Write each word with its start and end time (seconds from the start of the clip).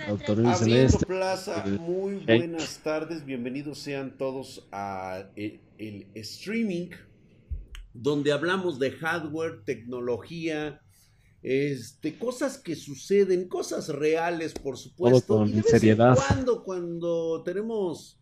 Abriendo 0.00 0.98
Plaza, 0.98 1.64
muy 1.66 2.16
buenas 2.24 2.78
tardes, 2.82 3.24
bienvenidos 3.24 3.78
sean 3.78 4.16
todos 4.16 4.66
a 4.72 5.30
el, 5.36 5.60
el, 5.78 6.06
streaming, 6.14 6.90
donde 7.92 8.32
hablamos 8.32 8.78
de 8.78 8.92
hardware, 8.92 9.64
tecnología, 9.64 10.80
este, 11.42 12.18
cosas 12.18 12.58
que 12.58 12.74
suceden, 12.74 13.48
cosas 13.48 13.88
reales, 13.88 14.54
por 14.54 14.76
supuesto. 14.76 15.38
con 15.38 15.48
y 15.48 15.52
de 15.52 15.62
vez 15.62 15.70
seriedad. 15.70 16.16
En 16.16 16.34
cuando, 16.34 16.64
cuando 16.64 17.42
tenemos 17.44 18.20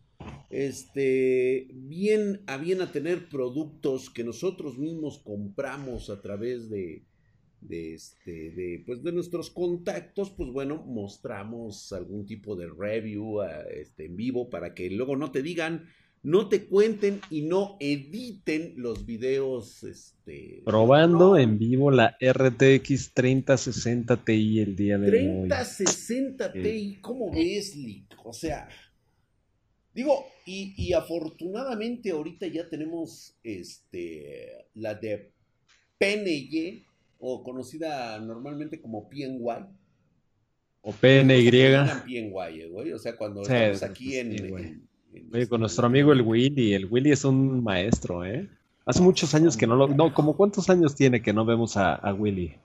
este, 0.49 1.67
bien 1.73 2.43
a 2.47 2.57
bien 2.57 2.81
a 2.81 2.91
tener 2.91 3.29
productos 3.29 4.09
que 4.09 4.23
nosotros 4.23 4.77
mismos 4.77 5.19
compramos 5.19 6.09
a 6.09 6.21
través 6.21 6.69
de, 6.69 7.05
de, 7.67 7.93
este, 7.93 8.51
de, 8.51 8.83
pues 8.85 9.03
de 9.03 9.11
nuestros 9.11 9.49
contactos, 9.49 10.31
pues 10.31 10.49
bueno, 10.51 10.83
mostramos 10.85 11.91
algún 11.93 12.25
tipo 12.25 12.55
de 12.55 12.69
review 12.69 13.41
este, 13.41 14.05
en 14.05 14.15
vivo 14.15 14.49
para 14.49 14.73
que 14.73 14.89
luego 14.89 15.15
no 15.15 15.31
te 15.31 15.41
digan, 15.41 15.87
no 16.23 16.47
te 16.47 16.65
cuenten 16.65 17.19
y 17.29 17.41
no 17.41 17.77
editen 17.79 18.73
los 18.77 19.05
videos. 19.05 19.83
Este, 19.83 20.63
Probando 20.65 21.37
en 21.37 21.59
vivo 21.59 21.91
la 21.91 22.17
RTX 22.21 23.13
3060 23.13 24.23
Ti 24.23 24.59
el 24.59 24.75
día 24.75 24.97
de 24.97 25.07
3060 25.09 26.45
hoy. 26.45 26.51
3060 26.51 26.53
Ti, 26.53 26.97
¿cómo 27.01 27.31
ves, 27.31 27.75
Lick? 27.75 28.15
O 28.23 28.31
sea, 28.31 28.69
digo, 29.93 30.25
y, 30.45 30.73
y, 30.77 30.93
afortunadamente 30.93 32.11
ahorita 32.11 32.47
ya 32.47 32.67
tenemos 32.69 33.37
este, 33.43 34.67
la 34.75 34.95
de 34.95 35.31
PNY 35.97 36.85
o 37.25 37.41
conocida 37.41 38.19
normalmente 38.19 38.81
como 38.81 39.07
PNY. 39.07 39.39
O 40.81 40.91
PNY. 40.91 41.49
PNY, 42.05 42.69
güey. 42.69 42.91
O 42.91 42.99
sea, 42.99 43.15
cuando 43.15 43.45
sí, 43.45 43.53
estamos 43.53 43.83
aquí 43.83 44.11
sí, 44.11 44.17
en, 44.17 44.31
en, 44.33 44.87
en, 45.13 45.29
Oye, 45.33 45.47
con 45.47 45.61
nuestro 45.61 45.87
amigo 45.87 46.11
el 46.11 46.21
Willy. 46.21 46.73
El 46.73 46.87
Willy 46.91 47.11
es 47.11 47.23
un 47.23 47.63
maestro, 47.63 48.25
¿eh? 48.25 48.49
Hace 48.85 49.01
muchos 49.01 49.33
años 49.33 49.55
que 49.55 49.65
no 49.65 49.77
lo. 49.77 49.87
No, 49.87 50.13
como 50.13 50.35
cuántos 50.35 50.69
años 50.69 50.95
tiene 50.95 51.21
que 51.21 51.31
no 51.31 51.45
vemos 51.45 51.77
a, 51.77 51.95
a 51.95 52.13
Willy? 52.13 52.55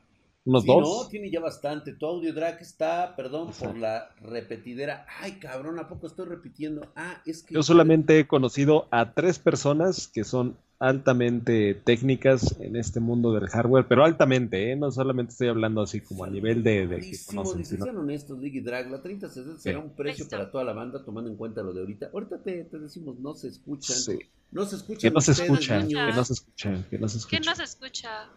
¿Unos 0.44 0.64
sí, 0.64 0.68
dos? 0.68 1.04
No, 1.04 1.08
tiene 1.08 1.30
ya 1.30 1.38
bastante. 1.38 1.92
Tu 1.92 2.04
audio 2.04 2.32
drag 2.32 2.60
está, 2.60 3.14
perdón 3.14 3.52
por 3.52 3.76
la 3.76 4.08
repetidera. 4.22 5.06
Ay, 5.20 5.38
cabrón, 5.38 5.78
¿a 5.78 5.86
poco 5.86 6.08
estoy 6.08 6.26
repitiendo? 6.26 6.88
Ah, 6.96 7.22
es 7.26 7.44
que. 7.44 7.54
Yo 7.54 7.62
solamente 7.62 8.18
he 8.18 8.26
conocido 8.26 8.88
a 8.90 9.12
tres 9.12 9.38
personas 9.38 10.08
que 10.08 10.24
son 10.24 10.56
altamente 10.80 11.74
técnicas 11.74 12.56
en 12.60 12.76
este 12.76 13.00
mundo 13.00 13.32
del 13.32 13.48
hardware, 13.48 13.86
pero 13.88 14.04
altamente, 14.04 14.70
¿eh? 14.70 14.76
no 14.76 14.92
solamente 14.92 15.32
estoy 15.32 15.48
hablando 15.48 15.82
así 15.82 16.00
como 16.00 16.24
a 16.24 16.30
nivel 16.30 16.62
de, 16.62 16.86
de 16.86 17.00
que 17.00 17.16
conocen. 17.26 17.64
Sino... 17.64 17.84
Sean 17.84 17.96
honestos, 17.96 18.40
Diggy 18.40 18.60
Drag, 18.60 18.90
la 18.90 19.02
30 19.02 19.28
será 19.28 19.56
sí. 19.58 19.70
un 19.70 19.94
precio 19.94 20.28
para 20.28 20.50
toda 20.50 20.62
la 20.64 20.72
banda, 20.72 21.04
tomando 21.04 21.30
en 21.30 21.36
cuenta 21.36 21.62
lo 21.62 21.72
de 21.72 21.80
ahorita. 21.80 22.10
Ahorita 22.12 22.38
te, 22.42 22.64
te 22.64 22.78
decimos, 22.78 23.18
no 23.18 23.34
se 23.34 23.48
escuchan. 23.48 23.96
Sí. 23.96 24.18
No 24.52 24.64
se 24.64 24.76
escuchan. 24.76 25.00
Que 25.00 25.14
no 25.14 25.20
se 25.20 25.32
escuchan, 25.32 25.88
que 25.88 25.94
no 25.94 26.24
se 26.24 26.32
escuchan, 26.32 26.84
que 26.88 26.98
no 26.98 27.08
se 27.08 27.18
escuchan. 27.18 27.42
Que 27.42 27.48
no 27.48 27.56
se 27.56 27.64
escucha. 27.64 28.28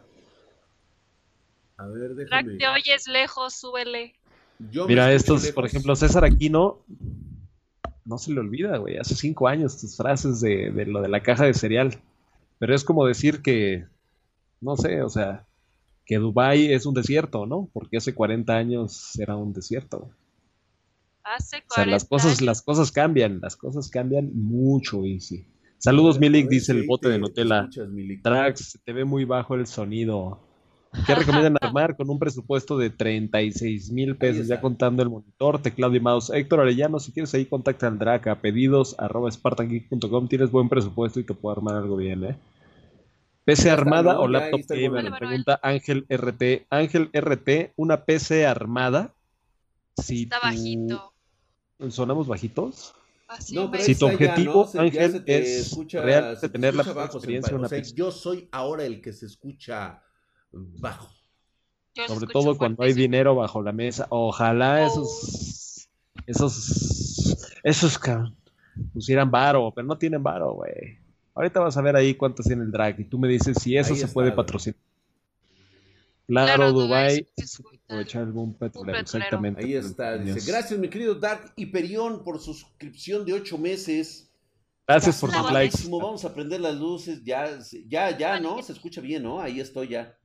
A 1.77 1.87
ver, 1.87 2.15
déjame. 2.15 2.43
Drag, 2.43 2.57
te 2.57 2.67
oyes 2.67 3.07
lejos, 3.07 3.53
súbele. 3.53 4.15
Yo 4.71 4.87
Mira, 4.87 5.13
estos, 5.13 5.43
lejos. 5.43 5.55
por 5.55 5.65
ejemplo, 5.65 5.95
César 5.95 6.25
Aquino, 6.25 6.79
no 8.03 8.17
se 8.17 8.31
le 8.31 8.39
olvida, 8.39 8.77
güey, 8.77 8.97
hace 8.97 9.15
cinco 9.15 9.47
años 9.47 9.79
tus 9.79 9.95
frases 9.95 10.41
de, 10.41 10.71
de 10.71 10.85
lo 10.87 11.01
de 11.01 11.07
la 11.07 11.21
caja 11.21 11.45
de 11.45 11.53
cereal. 11.53 11.99
Pero 12.61 12.75
es 12.75 12.83
como 12.83 13.07
decir 13.07 13.41
que, 13.41 13.87
no 14.59 14.77
sé, 14.77 15.01
o 15.01 15.09
sea, 15.09 15.47
que 16.05 16.17
Dubai 16.17 16.71
es 16.71 16.85
un 16.85 16.93
desierto, 16.93 17.47
¿no? 17.47 17.67
Porque 17.73 17.97
hace 17.97 18.13
40 18.13 18.55
años 18.55 19.19
era 19.19 19.35
un 19.35 19.51
desierto. 19.51 20.11
Hace 21.23 21.63
40 21.63 21.71
o 21.71 21.73
sea, 21.73 21.85
las 21.87 22.05
cosas, 22.05 22.27
años. 22.33 22.41
las 22.43 22.61
cosas 22.61 22.91
cambian, 22.91 23.39
las 23.41 23.55
cosas 23.55 23.89
cambian 23.89 24.29
mucho, 24.35 25.03
Easy. 25.05 25.47
Saludos, 25.79 26.19
Milik, 26.19 26.49
dice 26.49 26.73
el 26.73 26.85
bote 26.85 27.09
de 27.09 27.17
Nutella. 27.17 27.67
Trax, 28.21 28.79
te 28.85 28.93
ve 28.93 29.05
muy 29.05 29.25
bajo 29.25 29.55
el 29.55 29.65
sonido. 29.65 30.39
¿Qué 31.07 31.15
recomiendan 31.15 31.57
armar 31.61 31.97
con 31.97 32.11
un 32.11 32.19
presupuesto 32.19 32.77
de 32.77 32.91
36 32.91 33.91
mil 33.91 34.17
pesos, 34.17 34.45
ya 34.45 34.61
contando 34.61 35.01
el 35.01 35.09
monitor, 35.09 35.59
teclado 35.63 35.95
y 35.95 35.99
mouse? 35.99 36.29
Héctor 36.29 36.59
Arellano, 36.59 36.99
si 36.99 37.11
quieres 37.11 37.33
ahí, 37.33 37.47
contacta 37.47 37.87
al 37.87 37.97
Draca, 37.97 38.39
pedidos 38.39 38.93
arroba 38.99 39.31
spartangeek.com, 39.31 40.27
tienes 40.27 40.51
buen 40.51 40.69
presupuesto 40.69 41.19
y 41.19 41.23
te 41.23 41.33
puedo 41.33 41.57
armar 41.57 41.73
algo 41.73 41.95
bien, 41.95 42.23
¿eh? 42.23 42.37
PC 43.51 43.69
armada 43.69 44.19
o 44.19 44.27
laptop 44.27 44.61
gamer, 44.69 45.03
vale, 45.03 45.17
pregunta 45.17 45.59
Ángel 45.61 46.05
RT. 46.09 46.67
Ángel 46.69 47.09
RT, 47.13 47.73
una 47.75 48.05
PC 48.05 48.45
armada. 48.45 49.13
Si 49.97 50.23
está 50.23 50.39
tu... 50.39 50.47
bajito. 50.47 51.13
¿Sonamos 51.89 52.27
bajitos? 52.27 52.93
Así 53.27 53.55
no, 53.55 53.69
pero 53.69 53.83
si 53.83 53.95
tu 53.95 54.05
objetivo, 54.05 54.67
ya, 54.71 54.79
¿no? 54.79 54.81
Ángel, 54.85 55.23
es 55.25 55.67
escucha, 55.67 56.35
se 56.35 56.49
tener 56.49 56.75
la 56.75 56.83
bajo, 56.83 57.17
experiencia 57.17 57.51
de 57.51 57.57
una 57.57 57.67
o 57.67 57.69
sea, 57.69 57.79
PC. 57.79 57.95
Yo 57.95 58.11
soy 58.11 58.47
ahora 58.51 58.85
el 58.85 59.01
que 59.01 59.13
se 59.13 59.25
escucha 59.25 60.01
bajo. 60.51 61.09
Yo 61.93 62.07
Sobre 62.07 62.27
todo 62.27 62.57
cuando 62.57 62.83
hay 62.83 62.93
dinero 62.93 63.35
bajo 63.35 63.61
la 63.61 63.73
mesa. 63.73 64.07
Ojalá 64.09 64.83
Oh. 64.83 64.87
esos. 64.87 65.89
Esos. 66.25 67.57
Esos 67.63 67.99
pusieran 68.93 69.29
varo, 69.29 69.71
pero 69.75 69.87
no 69.87 69.97
tienen 69.97 70.23
varo, 70.23 70.53
güey. 70.53 71.00
Ahorita 71.33 71.59
vas 71.61 71.77
a 71.77 71.81
ver 71.81 71.95
ahí 71.95 72.13
cuánto 72.15 72.43
tiene 72.43 72.63
el 72.63 72.71
drag 72.71 72.99
y 72.99 73.05
tú 73.05 73.17
me 73.17 73.27
dices 73.27 73.57
si 73.61 73.77
eso 73.77 73.93
Ahí 73.93 73.99
se 73.99 74.05
está, 74.05 74.13
puede 74.13 74.31
patrocinar. 74.31 74.77
Claro, 76.27 76.55
Claro, 76.55 76.71
Dubai 76.71 77.27
aprovechar 77.87 78.23
el 78.23 78.31
boom 78.31 78.53
petrolero, 78.53 78.99
petrolero. 78.99 78.99
exactamente. 79.01 79.63
Ahí 79.65 79.73
está, 79.75 80.17
dice. 80.17 80.49
Gracias, 80.49 80.79
mi 80.79 80.87
querido 80.87 81.15
Dark 81.15 81.51
Hyperion, 81.57 82.23
por 82.23 82.39
suscripción 82.39 83.25
de 83.25 83.33
ocho 83.33 83.57
meses. 83.57 84.29
Gracias 84.87 85.19
por 85.19 85.31
tus 85.31 85.51
likes. 85.51 85.77
Vamos 85.89 86.23
a 86.25 86.33
prender 86.33 86.61
las 86.61 86.75
luces. 86.75 87.21
Ya, 87.23 87.59
ya, 87.87 88.17
ya, 88.17 88.39
¿no? 88.39 88.61
Se 88.63 88.71
escucha 88.73 89.01
bien, 89.01 89.23
¿no? 89.23 89.39
Ahí 89.41 89.59
estoy 89.59 89.89
ya. 89.89 90.17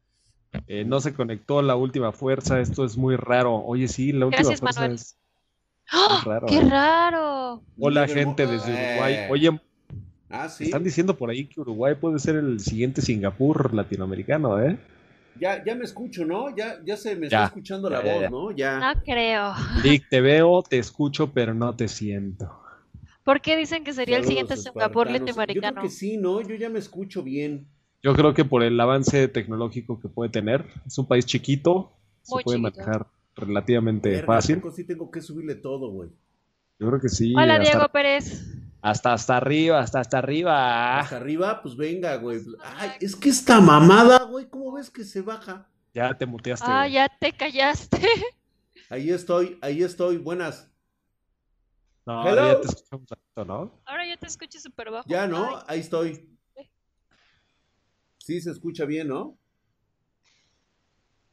Eh, 0.69 0.85
no 0.85 1.01
se 1.01 1.13
conectó 1.13 1.61
la 1.61 1.77
última 1.77 2.13
fuerza, 2.13 2.61
esto 2.61 2.85
es 2.85 2.97
muy 2.97 3.17
raro. 3.17 3.57
Oye, 3.65 3.89
sí, 3.89 4.13
la 4.13 4.27
última 4.27 4.43
Gracias, 4.43 4.61
fuerza 4.61 4.81
Manuel. 4.81 4.97
es 4.97 5.17
¡Oh! 5.93 6.21
raro, 6.25 6.47
¡Qué 6.47 6.59
¿eh? 6.59 6.69
raro! 6.69 7.63
Hola, 7.79 8.07
gente 8.09 8.47
desde 8.47 8.73
Eh. 8.73 8.91
Uruguay. 8.93 9.17
Oye, 9.31 9.61
Ah, 10.29 10.49
sí. 10.49 10.65
están 10.65 10.83
diciendo 10.85 11.17
por 11.17 11.31
ahí 11.31 11.47
que 11.47 11.61
Uruguay 11.61 11.95
puede 12.01 12.19
ser 12.19 12.37
el 12.37 12.59
siguiente 12.61 13.01
Singapur 13.03 13.73
latinoamericano, 13.73 14.61
¿eh? 14.61 14.79
Ya, 15.39 15.63
ya 15.65 15.75
me 15.75 15.85
escucho, 15.85 16.25
¿no? 16.25 16.55
Ya, 16.57 16.79
ya 16.85 16.97
se 16.97 17.15
me 17.15 17.29
Ya, 17.29 17.45
está 17.45 17.45
escuchando 17.49 17.91
la 17.91 18.03
ya, 18.03 18.13
voz, 18.13 18.23
ya. 18.23 18.31
¿no? 18.31 18.51
Ya. 18.53 18.79
No 18.95 19.03
creo. 19.05 19.53
Lick, 19.85 20.09
te 20.09 20.21
veo, 20.21 20.63
te 20.63 20.79
escucho, 20.79 21.33
pero 21.33 21.55
no 21.55 21.77
te 21.77 21.89
siento. 21.89 22.51
¿Por 23.23 23.41
qué 23.41 23.57
dicen 23.57 23.85
que 23.85 23.93
sería 23.93 24.17
el 24.19 24.25
siguiente 24.25 24.57
Singapur 24.57 25.07
espartanos. 25.07 25.07
Yo 25.07 25.13
latinoamericano? 25.43 25.75
creo 25.81 25.83
que 25.85 25.91
sí, 25.91 26.17
¿no? 26.17 26.41
Yo 26.41 26.55
ya 26.55 26.71
me 26.71 26.79
escucho 26.79 27.23
bien. 27.23 27.67
Yo 28.03 28.15
creo 28.15 28.35
que 28.35 28.45
por 28.45 28.63
el 28.63 28.79
avance 28.81 29.29
tecnológico 29.29 30.01
que 30.01 30.09
puede 30.09 30.31
tener, 30.31 30.65
es 30.87 30.97
un 30.99 31.07
país 31.07 31.27
chiquito, 31.27 31.93
se 32.23 32.31
puede 32.43 32.59
chiquito. 32.59 32.61
manejar 32.63 33.07
relativamente 33.35 34.09
Verga, 34.11 34.27
fácil. 34.27 34.63
sí 34.75 34.85
tengo 34.85 35.11
que 35.11 35.21
subirle 35.21 35.57
todo, 35.57 35.91
güey. 35.91 36.09
Yo 36.79 36.89
creo 36.89 37.01
que 37.01 37.09
sí. 37.09 37.35
Hola, 37.35 37.55
hasta, 37.57 37.65
Diego 37.65 37.89
Pérez. 37.91 38.47
Hasta 38.91 39.13
hasta 39.13 39.37
arriba, 39.37 39.81
hasta 39.81 40.01
hasta 40.01 40.19
arriba. 40.19 41.01
Hasta 41.01 41.17
arriba, 41.17 41.61
pues 41.61 41.77
venga, 41.77 42.15
güey. 42.17 42.41
Ay, 42.63 42.91
es 43.01 43.17
que 43.17 43.29
esta 43.31 43.61
mamada, 43.61 44.23
güey, 44.25 44.49
¿cómo 44.49 44.73
ves 44.73 44.91
que 44.91 45.03
se 45.05 45.23
baja? 45.23 45.69
Ya 45.93 46.17
te 46.17 46.25
muteaste. 46.25 46.67
Ah, 46.69 46.83
güey. 46.83 46.93
ya 46.93 47.09
te 47.19 47.33
callaste. 47.33 48.01
Ahí 48.89 49.11
estoy, 49.11 49.59
ahí 49.63 49.83
estoy. 49.83 50.19
Buenas. 50.19 50.71
No, 52.07 52.25
Hello. 52.29 52.53
ya 52.53 52.61
te 52.61 52.69
escuchamos 52.69 53.07
tanto, 53.09 53.45
¿no? 53.45 53.81
Ahora 53.85 54.07
ya 54.07 54.17
te 54.17 54.27
escucho 54.29 54.61
súper 54.61 54.93
bajo. 54.93 55.09
Ya, 55.09 55.27
¿no? 55.27 55.57
Ay, 55.57 55.63
Ahí 55.67 55.81
estoy. 55.81 56.39
Sí, 58.19 58.41
se 58.41 58.53
escucha 58.53 58.85
bien, 58.85 59.09
¿no? 59.09 59.37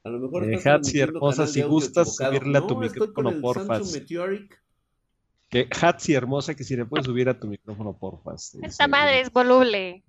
A 0.03 0.09
lo 0.09 0.19
mejor 0.19 0.51
Eh, 0.51 0.59
Hatsi, 0.67 0.99
hermosa, 0.99 1.45
si 1.45 1.61
gustas 1.61 2.15
subirle 2.15 2.57
a 2.57 2.61
tu 2.61 2.73
No, 2.73 2.79
micrófono, 2.79 3.29
el 3.29 3.39
porfas. 3.39 3.93
Que 5.53 5.67
Hatsi 5.69 6.15
hermosa, 6.15 6.55
que 6.55 6.63
si 6.63 6.75
le 6.75 6.83
puedes 6.83 7.05
subir 7.05 7.29
a 7.29 7.39
tu 7.39 7.45
micrófono, 7.45 7.95
porfas. 7.95 8.57
Esta 8.63 8.87
madre 8.87 9.21
es 9.21 9.31
voluble. 9.31 10.03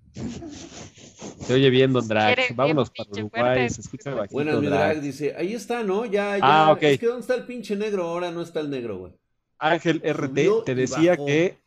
Se 1.41 1.53
oye 1.53 1.69
bien, 1.69 1.93
Don 1.93 2.09
Drag. 2.09 2.39
Vámonos 2.55 2.89
para 2.89 3.11
Uruguay, 3.11 3.69
se 3.69 3.83
escucha 3.83 4.15
bajito, 4.15 4.33
Buenas, 4.33 4.59
mi 4.59 4.69
Drag. 4.69 4.81
drag, 4.93 5.01
dice. 5.03 5.35
Ahí 5.37 5.53
está, 5.53 5.83
¿no? 5.83 6.07
Ya, 6.07 6.39
ya. 6.39 6.41
Ah, 6.43 6.73
ok. 6.73 6.83
Es 6.85 6.99
que 6.99 7.07
¿dónde 7.07 7.21
está 7.21 7.35
el 7.35 7.45
pinche 7.45 7.77
negro? 7.77 8.05
Ahora 8.05 8.31
no 8.31 8.41
está 8.41 8.61
el 8.61 8.71
negro, 8.71 8.97
güey. 8.97 9.13
Ángel 9.59 10.01
RT 10.03 10.29
Subió 10.29 10.63
te 10.63 10.75
decía 10.75 11.11
bajó. 11.13 11.27
que. 11.27 11.59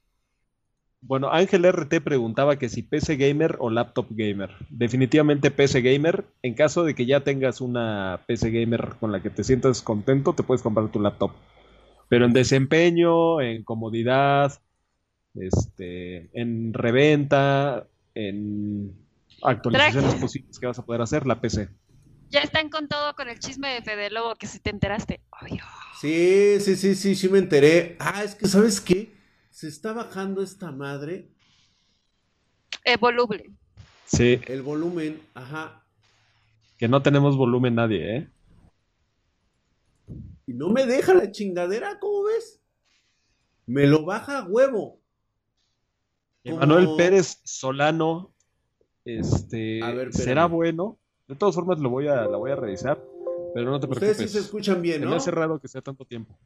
Bueno, 1.01 1.29
Ángel 1.31 1.71
RT 1.71 2.01
preguntaba 2.03 2.57
que 2.57 2.69
si 2.69 2.81
PC 2.81 3.15
gamer 3.15 3.57
o 3.59 3.69
laptop 3.69 4.07
gamer. 4.09 4.49
Definitivamente 4.71 5.51
PC 5.51 5.81
gamer. 5.81 6.25
En 6.41 6.55
caso 6.55 6.83
de 6.83 6.95
que 6.95 7.05
ya 7.05 7.19
tengas 7.19 7.61
una 7.61 8.21
PC 8.25 8.49
gamer 8.49 8.95
con 8.99 9.11
la 9.11 9.21
que 9.21 9.29
te 9.29 9.43
sientas 9.43 9.83
contento, 9.83 10.33
te 10.33 10.41
puedes 10.41 10.63
comprar 10.63 10.87
tu 10.91 10.99
laptop. 10.99 11.29
Pero 12.09 12.25
en 12.25 12.33
desempeño, 12.33 13.41
en 13.41 13.63
comodidad, 13.63 14.61
este, 15.35 16.29
en 16.33 16.73
reventa, 16.73 17.87
en 18.15 18.95
actualizaciones 19.43 20.15
posibles 20.15 20.57
que 20.59 20.67
vas 20.67 20.79
a 20.79 20.85
poder 20.85 21.01
hacer, 21.01 21.27
la 21.27 21.39
PC. 21.41 21.69
Ya 22.29 22.41
están 22.41 22.69
con 22.69 22.87
todo 22.87 23.15
con 23.15 23.29
el 23.29 23.39
chisme 23.39 23.69
de 23.73 23.81
Fede 23.81 24.09
Lobo, 24.09 24.35
que 24.35 24.47
si 24.47 24.59
te 24.59 24.69
enteraste. 24.69 25.21
Obvio. 25.41 25.63
Sí, 26.01 26.57
sí, 26.59 26.75
sí, 26.75 26.95
sí, 26.95 27.15
sí 27.15 27.29
me 27.29 27.39
enteré. 27.39 27.95
Ah, 27.99 28.23
es 28.23 28.35
que, 28.35 28.47
¿sabes 28.47 28.81
qué? 28.81 29.13
Se 29.49 29.67
está 29.67 29.93
bajando 29.93 30.41
esta 30.41 30.71
madre. 30.71 31.29
El 32.83 32.97
volumen. 32.97 33.57
Sí. 34.05 34.39
El 34.45 34.61
volumen, 34.61 35.21
ajá. 35.33 35.83
Que 36.77 36.87
no 36.87 37.01
tenemos 37.01 37.37
volumen 37.37 37.75
nadie, 37.75 38.17
¿eh? 38.17 38.29
Y 40.47 40.53
no 40.53 40.69
me 40.69 40.85
deja 40.85 41.13
la 41.13 41.29
chingadera, 41.29 41.99
¿cómo 41.99 42.23
ves? 42.23 42.61
Me 43.65 43.85
lo 43.85 44.05
baja 44.05 44.39
a 44.39 44.45
huevo. 44.45 45.01
Manuel 46.45 46.87
Pérez 46.95 47.41
Solano, 47.43 48.33
este, 49.03 49.81
será 50.11 50.45
bueno. 50.45 50.97
De 51.27 51.35
todas 51.35 51.53
formas, 51.53 51.79
lo 51.79 51.89
voy 51.89 52.07
a, 52.07 52.25
la 52.25 52.37
voy 52.37 52.51
a 52.51 52.55
revisar, 52.55 53.03
pero 53.53 53.69
no 53.69 53.79
te 53.81 53.87
preocupes. 53.87 54.11
Ustedes 54.11 54.31
sí 54.31 54.37
se 54.37 54.45
escuchan 54.45 54.81
bien, 54.81 55.01
¿no? 55.01 55.09
Me 55.09 55.17
hace 55.17 55.31
raro 55.31 55.59
que 55.59 55.67
sea 55.67 55.81
tanto 55.81 56.05
tiempo. 56.05 56.39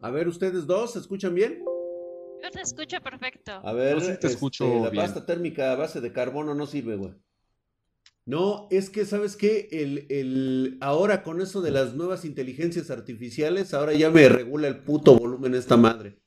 A 0.00 0.10
ver, 0.10 0.26
ustedes 0.28 0.66
dos, 0.66 0.94
¿se 0.94 1.00
escuchan 1.00 1.34
bien? 1.34 1.62
Yo 2.42 2.50
te 2.50 2.62
escucho 2.62 2.98
perfecto. 3.02 3.52
A 3.52 3.72
ver, 3.74 3.98
te 3.98 4.12
este, 4.12 4.26
escucho 4.28 4.84
la 4.84 4.90
pasta 4.90 5.26
térmica 5.26 5.72
a 5.72 5.76
base 5.76 6.00
de 6.00 6.12
carbono 6.12 6.54
no 6.54 6.66
sirve, 6.66 6.96
güey. 6.96 7.12
No, 8.28 8.68
es 8.70 8.90
que, 8.90 9.06
¿sabes 9.06 9.36
qué? 9.36 9.68
El, 9.72 10.04
el, 10.10 10.76
ahora 10.82 11.22
con 11.22 11.40
eso 11.40 11.62
de 11.62 11.70
las 11.70 11.94
nuevas 11.94 12.26
inteligencias 12.26 12.90
artificiales, 12.90 13.72
ahora 13.72 13.94
ya 13.94 14.10
me 14.10 14.28
regula 14.28 14.68
el 14.68 14.80
puto 14.80 15.16
volumen 15.16 15.54
esta 15.54 15.78
madre. 15.78 16.18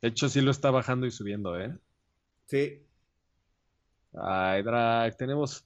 De 0.00 0.10
hecho, 0.10 0.28
sí 0.28 0.42
lo 0.42 0.52
está 0.52 0.70
bajando 0.70 1.06
y 1.06 1.10
subiendo, 1.10 1.58
¿eh? 1.58 1.76
Sí. 2.46 2.86
Ay, 4.14 4.62
Drag, 4.62 5.16
tenemos. 5.16 5.64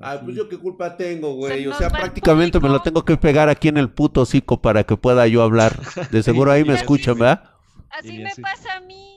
Ay, 0.00 0.18
pues 0.24 0.34
yo 0.34 0.48
qué 0.48 0.58
culpa 0.58 0.96
tengo, 0.96 1.34
güey. 1.34 1.68
O 1.68 1.74
sea, 1.74 1.88
prácticamente 1.88 2.58
me 2.58 2.68
lo 2.68 2.82
tengo 2.82 3.04
que 3.04 3.16
pegar 3.16 3.48
aquí 3.48 3.68
en 3.68 3.76
el 3.76 3.90
puto 3.90 4.22
hocico 4.22 4.60
para 4.60 4.82
que 4.82 4.96
pueda 4.96 5.28
yo 5.28 5.42
hablar. 5.42 5.78
De 6.10 6.20
seguro 6.24 6.50
ahí 6.50 6.64
me 6.64 6.74
escuchan, 6.74 7.16
¿verdad? 7.16 7.48
Así 7.90 8.18
me 8.18 8.32
pasa 8.42 8.78
a 8.78 8.80
mí. 8.80 9.11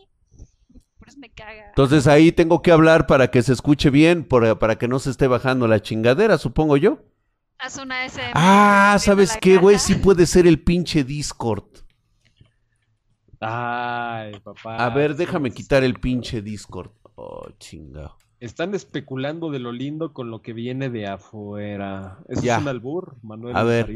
Por 1.26 1.30
me 1.30 1.30
caga. 1.34 1.68
Entonces 1.70 2.08
ahí 2.08 2.32
tengo 2.32 2.62
que 2.62 2.72
hablar 2.72 3.08
para 3.08 3.32
que 3.32 3.42
se 3.42 3.54
escuche 3.54 3.90
bien, 3.90 4.26
para 4.26 4.78
que 4.78 4.88
no 4.88 5.00
se 5.00 5.10
esté 5.10 5.28
bajando 5.28 5.68
la 5.68 5.82
chingadera, 5.82 6.38
supongo 6.38 6.78
yo. 6.78 7.00
Haz 7.58 7.78
una 7.78 8.06
SM. 8.06 8.32
Ah, 8.34 8.98
¿sabes 9.00 9.38
qué, 9.40 9.58
güey? 9.58 9.80
Sí 9.80 9.96
puede 9.96 10.26
ser 10.26 10.46
el 10.46 10.60
pinche 10.62 11.04
Discord. 11.04 11.64
Ay, 13.40 14.40
papá. 14.40 14.78
A 14.78 14.90
ver, 14.90 15.16
déjame 15.16 15.52
quitar 15.52 15.84
el 15.84 15.96
pinche 15.96 16.42
Discord. 16.42 16.92
Oh, 17.16 17.48
chingado. 17.60 18.18
Están 18.40 18.76
especulando 18.76 19.50
de 19.50 19.60
lo 19.60 19.72
lindo 19.72 20.14
con 20.14 20.30
lo 20.30 20.42
que 20.42 20.54
viene 20.54 20.90
de 20.90 21.08
afuera. 21.08 22.20
¿Eso 22.28 22.42
es 22.42 22.58
un 22.60 22.68
albur, 22.68 23.16
Manuel 23.24 23.56
A 23.56 23.64
ver. 23.64 23.90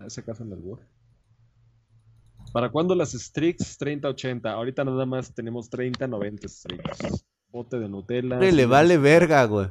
¿A 0.00 0.06
ese 0.06 0.24
caso 0.24 0.42
un 0.42 0.52
albur? 0.52 0.80
¿Para 2.56 2.70
cuándo 2.70 2.94
las 2.94 3.12
Strix 3.12 3.78
30-80? 3.78 4.46
Ahorita 4.46 4.82
nada 4.82 5.04
más 5.04 5.34
tenemos 5.34 5.70
30-90 5.70 6.48
Strix. 6.48 7.26
Bote 7.50 7.78
de 7.78 7.86
Nutella. 7.86 8.38
Le 8.38 8.64
vale 8.64 8.96
verga, 8.96 9.44
güey. 9.44 9.68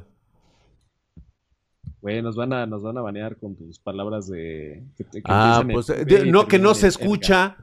Güey, 2.00 2.22
nos 2.22 2.36
van 2.36 2.52
a, 2.52 2.64
nos 2.64 2.84
van 2.84 2.96
a 2.96 3.00
banear 3.00 3.38
con 3.38 3.56
tus 3.56 3.80
palabras 3.80 4.28
de... 4.28 4.84
ah, 5.24 5.64
pues 5.68 5.88
no 6.26 6.46
que 6.46 6.60
no 6.60 6.76
se 6.76 6.86
escucha. 6.86 7.56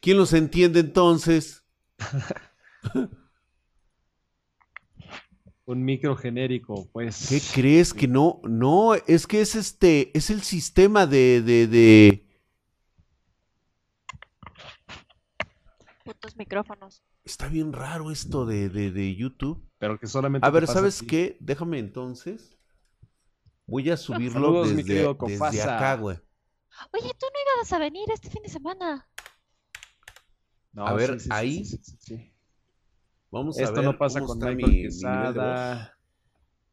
¿Quién 0.00 0.16
los 0.16 0.32
entiende 0.32 0.80
entonces? 0.80 1.64
Un 5.64 5.84
micro 5.84 6.16
genérico, 6.16 6.88
pues. 6.90 7.28
¿Qué 7.28 7.40
crees 7.54 7.94
que 7.94 8.08
no? 8.08 8.40
No, 8.42 8.96
es 8.96 9.28
que 9.28 9.42
es 9.42 9.54
este, 9.54 10.10
es 10.18 10.28
el 10.28 10.42
sistema 10.42 11.06
de, 11.06 11.40
de, 11.40 11.68
de... 11.68 12.29
Putos 16.10 16.36
micrófonos. 16.36 17.04
Está 17.22 17.46
bien 17.46 17.72
raro 17.72 18.10
esto 18.10 18.44
de, 18.44 18.68
de, 18.68 18.90
de 18.90 19.14
YouTube. 19.14 19.64
Pero 19.78 19.96
que 20.00 20.08
solamente. 20.08 20.44
A 20.44 20.50
ver, 20.50 20.66
¿sabes 20.66 21.04
qué? 21.04 21.36
Déjame 21.38 21.78
entonces. 21.78 22.58
Voy 23.64 23.88
a 23.90 23.96
subirlo 23.96 24.64
desde, 24.64 25.14
desde 25.14 25.62
acá, 25.62 25.94
güey. 25.94 26.16
Oye, 26.92 27.12
tú 27.16 27.26
no 27.26 27.54
ibas 27.56 27.72
a 27.72 27.78
venir 27.78 28.08
este 28.12 28.28
fin 28.28 28.42
de 28.42 28.48
semana. 28.48 29.08
a 30.74 30.94
ver, 30.94 31.18
ahí. 31.30 31.62
Vamos 33.30 33.56
a 33.56 33.62
Esto 33.62 33.82
no 33.82 33.96
pasa 33.96 34.20
con 34.20 34.40
Michael 34.40 34.82
Quesada. 34.82 35.96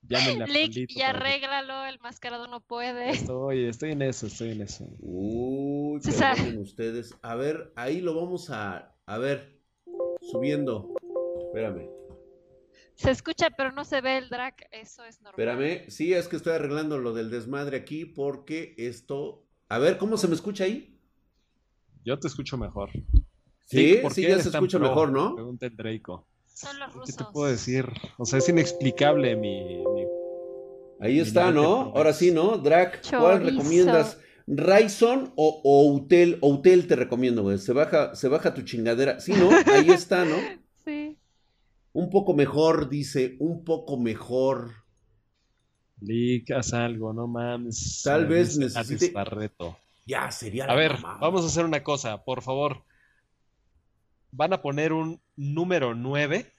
Lick, 0.48 0.90
y 0.90 1.02
arréglalo, 1.04 1.86
el 1.86 2.00
mascarado 2.00 2.48
no 2.48 2.62
puede. 2.62 3.12
Estoy, 3.12 3.66
estoy 3.66 3.92
en 3.92 4.02
eso, 4.02 4.26
estoy 4.26 4.52
en 4.54 4.62
eso. 4.62 4.88
Uy, 5.00 6.02
qué 6.02 6.58
ustedes. 6.58 7.14
A 7.22 7.36
ver, 7.36 7.72
ahí 7.76 8.02
lo 8.02 8.16
vamos 8.16 8.50
a, 8.50 8.97
a 9.08 9.18
ver, 9.18 9.60
subiendo. 10.22 10.94
Espérame. 11.48 11.90
Se 12.96 13.12
escucha, 13.12 13.50
pero 13.52 13.72
no 13.72 13.86
se 13.86 14.02
ve 14.02 14.18
el 14.18 14.30
drag, 14.30 14.56
eso 14.72 15.04
es 15.06 15.22
normal. 15.22 15.40
Espérame, 15.40 15.90
sí, 15.90 16.14
es 16.14 16.28
que 16.28 16.36
estoy 16.36 16.54
arreglando 16.54 16.98
lo 16.98 17.14
del 17.14 17.30
desmadre 17.30 17.78
aquí 17.78 18.06
porque 18.06 18.76
esto... 18.78 19.46
A 19.70 19.80
ver, 19.80 19.98
¿cómo 19.98 20.18
se 20.18 20.28
me 20.28 20.36
escucha 20.36 20.66
ahí? 20.66 21.00
Yo 22.04 22.20
te 22.20 22.28
escucho 22.28 22.58
mejor. 22.58 22.90
Sí, 23.66 24.00
sí, 24.12 24.22
ya 24.24 24.40
se 24.40 24.50
escucha 24.50 24.80
mejor, 24.80 25.12
¿no? 25.12 25.36
Pregunta 25.36 25.66
el 25.66 25.76
Draco. 25.76 26.28
Son 26.46 26.80
los 26.80 26.94
rusos. 26.94 27.16
¿Qué 27.16 27.24
te 27.24 27.30
puedo 27.32 27.52
decir? 27.52 27.86
O 28.18 28.26
sea, 28.26 28.40
es 28.40 28.50
inexplicable 28.50 29.36
mi. 29.36 29.84
Ahí 31.00 31.20
está, 31.20 31.52
¿no? 31.52 31.92
Ahora 31.96 32.14
sí, 32.14 32.32
¿no? 32.32 32.58
Drag, 32.58 33.02
¿cuál 33.10 33.44
recomiendas? 33.46 34.18
Ryzen 34.48 35.32
o, 35.36 35.62
o 35.64 35.92
Utel, 35.94 36.38
o 36.42 36.50
Utel 36.50 36.88
te 36.88 36.96
recomiendo, 36.96 37.44
güey. 37.44 37.58
Se 37.58 37.74
baja, 37.74 38.16
se 38.16 38.28
baja 38.28 38.54
tu 38.54 38.62
chingadera. 38.64 39.20
Sí, 39.20 39.34
¿no? 39.34 39.50
Ahí 39.72 39.90
está, 39.90 40.26
¿no? 40.26 40.38
Sí. 40.86 41.18
Un 41.92 42.10
poco 42.10 42.34
mejor, 42.34 42.88
dice, 42.88 43.36
un 43.40 43.66
poco 43.66 43.98
mejor. 44.00 44.72
Licas 46.00 46.74
algo, 46.74 47.12
no 47.12 47.28
mames. 47.28 48.02
Tal 48.06 48.26
vez 48.26 48.58
necesite. 48.58 49.12
reto. 49.26 49.78
Ya, 50.06 50.32
sería 50.32 50.64
A 50.64 50.76
ver, 50.76 50.94
vamos 51.20 51.44
a 51.44 51.48
hacer 51.48 51.66
una 51.66 51.84
cosa, 51.84 52.24
por 52.24 52.42
favor 52.42 52.86
van 54.32 54.54
a 54.54 54.62
poner 54.62 54.94
un 54.94 55.22
número 55.36 55.96
9 55.96 56.54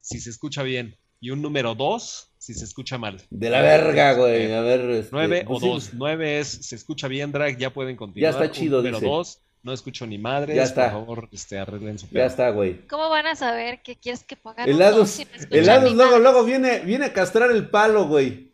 si 0.00 0.20
se 0.20 0.30
escucha 0.30 0.62
bien 0.62 0.96
y 1.20 1.30
un 1.30 1.42
número 1.42 1.74
2 1.74 2.31
si 2.42 2.54
se 2.54 2.64
escucha 2.64 2.98
mal. 2.98 3.22
De 3.30 3.50
la 3.50 3.62
verga, 3.62 4.14
güey. 4.14 4.52
A 4.52 4.62
ver. 4.62 5.06
9 5.12 5.38
este, 5.38 5.46
o 5.48 5.60
2. 5.60 5.60
Pues 5.60 5.94
9 5.94 6.40
es 6.40 6.48
se 6.48 6.74
escucha 6.74 7.06
bien, 7.06 7.30
drag, 7.30 7.56
ya 7.56 7.70
pueden 7.70 7.94
continuar. 7.94 8.32
Ya 8.32 8.36
está 8.36 8.50
chido, 8.52 8.82
Número 8.82 8.98
2, 8.98 9.40
no 9.62 9.72
escucho 9.72 10.08
ni 10.08 10.18
madres. 10.18 10.56
Ya 10.56 10.64
está. 10.64 10.92
Por 10.92 11.06
favor, 11.06 11.28
este, 11.30 11.56
arreglen 11.60 12.00
su 12.00 12.08
Ya 12.08 12.26
está, 12.26 12.50
güey. 12.50 12.84
¿Cómo 12.88 13.08
van 13.10 13.28
a 13.28 13.36
saber 13.36 13.80
que 13.82 13.94
quieres 13.94 14.24
que 14.24 14.34
pongan 14.34 14.68
el 14.68 14.76
lado 14.76 15.06
El 15.50 15.66
lado 15.66 15.94
luego, 15.94 16.18
luego 16.18 16.42
viene, 16.42 16.80
viene 16.80 17.04
a 17.04 17.12
castrar 17.12 17.52
el 17.52 17.70
palo, 17.70 18.08
güey. 18.08 18.50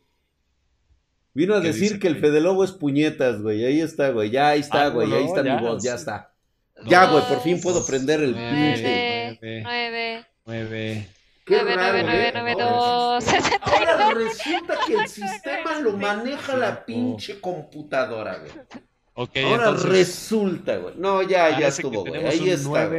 Vino 1.32 1.54
a 1.54 1.60
decir 1.60 1.98
que 1.98 2.08
el 2.08 2.20
Fede 2.20 2.42
Lobo 2.42 2.64
es 2.64 2.72
puñetas, 2.72 3.40
güey. 3.40 3.64
Ahí 3.64 3.80
está, 3.80 4.10
güey. 4.10 4.28
Ya 4.28 4.50
ahí 4.50 4.60
está, 4.60 4.88
güey. 4.88 5.10
ahí 5.10 5.24
está 5.24 5.42
mi 5.42 5.62
voz, 5.62 5.82
ya 5.82 5.94
está. 5.94 6.34
Ya, 6.84 7.06
güey, 7.10 7.24
por 7.26 7.40
fin 7.40 7.58
puedo 7.58 7.86
prender 7.86 8.20
el 8.20 8.34
pinche. 8.34 9.38
9, 9.40 10.26
9. 10.44 11.08
Qué 11.48 11.62
raro, 11.62 11.98
¿eh? 11.98 12.32
Ahora 13.62 14.10
resulta 14.12 14.78
que 14.86 14.94
el 14.94 15.08
sistema 15.08 15.80
lo 15.80 15.92
maneja 15.96 16.54
la 16.56 16.84
pinche 16.84 17.40
computadora, 17.40 18.36
güey. 18.36 18.52
Okay, 19.14 19.44
Ahora 19.44 19.70
resulta, 19.72 20.76
güey. 20.76 20.94
No, 20.98 21.22
ya, 21.22 21.58
ya 21.58 21.68
estuvo, 21.68 22.04
güey. 22.04 22.26
Ahí 22.26 22.50
está. 22.50 22.90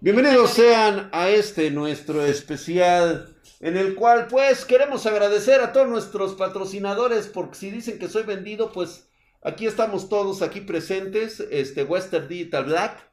Bienvenidos 0.00 0.50
sean 0.50 1.08
a 1.12 1.28
este 1.28 1.70
nuestro 1.70 2.26
especial 2.26 3.36
en 3.60 3.76
el 3.76 3.94
cual 3.94 4.26
pues 4.26 4.64
queremos 4.64 5.06
agradecer 5.06 5.60
a 5.60 5.72
todos 5.72 5.88
nuestros 5.88 6.34
patrocinadores 6.34 7.28
porque 7.28 7.54
si 7.56 7.70
dicen 7.70 8.00
que 8.00 8.08
soy 8.08 8.24
vendido, 8.24 8.72
pues 8.72 9.08
aquí 9.42 9.64
estamos 9.66 10.08
todos 10.08 10.42
aquí 10.42 10.60
presentes, 10.60 11.38
este 11.50 11.84
Western 11.84 12.26
Digital 12.26 12.64
Black, 12.64 13.10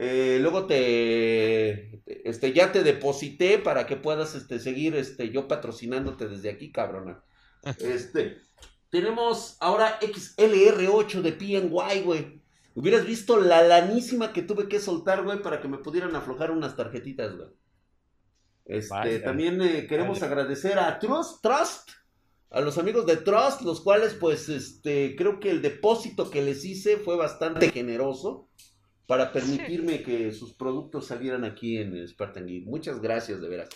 eh, 0.00 0.38
luego 0.40 0.66
te, 0.66 2.04
este, 2.06 2.52
ya 2.52 2.70
te 2.70 2.84
deposité 2.84 3.58
para 3.58 3.84
que 3.84 3.96
puedas 3.96 4.36
este, 4.36 4.60
seguir 4.60 4.94
este, 4.94 5.30
yo 5.30 5.48
patrocinándote 5.48 6.28
desde 6.28 6.50
aquí, 6.50 6.70
cabrona. 6.70 7.24
Este, 7.80 8.36
tenemos 8.90 9.56
ahora 9.58 9.98
XLR8 9.98 11.20
de 11.20 11.32
PNY, 11.32 12.02
güey. 12.04 12.40
Hubieras 12.76 13.04
visto 13.04 13.40
la 13.40 13.62
lanísima 13.62 14.32
que 14.32 14.42
tuve 14.42 14.68
que 14.68 14.78
soltar, 14.78 15.24
güey, 15.24 15.42
para 15.42 15.60
que 15.60 15.66
me 15.66 15.78
pudieran 15.78 16.14
aflojar 16.14 16.52
unas 16.52 16.76
tarjetitas, 16.76 17.36
güey. 17.36 17.48
Este, 18.66 19.18
también 19.18 19.60
eh, 19.60 19.88
queremos 19.88 20.22
agradecer 20.22 20.78
a 20.78 21.00
Trust, 21.00 21.42
Trust, 21.42 21.90
a 22.50 22.60
los 22.60 22.78
amigos 22.78 23.04
de 23.04 23.16
Trust, 23.16 23.62
los 23.62 23.80
cuales, 23.80 24.14
pues, 24.14 24.48
este, 24.48 25.16
creo 25.16 25.40
que 25.40 25.50
el 25.50 25.60
depósito 25.60 26.30
que 26.30 26.42
les 26.42 26.64
hice 26.64 26.98
fue 26.98 27.16
bastante 27.16 27.72
generoso 27.72 28.48
para 29.08 29.32
permitirme 29.32 30.02
que 30.02 30.32
sus 30.32 30.52
productos 30.52 31.06
salieran 31.06 31.46
aquí 31.46 31.78
en 31.78 32.06
Spartan 32.06 32.46
Geek. 32.46 32.66
Muchas 32.66 33.00
gracias, 33.00 33.40
de 33.40 33.48
veras. 33.48 33.70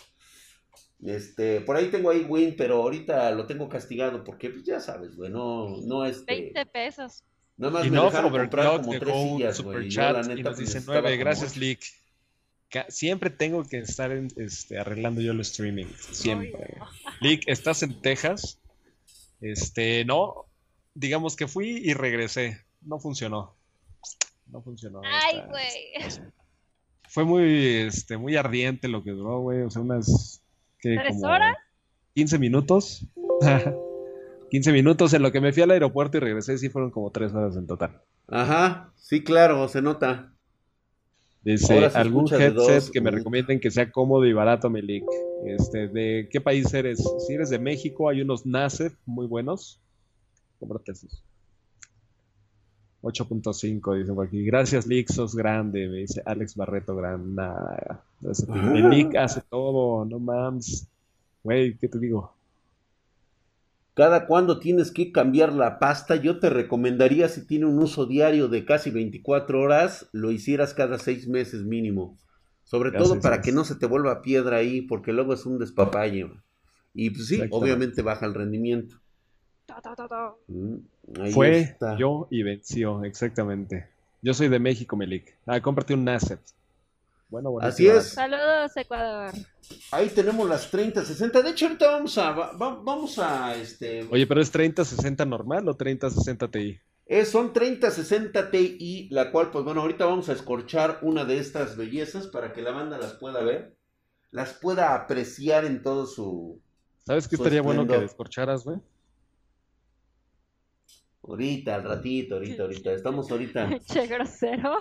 Este, 1.03 1.59
por 1.61 1.75
ahí 1.75 1.87
tengo 1.87 2.11
ahí 2.11 2.23
Win, 2.29 2.53
pero 2.55 2.83
ahorita 2.83 3.31
lo 3.31 3.47
tengo 3.47 3.67
castigado 3.67 4.23
porque, 4.23 4.51
pues 4.51 4.63
ya 4.63 4.79
sabes, 4.79 5.15
güey, 5.15 5.31
no, 5.31 5.75
no 5.87 6.05
este... 6.05 6.51
20 6.53 6.65
pesos. 6.67 7.23
Nada 7.57 7.73
más 7.73 7.89
me 7.89 7.99
dejaron 7.99 8.31
comprar 8.31 8.81
como 8.81 8.99
tres 8.99 9.15
sillas, 9.15 9.61
güey. 9.61 9.89
Chat, 9.89 10.37
y 10.37 10.43
nos 10.43 10.55
dice 10.55 10.83
9, 10.85 11.17
gracias, 11.17 11.57
Lick. 11.57 11.81
Siempre 12.89 13.31
tengo 13.31 13.63
que 13.63 13.79
estar 13.79 14.11
este, 14.11 14.77
arreglando 14.77 15.19
yo 15.19 15.31
el 15.31 15.39
streaming. 15.39 15.87
Siempre. 16.11 16.77
Lick, 17.21 17.41
¿estás 17.47 17.81
en 17.81 17.99
Texas? 18.01 18.59
Este, 19.41 20.05
no. 20.05 20.45
Digamos 20.93 21.35
que 21.35 21.47
fui 21.47 21.81
y 21.83 21.95
regresé. 21.95 22.61
No 22.81 22.99
funcionó. 22.99 23.55
No 24.53 24.61
funcionó. 24.61 25.01
Ay, 25.03 25.41
güey. 25.49 26.21
Fue 27.09 27.25
muy, 27.25 27.65
este, 27.87 28.17
muy 28.17 28.35
ardiente 28.35 28.87
lo 28.87 29.03
que 29.03 29.09
duró, 29.09 29.39
güey. 29.41 29.63
O 29.63 29.69
sea, 29.71 29.81
unas. 29.81 30.43
¿qué, 30.79 30.95
¿Tres 30.95 31.23
horas? 31.23 31.57
15 32.13 32.37
minutos. 32.37 33.07
15 34.51 34.71
minutos 34.71 35.11
en 35.15 35.23
lo 35.23 35.31
que 35.31 35.41
me 35.41 35.51
fui 35.51 35.63
al 35.63 35.71
aeropuerto 35.71 36.17
y 36.17 36.19
regresé, 36.19 36.59
sí 36.59 36.69
fueron 36.69 36.91
como 36.91 37.09
3 37.09 37.33
horas 37.33 37.57
en 37.57 37.65
total. 37.65 37.99
Ajá, 38.27 38.93
sí, 38.95 39.23
claro, 39.23 39.67
se 39.67 39.81
nota. 39.81 40.31
Dice, 41.41 41.87
algún 41.95 42.31
headset 42.31 42.91
que 42.91 43.01
me 43.01 43.09
recomienden 43.09 43.59
que 43.59 43.71
sea 43.71 43.91
cómodo 43.91 44.23
y 44.25 44.33
barato, 44.33 44.69
Melik. 44.69 45.03
Este, 45.47 45.87
¿de 45.87 46.29
qué 46.31 46.39
país 46.39 46.71
eres? 46.75 47.03
Si 47.25 47.33
eres 47.33 47.49
de 47.49 47.57
México, 47.57 48.07
hay 48.07 48.21
unos 48.21 48.45
NASEF 48.45 48.93
muy 49.07 49.25
buenos. 49.25 49.81
Cómprate 50.59 50.91
esos. 50.91 51.23
8.5, 53.03 53.97
dice 53.99 54.13
por 54.13 54.25
aquí. 54.25 54.43
Gracias, 54.43 54.87
Lick, 54.87 55.11
sos 55.11 55.35
grande, 55.35 55.87
me 55.87 55.97
dice 55.97 56.23
Alex 56.25 56.55
Barreto, 56.55 56.95
grande. 56.95 57.35
Nah, 57.35 57.99
hace 59.19 59.41
todo, 59.49 60.05
no 60.05 60.19
mames. 60.19 60.87
Güey, 61.43 61.77
¿qué 61.77 61.87
te 61.87 61.99
digo? 61.99 62.33
cada 63.93 64.25
cuando 64.25 64.59
tienes 64.59 64.91
que 64.91 65.11
cambiar 65.11 65.53
la 65.53 65.77
pasta, 65.77 66.15
yo 66.15 66.39
te 66.39 66.49
recomendaría 66.49 67.29
si 67.29 67.45
tiene 67.45 67.67
un 67.67 67.77
uso 67.79 68.05
diario 68.05 68.47
de 68.47 68.65
casi 68.65 68.89
24 68.89 69.61
horas, 69.61 70.09
lo 70.11 70.31
hicieras 70.31 70.73
cada 70.73 70.97
6 70.97 71.27
meses 71.27 71.63
mínimo. 71.63 72.17
Sobre 72.63 72.91
todo 72.91 73.19
para 73.19 73.41
que 73.41 73.51
no 73.51 73.65
se 73.65 73.75
te 73.75 73.85
vuelva 73.85 74.21
piedra 74.21 74.57
ahí, 74.57 74.81
porque 74.81 75.11
luego 75.11 75.33
es 75.33 75.45
un 75.45 75.59
despapalle. 75.59 76.31
Y 76.93 77.09
pues 77.11 77.27
sí, 77.27 77.41
obviamente 77.51 78.01
baja 78.01 78.25
el 78.25 78.33
rendimiento. 78.33 78.95
Mm, 80.47 80.75
Fue 81.31 81.77
yo 81.97 82.27
y 82.29 82.43
venció, 82.43 83.03
exactamente. 83.03 83.87
Yo 84.21 84.33
soy 84.33 84.47
de 84.47 84.59
México, 84.59 84.95
Melik. 84.95 85.35
Ah, 85.45 85.59
cómprate 85.61 85.93
un 85.93 86.05
Nasset. 86.05 86.39
Bueno, 87.29 87.57
Así 87.61 87.87
es. 87.87 88.09
Saludos, 88.09 88.77
Ecuador. 88.77 89.33
Ahí 89.91 90.07
tenemos 90.09 90.47
las 90.47 90.69
30, 90.69 91.03
60. 91.03 91.41
De 91.41 91.49
hecho, 91.49 91.65
ahorita 91.65 91.87
vamos 91.89 92.17
a, 92.19 92.31
vamos 92.31 93.17
a, 93.17 93.55
este... 93.55 94.07
Oye, 94.11 94.27
pero 94.27 94.39
es 94.39 94.51
30, 94.51 94.85
60 94.85 95.25
normal 95.25 95.67
o 95.67 95.75
30, 95.75 96.11
60 96.11 96.47
Ti? 96.49 96.79
Es, 97.07 97.29
son 97.29 97.51
30, 97.51 97.89
60 97.89 98.51
Ti, 98.51 99.07
la 99.11 99.31
cual, 99.31 99.49
pues 99.49 99.65
bueno, 99.65 99.81
ahorita 99.81 100.05
vamos 100.05 100.29
a 100.29 100.33
escorchar 100.33 100.99
una 101.01 101.25
de 101.25 101.39
estas 101.39 101.75
bellezas 101.75 102.27
para 102.27 102.53
que 102.53 102.61
la 102.61 102.71
banda 102.71 102.99
las 102.99 103.13
pueda 103.13 103.41
ver, 103.41 103.75
las 104.29 104.53
pueda 104.53 104.93
apreciar 104.93 105.65
en 105.65 105.81
todo 105.81 106.05
su... 106.05 106.61
¿Sabes 107.05 107.27
qué 107.27 107.35
estaría 107.35 107.63
bueno 107.63 107.87
que 107.87 107.97
descorcharas, 107.97 108.63
güey? 108.63 108.77
Ahorita, 111.23 111.75
al 111.75 111.83
ratito, 111.83 112.35
ahorita, 112.35 112.63
ahorita. 112.63 112.93
Estamos 112.93 113.31
ahorita. 113.31 113.79
Che 113.85 114.07
grosero. 114.07 114.77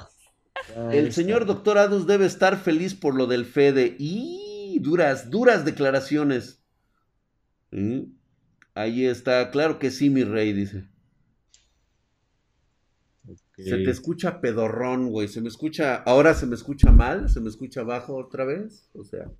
El 0.91 1.13
señor 1.13 1.47
doctor 1.47 1.79
Adus 1.79 2.07
debe 2.07 2.27
estar 2.27 2.59
feliz 2.59 2.95
por 2.95 3.15
lo 3.15 3.27
del 3.27 3.47
Fede. 3.47 3.97
Y 3.99 4.79
duras, 4.81 5.31
duras 5.31 5.65
declaraciones. 5.65 6.63
Ahí 8.75 9.07
está, 9.07 9.51
claro 9.51 9.79
que 9.79 9.91
sí, 9.91 10.11
mi 10.11 10.25
rey, 10.25 10.53
dice. 10.53 10.89
Se 13.57 13.79
te 13.79 13.91
escucha 13.91 14.41
pedorrón, 14.41 15.11
güey. 15.11 15.29
Se 15.29 15.41
me 15.41 15.49
escucha. 15.49 15.97
Ahora 15.97 16.35
se 16.35 16.47
me 16.47 16.55
escucha 16.55 16.91
mal, 16.91 17.29
se 17.29 17.41
me 17.41 17.49
escucha 17.49 17.83
bajo 17.83 18.17
otra 18.17 18.45
vez. 18.45 18.91
O 18.95 19.05
sea. 19.05 19.31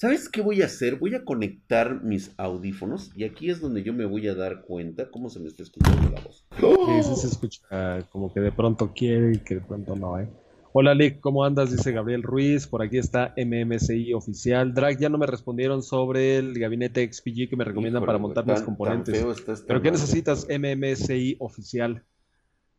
¿Sabes 0.00 0.28
qué 0.28 0.42
voy 0.42 0.62
a 0.62 0.66
hacer? 0.66 0.94
Voy 0.94 1.16
a 1.16 1.24
conectar 1.24 2.04
mis 2.04 2.32
audífonos 2.36 3.10
y 3.16 3.24
aquí 3.24 3.50
es 3.50 3.60
donde 3.60 3.82
yo 3.82 3.92
me 3.92 4.06
voy 4.06 4.28
a 4.28 4.34
dar 4.36 4.62
cuenta 4.62 5.10
cómo 5.10 5.28
se 5.28 5.40
me 5.40 5.48
está 5.48 5.64
escuchando 5.64 6.08
la 6.10 6.20
voz. 6.20 6.46
Sí, 6.56 7.16
se 7.16 7.26
escucha 7.26 8.06
como 8.10 8.32
que 8.32 8.38
de 8.38 8.52
pronto 8.52 8.92
quiere 8.94 9.32
y 9.32 9.38
que 9.38 9.56
de 9.56 9.60
pronto 9.60 9.96
no, 9.96 10.20
¿eh? 10.20 10.28
Hola 10.72 10.94
Lick, 10.94 11.18
¿cómo 11.18 11.42
andas? 11.42 11.72
Dice 11.72 11.90
Gabriel 11.90 12.22
Ruiz. 12.22 12.68
Por 12.68 12.80
aquí 12.80 12.96
está 12.96 13.34
MMCI 13.36 14.14
oficial. 14.14 14.72
Drag, 14.72 15.00
ya 15.00 15.08
no 15.08 15.18
me 15.18 15.26
respondieron 15.26 15.82
sobre 15.82 16.36
el 16.36 16.56
gabinete 16.56 17.04
XPG 17.12 17.50
que 17.50 17.56
me 17.56 17.64
recomiendan 17.64 18.06
para 18.06 18.18
montar 18.18 18.46
mis 18.46 18.62
componentes. 18.62 19.20
Pero 19.66 19.82
¿qué 19.82 19.90
necesitas 19.90 20.46
MMCI 20.48 21.38
oficial? 21.40 22.04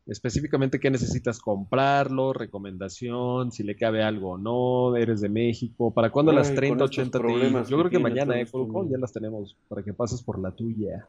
Específicamente 0.09 0.79
qué 0.79 0.89
necesitas 0.89 1.39
comprarlo, 1.39 2.33
recomendación, 2.33 3.51
si 3.51 3.63
le 3.63 3.75
cabe 3.75 4.03
algo 4.03 4.31
o 4.31 4.37
no, 4.37 4.95
eres 4.95 5.21
de 5.21 5.29
México, 5.29 5.93
¿para 5.93 6.11
cuándo 6.11 6.31
las 6.31 6.53
30, 6.53 6.83
80 6.83 7.19
Ti? 7.19 7.25
Yo 7.69 7.77
creo 7.77 7.89
que 7.89 7.99
mañana, 7.99 8.39
eh, 8.39 8.45
ya 8.45 8.97
las 8.97 9.13
tenemos, 9.13 9.55
para 9.67 9.83
que 9.83 9.93
pases 9.93 10.23
por 10.23 10.39
la 10.39 10.51
tuya. 10.51 11.07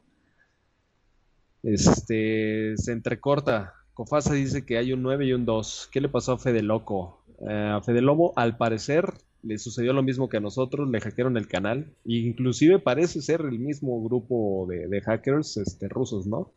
Este, 1.62 2.76
se 2.76 2.92
entrecorta. 2.92 3.74
Cofasa 3.94 4.34
dice 4.34 4.64
que 4.64 4.78
hay 4.78 4.92
un 4.92 5.02
9 5.02 5.26
y 5.26 5.32
un 5.32 5.44
2. 5.44 5.90
¿Qué 5.92 6.00
le 6.00 6.08
pasó 6.08 6.32
a 6.32 6.38
Fede 6.38 6.62
Loco? 6.62 7.22
Eh, 7.48 7.72
a 7.74 7.80
Fede 7.82 8.02
Lobo, 8.02 8.32
al 8.36 8.56
parecer, 8.56 9.12
le 9.42 9.58
sucedió 9.58 9.92
lo 9.92 10.02
mismo 10.02 10.28
que 10.28 10.36
a 10.36 10.40
nosotros, 10.40 10.88
le 10.88 11.00
hackearon 11.00 11.36
el 11.36 11.48
canal. 11.48 11.92
E 12.04 12.16
inclusive 12.16 12.78
parece 12.78 13.22
ser 13.22 13.40
el 13.40 13.58
mismo 13.58 14.02
grupo 14.02 14.66
de, 14.68 14.88
de 14.88 15.00
hackers 15.00 15.56
este, 15.56 15.88
rusos, 15.88 16.26
¿no? 16.26 16.52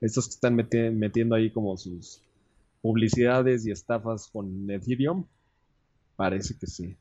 Estos 0.00 0.26
que 0.26 0.34
están 0.34 0.54
metiendo 0.54 1.34
ahí 1.34 1.50
como 1.50 1.76
sus 1.76 2.22
publicidades 2.82 3.66
y 3.66 3.70
estafas 3.70 4.28
con 4.28 4.70
Ethereum, 4.70 5.24
parece 6.16 6.56
que 6.58 6.66
sí. 6.66 6.96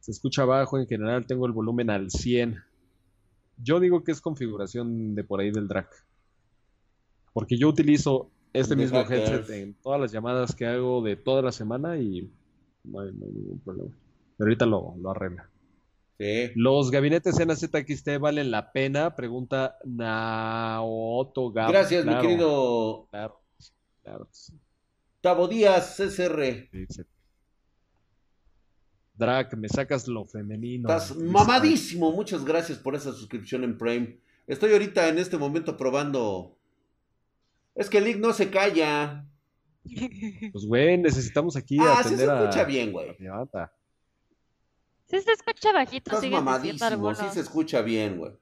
Se 0.00 0.10
escucha 0.10 0.44
bajo, 0.44 0.78
en 0.78 0.86
general 0.86 1.26
tengo 1.26 1.46
el 1.46 1.52
volumen 1.52 1.90
al 1.90 2.10
100. 2.10 2.56
Yo 3.62 3.80
digo 3.80 4.02
que 4.02 4.12
es 4.12 4.20
configuración 4.20 5.14
de 5.14 5.24
por 5.24 5.40
ahí 5.40 5.50
del 5.50 5.68
drag. 5.68 5.88
Porque 7.32 7.56
yo 7.56 7.68
utilizo 7.68 8.30
este 8.52 8.76
mismo 8.76 9.00
headset 9.00 9.48
en 9.50 9.74
todas 9.74 10.00
las 10.00 10.12
llamadas 10.12 10.54
que 10.54 10.66
hago 10.66 11.02
de 11.02 11.16
toda 11.16 11.40
la 11.42 11.52
semana 11.52 11.96
y 11.98 12.30
no 12.84 13.00
hay, 13.00 13.12
ningún 13.12 13.60
problema. 13.64 13.90
Pero 14.36 14.48
ahorita 14.48 14.66
lo, 14.66 14.94
lo 15.00 15.10
arregla. 15.10 15.48
¿Los 16.54 16.90
gabinetes 16.90 17.34
NZXT 17.44 18.18
valen 18.20 18.50
la 18.50 18.72
pena? 18.72 19.14
Pregunta 19.16 19.76
Naoto 19.84 21.50
Gabo. 21.50 21.72
Gracias, 21.72 22.04
mi 22.04 22.16
querido. 22.18 23.06
Claro, 23.10 23.40
claro. 24.02 24.28
Tabo 25.20 25.48
Díaz, 25.48 25.96
CSR. 25.96 26.68
Drac, 29.14 29.54
me 29.56 29.68
sacas 29.68 30.08
lo 30.08 30.24
femenino. 30.24 30.88
Estás 30.88 31.16
mamadísimo. 31.16 32.12
Muchas 32.12 32.44
gracias 32.44 32.78
por 32.78 32.94
esa 32.94 33.12
suscripción 33.12 33.64
en 33.64 33.78
Prime. 33.78 34.18
Estoy 34.46 34.72
ahorita 34.72 35.08
en 35.08 35.18
este 35.18 35.38
momento 35.38 35.76
probando. 35.76 36.56
Es 37.74 37.88
que 37.88 37.98
el 37.98 38.04
link 38.04 38.16
no 38.18 38.32
se 38.32 38.50
calla. 38.50 39.24
Pues, 40.52 40.64
güey, 40.66 40.98
necesitamos 40.98 41.56
aquí 41.56 41.78
ah, 41.80 41.98
atender 42.00 42.20
sí 42.20 42.24
se 42.26 42.42
escucha 42.42 42.64
bien, 42.64 42.92
güey. 42.92 43.16
Sí 45.12 45.20
se 45.20 45.32
escucha 45.32 45.72
bajito, 45.72 46.10
Estás 46.14 46.30
mamadísimo, 46.30 47.14
sí 47.14 47.24
se 47.32 47.40
escucha 47.40 47.82
bien, 47.82 48.16
güey. 48.16 48.32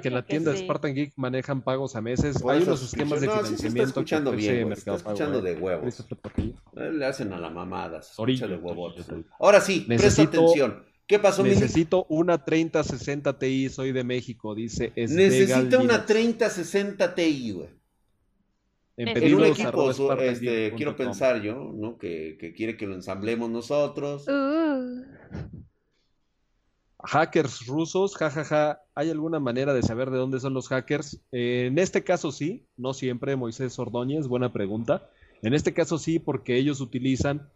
que 0.00 0.08
en 0.08 0.14
la 0.14 0.24
tienda 0.24 0.56
Spartan 0.56 0.94
Geek 0.94 1.12
manejan 1.16 1.60
pagos 1.60 1.94
a 1.94 2.00
meses. 2.00 2.42
Hay 2.48 2.62
unos 2.62 2.82
esquemas 2.82 3.20
de 3.20 3.28
financiamiento. 3.28 3.60
Sí, 3.60 3.66
está 3.66 3.82
escuchando 3.82 4.32
bien, 4.32 4.72
está 4.72 4.94
escuchando 4.94 5.42
de 5.42 5.56
huevos. 5.56 6.00
Eh, 6.00 6.90
le 6.90 7.04
hacen 7.04 7.34
a 7.34 7.38
la 7.38 7.50
mamada, 7.50 8.00
se 8.00 8.12
escucha 8.12 8.46
de 8.46 8.56
huevos. 8.56 8.94
Ahora 9.38 9.60
sí, 9.60 9.84
presta 9.86 10.22
atención. 10.22 10.86
¿Qué 11.06 11.18
pasó, 11.18 11.42
Necesito 11.42 12.06
una 12.08 12.42
3060 12.42 13.38
Ti, 13.38 13.68
soy 13.68 13.92
de 13.92 14.04
México, 14.04 14.54
dice 14.54 14.90
Necesita 14.96 15.78
una 15.78 16.06
3060 16.06 17.14
Ti, 17.14 17.52
güey. 17.52 17.68
En, 18.96 19.34
un 19.34 19.44
equipo, 19.44 19.90
este, 20.18 20.72
quiero 20.76 20.96
pensar 20.96 21.42
yo, 21.42 21.72
¿no? 21.74 21.98
Que, 21.98 22.38
que, 22.40 22.54
quiere 22.54 22.76
que 22.76 22.86
lo 22.86 22.94
ensamblemos 22.94 23.50
nosotros. 23.50 24.26
Uh 24.28 25.63
hackers 27.06 27.66
rusos, 27.66 28.16
jajaja, 28.16 28.80
¿hay 28.94 29.10
alguna 29.10 29.40
manera 29.40 29.74
de 29.74 29.82
saber 29.82 30.10
de 30.10 30.18
dónde 30.18 30.40
son 30.40 30.54
los 30.54 30.68
hackers? 30.68 31.20
Eh, 31.32 31.66
en 31.68 31.78
este 31.78 32.02
caso 32.02 32.32
sí, 32.32 32.66
no 32.76 32.94
siempre, 32.94 33.36
Moisés 33.36 33.78
Ordóñez, 33.78 34.26
buena 34.26 34.52
pregunta. 34.52 35.08
En 35.42 35.54
este 35.54 35.74
caso 35.74 35.98
sí, 35.98 36.18
porque 36.18 36.56
ellos 36.56 36.80
utilizan, 36.80 37.48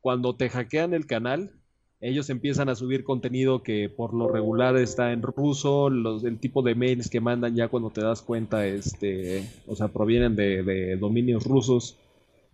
cuando 0.00 0.34
te 0.34 0.48
hackean 0.48 0.94
el 0.94 1.06
canal, 1.06 1.52
ellos 2.00 2.30
empiezan 2.30 2.68
a 2.68 2.74
subir 2.74 3.04
contenido 3.04 3.62
que 3.62 3.88
por 3.88 4.12
lo 4.12 4.28
regular 4.28 4.76
está 4.76 5.12
en 5.12 5.22
ruso, 5.22 5.88
los, 5.88 6.24
el 6.24 6.38
tipo 6.40 6.62
de 6.62 6.74
mails 6.74 7.08
que 7.08 7.20
mandan 7.20 7.54
ya 7.54 7.68
cuando 7.68 7.90
te 7.90 8.00
das 8.00 8.22
cuenta, 8.22 8.66
este, 8.66 9.48
o 9.68 9.76
sea, 9.76 9.88
provienen 9.88 10.34
de, 10.34 10.62
de 10.62 10.96
dominios 10.96 11.44
rusos. 11.44 11.96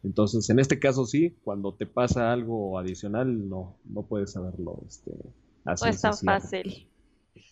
Entonces, 0.05 0.51
en 0.51 0.59
este 0.59 0.79
caso 0.79 1.07
sí, 1.07 1.37
cuando 1.45 1.73
te 1.73 1.87
pasa 1.87 2.33
algo 2.33 2.79
adicional, 2.79 3.49
no, 3.49 3.77
no 3.85 4.03
puedes 4.03 4.33
saberlo, 4.33 4.81
este, 4.87 5.13
Así 5.65 5.85
no 5.85 5.91
es 5.91 6.01
tan 6.01 6.17
fácil. 6.17 6.89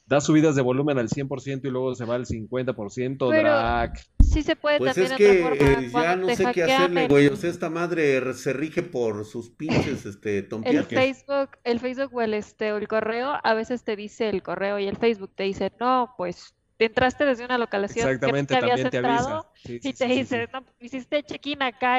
Da 0.06 0.20
subidas 0.20 0.54
de 0.54 0.62
volumen 0.62 0.98
al 0.98 1.08
100% 1.08 1.64
y 1.64 1.70
luego 1.70 1.94
se 1.96 2.04
va 2.04 2.14
al 2.14 2.26
50%, 2.26 3.28
Pero 3.30 3.92
Sí 4.22 4.42
se 4.42 4.54
puede 4.54 4.78
pues 4.78 4.94
también 4.94 5.12
es 5.12 5.18
que 5.18 5.40
eh, 5.42 5.90
ya 5.92 6.16
no 6.16 6.28
sé 6.28 6.46
qué 6.52 6.62
hacerle, 6.64 7.08
güey. 7.08 7.26
O 7.28 7.36
sea, 7.36 7.50
esta 7.50 7.70
madre 7.70 8.34
se 8.34 8.52
rige 8.52 8.82
por 8.82 9.24
sus 9.24 9.50
pinches 9.50 10.06
este, 10.06 10.46
El 10.64 10.84
Facebook, 10.84 11.50
el 11.64 11.80
Facebook 11.80 12.14
o 12.14 12.22
el, 12.22 12.34
este, 12.34 12.72
o 12.72 12.76
el 12.76 12.86
correo, 12.86 13.38
a 13.42 13.54
veces 13.54 13.82
te 13.82 13.96
dice 13.96 14.28
el 14.28 14.42
correo 14.42 14.78
y 14.78 14.86
el 14.86 14.96
Facebook 14.96 15.32
te 15.34 15.44
dice, 15.44 15.72
no, 15.80 16.14
pues 16.16 16.54
entraste 16.78 17.24
desde 17.24 17.44
una 17.44 17.58
localización 17.58 18.08
Exactamente, 18.08 18.54
que 18.54 18.60
te 18.60 18.72
habías 18.72 18.92
entrado 18.92 19.52
y 19.64 19.92
te 19.92 20.06
dice, 20.06 20.48
no, 20.52 20.64
hiciste 20.80 21.22
check-in 21.22 21.62
acá 21.62 21.98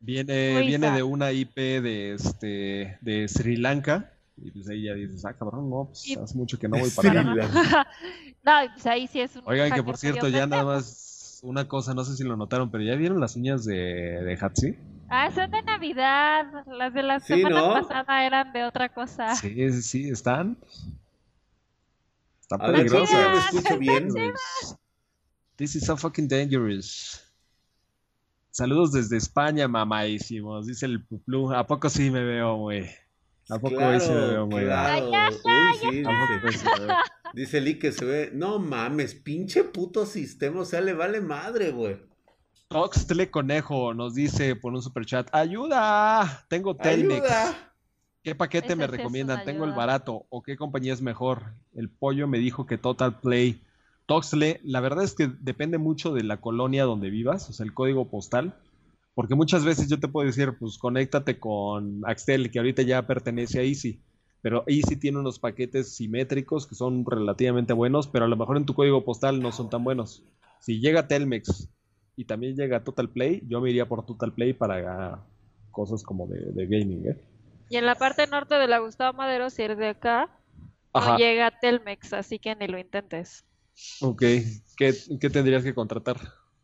Viene, 0.00 0.60
viene 0.60 0.92
de 0.92 1.02
una 1.02 1.32
IP 1.32 1.56
de, 1.56 2.14
este, 2.14 2.98
de 3.00 3.26
Sri 3.26 3.56
Lanka 3.56 4.12
y 4.42 4.50
pues 4.50 4.68
ahí 4.68 4.84
ya 4.84 4.94
dices, 4.94 5.24
ah, 5.24 5.34
cabrón, 5.34 5.68
no, 5.70 5.86
pues 5.86 6.16
hace 6.16 6.36
mucho 6.36 6.58
que 6.58 6.68
no 6.68 6.78
voy 6.78 6.90
para 6.96 7.20
allá. 7.20 7.34
no, 8.44 8.72
pues 8.72 8.86
ahí 8.86 9.06
sí 9.06 9.20
es 9.20 9.36
un 9.36 9.42
Oigan, 9.46 9.72
que 9.72 9.82
por 9.82 9.96
cierto, 9.96 10.28
ya 10.28 10.46
nada 10.46 10.64
más 10.64 11.40
una 11.42 11.68
cosa, 11.68 11.94
no 11.94 12.04
sé 12.04 12.16
si 12.16 12.24
lo 12.24 12.36
notaron, 12.36 12.70
pero 12.70 12.84
¿ya 12.84 12.94
vieron 12.96 13.20
las 13.20 13.36
uñas 13.36 13.64
de, 13.64 13.74
de 13.74 14.38
Hatsi? 14.40 14.76
Ah, 15.08 15.30
son 15.32 15.50
de 15.50 15.62
Navidad. 15.62 16.64
Las 16.66 16.92
de 16.92 17.02
la 17.02 17.20
semana 17.20 17.80
pasada 17.80 18.26
eran 18.26 18.52
de 18.52 18.64
otra 18.64 18.88
cosa. 18.88 19.34
Sí, 19.36 19.54
sí, 19.72 19.82
sí, 19.82 20.08
están. 20.10 20.58
Están 22.40 22.60
peligrosas. 22.60 23.54
escucho 23.54 23.78
bien. 23.78 24.08
This 25.56 25.76
is 25.76 25.86
so 25.86 25.96
fucking 25.96 26.28
dangerous. 26.28 27.24
Saludos 28.50 28.92
desde 28.92 29.16
España, 29.16 29.68
mamadísimos, 29.68 30.66
dice 30.66 30.86
el 30.86 31.04
Puplu. 31.04 31.52
¿A 31.52 31.66
poco 31.66 31.88
sí 31.88 32.10
me 32.10 32.24
veo, 32.24 32.56
güey? 32.56 32.88
¿A 33.50 33.58
poco 33.58 33.76
claro, 33.76 34.00
se 34.00 34.14
ve 34.14 34.44
muy 34.44 34.64
claro. 34.64 35.10
Uy, 35.10 35.92
sí, 35.92 36.04
dice, 37.32 37.60
Lee 37.60 37.78
que 37.78 37.92
se 37.92 38.04
ve. 38.04 38.30
No 38.34 38.58
mames, 38.58 39.14
pinche 39.14 39.64
puto 39.64 40.04
sistema. 40.04 40.60
O 40.60 40.64
sea, 40.64 40.80
le 40.80 40.92
vale 40.92 41.20
madre, 41.20 41.70
güey. 41.70 41.96
Toxtle 42.68 43.30
Conejo 43.30 43.94
nos 43.94 44.14
dice 44.14 44.54
por 44.54 44.74
un 44.74 44.82
super 44.82 45.06
chat: 45.06 45.28
¡Ayuda! 45.32 46.44
Tengo 46.48 46.76
Telmex. 46.76 47.26
¿Qué 48.22 48.34
paquete 48.34 48.76
me 48.76 48.86
recomiendan? 48.86 49.44
¿Tengo 49.44 49.64
el 49.64 49.72
barato? 49.72 50.26
¿O 50.28 50.42
qué 50.42 50.56
compañía 50.56 50.92
es 50.92 51.00
mejor? 51.00 51.54
El 51.74 51.88
pollo 51.88 52.28
me 52.28 52.38
dijo 52.38 52.66
que 52.66 52.76
Total 52.76 53.18
Play. 53.20 53.62
Toxle, 54.04 54.60
la 54.64 54.80
verdad 54.80 55.04
es 55.04 55.14
que 55.14 55.30
depende 55.40 55.78
mucho 55.78 56.12
de 56.12 56.24
la 56.24 56.38
colonia 56.38 56.84
donde 56.84 57.08
vivas, 57.08 57.48
o 57.48 57.52
sea, 57.52 57.64
el 57.64 57.72
código 57.72 58.08
postal. 58.08 58.54
Porque 59.18 59.34
muchas 59.34 59.64
veces 59.64 59.88
yo 59.88 59.98
te 59.98 60.06
puedo 60.06 60.28
decir, 60.28 60.56
pues 60.60 60.78
conéctate 60.78 61.40
con 61.40 62.02
Axtel, 62.06 62.52
que 62.52 62.60
ahorita 62.60 62.82
ya 62.82 63.04
pertenece 63.04 63.58
a 63.58 63.64
Easy. 63.64 64.00
Pero 64.42 64.62
Easy 64.68 64.94
tiene 64.94 65.18
unos 65.18 65.40
paquetes 65.40 65.96
simétricos 65.96 66.68
que 66.68 66.76
son 66.76 67.04
relativamente 67.04 67.72
buenos, 67.72 68.06
pero 68.06 68.26
a 68.26 68.28
lo 68.28 68.36
mejor 68.36 68.58
en 68.58 68.64
tu 68.64 68.74
código 68.74 69.04
postal 69.04 69.42
no 69.42 69.50
son 69.50 69.70
tan 69.70 69.82
buenos. 69.82 70.22
Si 70.60 70.78
llega 70.78 71.08
Telmex 71.08 71.68
y 72.14 72.26
también 72.26 72.54
llega 72.54 72.84
Total 72.84 73.08
Play, 73.08 73.42
yo 73.48 73.60
me 73.60 73.70
iría 73.70 73.88
por 73.88 74.06
Total 74.06 74.32
Play 74.32 74.52
para 74.52 75.24
cosas 75.72 76.04
como 76.04 76.28
de, 76.28 76.66
gaming. 76.68 77.08
¿eh? 77.08 77.16
Y 77.70 77.76
en 77.76 77.86
la 77.86 77.96
parte 77.96 78.24
norte 78.28 78.54
de 78.54 78.68
la 78.68 78.78
Gustavo 78.78 79.18
Madero, 79.18 79.50
si 79.50 79.62
eres 79.62 79.78
de 79.78 79.88
acá, 79.88 80.30
no 80.94 81.18
llega 81.18 81.58
Telmex, 81.60 82.12
así 82.12 82.38
que 82.38 82.54
ni 82.54 82.68
lo 82.68 82.78
intentes. 82.78 83.44
Ok, 84.00 84.22
¿qué, 84.76 84.94
qué 85.20 85.28
tendrías 85.28 85.64
que 85.64 85.74
contratar? 85.74 86.18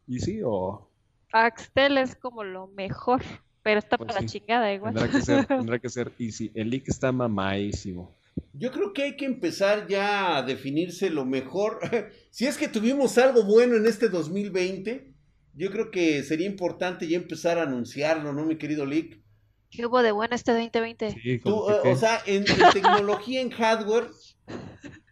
¿Easy 0.07 0.41
o...? 0.45 0.94
Axtel 1.35 1.99
es 1.99 2.15
como 2.15 2.45
lo 2.45 2.69
mejor, 2.69 3.21
pero 3.65 3.81
está 3.81 3.99
pues 3.99 4.07
para 4.07 4.21
la 4.21 4.27
chingada 4.27 4.73
igual. 4.73 4.95
Tendrá 4.95 5.11
que 5.11 5.21
ser, 5.21 5.45
tendrá 5.47 5.79
que 5.81 5.89
ser 5.89 6.13
easy. 6.21 6.53
El 6.55 6.71
leak 6.71 6.89
está 6.89 7.11
mamadísimo. 7.11 8.15
Yo 8.53 8.71
creo 8.71 8.93
que 8.93 9.03
hay 9.03 9.17
que 9.17 9.25
empezar 9.25 9.89
ya 9.89 10.37
a 10.37 10.43
definirse 10.43 11.11
lo 11.11 11.25
mejor. 11.25 11.81
si 12.31 12.47
es 12.47 12.57
que 12.57 12.69
tuvimos 12.69 13.19
algo 13.19 13.43
bueno 13.43 13.75
en 13.77 13.87
este 13.87 14.09
2020, 14.09 15.13
yo 15.55 15.73
creo 15.73 15.91
que 15.91 16.23
sería 16.23 16.47
importante 16.47 17.09
ya 17.09 17.17
empezar 17.17 17.59
a 17.59 17.63
anunciarlo, 17.63 18.33
¿no, 18.33 18.45
mi 18.45 18.57
querido 18.57 18.87
Lick? 18.87 19.21
¿Qué 19.71 19.87
hubo 19.87 20.03
de 20.03 20.13
bueno 20.13 20.37
este 20.37 20.53
2020? 20.53 21.11
Sí, 21.11 21.41
o 21.45 21.97
sea, 21.97 22.23
en, 22.27 22.45
tecnología, 22.73 23.41
en 23.41 23.51
hardware, 23.51 24.07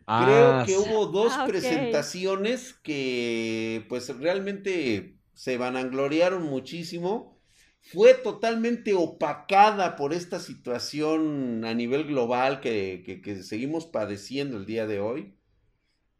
ah, 0.06 0.64
creo 0.64 0.64
que 0.64 0.88
hubo 0.88 1.06
dos 1.06 1.32
ah, 1.36 1.46
presentaciones 1.48 2.74
que 2.74 3.84
pues 3.88 4.16
realmente 4.16 5.16
se 5.34 5.56
vanagloriaron 5.56 6.42
muchísimo, 6.44 7.38
fue 7.80 8.14
totalmente 8.14 8.94
opacada 8.94 9.96
por 9.96 10.14
esta 10.14 10.38
situación 10.38 11.64
a 11.64 11.74
nivel 11.74 12.04
global 12.04 12.60
que, 12.60 13.40
seguimos 13.42 13.86
padeciendo 13.86 14.56
el 14.56 14.66
día 14.66 14.86
de 14.86 15.00
hoy. 15.00 15.34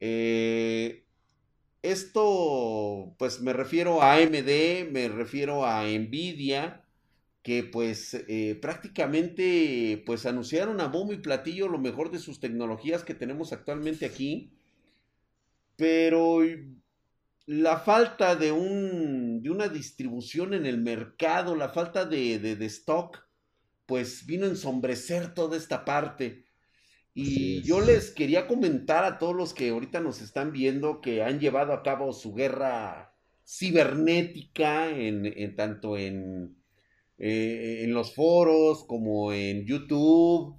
Eh, 0.01 1.07
esto, 1.83 3.15
pues 3.19 3.41
me 3.41 3.53
refiero 3.53 4.03
a 4.03 4.15
AMD, 4.15 4.91
me 4.91 5.09
refiero 5.09 5.65
a 5.65 5.85
Nvidia, 5.85 6.85
que 7.43 7.65
pues 7.65 8.15
eh, 8.29 8.59
prácticamente 8.61 10.03
pues 10.07 10.27
anunciaron 10.27 10.81
a 10.81 10.89
bombo 10.89 11.13
y 11.13 11.19
platillo 11.19 11.69
lo 11.69 11.79
mejor 11.79 12.11
de 12.11 12.21
sus 12.21 12.41
tecnologías 12.41 13.05
que 13.05 13.15
tenemos 13.15 13.53
actualmente 13.53 14.07
aquí. 14.07 14.53
Pero 15.77 16.41
la 17.47 17.79
falta 17.79 18.37
de, 18.37 18.53
un, 18.53 19.43
de 19.43 19.51
una 19.51 19.69
distribución 19.69 20.55
en 20.55 20.67
el 20.67 20.79
mercado, 20.79 21.57
la 21.57 21.69
falta 21.69 22.05
de, 22.05 22.39
de, 22.39 22.67
stock, 22.67 23.19
pues 23.87 24.27
vino 24.27 24.47
a 24.47 24.51
ensombrecer 24.51 25.35
toda 25.35 25.57
esta 25.57 25.85
parte. 25.85 26.45
Y 27.15 27.63
yo 27.63 27.81
les 27.81 28.11
quería 28.11 28.47
comentar 28.47 29.05
a 29.05 29.19
todos 29.19 29.37
los 29.37 29.53
que 29.53 29.71
ahorita 29.71 30.01
nos 30.01 30.23
están 30.23 30.53
viendo 30.53 31.01
que 31.01 31.23
han 31.23 31.41
llevado 31.41 31.73
a 31.73 31.83
cabo 31.83 32.13
su 32.13 32.33
guerra 32.35 33.15
cibernética, 33.47 34.89
en, 34.89 35.55
tanto 35.57 35.99
en, 35.99 36.57
eh, 37.19 37.81
en 37.83 37.93
los 37.93 38.15
foros 38.15 38.85
como 38.85 39.33
en 39.33 39.67
YouTube, 39.67 40.57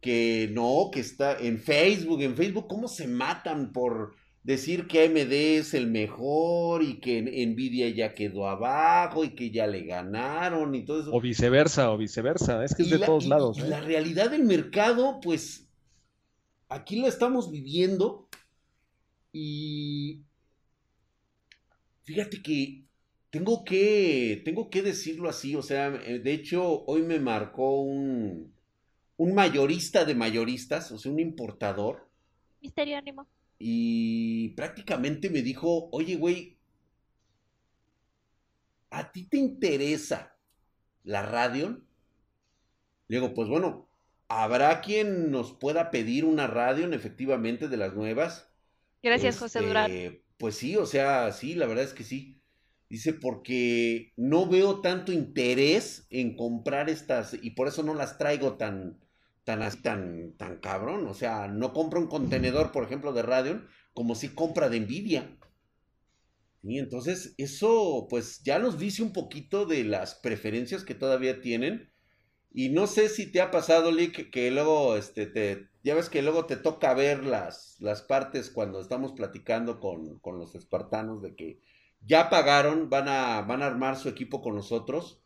que 0.00 0.50
no, 0.52 0.90
que 0.92 1.00
está 1.00 1.38
en 1.38 1.58
Facebook, 1.58 2.20
en 2.20 2.36
Facebook, 2.36 2.66
cómo 2.68 2.88
se 2.88 3.06
matan 3.06 3.72
por 3.72 4.14
decir 4.44 4.86
que 4.86 5.06
AMD 5.06 5.32
es 5.32 5.74
el 5.74 5.88
mejor 5.88 6.82
y 6.82 7.00
que 7.00 7.22
Nvidia 7.22 7.88
ya 7.88 8.14
quedó 8.14 8.46
abajo 8.46 9.24
y 9.24 9.34
que 9.34 9.50
ya 9.50 9.66
le 9.66 9.84
ganaron 9.84 10.74
y 10.74 10.84
todo 10.84 11.00
eso. 11.00 11.12
O 11.12 11.20
viceversa, 11.20 11.90
o 11.90 11.96
viceversa, 11.96 12.62
es 12.62 12.74
que 12.74 12.82
es 12.82 12.90
de 12.90 12.98
todos 12.98 13.26
lados. 13.26 13.58
¿eh? 13.58 13.66
La 13.66 13.80
realidad 13.80 14.30
del 14.30 14.44
mercado, 14.44 15.18
pues 15.20 15.66
aquí 16.68 17.00
la 17.00 17.08
estamos 17.08 17.50
viviendo 17.50 18.28
y 19.32 20.20
fíjate 22.02 22.42
que 22.42 22.84
tengo 23.30 23.64
que, 23.64 24.42
tengo 24.44 24.68
que 24.68 24.82
decirlo 24.82 25.30
así, 25.30 25.56
o 25.56 25.62
sea, 25.62 25.88
eh, 26.06 26.20
de 26.20 26.32
hecho 26.32 26.84
hoy 26.84 27.02
me 27.02 27.18
marcó 27.18 27.80
un, 27.80 28.52
un 29.16 29.34
mayorista 29.34 30.04
de 30.04 30.14
mayoristas, 30.14 30.92
o 30.92 30.98
sea, 30.98 31.10
un 31.10 31.18
importador. 31.18 32.08
Misterio 32.60 32.98
ánimo 32.98 33.26
y 33.66 34.50
prácticamente 34.50 35.30
me 35.30 35.40
dijo, 35.40 35.88
oye, 35.90 36.16
güey, 36.16 36.58
¿a 38.90 39.10
ti 39.10 39.22
te 39.22 39.38
interesa 39.38 40.36
la 41.02 41.22
radio? 41.22 41.82
Le 43.08 43.16
digo, 43.16 43.32
pues 43.32 43.48
bueno, 43.48 43.88
¿habrá 44.28 44.82
quien 44.82 45.30
nos 45.30 45.52
pueda 45.52 45.90
pedir 45.90 46.26
una 46.26 46.46
radio 46.46 46.92
efectivamente 46.92 47.68
de 47.68 47.78
las 47.78 47.94
nuevas? 47.94 48.50
Gracias, 49.02 49.38
José 49.38 49.62
Durán. 49.62 49.90
Este, 49.90 50.22
pues 50.36 50.56
sí, 50.56 50.76
o 50.76 50.84
sea, 50.84 51.32
sí, 51.32 51.54
la 51.54 51.64
verdad 51.64 51.84
es 51.84 51.94
que 51.94 52.04
sí. 52.04 52.42
Dice, 52.90 53.14
porque 53.14 54.12
no 54.18 54.46
veo 54.46 54.82
tanto 54.82 55.10
interés 55.10 56.06
en 56.10 56.36
comprar 56.36 56.90
estas 56.90 57.32
y 57.40 57.52
por 57.52 57.68
eso 57.68 57.82
no 57.82 57.94
las 57.94 58.18
traigo 58.18 58.58
tan, 58.58 59.00
tan, 59.44 59.82
tan, 59.82 60.32
tan 60.36 60.58
cabrón. 60.58 61.06
O 61.06 61.14
sea, 61.14 61.48
no 61.48 61.72
compra 61.72 62.00
un 62.00 62.08
contenedor, 62.08 62.72
por 62.72 62.84
ejemplo, 62.84 63.12
de 63.12 63.22
Radeon, 63.22 63.68
como 63.92 64.14
si 64.14 64.28
compra 64.28 64.68
de 64.68 64.80
Nvidia. 64.80 65.38
Y 66.62 66.78
entonces 66.78 67.34
eso 67.36 68.06
pues 68.08 68.42
ya 68.42 68.58
nos 68.58 68.78
dice 68.78 69.02
un 69.02 69.12
poquito 69.12 69.66
de 69.66 69.84
las 69.84 70.14
preferencias 70.14 70.82
que 70.84 70.94
todavía 70.94 71.40
tienen. 71.40 71.90
Y 72.52 72.70
no 72.70 72.86
sé 72.86 73.08
si 73.08 73.30
te 73.30 73.40
ha 73.40 73.50
pasado, 73.50 73.90
Lick, 73.90 74.30
que 74.30 74.50
luego, 74.50 74.96
este, 74.96 75.26
te, 75.26 75.68
ya 75.82 75.94
ves 75.94 76.08
que 76.08 76.22
luego 76.22 76.46
te 76.46 76.56
toca 76.56 76.94
ver 76.94 77.24
las, 77.24 77.76
las 77.80 78.02
partes 78.02 78.48
cuando 78.48 78.80
estamos 78.80 79.12
platicando 79.12 79.80
con, 79.80 80.20
con 80.20 80.38
los 80.38 80.54
espartanos 80.54 81.20
de 81.20 81.34
que 81.34 81.60
ya 82.06 82.30
pagaron, 82.30 82.88
van 82.88 83.08
a, 83.08 83.42
van 83.42 83.62
a 83.62 83.66
armar 83.66 83.96
su 83.96 84.08
equipo 84.08 84.40
con 84.40 84.54
nosotros 84.54 85.23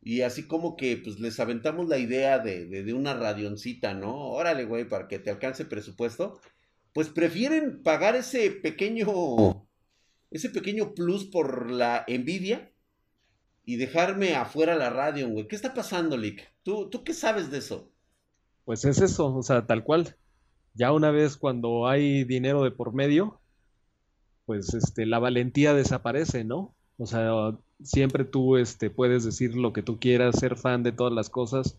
y 0.00 0.22
así 0.22 0.46
como 0.46 0.76
que 0.76 0.96
pues 0.96 1.18
les 1.18 1.38
aventamos 1.40 1.88
la 1.88 1.98
idea 1.98 2.38
de, 2.38 2.66
de, 2.66 2.92
una 2.92 3.14
radioncita, 3.14 3.94
¿no? 3.94 4.14
Órale, 4.30 4.64
güey, 4.64 4.88
para 4.88 5.08
que 5.08 5.18
te 5.18 5.30
alcance 5.30 5.64
presupuesto. 5.64 6.40
Pues 6.92 7.08
prefieren 7.08 7.82
pagar 7.82 8.16
ese 8.16 8.50
pequeño, 8.50 9.68
ese 10.30 10.50
pequeño 10.50 10.94
plus 10.94 11.24
por 11.24 11.70
la 11.70 12.04
envidia 12.06 12.72
y 13.64 13.76
dejarme 13.76 14.34
afuera 14.34 14.74
la 14.76 14.90
radio, 14.90 15.28
güey. 15.28 15.46
¿Qué 15.46 15.56
está 15.56 15.74
pasando, 15.74 16.16
Lick? 16.16 16.42
¿Tú, 16.62 16.88
¿Tú 16.88 17.04
qué 17.04 17.12
sabes 17.12 17.50
de 17.50 17.58
eso? 17.58 17.92
Pues 18.64 18.84
es 18.84 19.00
eso, 19.00 19.34
o 19.34 19.42
sea, 19.42 19.66
tal 19.66 19.84
cual. 19.84 20.16
Ya 20.74 20.92
una 20.92 21.10
vez 21.10 21.36
cuando 21.36 21.88
hay 21.88 22.24
dinero 22.24 22.62
de 22.62 22.70
por 22.70 22.94
medio, 22.94 23.40
pues 24.46 24.72
este, 24.72 25.04
la 25.04 25.18
valentía 25.18 25.74
desaparece, 25.74 26.44
¿no? 26.44 26.74
O 26.98 27.06
sea, 27.06 27.56
siempre 27.82 28.24
tú 28.24 28.56
este, 28.56 28.90
puedes 28.90 29.24
decir 29.24 29.54
lo 29.54 29.72
que 29.72 29.82
tú 29.82 29.98
quieras, 29.98 30.38
ser 30.38 30.56
fan 30.56 30.82
de 30.82 30.92
todas 30.92 31.12
las 31.12 31.30
cosas, 31.30 31.76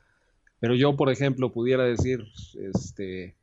pero 0.59 0.75
yo, 0.75 0.95
por 0.95 1.09
ejemplo, 1.11 1.51
pudiera 1.51 1.83
decir, 1.83 2.25
este, 2.55 3.35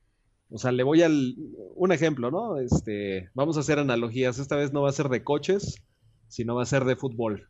o 0.50 0.58
sea, 0.58 0.72
le 0.72 0.82
voy 0.82 1.02
al, 1.02 1.34
un 1.74 1.92
ejemplo, 1.92 2.30
¿no? 2.30 2.58
Este, 2.58 3.30
vamos 3.34 3.56
a 3.56 3.60
hacer 3.60 3.78
analogías, 3.78 4.38
esta 4.38 4.56
vez 4.56 4.72
no 4.72 4.82
va 4.82 4.90
a 4.90 4.92
ser 4.92 5.08
de 5.08 5.24
coches, 5.24 5.82
sino 6.28 6.54
va 6.54 6.62
a 6.62 6.66
ser 6.66 6.84
de 6.84 6.96
fútbol. 6.96 7.48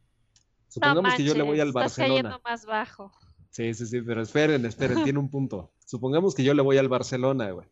Supongamos 0.69 1.15
que 1.15 1.25
yo 1.25 1.35
le 1.35 1.43
voy 1.43 1.61
al 1.61 1.73
Barcelona. 1.73 2.41
más 2.45 2.67
bajo. 2.67 3.13
Sí, 3.51 3.73
sí, 3.75 3.87
sí, 3.87 4.03
pero 4.03 4.23
esperen, 4.23 4.67
esperen, 4.67 5.03
tiene 5.05 5.19
un 5.19 5.31
punto. 5.31 5.71
Supongamos 5.85 6.35
que 6.35 6.45
yo 6.45 6.53
le 6.53 6.63
voy 6.63 6.77
al 6.79 6.89
Barcelona, 6.89 7.51
güey. 7.51 7.67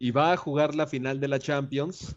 Y 0.00 0.12
va 0.12 0.32
a 0.32 0.36
jugar 0.36 0.74
la 0.74 0.86
final 0.86 1.20
de 1.20 1.28
la 1.28 1.38
Champions 1.38 2.16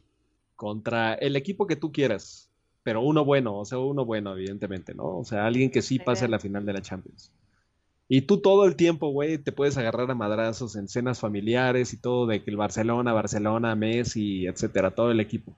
contra 0.56 1.16
el 1.16 1.36
equipo 1.36 1.66
que 1.66 1.76
tú 1.76 1.92
quieras, 1.92 2.51
pero 2.84 3.02
uno 3.02 3.26
bueno, 3.26 3.58
o 3.58 3.66
sea, 3.66 3.78
uno 3.80 4.06
bueno, 4.06 4.34
evidentemente, 4.34 4.94
¿no? 4.94 5.20
O 5.20 5.26
sea, 5.26 5.46
alguien 5.46 5.70
que 5.70 5.82
sí 5.82 6.00
pase 6.00 6.26
a 6.26 6.28
la 6.28 6.40
final 6.40 6.66
de 6.66 6.74
la 6.74 6.82
Champions. 6.82 7.32
Y 8.08 8.22
tú 8.22 8.38
todo 8.42 8.66
el 8.66 8.76
tiempo, 8.76 9.10
güey, 9.10 9.38
te 9.38 9.52
puedes 9.52 9.78
agarrar 9.78 10.12
a 10.12 10.16
madrazos 10.16 10.76
en 10.76 10.88
cenas 10.88 11.20
familiares 11.20 11.94
y 11.94 11.98
todo 11.98 12.28
de 12.28 12.44
que 12.44 12.52
el 12.52 12.58
Barcelona, 12.58 13.14
Barcelona, 13.14 13.76
Messi, 13.76 14.48
etcétera, 14.48 14.92
todo 14.92 15.12
el 15.12 15.20
equipo. 15.20 15.56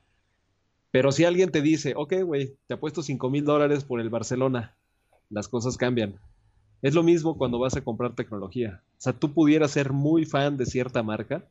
Pero 0.91 1.11
si 1.11 1.25
alguien 1.25 1.49
te 1.49 1.63
dice, 1.63 1.93
ok, 1.95 2.21
güey, 2.23 2.55
te 2.67 2.75
apuesto 2.75 3.01
5 3.01 3.29
mil 3.31 3.43
dólares 3.45 3.83
por 3.83 3.99
el 3.99 4.11
Barcelona, 4.11 4.75
las 5.31 5.47
cosas 5.47 5.77
cambian. 5.77 6.13
Es 6.83 6.93
lo 6.93 7.01
mismo 7.01 7.37
cuando 7.37 7.57
vas 7.57 7.75
a 7.75 7.83
comprar 7.83 8.13
tecnología. 8.13 8.81
O 8.99 9.01
sea, 9.01 9.13
tú 9.13 9.33
pudieras 9.33 9.71
ser 9.71 9.91
muy 9.91 10.25
fan 10.25 10.57
de 10.57 10.67
cierta 10.67 11.01
marca, 11.01 11.43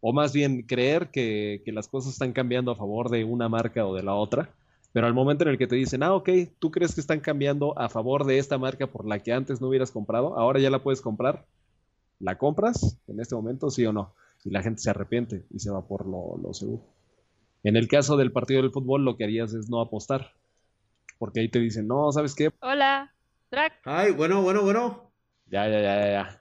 o 0.00 0.12
más 0.12 0.32
bien 0.32 0.62
creer 0.62 1.08
que, 1.10 1.62
las 1.66 1.88
cosas 1.88 2.12
están 2.12 2.32
cambiando 2.32 2.70
a 2.70 2.76
favor 2.76 3.10
de 3.10 3.24
una 3.24 3.48
marca 3.48 3.84
o 3.86 3.94
de 3.96 4.04
la 4.04 4.14
otra, 4.14 4.50
pero 4.96 5.08
al 5.08 5.12
momento 5.12 5.44
en 5.44 5.50
el 5.50 5.58
que 5.58 5.66
te 5.66 5.76
dicen, 5.76 6.02
ah, 6.02 6.14
ok, 6.14 6.30
tú 6.58 6.70
crees 6.70 6.94
que 6.94 7.02
están 7.02 7.20
cambiando 7.20 7.78
a 7.78 7.90
favor 7.90 8.24
de 8.24 8.38
esta 8.38 8.56
marca 8.56 8.86
por 8.86 9.06
la 9.06 9.18
que 9.18 9.30
antes 9.30 9.60
no 9.60 9.68
hubieras 9.68 9.90
comprado, 9.90 10.38
ahora 10.38 10.58
ya 10.58 10.70
la 10.70 10.82
puedes 10.82 11.02
comprar, 11.02 11.44
¿la 12.18 12.38
compras 12.38 12.98
en 13.06 13.20
este 13.20 13.34
momento, 13.34 13.68
sí 13.68 13.84
o 13.84 13.92
no? 13.92 14.14
Y 14.42 14.48
la 14.48 14.62
gente 14.62 14.80
se 14.80 14.88
arrepiente 14.88 15.44
y 15.50 15.58
se 15.58 15.70
va 15.70 15.86
por 15.86 16.06
lo, 16.06 16.38
lo 16.42 16.54
seguro. 16.54 16.82
En 17.62 17.76
el 17.76 17.88
caso 17.88 18.16
del 18.16 18.32
partido 18.32 18.62
del 18.62 18.70
fútbol, 18.70 19.04
lo 19.04 19.18
que 19.18 19.24
harías 19.24 19.52
es 19.52 19.68
no 19.68 19.82
apostar. 19.82 20.32
Porque 21.18 21.40
ahí 21.40 21.50
te 21.50 21.58
dicen, 21.58 21.86
no, 21.86 22.10
¿sabes 22.10 22.34
qué? 22.34 22.48
Hola, 22.62 23.12
Drac. 23.50 23.74
Ay, 23.84 24.12
bueno, 24.12 24.40
bueno, 24.40 24.62
bueno. 24.62 25.12
Ya, 25.44 25.68
ya, 25.68 25.82
ya, 25.82 26.10
ya. 26.10 26.40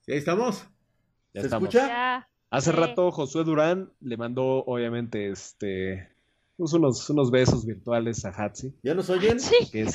¿Sí, 0.00 0.12
ahí 0.12 0.16
estamos? 0.16 0.66
¿Se 1.34 1.48
escucha? 1.48 2.26
Hace 2.48 2.72
rato 2.72 3.12
Josué 3.12 3.44
Durán 3.44 3.92
le 4.00 4.16
mandó, 4.16 4.64
obviamente, 4.64 5.28
este, 5.28 6.13
unos, 6.56 7.08
unos 7.10 7.30
besos 7.30 7.64
virtuales 7.66 8.24
a 8.24 8.30
Hatsi. 8.30 8.74
¿Ya 8.82 8.94
nos 8.94 9.10
oyen? 9.10 9.40
Sí. 9.40 9.56
Que 9.70 9.82
es, 9.82 9.92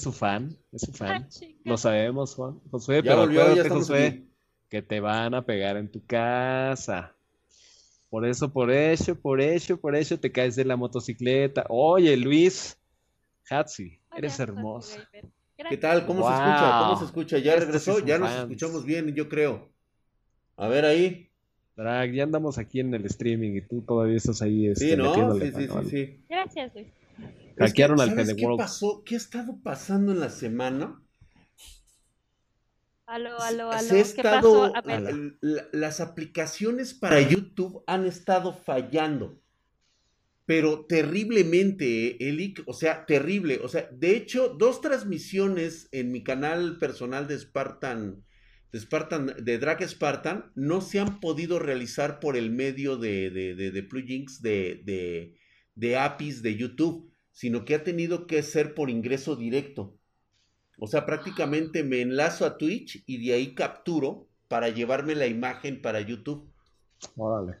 su, 0.00 0.12
fan, 0.12 0.56
es 0.72 0.82
su 0.82 0.92
fan. 0.92 1.28
Lo 1.64 1.76
sabemos, 1.76 2.34
Juan. 2.34 2.60
Josué, 2.70 3.02
pero 3.02 3.22
acuérdate, 3.22 3.68
Josué, 3.68 4.24
que 4.68 4.82
te 4.82 5.00
van 5.00 5.34
a 5.34 5.44
pegar 5.44 5.76
en 5.76 5.90
tu 5.90 6.04
casa. 6.04 7.14
Por 8.10 8.26
eso, 8.26 8.52
por 8.52 8.70
eso, 8.70 9.14
por 9.14 9.40
eso, 9.40 9.76
por 9.78 9.94
eso 9.94 10.18
te 10.18 10.32
caes 10.32 10.56
de 10.56 10.64
la 10.64 10.76
motocicleta. 10.76 11.66
Oye, 11.68 12.16
Luis, 12.16 12.78
Hatsi, 13.50 14.00
eres 14.16 14.38
hermoso. 14.40 14.98
¿Qué 15.68 15.76
tal? 15.76 16.06
¿Cómo 16.06 16.26
se 16.26 16.34
escucha? 16.34 16.80
¿Cómo 16.80 16.98
se 16.98 17.04
escucha? 17.04 17.38
¿Ya 17.38 17.54
este 17.54 17.64
regresó? 17.66 17.98
ya 17.98 18.18
nos 18.18 18.32
escuchamos 18.32 18.84
bien, 18.84 19.14
yo 19.14 19.28
creo. 19.28 19.68
A 20.56 20.68
ver 20.68 20.84
ahí. 20.84 21.27
Drag, 21.78 22.12
ya 22.12 22.24
andamos 22.24 22.58
aquí 22.58 22.80
en 22.80 22.92
el 22.92 23.06
streaming 23.06 23.52
y 23.52 23.60
tú 23.60 23.82
todavía 23.82 24.16
estás 24.16 24.42
ahí. 24.42 24.66
Este, 24.66 24.90
sí, 24.90 24.96
¿no? 24.96 25.14
Sí, 25.38 25.52
sí, 25.52 25.68
sí, 25.88 26.24
Gracias, 26.28 26.74
Luis. 26.74 26.88
Hackearon 27.56 28.00
al 28.00 28.08
¿Sabes 28.10 28.34
qué 28.34 28.46
pasó? 28.56 29.02
¿Qué 29.04 29.14
ha 29.14 29.18
estado 29.18 29.60
pasando 29.62 30.10
en 30.10 30.18
la 30.18 30.28
semana? 30.28 31.00
Aló, 33.06 33.40
aló, 33.40 33.70
aló. 33.70 33.88
¿Qué 33.88 34.22
pasó? 34.22 34.72
las 35.70 36.00
aplicaciones 36.00 36.94
para 36.94 37.20
YouTube 37.20 37.84
han 37.86 38.06
estado 38.06 38.52
fallando. 38.52 39.40
Pero 40.46 40.84
terriblemente, 40.84 42.28
Elic, 42.28 42.64
o 42.66 42.72
sea, 42.72 43.06
terrible. 43.06 43.60
O 43.62 43.68
sea, 43.68 43.88
de 43.92 44.16
hecho, 44.16 44.48
dos 44.48 44.80
transmisiones 44.80 45.88
en 45.92 46.10
mi 46.10 46.24
canal 46.24 46.78
personal 46.78 47.28
de 47.28 47.38
Spartan, 47.38 48.24
de 48.72 48.80
Spartan, 48.80 49.34
de 49.42 49.58
Drag 49.58 49.82
Spartan, 49.88 50.52
no 50.54 50.80
se 50.80 51.00
han 51.00 51.20
podido 51.20 51.58
realizar 51.58 52.20
por 52.20 52.36
el 52.36 52.50
medio 52.50 52.96
de, 52.96 53.30
de, 53.30 53.54
de, 53.54 53.70
de 53.70 53.82
plugins 53.82 54.42
de, 54.42 54.82
de, 54.84 55.38
de 55.74 55.96
APIs 55.96 56.42
de 56.42 56.56
YouTube, 56.56 57.10
sino 57.32 57.64
que 57.64 57.74
ha 57.74 57.84
tenido 57.84 58.26
que 58.26 58.42
ser 58.42 58.74
por 58.74 58.90
ingreso 58.90 59.36
directo. 59.36 59.96
O 60.78 60.86
sea, 60.86 61.06
prácticamente 61.06 61.82
me 61.82 62.00
enlazo 62.00 62.44
a 62.44 62.56
Twitch 62.56 63.02
y 63.06 63.24
de 63.24 63.34
ahí 63.34 63.54
capturo 63.54 64.28
para 64.48 64.68
llevarme 64.68 65.14
la 65.14 65.26
imagen 65.26 65.82
para 65.82 66.00
YouTube. 66.00 66.50
Órale. 67.16 67.56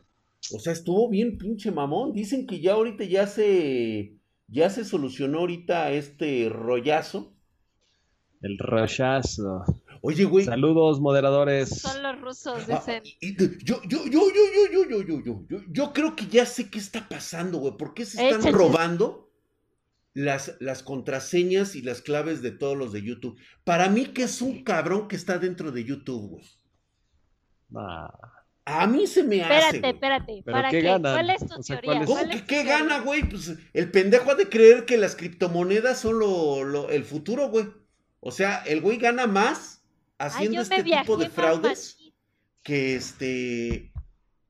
O 0.52 0.58
sea, 0.58 0.72
estuvo 0.72 1.08
bien 1.08 1.36
pinche 1.36 1.70
mamón. 1.70 2.12
Dicen 2.12 2.46
que 2.46 2.60
ya 2.60 2.74
ahorita 2.74 3.04
ya 3.04 3.26
se 3.26 4.18
ya 4.46 4.70
se 4.70 4.84
solucionó 4.84 5.40
ahorita 5.40 5.92
este 5.92 6.48
rollazo. 6.48 7.34
El 8.40 8.56
rollazo. 8.58 9.64
Oye, 10.02 10.24
güey. 10.24 10.44
Saludos, 10.44 11.00
moderadores. 11.00 11.68
Son 11.68 12.02
los 12.02 12.20
rusos, 12.20 12.66
dicen. 12.66 13.02
yo, 13.20 13.46
yo, 13.62 13.82
yo, 13.84 14.04
yo, 14.06 14.20
yo, 14.32 14.72
yo, 14.72 14.88
yo, 14.88 15.02
yo, 15.02 15.20
yo, 15.22 15.46
yo, 15.48 15.58
yo 15.68 15.92
creo 15.92 16.16
que 16.16 16.26
ya 16.26 16.46
sé 16.46 16.70
qué 16.70 16.78
está 16.78 17.08
pasando, 17.08 17.58
güey. 17.58 17.76
¿Por 17.76 17.94
qué 17.94 18.04
se 18.04 18.28
están 18.28 18.52
robando? 18.52 19.28
las, 20.18 20.56
las 20.58 20.82
contraseñas 20.82 21.76
y 21.76 21.82
las 21.82 22.02
claves 22.02 22.42
de 22.42 22.50
todos 22.50 22.76
los 22.76 22.92
de 22.92 23.02
YouTube. 23.02 23.38
Para 23.62 23.88
mí 23.88 24.06
que 24.06 24.24
es 24.24 24.42
un 24.42 24.64
cabrón 24.64 25.06
que 25.06 25.14
está 25.14 25.38
dentro 25.38 25.70
de 25.70 25.84
YouTube, 25.84 26.30
güey. 26.30 26.44
A 28.64 28.86
mí 28.86 29.06
se 29.06 29.22
me 29.22 29.42
hace. 29.42 29.76
Espérate, 29.76 29.88
espérate. 29.90 30.42
¿Para 30.44 30.70
qué, 30.70 30.82
¿Cuál 30.82 31.30
es 31.30 31.46
tu 31.46 31.62
teoría? 31.62 32.04
¿Cómo 32.04 32.28
que 32.28 32.44
qué 32.44 32.64
gana, 32.64 32.98
güey? 33.00 33.28
Pues 33.28 33.54
el 33.72 33.90
pendejo 33.92 34.32
ha 34.32 34.34
de 34.34 34.48
creer 34.48 34.86
que 34.86 34.96
las 34.96 35.14
criptomonedas 35.14 36.00
son 36.00 36.18
lo, 36.18 36.90
el 36.90 37.04
futuro, 37.04 37.48
güey. 37.48 37.66
O 38.20 38.32
sea, 38.32 38.62
el 38.66 38.80
güey 38.80 38.98
gana 38.98 39.28
más 39.28 39.77
haciendo 40.18 40.60
este 40.60 40.82
tipo 40.82 41.16
de 41.16 41.30
fraudes 41.30 41.96
que 42.62 42.94
este. 42.96 43.92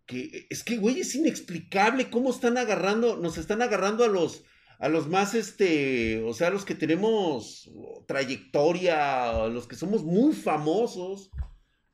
Que 0.07 0.47
es 0.49 0.65
que, 0.65 0.79
güey, 0.79 1.01
es 1.01 1.15
inexplicable 1.15 2.09
cómo 2.09 2.31
están 2.31 2.57
agarrando, 2.57 3.17
nos 3.19 3.37
están 3.37 3.61
agarrando 3.61 4.05
a 4.05 4.09
los 4.09 4.45
a 4.79 4.89
los 4.89 5.09
más, 5.09 5.35
este, 5.35 6.23
o 6.23 6.33
sea, 6.33 6.51
los 6.51 6.65
que 6.65 6.75
tenemos 6.75 7.69
trayectoria, 8.07 9.49
los 9.49 9.67
que 9.67 9.77
somos 9.77 10.05
muy 10.05 10.35
famosos. 10.35 11.31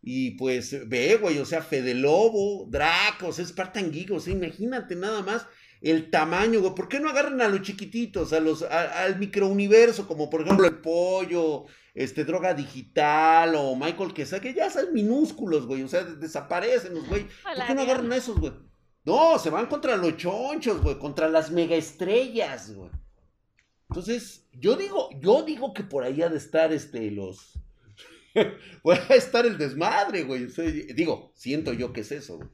Y 0.03 0.33
pues, 0.33 0.87
ve, 0.87 1.17
güey, 1.17 1.39
o 1.39 1.47
sea, 1.47 1.63
Fede 1.63 1.95
Lobo, 1.95 2.67
Draco, 2.69 3.29
o 3.29 3.33
sea, 3.33 3.47
Spartan 3.47 3.91
Geek, 3.91 4.11
o 4.11 4.21
sea, 4.21 4.35
imagínate 4.35 4.97
nada 4.97 5.23
más 5.23 5.47
el 5.81 6.11
tamaño, 6.11 6.61
güey. 6.61 6.75
¿Por 6.75 6.89
qué 6.89 7.01
no 7.01 7.09
agarran 7.09 7.41
a 7.41 7.49
los 7.49 7.63
chiquititos, 7.63 8.35
a 8.35 8.41
los, 8.41 8.63
al 8.63 9.19
microuniverso, 9.19 10.07
como 10.07 10.29
por 10.29 10.43
ejemplo 10.43 10.67
el 10.67 10.81
pollo, 10.81 11.65
este, 11.95 12.25
droga 12.25 12.55
digital, 12.55 13.55
o 13.57 13.77
Michael 13.77 14.13
que 14.13 14.25
que 14.25 14.55
ya 14.55 14.69
son 14.69 14.93
minúsculos, 14.93 15.67
güey, 15.67 15.83
o 15.83 15.89
sea, 15.89 16.05
desaparecen 16.05 16.95
los 16.95 17.09
güey. 17.09 17.27
¿Por 17.43 17.67
qué 17.67 17.75
no 17.75 17.83
agarran 17.83 18.13
a 18.13 18.17
esos, 18.17 18.39
güey? 18.39 18.53
No, 19.05 19.39
se 19.39 19.51
van 19.51 19.67
contra 19.67 19.97
los 19.97 20.17
chonchos, 20.17 20.83
güey, 20.83 20.99
contra 20.99 21.29
las 21.29 21.51
megaestrellas, 21.51 22.75
güey. 22.75 22.91
Entonces, 23.91 24.47
yo 24.53 24.77
digo, 24.77 25.11
yo 25.21 25.43
digo 25.43 25.73
que 25.73 25.85
por 25.85 26.05
ahí 26.05 26.23
ha 26.23 26.29
de 26.29 26.39
estar 26.39 26.73
este 26.73 27.11
los 27.11 27.55
Puede 28.83 29.17
estar 29.17 29.47
el 29.47 29.59
desmadre, 29.59 30.25
güey. 30.25 30.47
digo, 30.95 31.33
siento 31.35 31.73
yo 31.73 31.93
que 31.93 32.01
es 32.01 32.13
eso, 32.13 32.39
güey. 32.39 32.49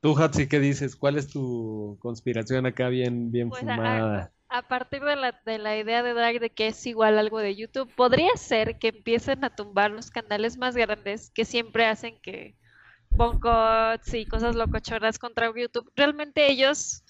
Tú, 0.00 0.16
Hatsi, 0.16 0.48
¿qué 0.48 0.60
dices? 0.60 0.96
¿Cuál 0.96 1.18
es 1.18 1.28
tu 1.28 1.98
conspiración 2.00 2.64
acá 2.64 2.88
bien, 2.88 3.30
bien 3.30 3.50
pues, 3.50 3.60
fumada? 3.60 4.32
A, 4.50 4.62
partir 4.62 5.02
de 5.02 5.16
la, 5.16 5.40
de 5.44 5.58
la 5.58 5.76
idea 5.76 6.02
de 6.02 6.12
Drag 6.12 6.40
de 6.40 6.50
que 6.50 6.68
es 6.68 6.86
igual 6.86 7.18
algo 7.18 7.38
de 7.38 7.54
YouTube, 7.54 7.92
podría 7.94 8.36
ser 8.36 8.78
que 8.78 8.88
empiecen 8.88 9.44
a 9.44 9.54
tumbar 9.54 9.90
los 9.90 10.10
canales 10.10 10.58
más 10.58 10.76
grandes 10.76 11.30
que 11.30 11.44
siempre 11.44 11.86
hacen 11.86 12.20
que 12.20 12.56
boncots 13.10 14.14
y 14.14 14.26
cosas 14.26 14.54
locochoras 14.56 15.18
contra 15.18 15.52
YouTube. 15.54 15.90
Realmente 15.94 16.50
ellos, 16.50 17.04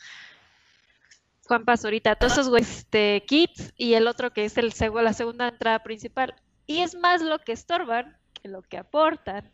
Juan 1.47 1.65
Pazurita, 1.65 2.17
todos 2.17 2.39
esos 2.39 2.59
este, 2.59 3.25
kits 3.27 3.73
y 3.77 3.95
el 3.95 4.07
otro 4.07 4.33
que 4.33 4.45
es 4.45 4.59
el 4.59 4.73
la 4.95 5.13
segunda 5.13 5.49
entrada 5.49 5.83
principal. 5.83 6.35
Y 6.67 6.81
es 6.81 6.95
más 6.95 7.23
lo 7.23 7.39
que 7.39 7.53
estorban 7.53 8.17
que 8.35 8.49
lo 8.49 8.63
que 8.63 8.79
aportan. 8.79 9.51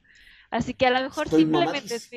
Así 0.57 0.73
que 0.75 0.87
a 0.87 0.91
lo 0.91 1.01
mejor 1.03 1.29
simplemente 1.29 1.95
es 1.95 2.11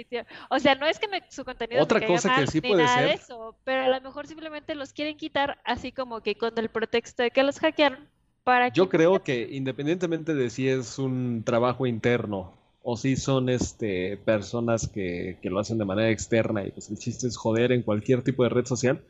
O 0.49 0.59
sea, 0.59 0.75
no 0.75 0.85
es 0.85 0.97
que 0.97 1.07
su 1.29 1.43
contenido 1.43 1.83
Otra 1.83 2.05
cosa 2.05 2.35
que 2.35 2.47
sí 2.47 2.61
puede 2.61 2.87
ser. 2.87 3.09
eso, 3.09 3.55
pero 3.65 3.83
a 3.83 3.89
lo 3.89 4.01
mejor 4.01 4.27
simplemente 4.27 4.75
los 4.75 4.93
quieren 4.93 5.17
quitar 5.17 5.59
así 5.65 5.91
como 5.91 6.21
que 6.21 6.35
con 6.35 6.57
el 6.57 6.69
pretexto 6.69 7.23
de 7.23 7.31
que 7.31 7.43
los 7.43 7.59
hackearon 7.59 8.07
para 8.43 8.69
Yo 8.69 8.87
creo 8.87 9.21
que 9.23 9.49
independientemente 9.51 10.33
de 10.33 10.49
si 10.49 10.69
es 10.69 10.97
un 10.99 11.43
trabajo 11.45 11.85
interno 11.85 12.53
o 12.81 12.95
si 12.95 13.17
son 13.17 13.49
este, 13.49 14.15
personas 14.17 14.87
que, 14.87 15.37
que, 15.41 15.49
lo 15.49 15.59
hacen 15.59 15.77
de 15.77 15.85
manera 15.85 16.09
externa 16.09 16.65
y 16.65 16.71
pues 16.71 16.89
el 16.89 16.97
chiste 16.97 17.27
es 17.27 17.35
joder 17.35 17.73
en 17.73 17.83
cualquier 17.83 18.23
tipo 18.23 18.43
de 18.43 18.49
red 18.49 18.65
social. 18.65 19.03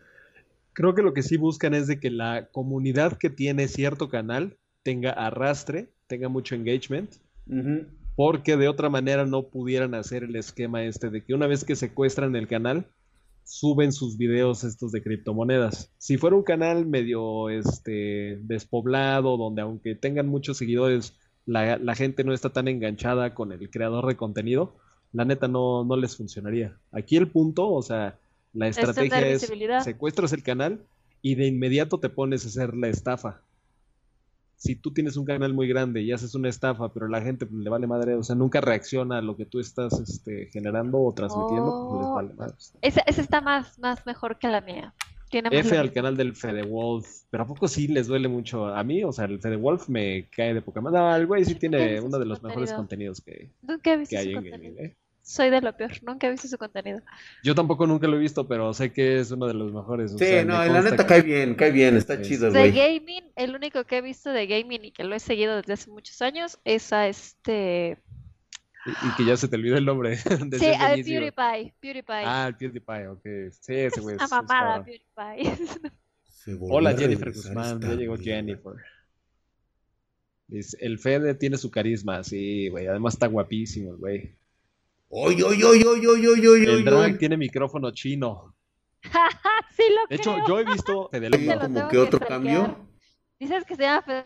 Creo 0.74 0.96
que 0.96 1.04
lo 1.04 1.14
que 1.14 1.22
sí 1.22 1.38
buscan 1.38 1.76
es 1.76 1.86
de 1.86 2.00
que 2.00 2.10
la 2.10 2.48
comunidad 2.52 3.18
que 3.18 3.30
tiene 3.30 3.68
cierto 3.68 4.10
canal 4.10 4.58
tenga 4.82 5.12
arrastre, 5.12 5.90
tenga 6.08 6.30
mucho 6.30 6.56
engagement, 6.56 7.12
porque 8.20 8.58
de 8.58 8.68
otra 8.68 8.90
manera 8.90 9.26
no 9.26 9.44
pudieran 9.44 9.96
hacer 9.96 10.26
el 10.26 10.36
esquema 10.36 10.84
este 10.84 11.10
de 11.10 11.24
que 11.24 11.34
una 11.34 11.48
vez 11.48 11.64
que 11.64 11.78
secuestran 11.78 12.36
el 12.36 12.50
canal, 12.50 12.86
suben 13.46 13.94
sus 13.94 14.18
videos 14.18 14.66
estos 14.66 14.92
de 14.92 15.02
criptomonedas. 15.02 15.94
Si 16.00 16.18
fuera 16.18 16.36
un 16.36 16.44
canal 16.44 16.86
medio 16.86 17.50
este, 17.50 18.38
despoblado, 18.42 19.38
donde 19.38 19.62
aunque 19.62 19.96
tengan 19.96 20.28
muchos 20.28 20.58
seguidores, 20.58 21.14
la, 21.46 21.96
gente 21.96 22.26
no 22.26 22.34
está 22.34 22.50
tan 22.50 22.68
enganchada 22.68 23.34
con 23.34 23.54
el 23.54 23.70
creador 23.70 24.06
de 24.06 24.18
contenido, 24.18 24.76
la 25.14 25.24
neta 25.24 25.48
no, 25.48 25.86
no 25.86 25.96
les 25.96 26.18
funcionaría. 26.18 26.78
Aquí 26.92 27.16
el 27.16 27.30
punto, 27.30 27.70
o 27.70 27.82
sea, 27.82 28.20
la 28.52 28.68
estrategia 28.68 29.30
es 29.30 29.50
secuestras 29.82 30.34
el 30.34 30.44
canal 30.44 30.82
y 31.22 31.36
de 31.36 31.48
inmediato 31.48 32.02
te 32.02 32.10
pones 32.10 32.44
a 32.44 32.50
hacer 32.50 32.76
la 32.76 32.90
estafa. 32.90 33.44
Si 34.60 34.76
tú 34.76 34.92
tienes 34.92 35.16
un 35.16 35.26
canal 35.26 35.54
muy 35.54 35.70
grande 35.70 36.02
y 36.02 36.12
haces 36.12 36.36
una 36.36 36.50
estafa, 36.50 36.94
pero 36.94 37.08
la 37.08 37.22
gente 37.22 37.48
le 37.50 37.70
vale 37.70 37.88
madre, 37.88 38.16
o 38.16 38.24
sea, 38.24 38.36
nunca 38.36 38.60
reacciona 38.60 39.20
a 39.20 39.22
lo 39.22 39.38
que 39.38 39.46
tú 39.46 39.60
estás 39.60 40.00
este, 40.00 40.50
generando 40.52 41.00
o 41.00 41.14
transmitiendo, 41.14 41.88
pues 41.90 42.02
les 42.02 42.08
oh. 42.10 42.14
vale 42.14 42.34
madre. 42.34 42.56
Esa, 42.82 43.02
está 43.02 43.40
más, 43.40 43.80
más 43.80 44.06
mejor 44.06 44.38
que 44.38 44.50
la 44.50 44.60
mía. 44.60 44.94
F 45.32 45.78
al 45.78 45.94
canal 45.94 46.18
del 46.18 46.36
Fede 46.36 46.64
Wolf. 46.64 47.08
Pero 47.30 47.44
¿a 47.44 47.48
poco 47.48 47.68
sí 47.68 47.88
les 47.88 48.08
duele 48.08 48.28
mucho? 48.28 48.68
A 48.68 48.84
mí, 48.84 49.04
o 49.04 49.14
sea, 49.14 49.26
el 49.26 49.40
Fede 49.40 49.56
Wolf 49.56 49.88
me 49.88 50.28
cae 50.30 50.54
de 50.54 50.62
poca 50.62 50.82
madre. 50.82 51.00
No, 51.00 51.16
el 51.16 51.28
güey 51.28 51.46
sí 51.46 51.56
tiene 51.56 52.02
uno 52.02 52.20
de 52.20 52.26
los 52.26 52.44
mejores 52.44 52.74
contenidos 52.74 53.22
que, 53.22 53.52
Nunca 53.62 53.94
he 53.94 53.98
visto 53.98 54.18
hay 54.18 54.34
en 54.34 54.44
gaming. 54.44 54.76
¿eh? 54.78 54.96
Soy 55.30 55.52
de 55.52 55.62
lo 55.62 55.78
peor, 55.78 55.92
nunca 56.02 56.26
he 56.26 56.32
visto 56.32 56.48
su 56.48 56.58
contenido. 56.58 57.02
Yo 57.44 57.54
tampoco 57.54 57.86
nunca 57.86 58.08
lo 58.08 58.18
he 58.18 58.20
visto, 58.20 58.48
pero 58.48 58.74
sé 58.74 58.92
que 58.92 59.20
es 59.20 59.30
uno 59.30 59.46
de 59.46 59.54
los 59.54 59.72
mejores. 59.72 60.16
sí, 60.18 60.44
no, 60.44 60.66
la 60.66 60.82
neta 60.82 61.06
cae 61.06 61.22
bien, 61.22 61.54
cae 61.54 61.70
bien, 61.70 61.96
está 61.96 62.20
chido. 62.20 62.50
De 62.50 62.72
gaming, 62.72 63.32
el 63.36 63.56
único 63.56 63.84
que 63.84 63.98
he 63.98 64.02
visto 64.02 64.32
de 64.32 64.48
gaming 64.48 64.86
y 64.86 64.92
que 64.92 65.04
lo 65.04 65.14
he 65.14 65.20
seguido 65.20 65.58
desde 65.58 65.74
hace 65.74 65.92
muchos 65.92 66.20
años 66.24 66.58
es 66.66 66.92
a 66.94 67.08
este 67.08 68.00
y, 68.88 69.16
que 69.18 69.26
ya 69.26 69.38
se 69.38 69.48
te 69.48 69.56
olvida 69.56 69.78
el 69.78 69.86
nombre. 69.86 70.16
sí, 70.18 70.26
a 70.26 70.96
PewDiePie, 70.96 71.76
PewDiePie. 71.80 72.26
Ah, 72.26 72.48
el 72.48 72.56
PewDiePie, 72.56 73.08
ok. 73.08 73.24
Sí, 73.52 73.76
ese 73.76 74.02
güey. 74.02 74.16
Es 74.20 74.32
una 74.32 74.42
mamada, 74.42 74.84
PewDiePie. 74.84 75.92
Hola, 76.60 76.98
Jennifer 76.98 77.32
Guzmán. 77.32 77.80
Ya 77.82 77.94
llegó 77.94 78.18
Jennifer. 78.18 78.74
El 80.50 80.98
Fede 80.98 81.36
tiene 81.36 81.58
su 81.58 81.70
carisma, 81.70 82.24
sí, 82.24 82.70
güey. 82.70 82.88
Además 82.88 83.14
está 83.14 83.28
guapísimo 83.28 83.92
el 83.92 83.98
güey. 83.98 84.39
¡Oy, 85.12 85.42
oy, 85.42 85.64
oy, 85.64 85.84
oy, 85.84 86.06
oy, 86.06 86.28
oy, 86.28 86.48
oy! 86.48 86.66
El 86.66 86.86
drag 86.86 87.18
tiene 87.18 87.36
micrófono 87.36 87.90
chino. 87.92 88.56
sí, 89.76 89.84
lo 89.90 90.08
De 90.08 90.16
hecho, 90.16 90.38
yo 90.48 90.60
he 90.60 90.66
visto 90.66 91.10
Fede 91.12 91.30
Lobo. 91.32 91.60
¿Como 91.60 91.88
que 91.88 91.98
otro 91.98 92.20
cambio? 92.20 92.78
Dices 93.40 93.66
que 93.66 93.76
se 93.76 93.84
llama 93.84 94.04
Fede. 94.04 94.26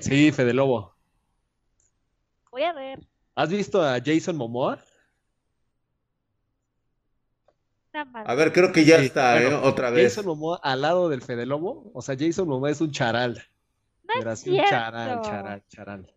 Sí, 0.00 0.30
Fede 0.30 0.52
Lobo. 0.52 0.94
Voy 2.50 2.62
a 2.64 2.74
ver. 2.74 3.00
¿Has 3.34 3.48
visto 3.48 3.82
a 3.82 3.98
Jason 4.04 4.36
Momoa? 4.36 4.78
A 7.92 8.34
ver, 8.34 8.52
creo 8.52 8.72
que 8.72 8.84
ya 8.84 8.96
está, 8.96 9.42
¿eh? 9.42 9.54
Otra 9.54 9.90
vez. 9.90 10.14
Jason 10.14 10.26
Momoa 10.26 10.60
al 10.62 10.82
lado 10.82 11.08
del 11.08 11.22
Fede 11.22 11.46
Lobo. 11.46 11.90
O 11.94 12.02
sea, 12.02 12.14
Jason 12.18 12.46
Momoa 12.46 12.70
es 12.70 12.80
un 12.82 12.90
charal. 12.90 13.42
No 14.04 14.32
es 14.32 14.46
un 14.46 14.56
charal, 14.64 15.22
charal, 15.22 15.64
charal. 15.68 16.14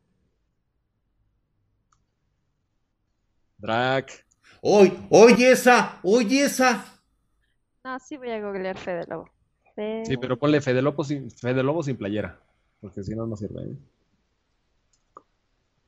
Drac. 3.62 4.26
¡Oy! 4.62 4.94
¡Oye 5.10 5.52
esa! 5.52 6.00
¡Oye 6.04 6.44
esa! 6.44 6.86
No, 7.84 8.00
sí 8.00 8.18
voy 8.18 8.32
a 8.32 8.42
googlear 8.42 8.78
Fede 8.78 9.06
Lobo. 9.08 9.30
Sí, 10.06 10.18
pero 10.18 10.38
ponle 10.38 10.62
Fede 10.62 10.82
Lobo 10.82 11.04
sin, 11.04 11.32
Fede 11.32 11.64
Lobo 11.64 11.82
sin 11.82 11.98
playera. 11.98 12.40
Porque 12.80 13.04
si 13.04 13.16
no, 13.16 13.26
no 13.26 13.36
sirve. 13.36 13.62
¿eh? 13.62 13.76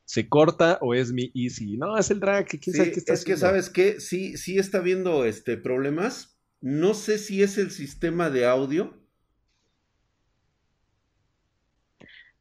¿Se 0.05 0.27
corta 0.29 0.77
o 0.81 0.93
es 0.93 1.11
mi 1.11 1.31
easy? 1.33 1.77
No, 1.77 1.97
es 1.97 2.09
el 2.11 2.19
drag. 2.19 2.47
¿Quién 2.47 2.75
sabe 2.75 2.91
qué 2.91 2.99
está 2.99 3.13
es 3.13 3.25
que, 3.25 3.37
¿sabes 3.37 3.69
qué? 3.69 3.99
Sí, 3.99 4.37
sí 4.37 4.57
está 4.57 4.79
viendo 4.79 5.25
este, 5.25 5.57
problemas. 5.57 6.39
No 6.61 6.93
sé 6.93 7.17
si 7.17 7.43
es 7.43 7.57
el 7.57 7.71
sistema 7.71 8.29
de 8.29 8.45
audio. 8.45 8.97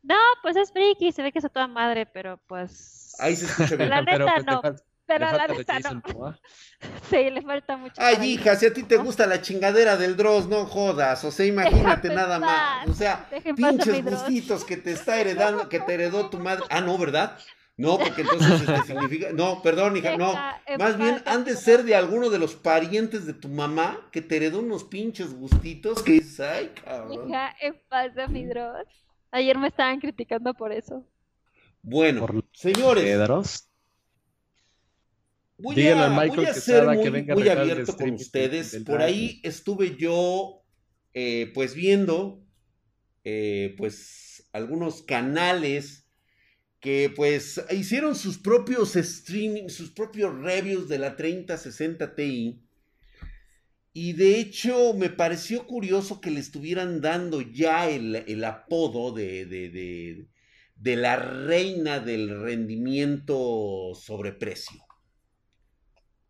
No, 0.02 0.16
pues 0.42 0.56
es 0.56 0.72
friki, 0.72 1.12
se 1.12 1.22
ve 1.22 1.32
que 1.32 1.38
es 1.38 1.44
a 1.44 1.48
toda 1.48 1.66
madre, 1.66 2.06
pero 2.06 2.40
pues. 2.46 3.14
Ahí 3.18 3.36
se 3.36 3.46
escucha 3.46 3.76
bien. 3.76 3.90
La 3.90 4.02
neta 4.02 4.34
pues, 4.34 4.46
no. 4.46 4.91
Pero 5.18 5.36
la 5.36 5.46
neta 5.48 5.78
no. 5.80 6.02
Sí, 7.10 7.30
le 7.30 7.42
falta 7.42 7.76
mucho. 7.76 7.94
Ay, 7.98 8.32
hija, 8.32 8.56
si 8.56 8.66
a 8.66 8.72
ti 8.72 8.82
te 8.82 8.96
gusta 8.96 9.26
la 9.26 9.40
chingadera 9.40 9.96
del 9.96 10.16
Dross, 10.16 10.48
no 10.48 10.66
jodas. 10.66 11.24
O 11.24 11.30
sea, 11.30 11.46
imagínate 11.46 12.08
nada 12.08 12.40
más. 12.40 12.88
O 12.88 12.94
sea, 12.94 13.28
pinches 13.54 14.04
gustitos 14.04 14.64
que 14.64 14.76
te 14.76 14.92
está 14.92 15.20
heredando, 15.20 15.68
que 15.68 15.78
te 15.80 15.94
heredó 15.94 16.28
tu 16.28 16.38
madre. 16.38 16.64
Ah, 16.70 16.80
no, 16.80 16.98
¿verdad? 16.98 17.38
No, 17.76 17.98
porque 17.98 18.22
entonces 18.22 18.62
este 18.62 18.82
significa. 18.82 19.32
No, 19.32 19.62
perdón, 19.62 19.96
hija, 19.96 20.16
no. 20.16 20.34
Más 20.78 20.98
bien 20.98 21.22
han 21.26 21.44
de 21.44 21.56
ser 21.56 21.84
de 21.84 21.94
alguno 21.94 22.30
de 22.30 22.38
los 22.38 22.54
parientes 22.54 23.26
de 23.26 23.34
tu 23.34 23.48
mamá 23.48 24.08
que 24.10 24.22
te 24.22 24.36
heredó 24.36 24.60
unos 24.60 24.84
pinches 24.84 25.32
gustitos 25.34 26.02
que 26.02 26.12
dices, 26.12 26.40
ay, 26.40 26.72
cabrón. 26.84 27.28
Hija, 27.28 27.54
en 27.60 27.80
paz 27.88 28.14
de 28.14 28.26
mi 28.28 28.44
Dross. 28.46 28.86
Ayer 29.30 29.56
me 29.56 29.68
estaban 29.68 30.00
criticando 30.00 30.52
por 30.52 30.72
eso. 30.72 31.04
Bueno, 31.82 32.26
señores. 32.52 33.68
Voy 35.62 35.86
a, 35.86 36.08
voy 36.08 36.44
a 36.44 36.54
ser 36.54 36.84
muy, 36.84 37.48
abierto 37.48 37.96
con 37.96 38.14
ustedes. 38.14 38.82
Por 38.84 39.00
ahí 39.00 39.40
estuve 39.44 39.96
yo, 39.96 40.64
eh, 41.14 41.52
pues 41.54 41.74
viendo, 41.74 42.44
eh, 43.22 43.74
pues 43.78 44.48
algunos 44.52 45.02
canales 45.02 46.08
que 46.80 47.12
pues 47.14 47.64
hicieron 47.70 48.16
sus 48.16 48.38
propios 48.38 48.96
streaming, 48.96 49.68
sus 49.68 49.92
propios 49.92 50.36
reviews 50.36 50.88
de 50.88 50.98
la 50.98 51.14
3060 51.14 52.16
Ti. 52.16 52.60
Y 53.92 54.14
de 54.14 54.40
hecho 54.40 54.92
me 54.94 55.08
pareció 55.08 55.66
curioso 55.68 56.20
que 56.20 56.32
le 56.32 56.40
estuvieran 56.40 57.00
dando 57.00 57.40
ya 57.40 57.88
el, 57.88 58.44
apodo 58.44 59.12
de, 59.12 59.46
de, 59.46 60.26
de, 60.74 60.96
la 60.96 61.14
reina 61.14 62.00
del 62.00 62.40
rendimiento 62.40 63.92
sobre 63.94 64.32
precio. 64.32 64.82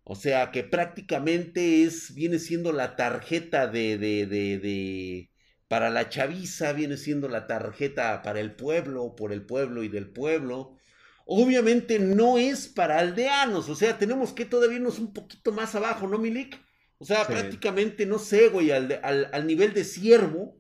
O 0.05 0.17
sea 0.17 0.51
que 0.51 0.65
prácticamente 0.65 1.85
es, 1.85 2.15
viene 2.15 2.39
siendo 2.39 2.73
la 2.73 2.97
tarjeta 2.97 3.69
de, 3.69 3.99
de, 3.99 4.27
de, 4.27 5.31
para 5.69 5.91
la 5.91 6.09
chaviza 6.09 6.73
viene 6.73 6.97
siendo 6.97 7.29
la 7.29 7.47
tarjeta 7.47 8.21
para 8.23 8.41
el 8.41 8.55
pueblo, 8.55 9.15
por 9.15 9.33
el 9.33 9.43
pueblo 9.43 9.83
y 9.83 9.89
del 9.89 10.09
pueblo. 10.11 10.77
Obviamente 11.25 12.01
no 12.01 12.37
es 12.37 12.67
para 12.67 12.99
aldeanos, 12.99 13.69
o 13.69 13.77
sea, 13.77 13.97
tenemos 13.97 14.33
que 14.33 14.45
todavía 14.45 14.79
irnos 14.79 14.99
un 14.99 15.13
poquito 15.13 15.53
más 15.53 15.75
abajo, 15.75 16.09
¿no, 16.09 16.19
Milik? 16.19 16.59
O 16.99 17.05
sea, 17.05 17.27
prácticamente, 17.27 18.07
no 18.07 18.19
sé, 18.19 18.49
güey, 18.49 18.71
al, 18.71 19.01
al, 19.03 19.47
nivel 19.47 19.73
de 19.73 19.85
siervo. 19.85 20.57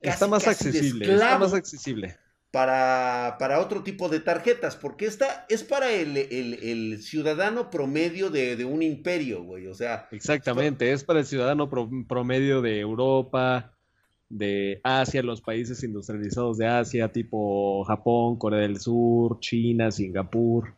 está 0.00 0.26
más 0.26 0.46
accesible, 0.46 1.12
está 1.12 1.38
más 1.38 1.54
accesible. 1.54 2.18
Para, 2.50 3.36
para, 3.38 3.60
otro 3.60 3.82
tipo 3.82 4.08
de 4.08 4.20
tarjetas, 4.20 4.74
porque 4.74 5.04
esta 5.04 5.44
es 5.50 5.62
para 5.62 5.92
el, 5.92 7.02
ciudadano 7.02 7.68
promedio 7.68 8.30
de, 8.30 8.64
un 8.64 8.82
imperio, 8.82 9.42
güey, 9.42 9.66
o 9.66 9.74
sea. 9.74 10.08
Exactamente, 10.12 10.90
es 10.92 11.04
para 11.04 11.20
el 11.20 11.26
ciudadano 11.26 11.68
promedio 11.68 12.62
de 12.62 12.80
Europa, 12.80 13.74
de 14.28 14.80
Asia, 14.82 15.22
los 15.22 15.40
países 15.40 15.82
industrializados 15.82 16.58
de 16.58 16.66
Asia, 16.66 17.12
tipo 17.12 17.84
Japón, 17.84 18.36
Corea 18.36 18.60
del 18.60 18.80
Sur, 18.80 19.40
China, 19.40 19.90
Singapur. 19.90 20.74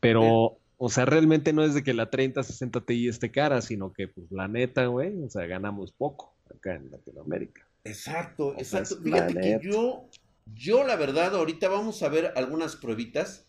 Pero, 0.00 0.58
o 0.76 0.88
sea, 0.88 1.04
realmente 1.04 1.52
no 1.52 1.64
es 1.64 1.74
de 1.74 1.82
que 1.82 1.94
la 1.94 2.10
3060 2.10 2.80
Ti 2.82 3.08
esté 3.08 3.30
cara, 3.30 3.62
sino 3.62 3.92
que, 3.92 4.08
pues, 4.08 4.30
la 4.30 4.48
neta, 4.48 4.86
güey, 4.86 5.22
o 5.22 5.30
sea, 5.30 5.46
ganamos 5.46 5.92
poco 5.92 6.34
acá 6.54 6.74
en 6.74 6.90
Latinoamérica. 6.90 7.66
Exacto, 7.84 8.54
exacto. 8.58 8.96
Fíjate 9.02 9.34
que 9.34 9.60
yo, 9.62 10.08
yo, 10.46 10.84
la 10.84 10.96
verdad, 10.96 11.34
ahorita 11.34 11.68
vamos 11.68 12.02
a 12.02 12.08
ver 12.08 12.32
algunas 12.36 12.76
pruebitas 12.76 13.46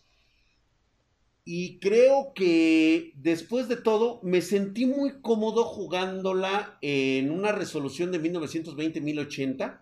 y 1.48 1.78
creo 1.78 2.32
que 2.34 3.12
después 3.14 3.68
de 3.68 3.76
todo 3.76 4.18
me 4.24 4.42
sentí 4.42 4.84
muy 4.84 5.20
cómodo 5.20 5.64
jugándola 5.64 6.76
en 6.80 7.30
una 7.30 7.52
resolución 7.52 8.10
de 8.10 8.20
1920-1080. 8.20 9.80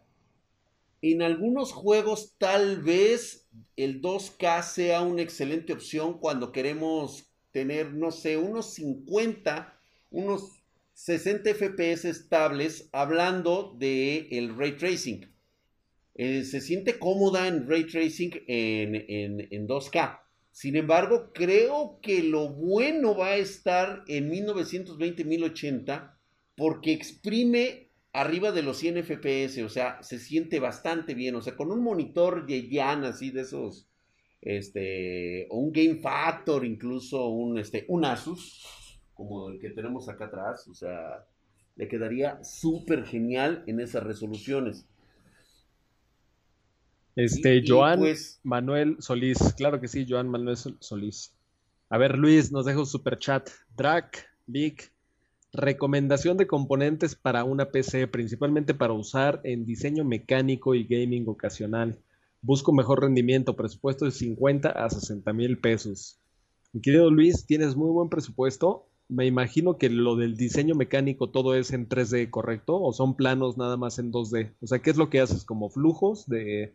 En 1.00 1.22
algunos 1.22 1.72
juegos 1.72 2.34
tal 2.36 2.82
vez 2.82 3.48
el 3.76 4.02
2K 4.02 4.62
sea 4.62 5.00
una 5.00 5.22
excelente 5.22 5.72
opción 5.72 6.18
cuando 6.18 6.52
queremos 6.52 7.30
tener, 7.50 7.94
no 7.94 8.10
sé, 8.10 8.36
unos 8.36 8.74
50, 8.74 9.74
unos 10.10 10.60
60 10.92 11.54
FPS 11.54 12.04
estables 12.04 12.90
hablando 12.92 13.74
de 13.78 14.28
el 14.32 14.54
ray 14.54 14.76
tracing. 14.76 15.33
Eh, 16.14 16.44
se 16.44 16.60
siente 16.60 16.98
cómoda 16.98 17.48
en 17.48 17.68
ray 17.68 17.84
tracing 17.84 18.32
en, 18.46 19.48
en 19.50 19.68
2K. 19.68 20.20
Sin 20.52 20.76
embargo, 20.76 21.32
creo 21.32 21.98
que 22.00 22.22
lo 22.22 22.48
bueno 22.48 23.16
va 23.16 23.30
a 23.30 23.36
estar 23.36 24.04
en 24.06 24.30
1920-1080 24.30 26.14
porque 26.56 26.92
exprime 26.92 27.90
arriba 28.14 28.52
de 28.52 28.62
los 28.62 28.78
100 28.78 29.02
FPS, 29.02 29.64
o 29.64 29.68
sea, 29.68 30.00
se 30.02 30.20
siente 30.20 30.60
bastante 30.60 31.14
bien, 31.14 31.34
o 31.34 31.42
sea, 31.42 31.56
con 31.56 31.72
un 31.72 31.82
monitor 31.82 32.46
Yeyan 32.46 33.04
así 33.04 33.30
de 33.32 33.40
esos, 33.40 33.88
este, 34.40 35.48
o 35.50 35.58
un 35.58 35.72
Game 35.72 35.96
Factor, 35.96 36.64
incluso 36.64 37.28
un, 37.28 37.58
este, 37.58 37.84
un 37.88 38.04
Asus, 38.04 39.00
como 39.14 39.48
el 39.48 39.58
que 39.58 39.70
tenemos 39.70 40.08
acá 40.08 40.26
atrás, 40.26 40.68
o 40.68 40.74
sea, 40.74 41.26
le 41.74 41.88
quedaría 41.88 42.42
súper 42.44 43.04
genial 43.04 43.64
en 43.66 43.80
esas 43.80 44.04
resoluciones. 44.04 44.86
Este, 47.16 47.62
Joan 47.66 48.00
pues 48.00 48.40
Manuel 48.42 48.96
Solís, 48.98 49.38
claro 49.56 49.80
que 49.80 49.88
sí, 49.88 50.06
Joan 50.08 50.28
Manuel 50.28 50.56
Solís. 50.56 51.32
A 51.88 51.98
ver, 51.98 52.18
Luis, 52.18 52.50
nos 52.50 52.64
deja 52.64 52.80
un 52.80 52.86
super 52.86 53.18
chat. 53.18 53.50
Drac, 53.76 54.26
Vic, 54.46 54.92
recomendación 55.52 56.36
de 56.36 56.46
componentes 56.46 57.14
para 57.14 57.44
una 57.44 57.70
PC, 57.70 58.08
principalmente 58.08 58.74
para 58.74 58.94
usar 58.94 59.40
en 59.44 59.64
diseño 59.64 60.04
mecánico 60.04 60.74
y 60.74 60.84
gaming 60.84 61.28
ocasional. 61.28 61.98
Busco 62.42 62.72
mejor 62.72 63.02
rendimiento, 63.02 63.54
presupuesto 63.54 64.04
de 64.04 64.10
50 64.10 64.70
a 64.70 64.90
60 64.90 65.32
mil 65.32 65.58
pesos. 65.58 66.18
Mi 66.72 66.80
querido 66.80 67.10
Luis, 67.10 67.46
tienes 67.46 67.76
muy 67.76 67.90
buen 67.90 68.08
presupuesto. 68.08 68.86
Me 69.08 69.26
imagino 69.26 69.78
que 69.78 69.88
lo 69.88 70.16
del 70.16 70.36
diseño 70.36 70.74
mecánico 70.74 71.30
todo 71.30 71.54
es 71.54 71.72
en 71.72 71.88
3D, 71.88 72.30
¿correcto? 72.30 72.82
¿O 72.82 72.92
son 72.92 73.14
planos 73.14 73.56
nada 73.56 73.76
más 73.76 73.98
en 74.00 74.10
2D? 74.10 74.52
O 74.60 74.66
sea, 74.66 74.80
¿qué 74.80 74.90
es 74.90 74.96
lo 74.96 75.10
que 75.10 75.20
haces? 75.20 75.44
¿Como 75.44 75.70
flujos 75.70 76.26
de, 76.26 76.74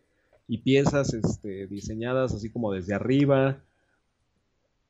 y 0.50 0.58
piezas 0.58 1.14
este, 1.14 1.68
diseñadas 1.68 2.34
así 2.34 2.50
como 2.50 2.74
desde 2.74 2.96
arriba, 2.96 3.62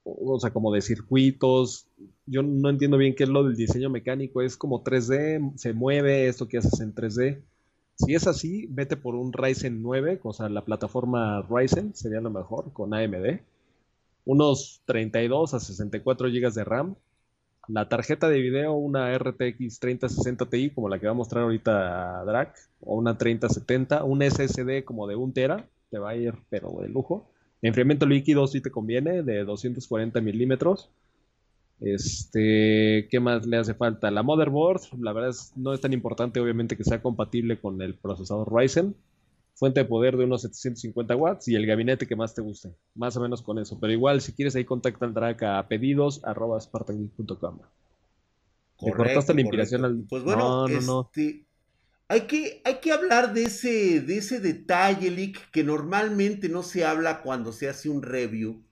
o, 0.05 0.39
sea, 0.39 0.51
como 0.51 0.73
de 0.73 0.81
circuitos. 0.81 1.85
Yo 2.25 2.41
no 2.41 2.69
entiendo 2.69 2.97
bien 2.97 3.13
qué 3.13 3.25
es 3.25 3.29
lo 3.29 3.43
del 3.43 3.57
diseño 3.57 3.89
mecánico, 3.89 4.41
es 4.41 4.55
como 4.55 4.83
3D, 4.85 5.57
se 5.57 5.73
mueve 5.73 6.29
esto 6.29 6.47
que 6.47 6.59
haces 6.59 6.79
en 6.79 6.95
3D. 6.95 7.41
Si 7.95 8.15
es 8.15 8.25
así, 8.25 8.67
vete 8.69 8.95
por 8.95 9.15
un 9.15 9.33
Ryzen 9.33 9.83
9, 9.83 10.21
o 10.23 10.31
sea, 10.31 10.47
la 10.47 10.63
plataforma 10.63 11.41
Ryzen 11.41 11.93
sería 11.93 12.21
lo 12.21 12.29
mejor 12.29 12.71
con 12.71 12.93
AMD. 12.93 13.41
Unos 14.23 14.81
32 14.85 15.53
a 15.53 15.59
64 15.59 16.29
GB 16.29 16.53
de 16.53 16.63
RAM 16.63 16.95
la 17.69 17.87
tarjeta 17.87 18.27
de 18.27 18.39
video, 18.39 18.73
una 18.73 19.15
RTX 19.15 19.79
3060 19.79 20.45
Ti, 20.47 20.71
como 20.71 20.89
la 20.89 20.99
que 20.99 21.05
va 21.05 21.11
a 21.11 21.15
mostrar 21.15 21.43
ahorita 21.43 22.23
Drac, 22.25 22.55
o 22.81 22.95
una 22.95 23.17
3070, 23.17 24.03
un 24.03 24.21
SSD 24.23 24.83
como 24.83 25.07
de 25.07 25.15
1 25.15 25.33
tera, 25.33 25.67
te 25.91 25.99
va 25.99 26.11
a 26.11 26.15
ir, 26.15 26.33
pero 26.49 26.71
de 26.81 26.89
lujo. 26.89 27.29
Enfriamiento 27.61 28.05
líquido 28.07 28.47
sí 28.47 28.61
te 28.61 28.71
conviene, 28.71 29.21
de 29.21 29.43
240 29.43 30.19
milímetros. 30.21 30.89
Este, 31.79 33.07
¿qué 33.09 33.19
más 33.19 33.45
le 33.45 33.57
hace 33.57 33.75
falta? 33.75 34.09
La 34.09 34.23
motherboard, 34.23 34.81
la 34.99 35.13
verdad 35.13 35.29
es, 35.29 35.53
no 35.55 35.73
es 35.73 35.79
tan 35.79 35.93
importante, 35.93 36.39
obviamente, 36.39 36.75
que 36.75 36.83
sea 36.83 37.01
compatible 37.01 37.59
con 37.59 37.81
el 37.81 37.93
procesador 37.93 38.51
Ryzen 38.51 38.95
fuente 39.59 39.81
de 39.81 39.85
poder 39.85 40.15
de 40.15 40.23
unos 40.23 40.43
750 40.43 41.17
watts 41.17 41.49
y 41.49 41.55
el 41.55 41.65
gabinete 41.65 42.07
que 42.07 42.15
más 42.15 42.33
te 42.33 42.41
guste. 42.41 42.69
Más 42.95 43.17
o 43.17 43.21
menos 43.21 43.41
con 43.41 43.59
eso. 43.59 43.77
Pero 43.77 43.91
igual, 43.91 44.21
si 44.21 44.31
quieres 44.31 44.55
ahí 44.55 44.63
contacta 44.63 45.05
al 45.05 45.13
Drac 45.13 45.43
a 45.43 45.67
pedidos 45.67 46.23
arroba 46.23 46.57
¿Te 46.59 46.69
cortaste 48.93 49.33
la 49.33 49.41
inspiración 49.41 49.83
al... 49.83 50.05
Pues 50.09 50.23
bueno, 50.23 50.65
este, 50.67 51.43
Hay 52.07 52.21
que, 52.21 52.61
hay 52.63 52.75
que 52.75 52.93
hablar 52.93 53.33
de 53.33 53.43
ese, 53.43 53.99
de 53.99 54.19
ese 54.19 54.39
detalle, 54.39 55.11
Lick, 55.11 55.51
que 55.51 55.65
normalmente 55.65 56.47
no 56.47 56.63
se 56.63 56.85
habla 56.85 57.21
cuando 57.21 57.51
se 57.51 57.67
hace 57.67 57.89
un 57.89 58.01
review. 58.01 58.63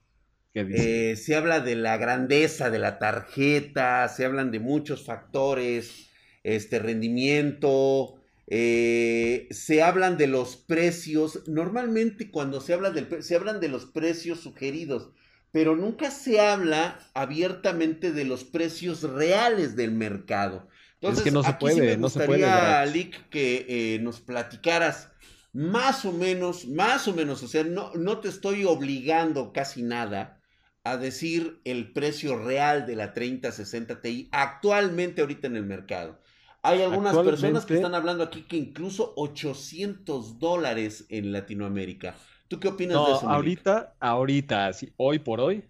Eh, 0.54 1.16
se 1.16 1.36
habla 1.36 1.60
de 1.60 1.76
la 1.76 1.98
grandeza 1.98 2.70
de 2.70 2.78
la 2.78 2.98
tarjeta, 2.98 4.08
se 4.08 4.24
hablan 4.24 4.50
de 4.50 4.58
muchos 4.58 5.04
factores, 5.04 6.08
este 6.42 6.78
rendimiento, 6.78 8.14
eh, 8.50 9.46
se 9.50 9.82
hablan 9.82 10.16
de 10.16 10.26
los 10.26 10.56
precios. 10.56 11.42
Normalmente 11.46 12.30
cuando 12.30 12.60
se 12.60 12.72
habla 12.72 12.90
del 12.90 13.22
se 13.22 13.36
hablan 13.36 13.60
de 13.60 13.68
los 13.68 13.86
precios 13.86 14.40
sugeridos, 14.40 15.10
pero 15.52 15.76
nunca 15.76 16.10
se 16.10 16.40
habla 16.40 16.98
abiertamente 17.14 18.12
de 18.12 18.24
los 18.24 18.44
precios 18.44 19.02
reales 19.02 19.76
del 19.76 19.92
mercado. 19.92 20.66
Entonces, 20.94 21.18
es 21.18 21.24
que 21.24 21.30
no 21.30 21.42
se 21.42 21.52
puede, 21.54 21.96
no 21.96 22.08
se 22.08 22.24
puede. 22.24 22.86
Lick, 22.86 23.28
que 23.28 23.66
eh, 23.68 23.98
nos 24.00 24.20
platicaras 24.20 25.10
más 25.52 26.04
o 26.04 26.12
menos, 26.12 26.66
más 26.66 27.06
o 27.06 27.14
menos, 27.14 27.42
o 27.42 27.48
sea, 27.48 27.64
no, 27.64 27.92
no 27.94 28.18
te 28.20 28.28
estoy 28.28 28.64
obligando 28.64 29.52
casi 29.52 29.82
nada 29.82 30.40
a 30.84 30.96
decir 30.96 31.60
el 31.64 31.92
precio 31.92 32.38
real 32.38 32.86
de 32.86 32.96
la 32.96 33.12
3060 33.12 34.00
Ti 34.00 34.28
actualmente 34.32 35.20
ahorita 35.20 35.46
en 35.46 35.56
el 35.56 35.64
mercado. 35.64 36.20
Hay 36.62 36.82
algunas 36.82 37.16
personas 37.16 37.64
que 37.64 37.74
están 37.74 37.94
hablando 37.94 38.24
aquí 38.24 38.42
que 38.42 38.56
incluso 38.56 39.12
800 39.16 40.38
dólares 40.38 41.06
en 41.08 41.32
Latinoamérica. 41.32 42.16
¿Tú 42.48 42.58
qué 42.58 42.68
opinas 42.68 42.96
de 43.06 43.12
eso? 43.12 43.28
Ahorita, 43.28 43.94
ahorita, 44.00 44.70
hoy 44.96 45.18
por 45.18 45.40
hoy, 45.40 45.64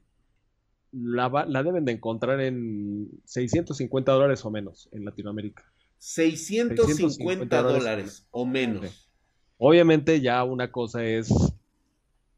la, 0.92 1.28
la, 1.46 1.62
deben 1.62 1.84
de 1.84 1.92
encontrar 1.92 2.40
en 2.40 3.10
650 3.24 4.12
dólares 4.12 4.44
o 4.44 4.50
menos 4.50 4.88
en 4.92 5.04
Latinoamérica. 5.04 5.64
650, 5.98 7.62
dólares 7.62 8.26
o 8.30 8.46
menos. 8.46 9.08
Obviamente 9.58 10.20
ya 10.20 10.44
una 10.44 10.70
cosa 10.70 11.04
es 11.04 11.32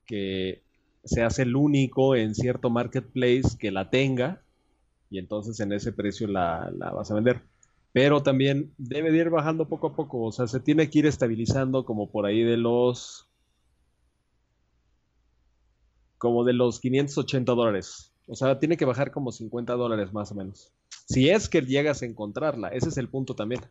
que 0.06 0.62
se 1.04 1.22
hace 1.22 1.42
el 1.42 1.54
único 1.54 2.16
en 2.16 2.34
cierto 2.34 2.70
marketplace 2.70 3.56
que 3.58 3.70
la 3.70 3.90
tenga 3.90 4.42
y 5.10 5.18
entonces 5.18 5.60
en 5.60 5.72
ese 5.72 5.92
precio 5.92 6.26
la, 6.26 6.70
la 6.76 6.90
vas 6.90 7.10
a 7.10 7.14
vender 7.14 7.42
pero 7.92 8.22
también 8.22 8.72
debe 8.78 9.10
de 9.10 9.18
ir 9.18 9.30
bajando 9.30 9.68
poco 9.68 9.88
a 9.88 9.96
poco, 9.96 10.22
o 10.22 10.32
sea, 10.32 10.46
se 10.46 10.60
tiene 10.60 10.88
que 10.90 11.00
ir 11.00 11.06
estabilizando 11.06 11.84
como 11.84 12.10
por 12.10 12.26
ahí 12.26 12.42
de 12.42 12.56
los 12.56 13.26
como 16.18 16.44
de 16.44 16.52
los 16.52 16.80
580 16.80 17.52
dólares. 17.52 18.12
O 18.26 18.34
sea, 18.34 18.58
tiene 18.58 18.76
que 18.76 18.84
bajar 18.84 19.10
como 19.10 19.32
50 19.32 19.72
dólares 19.72 20.12
más 20.12 20.30
o 20.30 20.34
menos. 20.34 20.70
Si 21.08 21.30
es 21.30 21.48
que 21.48 21.62
llegas 21.62 22.02
a 22.02 22.06
encontrarla, 22.06 22.68
ese 22.68 22.90
es 22.90 22.98
el 22.98 23.08
punto 23.08 23.34
también. 23.34 23.62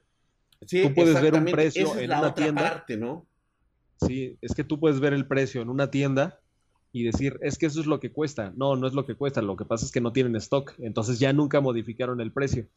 Sí, 0.65 0.82
tú 0.82 0.93
puedes 0.93 1.21
ver 1.21 1.36
un 1.36 1.45
precio 1.45 1.97
en 1.97 2.12
una 2.12 2.34
tienda. 2.34 2.62
Parte, 2.63 2.97
¿no? 2.97 3.25
Sí, 4.05 4.38
es 4.41 4.53
que 4.53 4.63
tú 4.63 4.79
puedes 4.79 4.99
ver 4.99 5.13
el 5.13 5.27
precio 5.27 5.62
en 5.62 5.69
una 5.69 5.91
tienda 5.91 6.39
y 6.91 7.03
decir, 7.03 7.38
es 7.41 7.58
que 7.58 7.67
eso 7.67 7.79
es 7.79 7.86
lo 7.86 7.99
que 7.99 8.12
cuesta. 8.12 8.51
No, 8.55 8.75
no 8.75 8.88
es 8.88 8.93
lo 8.93 9.05
que 9.05 9.15
cuesta, 9.15 9.41
lo 9.41 9.55
que 9.55 9.65
pasa 9.65 9.86
es 9.86 9.91
que 9.91 10.01
no 10.01 10.12
tienen 10.12 10.36
stock, 10.38 10.73
entonces 10.79 11.19
ya 11.19 11.32
nunca 11.32 11.62
modificaron 11.62 12.19
el 12.19 12.32
precio. 12.32 12.67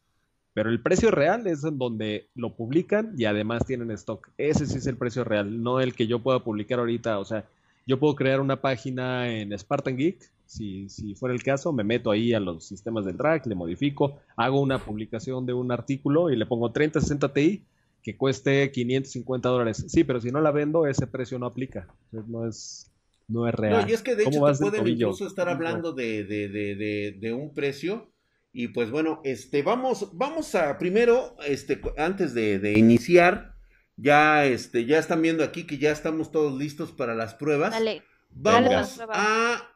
Pero 0.53 0.69
el 0.69 0.81
precio 0.81 1.09
real 1.09 1.47
es 1.47 1.63
en 1.63 1.77
donde 1.77 2.27
lo 2.35 2.55
publican 2.55 3.13
y 3.17 3.25
además 3.25 3.65
tienen 3.65 3.89
stock. 3.91 4.29
Ese 4.37 4.67
sí 4.67 4.77
es 4.77 4.87
el 4.87 4.97
precio 4.97 5.23
real, 5.23 5.63
no 5.63 5.79
el 5.79 5.93
que 5.93 6.07
yo 6.07 6.19
pueda 6.19 6.43
publicar 6.43 6.79
ahorita. 6.79 7.19
O 7.19 7.25
sea, 7.25 7.45
yo 7.87 7.99
puedo 7.99 8.15
crear 8.15 8.39
una 8.39 8.61
página 8.61 9.29
en 9.29 9.57
Spartan 9.57 9.97
Geek, 9.97 10.31
si, 10.45 10.87
si 10.89 11.15
fuera 11.15 11.33
el 11.33 11.41
caso, 11.41 11.73
me 11.73 11.83
meto 11.83 12.11
ahí 12.11 12.33
a 12.33 12.39
los 12.39 12.65
sistemas 12.65 13.05
del 13.05 13.17
track, 13.17 13.47
le 13.47 13.55
modifico, 13.55 14.19
hago 14.35 14.61
una 14.61 14.77
publicación 14.77 15.45
de 15.47 15.53
un 15.53 15.71
artículo 15.71 16.29
y 16.29 16.35
le 16.35 16.45
pongo 16.45 16.71
3060 16.71 17.33
Ti 17.33 17.63
que 18.03 18.17
cueste 18.17 18.69
550 18.71 19.49
dólares. 19.49 19.85
Sí, 19.87 20.03
pero 20.03 20.19
si 20.21 20.29
no 20.29 20.41
la 20.41 20.51
vendo, 20.51 20.85
ese 20.85 21.07
precio 21.07 21.39
no 21.39 21.47
aplica. 21.47 21.87
No 22.11 22.47
es, 22.47 22.91
no 23.27 23.47
es 23.47 23.55
real. 23.55 23.81
No, 23.81 23.89
y 23.89 23.93
es 23.93 24.03
que 24.03 24.15
de 24.15 24.23
hecho 24.23 24.45
te 24.45 24.55
pueden 24.59 24.87
incluso 24.87 25.25
estar 25.25 25.49
hablando 25.49 25.93
de, 25.93 26.25
de, 26.25 26.49
de, 26.49 27.17
de 27.19 27.33
un 27.33 27.53
precio 27.53 28.12
y 28.55 28.67
pues 28.67 28.91
bueno, 28.91 29.19
este, 29.23 29.63
vamos, 29.63 30.11
vamos 30.13 30.53
a 30.53 30.77
primero, 30.77 31.35
este, 31.45 31.81
antes 31.97 32.35
de, 32.35 32.73
iniciar, 32.77 33.55
ya, 33.97 34.45
este, 34.45 34.85
ya 34.85 34.99
están 34.99 35.23
viendo 35.23 35.43
aquí 35.43 35.65
que 35.65 35.79
ya 35.79 35.91
estamos 35.91 36.31
todos 36.31 36.55
listos 36.57 36.91
para 36.91 37.15
las 37.15 37.33
pruebas. 37.33 37.71
Dale. 37.71 38.03
Vamos 38.29 39.01
a. 39.09 39.69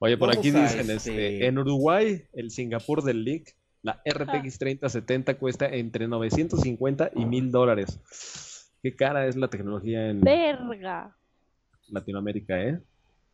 Oye, 0.00 0.18
por 0.18 0.30
aquí 0.30 0.50
dicen, 0.50 0.90
este, 0.90 0.94
este... 0.94 1.46
en 1.46 1.58
Uruguay, 1.58 2.24
el 2.32 2.50
Singapur 2.50 3.02
del 3.04 3.24
League, 3.24 3.54
la 3.82 4.02
RTX 4.04 4.58
3070 4.58 5.38
cuesta 5.38 5.66
entre 5.66 6.08
950 6.08 7.12
y 7.14 7.24
1000 7.26 7.50
dólares. 7.52 8.00
Qué 8.82 8.96
cara 8.96 9.26
es 9.26 9.36
la 9.36 9.48
tecnología 9.48 10.08
en 10.08 10.20
Verga. 10.20 11.16
Latinoamérica, 11.88 12.60
¿eh? 12.60 12.80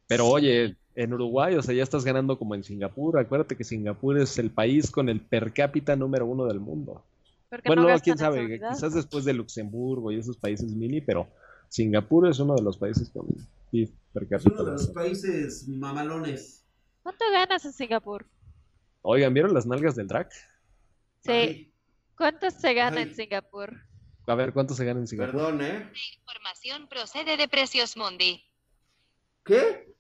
Pero 0.06 0.26
oye, 0.26 0.76
en 0.94 1.12
Uruguay, 1.12 1.54
o 1.54 1.62
sea, 1.62 1.74
ya 1.74 1.82
estás 1.82 2.04
ganando 2.04 2.38
como 2.38 2.54
en 2.54 2.64
Singapur. 2.64 3.18
Acuérdate 3.18 3.56
que 3.56 3.64
Singapur 3.64 4.18
es 4.18 4.38
el 4.38 4.50
país 4.50 4.90
con 4.90 5.08
el 5.08 5.20
per 5.20 5.52
cápita 5.52 5.96
número 5.96 6.26
uno 6.26 6.46
del 6.46 6.60
mundo. 6.60 7.04
Bueno, 7.66 7.86
no, 7.86 7.98
quién 8.00 8.16
sabe, 8.16 8.58
quizás 8.58 8.94
después 8.94 9.24
de 9.24 9.34
Luxemburgo 9.34 10.10
y 10.10 10.18
esos 10.18 10.38
países 10.38 10.72
mini, 10.72 11.02
pero 11.02 11.28
Singapur 11.68 12.28
es 12.28 12.38
uno 12.38 12.54
de 12.54 12.62
los 12.62 12.78
países 12.78 13.10
con 13.10 13.26
per 14.12 14.28
cápita. 14.28 14.36
Es 14.36 14.46
uno 14.46 14.64
de 14.64 14.72
los 14.72 14.88
países 14.88 15.68
mamalones. 15.68 16.64
¿Cuánto 17.02 17.24
ganas 17.30 17.64
en 17.64 17.72
Singapur? 17.72 18.26
Oigan, 19.02 19.34
¿vieron 19.34 19.52
las 19.52 19.66
nalgas 19.66 19.96
del 19.96 20.06
drag? 20.06 20.30
Sí. 21.20 21.72
¿Cuánto 22.16 22.50
se 22.50 22.72
gana 22.72 23.02
en 23.02 23.14
Singapur? 23.14 23.74
A 24.26 24.34
ver, 24.34 24.52
¿cuánto 24.52 24.74
se 24.74 24.84
gana 24.84 25.00
en 25.00 25.06
Singapur? 25.06 25.34
Perdón, 25.34 25.60
¿eh? 25.62 25.90
La 25.92 26.20
información 26.20 26.88
procede 26.88 27.36
de 27.36 27.48
Precios 27.48 27.96
Mundi. 27.96 28.42
¿Qué? 29.44 29.91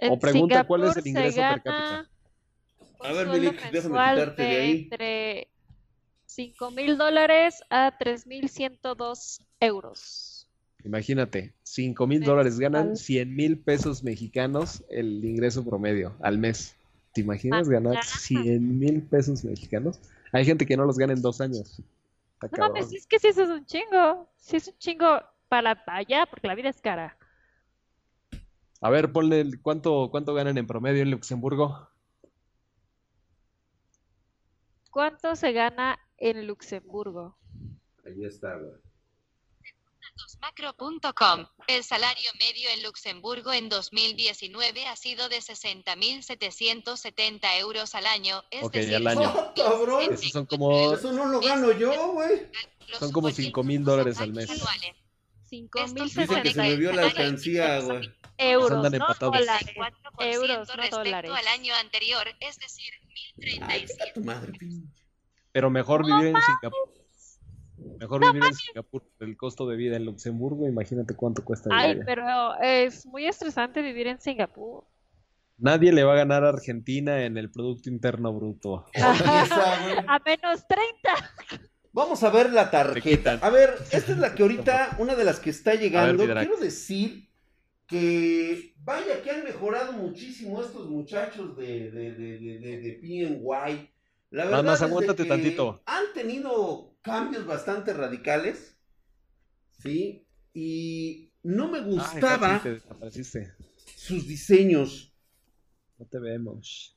O 0.00 0.18
pregunta 0.18 0.64
cuál 0.64 0.84
es 0.84 0.96
el 0.96 1.06
ingreso 1.06 1.36
per 1.36 1.62
cápita. 1.62 2.10
A 3.00 3.12
ver, 3.12 3.28
Milik, 3.28 3.70
déjame 3.70 3.94
quitarte 3.94 4.42
de, 4.42 4.56
ahí. 4.56 4.70
Entre 4.82 5.48
5 6.26 6.70
mil 6.70 6.96
dólares 6.96 7.62
a 7.70 7.96
3 7.98 8.26
mil 8.26 8.48
102 8.48 9.40
euros. 9.60 10.48
Imagínate, 10.84 11.52
5 11.64 12.06
mil 12.06 12.22
dólares 12.22 12.58
ganan 12.58 12.96
100 12.96 13.34
mil 13.34 13.58
pesos 13.58 14.04
mexicanos 14.04 14.84
el 14.88 15.24
ingreso 15.24 15.64
promedio 15.64 16.14
al 16.20 16.38
mes. 16.38 16.76
¿Te 17.12 17.20
imaginas 17.20 17.68
ganar 17.68 18.04
100 18.04 18.78
mil 18.78 19.02
pesos 19.02 19.44
mexicanos? 19.44 19.98
Hay 20.32 20.44
gente 20.44 20.66
que 20.66 20.76
no 20.76 20.84
los 20.84 20.96
gana 20.96 21.12
en 21.12 21.22
dos 21.22 21.40
años. 21.40 21.82
no 22.40 22.48
mames, 22.58 22.92
es 22.92 23.06
que 23.06 23.18
si 23.18 23.28
eso 23.28 23.42
es 23.42 23.48
un 23.48 23.66
chingo. 23.66 24.28
Si 24.36 24.56
es 24.56 24.68
un 24.68 24.78
chingo 24.78 25.20
para 25.48 25.82
allá, 25.86 26.26
porque 26.26 26.46
la 26.46 26.54
vida 26.54 26.68
es 26.68 26.80
cara. 26.80 27.17
A 28.80 28.90
ver, 28.90 29.12
ponle 29.12 29.44
cuánto, 29.60 30.08
cuánto 30.10 30.34
ganan 30.34 30.58
en 30.58 30.66
promedio 30.66 31.02
en 31.02 31.10
Luxemburgo. 31.10 31.88
¿Cuánto 34.90 35.36
se 35.36 35.52
gana 35.52 35.98
en 36.16 36.46
Luxemburgo? 36.46 37.36
Ahí 38.04 38.24
está, 38.24 38.56
güey. 38.56 38.72
Macro.com. 40.40 41.46
El 41.66 41.84
salario 41.84 42.30
medio 42.40 42.70
en 42.70 42.82
Luxemburgo 42.82 43.52
en 43.52 43.68
2019 43.68 44.86
ha 44.86 44.96
sido 44.96 45.28
de 45.28 45.36
60.770 45.38 47.60
euros 47.60 47.94
al 47.94 48.06
año. 48.06 48.42
Es 48.50 48.64
ok, 48.64 48.72
decir, 48.72 48.96
al 48.96 49.06
año. 49.06 49.30
¡Oh, 49.34 49.52
cabrón! 49.56 50.12
Eso 50.12 50.30
son 50.30 50.46
como, 50.46 50.94
Eso 50.94 51.12
no 51.12 51.26
lo 51.26 51.40
gano 51.40 51.70
yo, 51.72 52.12
güey. 52.12 52.48
son 52.98 53.12
como 53.12 53.30
5 53.30 53.62
mil 53.62 53.84
dólares 53.84 54.18
al 54.20 54.32
mes. 54.32 54.48
5.000 55.50 56.42
que 56.42 56.52
se 56.52 56.60
me 56.60 56.76
vio 56.76 56.92
la 56.92 57.02
alcancía, 57.02 57.80
güey. 57.80 58.10
Euros, 58.38 58.70
no 58.70 58.86
empatados. 58.86 59.36
dólares. 59.36 59.74
Euros, 60.20 60.68
no 60.68 60.74
respecto 60.74 60.98
dólares. 60.98 61.30
al 61.34 61.46
año 61.48 61.74
anterior, 61.74 62.26
es 62.40 62.58
decir, 62.58 62.92
Ay, 63.42 63.84
1037. 63.86 64.10
a 64.10 64.12
tu 64.14 64.20
madre, 64.24 64.52
pinche. 64.52 64.88
Pero 65.52 65.70
mejor 65.70 66.06
vivir 66.06 66.26
en 66.28 66.36
Singapur. 66.40 66.98
Mejor 67.98 68.20
vivir 68.20 68.44
en 68.44 68.54
Singapur 68.54 69.02
por 69.02 69.28
el 69.28 69.36
costo 69.36 69.66
de 69.66 69.76
vida 69.76 69.96
en 69.96 70.04
Luxemburgo. 70.04 70.68
Imagínate 70.68 71.14
cuánto 71.16 71.44
cuesta 71.44 71.70
Ay, 71.72 72.00
pero 72.06 72.54
es 72.60 73.06
muy 73.06 73.26
estresante 73.26 73.82
vivir 73.82 74.06
en 74.06 74.20
Singapur. 74.20 74.84
Nadie 75.56 75.92
le 75.92 76.04
va 76.04 76.12
a 76.12 76.16
ganar 76.16 76.44
a 76.44 76.50
Argentina 76.50 77.24
en 77.24 77.36
el 77.36 77.50
Producto 77.50 77.90
Interno 77.90 78.32
Bruto. 78.32 78.86
A 78.94 80.20
menos 80.24 80.64
30. 80.68 80.86
Vamos 81.92 82.22
a 82.22 82.30
ver 82.30 82.52
la 82.52 82.70
tarjeta. 82.70 83.40
A 83.42 83.50
ver, 83.50 83.74
esta 83.90 84.12
es 84.12 84.18
la 84.18 84.34
que 84.34 84.42
ahorita, 84.42 84.96
una 84.98 85.16
de 85.16 85.24
las 85.24 85.40
que 85.40 85.50
está 85.50 85.74
llegando. 85.74 86.24
Quiero 86.24 86.56
decir 86.58 87.27
que 87.88 88.74
vaya 88.84 89.22
que 89.22 89.30
han 89.30 89.44
mejorado 89.44 89.94
muchísimo 89.94 90.62
estos 90.62 90.88
muchachos 90.88 91.56
de, 91.56 91.90
de, 91.90 92.12
de, 92.12 92.38
de, 92.38 92.78
de, 92.80 92.92
PNY. 93.00 93.90
La 94.30 94.44
verdad 94.44 94.62
más 94.62 94.80
de 94.80 94.86
aguántate 94.86 95.22
que 95.22 95.28
tantito. 95.28 95.82
Han 95.86 96.04
tenido 96.14 96.94
cambios 97.00 97.46
bastante 97.46 97.94
radicales. 97.94 98.78
¿Sí? 99.82 100.26
Y 100.52 101.32
no 101.42 101.68
me 101.68 101.78
Ay, 101.78 101.84
gustaba 101.84 102.60
te 102.62 102.74
desapareciste. 102.74 103.54
sus 103.96 104.26
diseños. 104.28 105.14
No 105.98 106.06
te 106.06 106.18
vemos. 106.18 106.94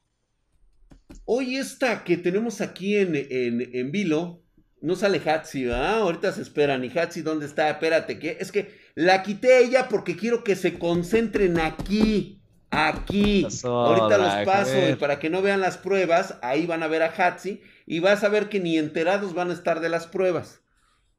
Hoy 1.26 1.56
esta 1.56 2.04
que 2.04 2.18
tenemos 2.18 2.60
aquí 2.60 2.98
en, 2.98 3.16
en, 3.16 3.76
en 3.76 3.92
Vilo, 3.92 4.44
no 4.82 4.96
sale 4.96 5.20
Hatsi, 5.20 5.66
¿verdad? 5.66 6.00
Ahorita 6.00 6.34
se 6.34 6.42
esperan. 6.42 6.84
¿Y 6.84 6.89
Hatsi 6.98 7.22
dónde 7.22 7.46
está? 7.46 7.70
Espérate, 7.70 8.20
¿qué? 8.20 8.38
Es 8.39 8.52
que 8.52 8.81
la 8.96 9.24
quité 9.24 9.64
ella 9.64 9.88
porque 9.89 10.16
quiero 10.16 10.44
que 10.44 10.56
se 10.56 10.78
concentren 10.78 11.60
aquí. 11.60 12.38
Aquí. 12.70 13.46
Ahorita 13.64 14.18
los 14.18 14.46
paso 14.46 14.89
y 14.89 14.96
para 14.96 15.20
que 15.20 15.30
no 15.30 15.42
vean 15.42 15.60
las 15.60 15.78
pruebas, 15.78 16.38
ahí 16.42 16.66
van 16.66 16.84
a 16.84 16.88
ver 16.88 17.04
a 17.04 17.08
Hatsi 17.08 17.62
y 17.86 18.00
vas 18.00 18.24
a 18.24 18.30
ver 18.30 18.48
que 18.48 18.62
ni 18.62 18.78
enterados 18.78 19.34
van 19.34 19.50
a 19.50 19.54
estar 19.54 19.82
de 19.82 19.89
las 19.89 20.08
pruebas. 20.08 20.62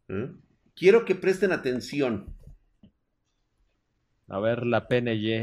¿Eh? 0.08 0.30
Quiero 0.74 1.04
que 1.04 1.14
presten 1.14 1.52
atención. 1.52 2.34
A 4.28 4.38
ver, 4.38 4.64
la 4.64 4.88
PNY. 4.88 5.42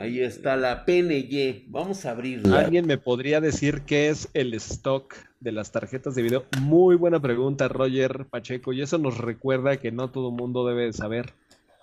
Ahí 0.00 0.18
está 0.18 0.56
la 0.56 0.84
PNY. 0.84 1.66
Vamos 1.68 2.04
a 2.04 2.10
abrirla. 2.10 2.58
¿Alguien 2.58 2.84
me 2.84 2.98
podría 2.98 3.40
decir 3.40 3.82
qué 3.82 4.08
es 4.08 4.28
el 4.34 4.54
stock 4.54 5.14
de 5.38 5.52
las 5.52 5.70
tarjetas 5.70 6.16
de 6.16 6.22
video? 6.22 6.44
Muy 6.60 6.96
buena 6.96 7.20
pregunta, 7.20 7.68
Roger 7.68 8.26
Pacheco. 8.28 8.72
Y 8.72 8.82
eso 8.82 8.98
nos 8.98 9.18
recuerda 9.18 9.76
que 9.76 9.92
no 9.92 10.10
todo 10.10 10.30
el 10.30 10.34
mundo 10.34 10.66
debe 10.66 10.92
saber 10.92 11.32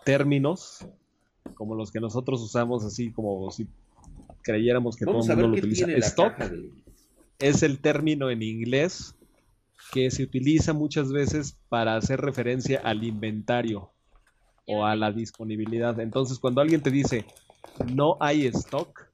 términos 0.04 0.86
como 1.56 1.76
los 1.76 1.92
que 1.92 2.00
nosotros 2.00 2.42
usamos, 2.42 2.84
así 2.84 3.12
como 3.12 3.50
si 3.52 3.68
creyéramos 4.42 4.96
que 4.96 5.06
Vamos 5.06 5.28
todo 5.28 5.34
el 5.34 5.42
mundo 5.42 5.58
lo 5.58 5.60
utiliza. 5.60 5.88
de... 5.88 6.70
es 7.40 7.64
el 7.64 7.80
término 7.80 8.30
en 8.30 8.42
inglés 8.42 9.16
que 9.92 10.10
se 10.10 10.24
utiliza 10.24 10.74
muchas 10.74 11.12
veces 11.12 11.58
para 11.70 11.96
hacer 11.96 12.22
referencia 12.22 12.80
al 12.84 13.04
inventario 13.04 13.92
o 14.66 14.86
a 14.86 14.96
la 14.96 15.12
disponibilidad. 15.12 16.00
Entonces, 16.00 16.40
cuando 16.40 16.62
alguien 16.62 16.82
te 16.82 16.92
dice 16.92 17.26
no 17.94 18.18
hay 18.20 18.46
stock, 18.48 19.08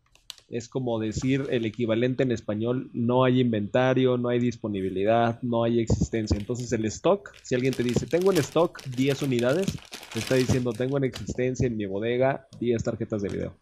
es 0.50 0.70
como 0.70 1.00
decir 1.00 1.48
el 1.50 1.66
equivalente 1.66 2.24
en 2.24 2.32
español, 2.32 2.90
no 2.94 3.24
hay 3.24 3.42
inventario, 3.42 4.18
no 4.18 4.30
hay 4.30 4.40
disponibilidad, 4.40 5.42
no 5.42 5.64
hay 5.64 5.80
existencia. 5.80 6.38
Entonces, 6.38 6.72
el 6.72 6.86
stock, 6.86 7.34
si 7.44 7.56
alguien 7.56 7.74
te 7.74 7.84
dice, 7.84 8.06
tengo 8.06 8.32
en 8.32 8.38
stock 8.38 8.82
10 8.86 9.24
unidades, 9.24 9.68
te 10.14 10.20
está 10.20 10.36
diciendo, 10.36 10.72
tengo 10.74 10.98
en 10.98 11.04
existencia 11.04 11.68
en 11.68 11.78
mi 11.78 11.86
bodega 11.86 12.48
10 12.60 12.84
tarjetas 12.84 13.22
de 13.22 13.30
video. 13.30 13.58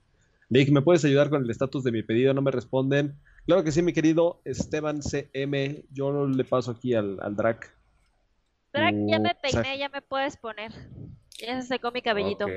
Nick, 0.49 0.69
¿me 0.69 0.81
puedes 0.81 1.03
ayudar 1.05 1.29
con 1.29 1.43
el 1.43 1.49
estatus 1.49 1.83
de 1.83 1.91
mi 1.91 2.03
pedido? 2.03 2.33
No 2.33 2.41
me 2.41 2.51
responden. 2.51 3.15
Claro 3.47 3.63
que 3.63 3.71
sí, 3.71 3.81
mi 3.81 3.93
querido 3.93 4.41
Esteban 4.45 5.01
CM. 5.01 5.83
Yo 5.91 6.27
le 6.27 6.43
paso 6.43 6.71
aquí 6.71 6.93
al, 6.93 7.19
al 7.21 7.35
Drac. 7.35 7.73
Drag, 8.73 8.93
ya 9.07 9.19
me 9.19 9.35
peiné, 9.35 9.77
ya 9.77 9.89
me 9.89 10.01
puedes 10.01 10.37
poner. 10.37 10.71
Ya 11.39 11.61
se 11.61 11.67
secó 11.67 11.91
mi 11.91 12.01
cabellito. 12.01 12.45
Ok, 12.45 12.51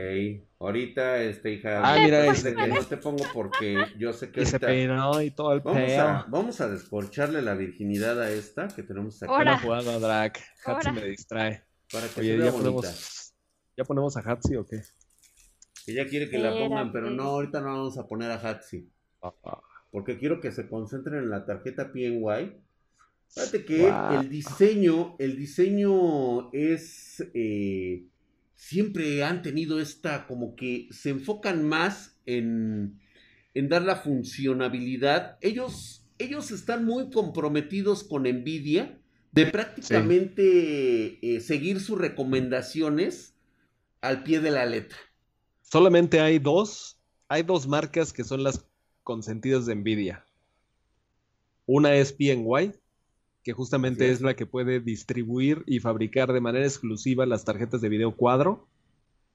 ahorita, 0.61 1.23
este, 1.23 1.55
hija, 1.55 1.81
Ah, 1.83 1.99
mira, 1.99 2.27
este. 2.27 2.55
que 2.55 2.67
no 2.69 2.81
te 2.85 2.97
pongo 2.97 3.25
porque 3.35 3.77
yo 3.99 4.13
sé 4.13 4.31
que 4.31 4.41
Y 4.43 4.47
se 4.47 4.61
peinó 4.61 5.21
y 5.21 5.31
todo 5.33 5.53
el 5.53 5.61
vamos 5.61 5.91
a, 5.93 6.27
vamos 6.29 6.61
a 6.61 6.69
descorcharle 6.69 7.43
la 7.43 7.55
virginidad 7.55 8.21
a 8.23 8.31
esta 8.31 8.69
que 8.69 8.83
tenemos 8.85 9.21
aquí 9.23 9.33
Ahora. 9.33 9.59
Jugada, 9.59 9.99
Drac. 9.99 10.39
Hatsi 10.65 10.89
Ahora. 10.89 10.93
me 10.93 11.05
distrae. 11.07 11.65
para 11.93 12.05
que 12.07 12.13
se 12.15 12.21
Oye, 12.21 12.37
vea 12.37 12.47
¿ya 12.47 12.53
bonita. 12.53 12.89
¿Ya 13.79 13.85
ponemos 13.85 14.17
a 14.17 14.21
Hatsi 14.21 14.57
o 14.57 14.67
qué? 14.67 14.83
Que 15.87 15.95
ya 15.95 16.07
quiere 16.09 16.29
que 16.29 16.39
la 16.39 16.51
pongan, 16.51 16.93
pero 16.93 17.11
no, 17.11 17.23
ahorita 17.23 17.61
no 17.61 17.69
vamos 17.69 17.97
a 17.97 18.09
poner 18.09 18.31
a 18.33 18.35
Hatsi. 18.35 18.91
Porque 19.93 20.19
quiero 20.19 20.41
que 20.41 20.51
se 20.51 20.69
concentren 20.69 21.23
en 21.23 21.31
la 21.31 21.47
tarjeta 21.47 21.93
PNY. 21.93 22.57
Fíjate 23.29 23.65
que 23.65 23.89
el 24.19 24.29
diseño, 24.29 25.15
el 25.21 25.37
diseño 25.37 26.53
es. 26.53 27.25
eh, 27.33 28.05
siempre 28.57 29.23
han 29.23 29.43
tenido 29.43 29.81
esta, 29.81 30.27
como 30.27 30.57
que 30.57 30.89
se 30.91 31.11
enfocan 31.11 31.67
más 31.67 32.19
en, 32.27 32.99
en 33.55 33.69
dar 33.69 33.83
la 33.83 33.97
funcionabilidad. 33.97 35.39
Ellos, 35.41 36.05
ellos 36.19 36.51
están 36.51 36.85
muy 36.85 37.11
comprometidos 37.11 38.03
con 38.03 38.25
Nvidia 38.25 38.99
de 39.31 39.47
prácticamente 39.47 41.19
eh, 41.23 41.41
seguir 41.41 41.79
sus 41.79 41.99
recomendaciones 41.99 43.38
al 44.01 44.23
pie 44.23 44.41
de 44.41 44.51
la 44.51 44.67
letra. 44.67 44.99
Solamente 45.63 46.21
hay 46.21 46.39
dos, 46.39 47.01
hay 47.29 47.43
dos 47.43 47.67
marcas 47.67 48.13
que 48.13 48.25
son 48.25 48.43
las 48.43 48.67
consentidas 49.03 49.67
de 49.67 49.75
Nvidia. 49.75 50.25
Una 51.67 51.95
es 51.95 52.13
PNY, 52.13 52.73
que 53.43 53.53
justamente 53.53 54.11
es 54.11 54.21
la 54.21 54.35
que 54.35 54.47
puede 54.47 54.81
distribuir 54.81 55.63
y 55.67 55.81
fabricar 55.81 56.33
de 56.33 56.41
manera 56.41 56.65
exclusiva 56.65 57.27
las 57.27 57.45
tarjetas 57.45 57.81
de 57.81 57.89
video 57.89 58.17
cuadro. 58.17 58.69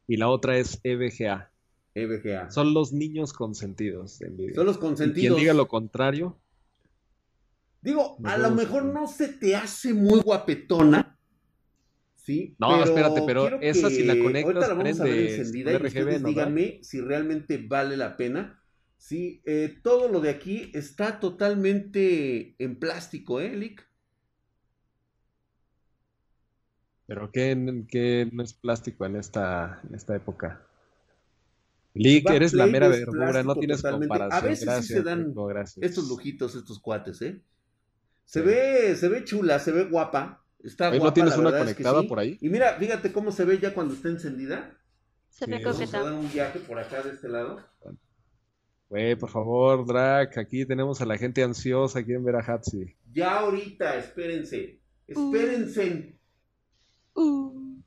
Y 0.07 0.17
la 0.17 0.29
otra 0.29 0.57
es 0.57 0.79
EVGA. 0.83 1.51
EVGA. 1.95 2.49
Son 2.51 2.73
los 2.73 2.91
niños 2.91 3.33
consentidos 3.33 4.19
de 4.19 4.29
Nvidia. 4.31 4.55
Son 4.55 4.65
los 4.65 4.77
Y 4.77 4.79
consentidos. 4.79 5.35
quien 5.35 5.35
diga 5.35 5.53
lo 5.53 5.67
contrario, 5.67 6.39
Digo, 7.83 8.15
a 8.23 8.37
lo 8.37 8.51
mejor 8.51 8.85
no 8.85 9.07
se 9.07 9.27
te 9.27 9.57
hace 9.57 9.93
muy 9.93 10.21
guapetona. 10.21 11.19
¿Sí? 12.23 12.55
No, 12.57 12.81
espérate, 12.83 13.21
pero 13.25 13.61
esa 13.61 13.89
si 13.89 14.03
la 14.03 14.13
que- 14.15 14.23
conectas, 14.23 14.45
Ahorita 14.45 14.67
la 14.67 14.73
vamos 14.75 14.99
a 15.01 15.03
ver 15.03 15.19
encendida 15.19 15.71
y 15.73 15.75
ustedes 15.87 16.21
¿no, 16.21 16.27
díganme 16.29 16.79
si 16.83 17.01
realmente 17.01 17.57
vale 17.57 17.97
la 17.97 18.17
pena. 18.17 18.59
Sí, 18.97 19.41
eh, 19.45 19.79
todo 19.83 20.07
lo 20.07 20.21
de 20.21 20.29
aquí 20.29 20.71
está 20.73 21.19
totalmente 21.19 22.55
en 22.63 22.79
plástico, 22.79 23.41
¿eh, 23.41 23.55
Lick? 23.55 23.85
pero 27.05 27.31
¿qué, 27.31 27.85
qué 27.89 28.29
no 28.31 28.43
es 28.43 28.53
plástico 28.53 29.05
en 29.05 29.15
esta, 29.17 29.79
en 29.87 29.95
esta 29.95 30.15
época? 30.15 30.61
Lick, 31.95 32.29
eres 32.29 32.53
la 32.53 32.67
mera 32.67 32.87
verdura, 32.87 33.41
no 33.43 33.55
tienes 33.57 33.81
totalmente. 33.81 34.15
A 34.29 34.39
comparación. 34.39 34.41
veces 34.41 34.59
sí 34.61 34.65
gracias, 34.65 34.99
se 34.99 35.03
dan. 35.03 35.41
Estos 35.79 36.07
lujitos, 36.07 36.55
estos 36.55 36.79
cuates, 36.79 37.21
¿eh? 37.21 37.41
Se 38.25 38.41
Sí. 38.41 38.45
ve, 38.45 38.95
se 38.95 39.09
ve 39.09 39.25
chula, 39.25 39.59
se 39.59 39.71
ve 39.73 39.85
guapa. 39.85 40.42
Está 40.63 40.89
Oye, 40.89 40.99
¿no 40.99 41.13
tienes 41.13 41.33
la 41.33 41.39
una 41.41 41.51
verdad 41.51 41.67
es 41.67 41.75
que 41.75 41.83
conectada 41.83 42.01
sí. 42.01 42.07
por 42.07 42.19
ahí? 42.19 42.37
Y 42.41 42.49
mira, 42.49 42.75
fíjate 42.75 43.11
cómo 43.11 43.31
se 43.31 43.43
ve 43.43 43.59
ya 43.59 43.73
cuando 43.73 43.93
está 43.93 44.07
encendida. 44.07 44.77
Se 45.29 45.45
Sí, 45.45 45.51
Vamos 45.51 45.93
a 45.93 46.03
dar 46.03 46.13
un 46.13 46.31
viaje 46.31 46.59
por 46.59 46.79
acá 46.79 47.01
de 47.01 47.11
este 47.11 47.27
lado. 47.27 47.59
Güey, 48.87 49.15
por 49.15 49.29
favor, 49.29 49.85
Drac, 49.85 50.37
aquí 50.37 50.65
tenemos 50.65 51.01
a 51.01 51.05
la 51.05 51.17
gente 51.17 51.43
ansiosa 51.43 51.99
aquí 51.99 52.13
en 52.13 52.23
ver 52.23 52.35
a 52.35 52.39
Hatsi. 52.39 52.95
Ya 53.11 53.39
ahorita, 53.39 53.97
espérense. 53.97 54.79
Espérense. 55.07 56.17
Uh. 57.15 57.81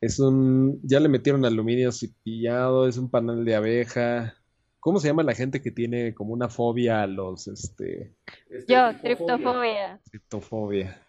Es 0.00 0.18
un. 0.18 0.80
Ya 0.82 0.98
le 0.98 1.08
metieron 1.10 1.44
aluminio 1.44 1.92
cipillado, 1.92 2.88
es 2.88 2.96
un 2.96 3.10
panel 3.10 3.44
de 3.44 3.54
abeja. 3.54 4.34
¿Cómo 4.80 4.98
se 4.98 5.08
llama 5.08 5.22
la 5.22 5.34
gente 5.34 5.60
que 5.60 5.70
tiene 5.70 6.14
como 6.14 6.32
una 6.32 6.48
fobia 6.48 7.02
a 7.02 7.06
los 7.06 7.46
este? 7.48 8.16
este 8.48 8.72
Yo, 8.72 8.98
triptofobia. 9.02 10.00
Triptofobia. 10.10 11.06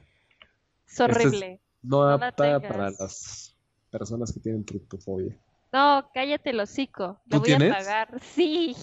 Es 0.92 1.00
horrible. 1.00 1.62
no 1.82 2.04
apta 2.04 2.60
para 2.60 2.90
las 2.92 3.56
personas 3.90 4.32
que 4.34 4.40
tienen 4.40 4.66
triptofobia. 4.66 5.38
No, 5.72 6.10
cállate 6.14 6.50
el 6.50 6.60
hocico. 6.60 7.22
Lo 7.26 7.40
voy 7.40 7.54
a 7.54 7.58
pagar. 7.58 8.20
Sí. 8.22 8.76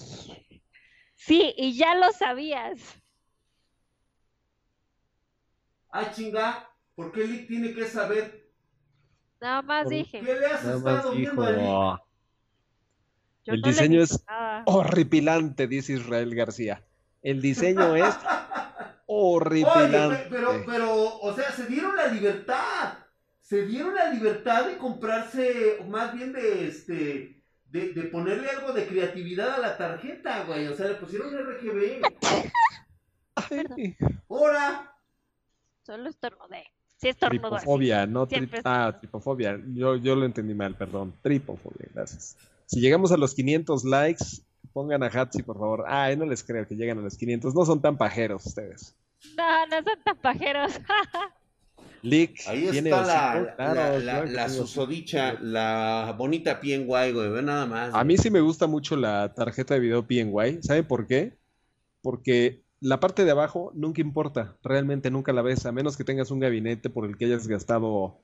Sí, 1.15 1.53
y 1.57 1.77
ya 1.77 1.95
lo 1.95 2.11
sabías. 2.11 2.79
Ay, 5.91 6.07
chinga, 6.13 6.69
¿por 6.95 7.11
qué 7.11 7.27
Lick 7.27 7.47
tiene 7.47 7.73
que 7.73 7.85
saber? 7.85 8.49
Nada 9.41 9.61
más 9.61 9.89
dije. 9.89 10.21
¿Qué 10.21 10.33
le 10.33 10.45
has 10.45 10.63
estado 10.63 11.11
viendo 11.11 11.43
a 11.43 11.51
Lick? 11.51 12.09
el 13.45 13.61
diseño 13.61 14.01
es 14.01 14.23
horripilante, 14.65 15.67
dice 15.67 15.93
Israel 15.93 16.33
García. 16.35 16.83
El 17.21 17.41
diseño 17.41 17.95
es 17.95 18.15
horripilante. 19.09 20.27
pero, 20.29 20.63
pero, 20.65 21.19
o 21.19 21.33
sea, 21.33 21.51
se 21.51 21.65
dieron 21.65 21.95
la 21.95 22.07
libertad. 22.07 22.99
Se 23.41 23.65
dieron 23.65 23.95
la 23.95 24.13
libertad 24.13 24.67
de 24.67 24.77
comprarse, 24.77 25.79
más 25.87 26.13
bien 26.13 26.31
de 26.31 26.67
este, 26.67 27.41
de, 27.65 27.93
de 27.93 28.03
ponerle 28.03 28.47
algo 28.49 28.73
de 28.73 28.85
creatividad 28.85 29.55
a 29.55 29.57
la 29.57 29.77
tarjeta, 29.77 30.43
güey. 30.43 30.67
O 30.67 30.75
sea, 30.75 30.87
le 30.87 30.95
pusieron 30.95 31.33
RGB. 31.33 32.03
¡Hora! 34.27 34.95
Solo 35.81 36.09
estornudé. 36.09 36.65
Sí, 36.97 37.09
estornudé. 37.09 37.39
Tripofobia, 37.39 38.05
no 38.05 38.27
ah, 38.65 38.95
tripofobia. 38.99 39.59
Yo, 39.73 39.95
yo 39.95 40.15
lo 40.15 40.25
entendí 40.25 40.53
mal, 40.53 40.75
perdón. 40.75 41.15
Tripofobia, 41.23 41.87
gracias. 41.95 42.37
Si 42.67 42.79
llegamos 42.79 43.11
a 43.11 43.17
los 43.17 43.33
500 43.33 43.83
likes, 43.85 44.25
pongan 44.73 45.01
a 45.01 45.07
Hatsi, 45.07 45.41
por 45.41 45.57
favor. 45.57 45.85
Ah, 45.87 46.13
no 46.15 46.25
les 46.25 46.43
creo 46.43 46.67
que 46.67 46.75
lleguen 46.75 46.99
a 46.99 47.01
los 47.01 47.17
500. 47.17 47.55
No 47.55 47.65
son 47.65 47.81
tan 47.81 47.97
pajeros 47.97 48.45
ustedes. 48.45 48.95
No, 49.37 49.67
no 49.67 49.75
son 49.83 50.03
tan 50.03 50.17
pajeros. 50.17 50.73
Lick, 52.01 52.47
Ahí 52.47 52.67
está 52.67 53.05
la, 53.57 54.25
la, 54.25 54.49
susodicha, 54.49 55.33
la 55.41 56.15
bonita 56.17 56.61
PNY, 56.61 56.85
güey, 56.85 57.29
ve 57.29 57.41
nada 57.41 57.65
más. 57.65 57.93
A 57.93 58.05
mí 58.05 58.17
sí 58.17 58.29
me 58.29 58.39
gusta 58.39 58.67
mucho 58.67 58.95
la 58.95 59.33
tarjeta 59.33 59.73
de 59.73 59.81
video 59.81 60.07
PNY. 60.07 60.61
¿Sabe 60.61 60.83
por 60.83 61.07
qué? 61.07 61.37
Porque 62.01 62.63
la 62.79 63.01
parte 63.01 63.25
de 63.25 63.31
abajo 63.31 63.73
nunca 63.75 63.99
importa, 63.99 64.57
realmente 64.63 65.11
nunca 65.11 65.33
la 65.33 65.41
ves, 65.41 65.65
a 65.65 65.73
menos 65.73 65.97
que 65.97 66.05
tengas 66.05 66.31
un 66.31 66.39
gabinete 66.39 66.89
por 66.89 67.05
el 67.05 67.17
que 67.17 67.25
hayas 67.25 67.49
gastado 67.49 68.21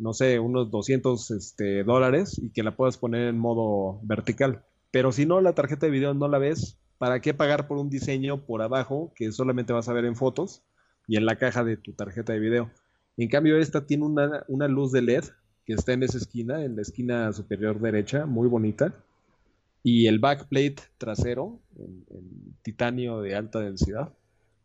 no 0.00 0.14
sé, 0.14 0.38
unos 0.38 0.70
200 0.70 1.30
este, 1.30 1.84
dólares 1.84 2.40
y 2.42 2.50
que 2.50 2.62
la 2.62 2.74
puedas 2.74 2.96
poner 2.96 3.28
en 3.28 3.38
modo 3.38 4.00
vertical. 4.02 4.64
Pero 4.90 5.12
si 5.12 5.26
no, 5.26 5.42
la 5.42 5.54
tarjeta 5.54 5.86
de 5.86 5.92
video 5.92 6.14
no 6.14 6.26
la 6.26 6.38
ves, 6.38 6.78
¿para 7.00 7.20
qué 7.20 7.32
pagar 7.32 7.66
por 7.66 7.78
un 7.78 7.88
diseño 7.88 8.44
por 8.44 8.60
abajo 8.60 9.10
que 9.16 9.32
solamente 9.32 9.72
vas 9.72 9.88
a 9.88 9.94
ver 9.94 10.04
en 10.04 10.16
fotos 10.16 10.62
y 11.08 11.16
en 11.16 11.24
la 11.24 11.36
caja 11.36 11.64
de 11.64 11.78
tu 11.78 11.94
tarjeta 11.94 12.34
de 12.34 12.40
video? 12.40 12.70
En 13.16 13.30
cambio, 13.30 13.56
esta 13.56 13.86
tiene 13.86 14.04
una, 14.04 14.68
luz 14.68 14.92
de 14.92 15.00
LED 15.00 15.24
que 15.64 15.72
está 15.72 15.94
en 15.94 16.02
esa 16.02 16.18
esquina, 16.18 16.62
en 16.62 16.76
la 16.76 16.82
esquina 16.82 17.32
superior 17.32 17.80
derecha, 17.80 18.26
muy 18.26 18.48
bonita. 18.48 18.92
Y 19.82 20.08
el 20.08 20.18
backplate 20.18 20.76
trasero, 20.98 21.58
en, 21.78 22.04
titanio 22.60 23.22
de 23.22 23.34
alta 23.34 23.60
densidad, 23.60 24.12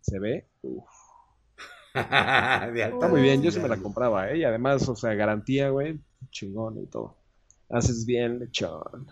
se 0.01 0.19
ve. 0.19 0.45
Está 1.93 3.07
muy 3.09 3.21
bien, 3.21 3.41
yo 3.43 3.49
sí 3.49 3.61
me 3.61 3.69
la 3.69 3.77
compraba, 3.77 4.29
¿eh? 4.29 4.39
Y 4.39 4.43
además, 4.43 4.89
o 4.89 4.95
sea, 4.97 5.13
garantía, 5.13 5.69
güey, 5.69 6.01
chingón 6.31 6.83
y 6.83 6.85
todo. 6.87 7.15
Haces 7.69 8.05
bien, 8.05 8.39
lechón. 8.39 9.07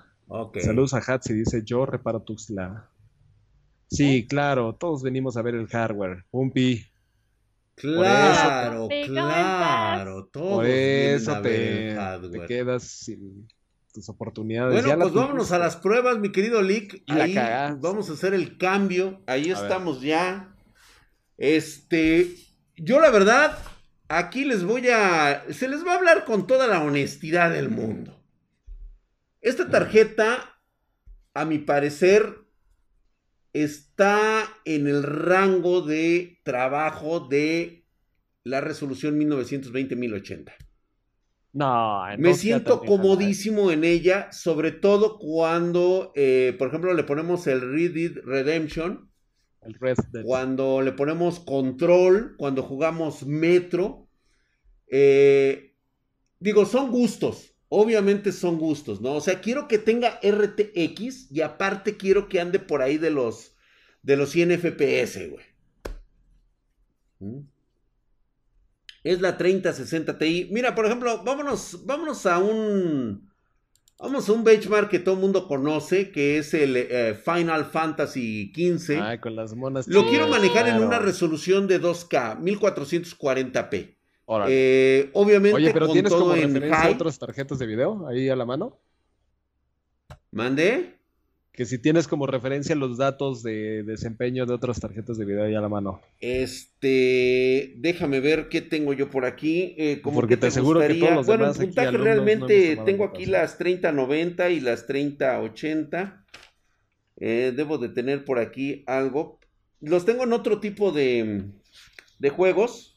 Saludos 0.60 0.94
a 0.94 0.98
Hatsi, 0.98 1.34
dice, 1.34 1.64
yo 1.64 1.86
reparo 1.86 2.20
Tuxla. 2.20 2.90
Sí, 3.90 4.18
¿Eh? 4.18 4.28
claro, 4.28 4.76
todos 4.76 5.04
venimos 5.04 5.38
a 5.38 5.42
ver 5.42 5.56
el 5.56 5.68
hardware. 5.68 6.26
Pumpi. 6.32 6.86
Claro, 7.76 8.88
claro, 9.06 10.26
todos 10.32 10.58
Por 10.58 10.66
eso 10.68 11.42
te, 11.42 11.98
te, 12.32 12.46
quedas 12.46 12.84
sin 12.84 13.48
tus 13.94 14.10
oportunidades. 14.10 14.84
Bueno, 14.84 15.00
pues 15.02 15.14
vámonos 15.14 15.52
a 15.52 15.58
las 15.58 15.76
pruebas, 15.76 16.20
mi 16.20 16.32
querido 16.32 16.62
Lick. 16.62 17.04
Ahí 17.08 17.36
vamos 17.80 18.10
a 18.10 18.14
hacer 18.14 18.34
el 18.34 18.58
cambio. 18.58 19.22
Ahí 19.26 19.50
estamos 19.50 20.02
ya. 20.02 20.56
Este, 21.38 22.36
yo 22.76 23.00
la 23.00 23.10
verdad, 23.10 23.58
aquí 24.08 24.46
les 24.46 24.64
voy 24.64 24.88
a, 24.90 25.46
se 25.52 25.68
les 25.68 25.86
va 25.86 25.94
a 25.94 25.98
hablar 25.98 26.26
con 26.26 26.48
toda 26.48 26.68
la 26.68 26.84
honestidad 26.84 27.52
del 27.52 27.70
mundo. 27.70 28.20
Esta 29.42 29.70
tarjeta, 29.70 30.58
a 31.34 31.46
mi 31.46 31.58
parecer, 31.58 32.43
está 33.54 34.50
en 34.66 34.88
el 34.88 35.04
rango 35.04 35.82
de 35.82 36.40
trabajo 36.44 37.22
de 37.22 37.86
la 38.44 38.62
resolución 38.62 39.20
1920-1080. 39.20 40.54
No, 41.54 42.02
me 42.18 42.34
siento 42.34 42.82
comodísimo 42.82 43.72
en 43.72 43.84
ella, 43.84 44.32
sobre 44.32 44.72
todo 44.72 45.20
cuando, 45.20 46.12
eh, 46.16 46.56
por 46.58 46.70
ejemplo, 46.70 46.94
le 46.96 47.04
ponemos 47.04 47.46
el 47.46 47.62
Red 47.62 48.18
Redemption 48.26 49.12
cuando 50.24 50.82
le 50.82 50.92
ponemos 50.92 51.40
control, 51.40 52.36
cuando 52.38 52.64
jugamos 52.64 53.26
metro. 53.26 54.08
Eh, 54.88 55.76
digo, 56.40 56.66
son 56.66 56.92
gustos. 56.92 57.53
Obviamente 57.76 58.32
son 58.32 58.60
gustos, 58.60 59.02
¿no? 59.02 59.14
O 59.14 59.20
sea, 59.20 59.42
quiero 59.42 59.68
que 59.68 59.80
tenga 59.80 60.20
RTX 60.22 61.32
y 61.32 61.42
aparte 61.42 61.98
quiero 61.98 62.30
que 62.30 62.40
ande 62.40 62.60
por 62.60 62.84
ahí 62.84 63.00
de 63.00 63.10
los, 63.10 63.56
de 64.04 64.16
los 64.16 64.30
100 64.30 64.60
FPS, 64.60 65.30
güey. 65.32 65.46
¿Mm? 67.18 67.48
Es 69.04 69.22
la 69.22 69.38
3060 69.38 70.20
Ti. 70.20 70.50
Mira, 70.52 70.76
por 70.76 70.86
ejemplo, 70.86 71.24
vámonos, 71.24 71.84
vámonos 71.84 72.28
a 72.28 72.38
un 72.38 73.28
Vamos 73.98 74.30
a 74.30 74.34
un 74.34 74.44
benchmark 74.44 74.90
que 74.90 75.00
todo 75.00 75.16
el 75.16 75.22
mundo 75.22 75.48
conoce, 75.48 76.12
que 76.12 76.38
es 76.38 76.54
el 76.54 76.76
eh, 76.78 77.16
Final 77.16 77.66
Fantasy 77.66 78.52
XV. 78.54 79.00
Ah, 79.02 79.20
con 79.20 79.36
las 79.36 79.56
monas. 79.56 79.88
Lo 79.88 80.08
quiero 80.10 80.28
manejar 80.28 80.68
en 80.68 80.84
una 80.84 81.00
resolución 81.00 81.68
de 81.68 81.82
2K, 81.82 82.38
1440p. 82.40 83.96
Eh, 84.48 85.10
obviamente, 85.14 85.56
Oye, 85.56 85.74
pero 85.74 85.92
¿tienes 85.92 86.12
como 86.12 86.34
referencia 86.34 86.90
otras 86.90 87.20
tarjetas 87.20 87.60
de 87.60 87.66
video 87.66 88.08
ahí 88.08 88.30
a 88.30 88.36
la 88.36 88.46
mano? 88.46 88.80
¿Mande? 90.32 90.98
que 91.54 91.66
si 91.66 91.78
tienes 91.78 92.08
como 92.08 92.26
referencia 92.26 92.76
los 92.76 92.98
datos 92.98 93.44
de 93.44 93.84
desempeño 93.84 94.48
de 94.48 94.56
otras 94.56 94.80
tarjetas 94.80 95.20
de 95.20 95.26
video 95.26 95.44
ahí 95.44 95.54
a 95.54 95.62
la 95.62 95.70
mano. 95.70 96.02
Este, 96.20 97.76
déjame 97.78 98.20
ver 98.22 98.50
qué 98.50 98.62
tengo 98.62 98.92
yo 98.94 99.12
por 99.12 99.24
aquí. 99.24 99.76
Eh, 99.78 100.02
como 100.02 100.16
Porque 100.16 100.36
te, 100.36 100.48
aseguro 100.48 100.80
que 100.80 100.96
todos 100.96 101.14
los 101.14 101.28
Bueno, 101.28 101.46
en 101.46 101.54
puntaje 101.54 101.96
realmente 101.96 102.80
tengo 102.84 103.06
aquí 103.06 103.28
las 103.28 103.60
3090 103.60 104.50
y 104.50 104.60
las 104.62 104.88
3080. 104.88 106.26
Eh, 107.18 107.54
debo 107.56 107.78
de 107.78 107.90
tener 107.90 108.26
por 108.26 108.40
aquí 108.40 108.84
algo. 108.88 109.40
Los 109.80 110.06
tengo 110.06 110.24
en 110.24 110.34
otro 110.34 110.60
tipo 110.60 110.92
de, 110.92 111.52
de 112.18 112.30
juegos. 112.32 112.93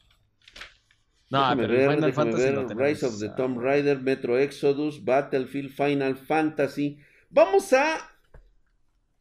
No, 1.29 1.53
pero 1.55 1.73
ver, 1.73 1.95
Final 1.95 2.13
Fantasy 2.13 2.43
ver. 2.43 2.77
Rise 2.77 3.05
of 3.05 3.19
the 3.19 3.29
Tomb 3.29 3.59
Raider, 3.59 3.99
Metro 3.99 4.37
Exodus, 4.37 5.03
Battlefield, 5.03 5.71
Final 5.71 6.15
Fantasy. 6.15 6.99
Vamos 7.29 7.73
a 7.73 7.97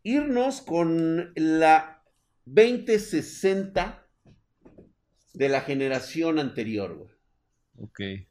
irnos 0.05 0.61
con 0.61 1.33
la 1.35 2.03
2060 2.45 4.07
de 5.35 5.49
la 5.49 5.61
generación 5.63 6.39
anterior, 6.39 6.95
güey. 6.95 7.11
Ok. 7.79 8.29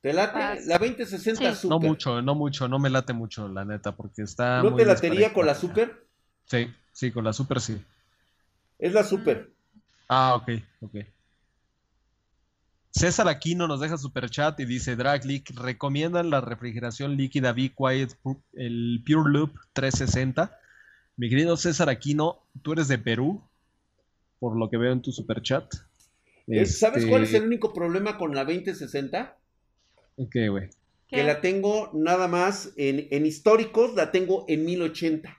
¿Te 0.00 0.12
late? 0.12 0.38
Ah, 0.38 0.56
la 0.66 0.78
2060 0.78 1.54
Super. 1.54 1.70
No 1.70 1.78
mucho, 1.78 2.20
no 2.20 2.34
mucho, 2.34 2.68
no 2.68 2.78
me 2.78 2.90
late 2.90 3.12
mucho, 3.12 3.48
la 3.48 3.64
neta, 3.64 3.96
porque 3.96 4.22
está. 4.22 4.62
¿No 4.62 4.74
te 4.74 4.84
latería 4.84 5.32
con 5.32 5.46
la 5.46 5.54
Super? 5.54 6.06
Sí, 6.44 6.70
sí, 6.92 7.10
con 7.10 7.24
la 7.24 7.32
Super 7.32 7.60
sí. 7.60 7.80
Es 8.78 8.92
la 8.92 9.04
Super. 9.04 9.50
Ah, 10.08 10.34
ok, 10.34 10.60
ok. 10.82 10.96
César 12.94 13.26
Aquino 13.26 13.66
nos 13.66 13.80
deja 13.80 13.98
super 13.98 14.30
chat 14.30 14.58
y 14.60 14.64
dice: 14.64 14.94
Drag 14.94 15.24
Leak, 15.24 15.50
¿recomiendan 15.56 16.30
la 16.30 16.40
refrigeración 16.40 17.16
líquida 17.16 17.52
Be 17.52 17.72
Quiet, 17.76 18.16
el 18.52 19.02
Pure 19.04 19.32
Loop 19.32 19.50
360? 19.72 20.56
Mi 21.16 21.28
querido 21.28 21.56
César 21.56 21.88
Aquino, 21.88 22.40
tú 22.62 22.72
eres 22.72 22.86
de 22.86 22.98
Perú, 22.98 23.42
por 24.38 24.56
lo 24.56 24.70
que 24.70 24.76
veo 24.76 24.92
en 24.92 25.02
tu 25.02 25.10
super 25.10 25.42
chat. 25.42 25.74
¿Sabes 26.66 27.06
cuál 27.06 27.24
es 27.24 27.30
el 27.30 27.36
este, 27.36 27.46
único 27.46 27.72
problema 27.72 28.16
con 28.16 28.32
la 28.32 28.44
2060? 28.44 29.38
¿Qué, 30.30 30.48
güey? 30.48 30.70
Que 31.08 31.24
la 31.24 31.40
tengo 31.40 31.90
nada 31.94 32.28
más 32.28 32.72
en, 32.76 33.26
históricos, 33.26 33.94
la 33.96 34.12
tengo 34.12 34.44
en 34.46 34.64
1080. 34.64 35.36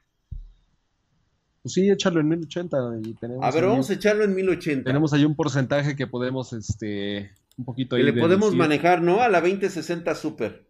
Pues 1.61 1.73
sí, 1.73 1.89
échalo 1.89 2.19
en 2.19 2.27
1080 2.29 2.77
y 3.01 3.13
tenemos. 3.13 3.43
A 3.45 3.51
ver, 3.51 3.65
vamos 3.65 3.89
a 3.89 3.93
echarlo 3.93 4.25
en 4.25 4.35
1080. 4.35 4.83
Tenemos 4.83 5.13
ahí 5.13 5.23
un 5.23 5.35
porcentaje 5.35 5.95
que 5.95 6.05
podemos, 6.05 6.53
este, 6.53 7.31
un 7.57 7.65
poquito 7.65 7.95
ahí. 7.95 8.03
Que 8.03 8.11
le 8.11 8.21
podemos 8.21 8.53
manejar, 8.55 9.01
¿no? 9.01 9.21
A 9.21 9.29
la 9.29 9.41
2060 9.41 10.15
Super. 10.15 10.65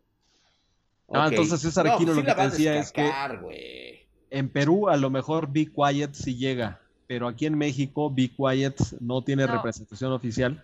Ah, 1.13 1.27
entonces 1.29 1.61
César 1.61 1.87
Aquino 1.87 2.13
pues 2.13 2.25
lo 2.25 2.35
que 2.35 2.41
decía 2.41 2.79
es 2.79 2.91
que 2.91 4.07
en 4.31 4.49
Perú 4.49 4.89
a 4.89 4.97
lo 4.97 5.09
mejor 5.09 5.51
Be 5.51 5.67
Quiet 5.71 6.13
sí 6.13 6.35
llega, 6.35 6.81
pero 7.07 7.27
aquí 7.27 7.45
en 7.45 7.57
México 7.57 8.11
Be 8.11 8.31
Quiet 8.35 8.75
no 9.01 9.23
tiene 9.23 9.45
representación 9.45 10.11
oficial, 10.13 10.63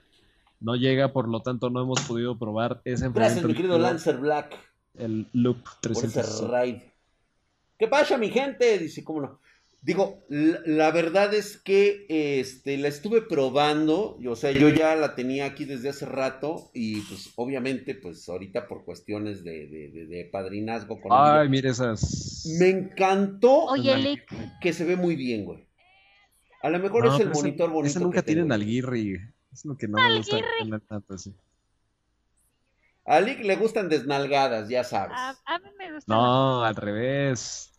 no 0.60 0.76
llega, 0.76 1.14
por 1.14 1.28
lo 1.28 1.42
tanto 1.42 1.70
no 1.70 1.82
hemos 1.82 2.02
podido 2.02 2.38
probar 2.38 2.82
ese 2.86 3.10
Gracias, 3.10 3.44
mi 3.44 3.54
querido 3.54 3.78
Lancer 3.78 4.18
Black. 4.18 4.58
El 4.98 5.28
Loop 5.34 5.64
300. 5.80 6.44
¿Qué 7.78 7.88
pasa, 7.88 8.18
mi 8.18 8.30
gente? 8.30 8.78
Dice, 8.78 9.04
¿cómo 9.04 9.22
no? 9.22 9.40
Digo, 9.84 10.24
la, 10.30 10.92
verdad 10.92 11.34
es 11.34 11.58
que 11.58 12.06
este, 12.08 12.78
la 12.78 12.88
estuve 12.88 13.24
probando, 13.24 14.20
o 14.24 14.36
sea, 14.36 14.52
yo 14.52 14.70
ya 14.70 14.96
la 14.96 15.16
tenía 15.16 15.46
aquí 15.46 15.66
desde 15.66 15.90
hace 15.90 16.06
rato 16.06 16.70
y 16.72 17.02
pues 17.02 17.34
obviamente 17.36 17.96
pues 17.96 18.30
ahorita 18.30 18.68
por 18.68 18.86
cuestiones 18.86 19.44
de, 19.44 19.68
de, 19.68 20.30
padrinazgo 20.32 21.02
con... 21.02 21.12
Ay, 21.12 21.50
mire 21.50 21.70
esas... 21.70 22.46
Me 22.60 22.70
encantó 22.70 23.66
Oye, 23.66 24.24
que 24.62 24.72
se 24.72 24.86
ve 24.86 24.96
muy 24.98 25.16
bien, 25.16 25.46
güey. 25.46 25.68
A 26.62 26.70
lo 26.70 26.78
mejor 26.78 27.08
es 27.08 27.20
el 27.20 27.32
monitor 27.32 27.72
bonito. 27.72 27.90
Ese 27.90 28.00
nunca 28.00 28.22
tienen 28.22 28.52
al 28.52 28.64
Girri. 28.64 29.20
Es 29.52 29.66
lo 29.66 29.76
que 29.76 29.88
no 29.88 29.98
me 29.98 30.18
gusta 30.18 30.38
tanto, 30.88 31.18
sí. 31.18 31.34
A 33.06 33.20
Lick 33.20 33.44
le 33.44 33.56
gustan 33.56 33.90
desnalgadas, 33.90 34.70
ya 34.70 34.84
sabes. 34.84 35.18
A, 35.18 35.60
mí 35.60 35.70
me 35.78 35.92
gusta. 35.92 36.14
No, 36.14 36.64
al 36.64 36.76
revés. 36.76 37.71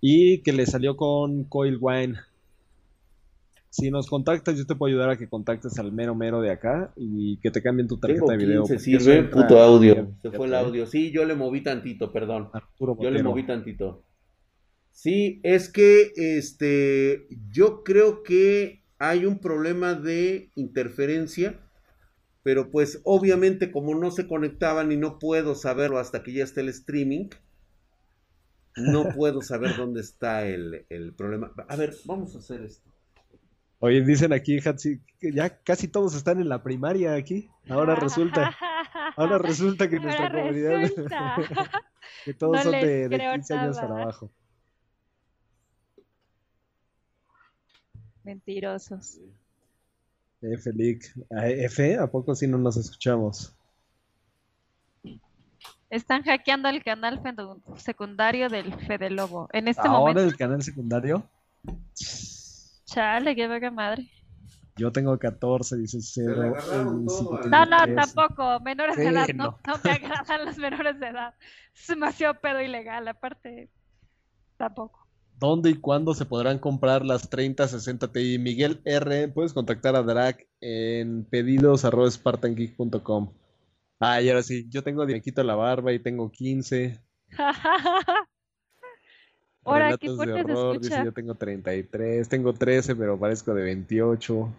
Y 0.00 0.38
que 0.38 0.52
le 0.52 0.66
salió 0.66 0.96
con 0.96 1.44
Coil 1.44 1.78
Wine. 1.80 2.14
Si 3.70 3.90
nos 3.90 4.06
contactas, 4.06 4.56
yo 4.56 4.66
te 4.66 4.74
puedo 4.74 4.90
ayudar 4.90 5.10
a 5.10 5.18
que 5.18 5.28
contactes 5.28 5.78
al 5.78 5.92
mero 5.92 6.14
mero 6.14 6.40
de 6.40 6.50
acá 6.50 6.92
y 6.96 7.36
que 7.38 7.50
te 7.50 7.62
cambien 7.62 7.88
tu 7.88 7.98
tarjeta 7.98 8.32
de 8.32 8.38
video. 8.38 8.64
Se 8.64 8.78
sirve 8.78 9.24
puto 9.24 9.60
audio. 9.60 10.12
Se 10.22 10.30
fue 10.30 10.46
el 10.46 10.54
audio. 10.54 10.86
Sí, 10.86 11.10
yo 11.10 11.24
le 11.24 11.34
moví 11.34 11.62
tantito, 11.62 12.12
perdón. 12.12 12.48
yo 12.78 13.10
le 13.10 13.22
moví 13.22 13.44
tantito. 13.44 14.02
Sí, 14.92 15.40
es 15.42 15.68
que 15.68 16.12
este 16.16 17.26
yo 17.50 17.84
creo 17.84 18.22
que 18.22 18.82
hay 18.98 19.26
un 19.26 19.40
problema 19.40 19.92
de 19.92 20.50
interferencia 20.54 21.60
pero 22.46 22.70
pues 22.70 23.00
obviamente 23.02 23.72
como 23.72 23.96
no 23.96 24.12
se 24.12 24.28
conectaban 24.28 24.92
y 24.92 24.96
no 24.96 25.18
puedo 25.18 25.56
saberlo 25.56 25.98
hasta 25.98 26.22
que 26.22 26.32
ya 26.32 26.44
esté 26.44 26.60
el 26.60 26.68
streaming, 26.68 27.30
no 28.76 29.08
puedo 29.16 29.42
saber 29.42 29.76
dónde 29.76 30.00
está 30.00 30.46
el, 30.46 31.12
problema. 31.16 31.52
A 31.68 31.74
ver, 31.74 31.96
vamos 32.04 32.36
a 32.36 32.38
hacer 32.38 32.62
esto. 32.62 32.88
Oye, 33.80 34.00
dicen 34.02 34.32
aquí, 34.32 34.60
Hatsi, 34.64 35.00
que 35.18 35.32
ya 35.32 35.60
casi 35.64 35.88
todos 35.88 36.14
están 36.14 36.40
en 36.40 36.48
la 36.48 36.62
primaria 36.62 37.14
aquí. 37.14 37.50
Ahora 37.68 37.96
resulta, 37.96 38.56
ahora 39.16 39.38
resulta 39.38 39.90
que 39.90 39.98
nuestra 39.98 40.30
comunidad, 40.30 40.88
que 42.24 42.32
todos 42.32 42.62
son 42.62 42.70
de, 42.70 43.08
de 43.08 43.18
15 43.18 43.54
años 43.54 43.76
para 43.76 44.02
abajo. 44.02 44.30
Mentirosos. 48.22 49.18
F, 50.52 50.72
Lick. 50.72 51.12
¿A 51.30 51.48
F? 51.48 51.98
¿A 51.98 52.06
poco 52.06 52.34
si 52.34 52.46
no 52.46 52.58
nos 52.58 52.76
escuchamos? 52.76 53.54
Están 55.88 56.22
hackeando 56.22 56.68
el 56.68 56.82
canal 56.82 57.20
secundario 57.76 58.48
del 58.48 58.74
Fede 58.74 59.10
Lobo. 59.10 59.48
En 59.52 59.68
este 59.68 59.86
¿Ahora 59.86 59.98
momento. 59.98 60.22
el 60.22 60.36
canal 60.36 60.62
secundario? 60.62 61.28
Chale, 62.84 63.36
qué 63.36 63.46
verga 63.46 63.70
madre. 63.70 64.10
Yo 64.76 64.92
tengo 64.92 65.18
14, 65.18 65.76
dice 65.78 65.98
cero. 66.02 66.54
No, 67.48 67.64
no, 67.64 67.94
tampoco. 67.94 68.60
Menores 68.60 68.96
de 68.96 69.08
edad. 69.08 69.26
No. 69.34 69.58
no, 69.66 69.74
me 69.82 69.90
agradan 69.90 70.44
los 70.44 70.58
menores 70.58 71.00
de 71.00 71.08
edad. 71.08 71.34
Es 71.74 71.86
demasiado 71.86 72.34
pedo 72.40 72.60
ilegal. 72.60 73.08
Aparte, 73.08 73.70
tampoco. 74.58 75.05
¿Dónde 75.38 75.70
y 75.70 75.74
cuándo 75.74 76.14
se 76.14 76.24
podrán 76.24 76.58
comprar 76.58 77.04
las 77.04 77.28
3060 77.28 78.12
Ti? 78.12 78.38
Miguel 78.38 78.80
R. 78.84 79.28
Puedes 79.28 79.52
contactar 79.52 79.94
a 79.94 80.02
Drac 80.02 80.46
en 80.60 81.24
pedidos.spartangeek.com. 81.24 83.32
Ah, 84.00 84.20
y 84.20 84.28
ahora 84.28 84.42
sí, 84.42 84.66
yo 84.68 84.82
tengo 84.82 85.06
de 85.06 85.22
la 85.44 85.54
barba 85.54 85.92
y 85.92 85.98
tengo 85.98 86.30
15. 86.30 87.00
Ahora, 89.64 89.96
qué 89.98 90.10
fuerte 90.10 90.44
se 90.44 90.52
escucha. 90.52 90.78
Dice, 90.78 91.04
yo 91.04 91.12
tengo 91.12 91.34
33, 91.34 92.28
tengo 92.28 92.52
13, 92.52 92.96
pero 92.96 93.18
parezco 93.18 93.54
de 93.54 93.62
28. 93.62 94.52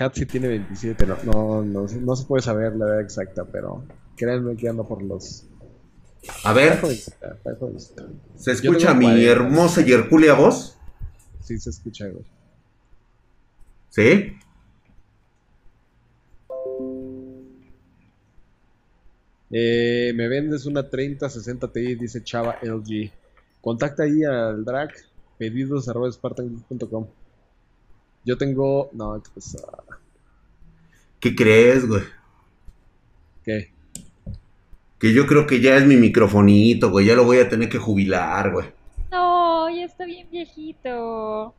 Hatsi 0.00 0.24
tiene 0.24 0.48
27, 0.48 1.06
no, 1.06 1.16
no, 1.24 1.62
no, 1.62 1.86
no, 1.86 2.16
se 2.16 2.26
puede 2.26 2.42
saber 2.42 2.74
la 2.74 2.86
edad 2.86 3.00
exacta, 3.02 3.44
pero 3.44 3.84
créanme 4.16 4.56
que 4.56 4.68
ando 4.68 4.88
por 4.88 5.02
los... 5.02 5.46
A 6.44 6.52
ver, 6.52 6.80
¿se 8.36 8.52
escucha 8.52 8.94
mi 8.94 9.24
hermosa 9.24 9.80
y 9.80 9.92
hercúlea 9.92 10.34
voz? 10.34 10.76
Sí, 11.42 11.58
se 11.58 11.70
escucha, 11.70 12.06
güey. 12.08 12.24
¿Sí? 13.88 14.36
Eh, 19.50 20.12
me 20.14 20.28
vendes 20.28 20.66
una 20.66 20.88
3060 20.88 21.72
Ti, 21.72 21.94
dice 21.96 22.22
Chava 22.22 22.58
LG. 22.62 23.10
Contacta 23.60 24.04
ahí 24.04 24.22
al 24.22 24.64
drag, 24.64 24.90
pedidos 25.38 25.88
arroba 25.88 26.10
spartan.com. 26.10 27.06
Yo 28.24 28.38
tengo. 28.38 28.90
No, 28.92 29.20
pues, 29.34 29.54
uh... 29.54 29.94
¿Qué 31.18 31.34
crees, 31.34 31.86
güey? 31.86 32.02
¿Qué? 33.44 33.72
Que 35.00 35.12
yo 35.12 35.26
creo 35.26 35.46
que 35.46 35.60
ya 35.60 35.76
es 35.76 35.86
mi 35.86 35.96
microfonito, 35.96 36.90
güey. 36.90 37.06
Ya 37.06 37.14
lo 37.14 37.24
voy 37.24 37.38
a 37.38 37.48
tener 37.48 37.68
que 37.68 37.78
jubilar, 37.78 38.52
güey. 38.52 38.66
No, 39.10 39.68
ya 39.70 39.86
está 39.86 40.04
bien 40.04 40.28
viejito. 40.30 41.54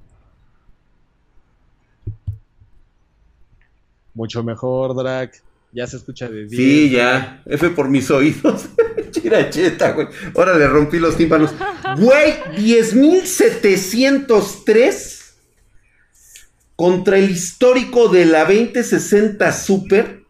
Mucho 4.14 4.44
mejor, 4.44 4.96
Drag. 4.96 5.32
Ya 5.74 5.88
se 5.88 5.98
escucha 5.98 6.30
de 6.30 6.46
10. 6.46 6.52
Sí, 6.52 6.92
ya. 6.92 7.42
F 7.46 7.70
por 7.72 7.90
mis 7.90 8.10
oídos. 8.12 8.70
Chiracheta, 9.12 9.94
güey. 9.94 10.08
Ahora 10.36 10.56
le 10.58 10.68
rompí 10.68 11.00
los 11.00 11.18
tímpanos. 11.18 11.52
Güey, 11.98 12.34
10.703 12.58 15.18
contra 16.76 17.18
el 17.18 17.32
histórico 17.32 18.10
de 18.10 18.26
la 18.26 18.46
2060 18.46 19.52
Super 19.52 20.22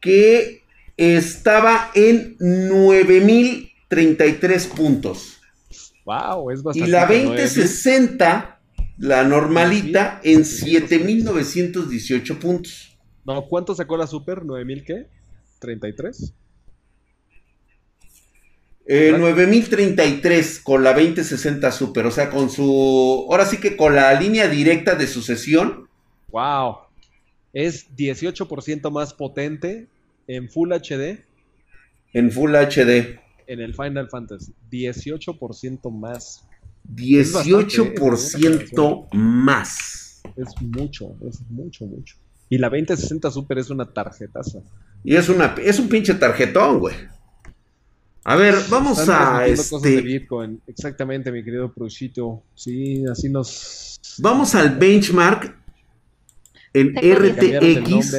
que 0.00 0.57
estaba 0.98 1.90
en 1.94 2.36
9033 2.40 4.66
puntos. 4.66 5.40
Wow, 6.04 6.50
es 6.50 6.62
bastante. 6.62 6.88
Y 6.88 6.92
la 6.92 7.06
2060, 7.06 8.60
la 8.98 9.24
normalita, 9.24 10.20
en 10.24 10.44
7918 10.44 12.38
puntos. 12.38 12.98
No, 13.24 13.46
¿cuánto 13.46 13.74
sacó 13.74 13.96
la 13.96 14.06
Super? 14.06 14.42
¿9000 14.42 14.84
qué? 14.84 15.06
¿33? 15.60 16.34
Eh, 18.90 19.12
9033 19.16 20.60
con 20.60 20.82
la 20.82 20.94
2060 20.94 21.70
Super, 21.70 22.06
o 22.06 22.10
sea, 22.10 22.30
con 22.30 22.48
su. 22.50 23.26
Ahora 23.30 23.44
sí 23.44 23.58
que 23.58 23.76
con 23.76 23.94
la 23.94 24.18
línea 24.18 24.48
directa 24.48 24.96
de 24.96 25.06
sucesión. 25.06 25.88
¡Wow! 26.30 26.78
Es 27.52 27.94
18% 27.96 28.90
más 28.90 29.12
potente 29.14 29.86
en 30.28 30.48
Full 30.48 30.72
HD. 30.72 31.18
En 32.12 32.30
Full 32.30 32.54
HD. 32.54 33.18
En 33.48 33.60
el 33.60 33.74
Final 33.74 34.08
Fantasy. 34.08 34.54
18% 34.70 35.90
más. 35.90 36.44
18% 36.94 39.08
más. 39.12 40.22
Es 40.36 40.54
mucho, 40.60 41.16
es 41.28 41.40
mucho, 41.50 41.86
mucho. 41.86 42.16
Y 42.48 42.58
la 42.58 42.68
2060 42.68 43.30
Super 43.30 43.58
es 43.58 43.70
una 43.70 43.92
tarjetaza. 43.92 44.60
Y 45.04 45.16
es 45.16 45.28
una 45.28 45.54
es 45.62 45.78
un 45.78 45.88
pinche 45.88 46.14
tarjetón, 46.14 46.80
güey. 46.80 46.94
A 48.24 48.36
ver, 48.36 48.54
vamos 48.68 49.08
a 49.08 49.46
este 49.46 50.02
Bitcoin. 50.02 50.60
Exactamente, 50.66 51.32
mi 51.32 51.42
querido 51.42 51.72
Prushito. 51.72 52.42
Sí, 52.54 53.04
así 53.10 53.28
nos 53.28 54.00
Vamos 54.18 54.54
al 54.54 54.76
benchmark 54.76 55.57
en 56.80 56.94
RTX. 56.96 58.16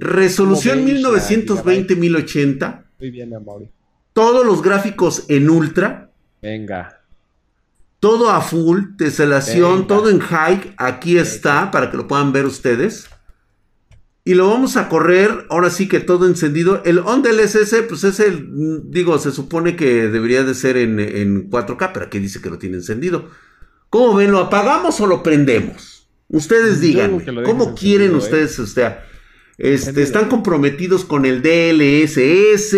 Resolución 0.00 0.86
1920-1080. 0.86 2.84
Muy 3.00 3.10
bien, 3.10 3.34
amable. 3.34 3.70
Todos 4.12 4.46
los 4.46 4.62
gráficos 4.62 5.24
en 5.28 5.50
ultra. 5.50 6.10
Venga. 6.40 7.00
Todo 8.00 8.30
a 8.30 8.40
full, 8.40 8.96
teselación, 8.96 9.86
todo 9.86 10.10
en 10.10 10.20
high. 10.20 10.74
Aquí 10.76 11.18
está, 11.18 11.70
para 11.70 11.90
que 11.90 11.96
lo 11.96 12.06
puedan 12.06 12.32
ver 12.32 12.46
ustedes. 12.46 13.08
Y 14.26 14.34
lo 14.34 14.48
vamos 14.48 14.78
a 14.78 14.88
correr, 14.88 15.46
ahora 15.50 15.68
sí 15.68 15.86
que 15.86 16.00
todo 16.00 16.26
encendido. 16.26 16.82
El 16.84 16.98
on 16.98 17.22
del 17.22 17.40
SS, 17.40 17.82
pues 17.82 18.04
es 18.04 18.20
el, 18.20 18.90
digo, 18.90 19.18
se 19.18 19.32
supone 19.32 19.76
que 19.76 20.08
debería 20.08 20.44
de 20.44 20.54
ser 20.54 20.78
en, 20.78 21.50
4K, 21.50 21.90
pero 21.92 22.06
aquí 22.06 22.18
dice 22.18 22.40
que 22.40 22.48
lo 22.48 22.58
tiene 22.58 22.76
encendido. 22.76 23.28
¿Cómo 23.90 24.14
ven? 24.14 24.32
¿Lo 24.32 24.38
apagamos 24.38 24.98
o 25.00 25.06
lo 25.06 25.22
prendemos? 25.22 26.03
Ustedes 26.28 26.80
digan, 26.80 27.20
¿cómo 27.44 27.74
quieren 27.74 28.12
¿eh? 28.12 28.16
ustedes? 28.16 28.58
O 28.58 28.66
sea, 28.66 29.04
este, 29.58 30.02
están 30.02 30.28
comprometidos 30.28 31.04
con 31.04 31.26
el 31.26 31.42
DLSS. 31.42 32.74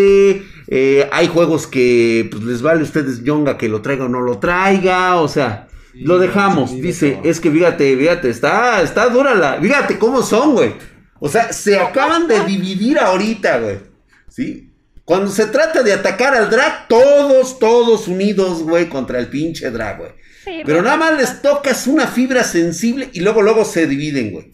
Eh, 0.69 1.09
hay 1.13 1.29
juegos 1.29 1.67
que 1.67 2.29
pues, 2.31 2.43
les 2.43 2.63
vale 2.63 2.81
a 2.81 2.85
ustedes 2.85 3.23
Yonga 3.23 3.57
que 3.57 3.69
lo 3.69 3.83
traiga 3.83 4.05
o 4.05 4.09
no 4.09 4.21
lo 4.21 4.39
traiga. 4.39 5.21
O 5.21 5.29
sea, 5.29 5.69
lo 5.95 6.19
dejamos. 6.19 6.73
Dice, 6.73 7.21
es 7.25 7.41
que 7.41 7.51
fíjate, 7.51 7.97
fíjate, 7.97 8.29
está, 8.29 8.83
está 8.83 9.09
dura 9.09 9.35
la. 9.35 9.61
Fíjate 9.61 9.99
cómo 9.99 10.23
son, 10.23 10.55
güey. 10.55 10.75
O 11.19 11.29
sea, 11.29 11.53
se 11.53 11.79
acaban 11.79 12.29
de 12.29 12.45
dividir 12.45 12.99
ahorita, 12.99 13.59
güey. 13.59 13.79
¿Sí? 14.29 14.71
Cuando 15.05 15.31
se 15.31 15.47
trata 15.47 15.83
de 15.83 15.93
atacar 15.93 16.35
al 16.35 16.51
drag, 16.51 16.89
todos, 16.89 17.59
todos 17.59 18.09
unidos, 18.09 18.63
güey, 18.63 18.89
contra 18.89 19.19
el 19.19 19.29
pinche 19.29 19.71
drag, 19.71 19.99
güey. 19.99 20.11
Pero 20.65 20.83
nada 20.83 20.97
más 20.97 21.17
les 21.17 21.43
tocas 21.43 21.87
una 21.87 22.07
fibra 22.07 22.45
sensible 22.45 23.11
y 23.13 23.21
luego, 23.21 23.43
luego 23.43 23.65
se 23.65 23.87
dividen, 23.87 24.33
güey. 24.33 24.51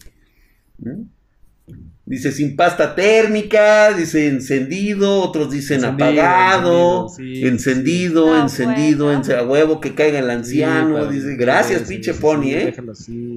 ¿Mm? 0.79 1.03
Dice 2.05 2.33
sin 2.33 2.57
pasta 2.57 2.95
térmica, 2.95 3.93
dice 3.93 4.27
encendido, 4.27 5.21
otros 5.21 5.49
dicen 5.49 5.85
apagado, 5.85 7.07
encendido, 7.17 8.37
encendido, 8.37 9.09
a 9.09 9.43
huevo 9.43 9.79
que 9.79 9.95
caiga 9.95 10.19
el 10.19 10.29
anciano, 10.29 11.05
dice 11.05 11.37
gracias 11.37 11.83
pinche 11.83 12.13
pony, 12.13 12.51
¿eh? 12.51 12.75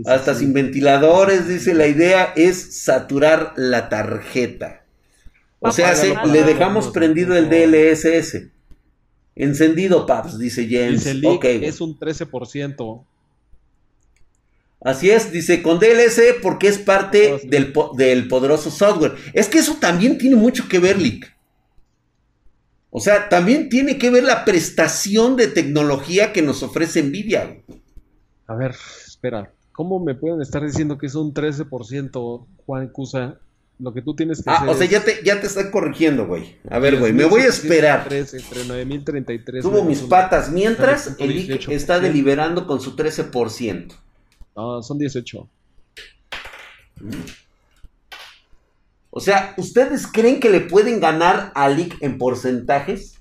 Hasta 0.04 0.34
sin 0.34 0.52
ventiladores, 0.52 1.46
dice 1.46 1.74
la 1.74 1.86
idea 1.86 2.32
es 2.34 2.82
saturar 2.82 3.52
la 3.57 3.88
tarjeta. 3.88 4.82
O 5.61 5.70
sea, 5.70 5.94
le 6.24 6.42
dejamos 6.42 6.88
prendido 6.88 7.36
el 7.36 7.48
DLSS. 7.48 8.48
Encendido, 9.37 10.07
paps, 10.07 10.39
dice 10.39 10.66
James. 10.68 11.07
es 11.07 11.80
un 11.80 11.99
13%. 11.99 13.05
Así 14.80 15.11
es, 15.11 15.32
dice 15.32 15.62
con 15.62 15.78
DLC 15.78 16.41
porque 16.43 16.68
es 16.68 16.78
parte 16.78 17.41
del, 17.45 17.72
del, 17.97 18.28
poderoso 18.28 18.70
software. 18.70 19.14
Es 19.32 19.49
que 19.49 19.59
eso 19.59 19.76
también 19.80 20.16
tiene 20.16 20.37
mucho 20.37 20.68
que 20.68 20.78
ver, 20.78 21.01
Lick. 21.01 21.34
O 22.91 23.01
sea, 23.01 23.28
también 23.28 23.68
tiene 23.68 23.99
que 23.99 24.11
ver 24.11 24.24
la 24.24 24.45
prestación 24.45 25.37
de 25.37 25.49
tecnología 25.49 26.32
que 26.32 26.41
nos 26.41 26.62
ofrece 26.62 27.03
Nvidia. 27.03 27.59
A 28.47 28.55
ver, 28.55 28.74
espera. 29.07 29.53
¿Cómo 29.72 29.99
me 29.99 30.14
pueden 30.14 30.41
estar 30.41 30.64
diciendo 30.64 30.97
que 30.97 31.07
es 31.07 31.14
un 31.14 31.34
13%, 31.34 32.47
Juan 32.64 32.89
Cusa? 32.89 33.39
Lo 33.79 33.93
que 33.93 34.01
tú 34.01 34.14
tienes 34.14 34.43
que 34.43 34.51
ah, 34.51 34.64
o 34.68 34.74
sea, 34.74 34.87
ya 34.87 35.05
te, 35.05 35.22
ya 35.22 35.39
te 35.39 35.47
están 35.47 35.70
corrigiendo, 35.70 36.27
güey. 36.27 36.57
A 36.70 36.79
ver, 36.79 36.99
güey, 36.99 37.12
me 37.12 37.27
voy 37.27 37.43
a 37.43 37.49
esperar. 37.49 38.09
entre 38.11 38.64
9033. 38.64 39.62
Tuvo 39.62 39.85
mis 39.85 40.01
patas 40.01 40.51
mientras 40.51 41.14
el 41.18 41.51
está 41.70 42.01
deliberando 42.01 42.66
con 42.66 42.81
su 42.81 42.97
13%. 42.97 43.93
No, 44.57 44.83
son 44.83 44.99
18. 44.99 45.49
O 49.11 49.20
sea, 49.20 49.55
¿ustedes 49.59 50.07
creen 50.07 50.41
que 50.41 50.49
le 50.49 50.61
pueden 50.61 50.99
ganar 50.99 51.53
a 51.55 51.68
Lick 51.68 51.97
en 52.01 52.16
porcentajes? 52.16 53.20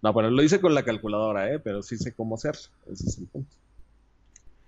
No, 0.00 0.12
bueno, 0.12 0.30
lo 0.30 0.42
hice 0.42 0.60
con 0.60 0.74
la 0.74 0.82
calculadora, 0.82 1.52
¿eh? 1.52 1.58
Pero 1.58 1.82
sí 1.82 1.96
sé 1.96 2.12
cómo 2.12 2.34
hacer. 2.34 2.56
Ese 2.90 3.08
es 3.08 3.18
el 3.18 3.26
punto. 3.26 3.54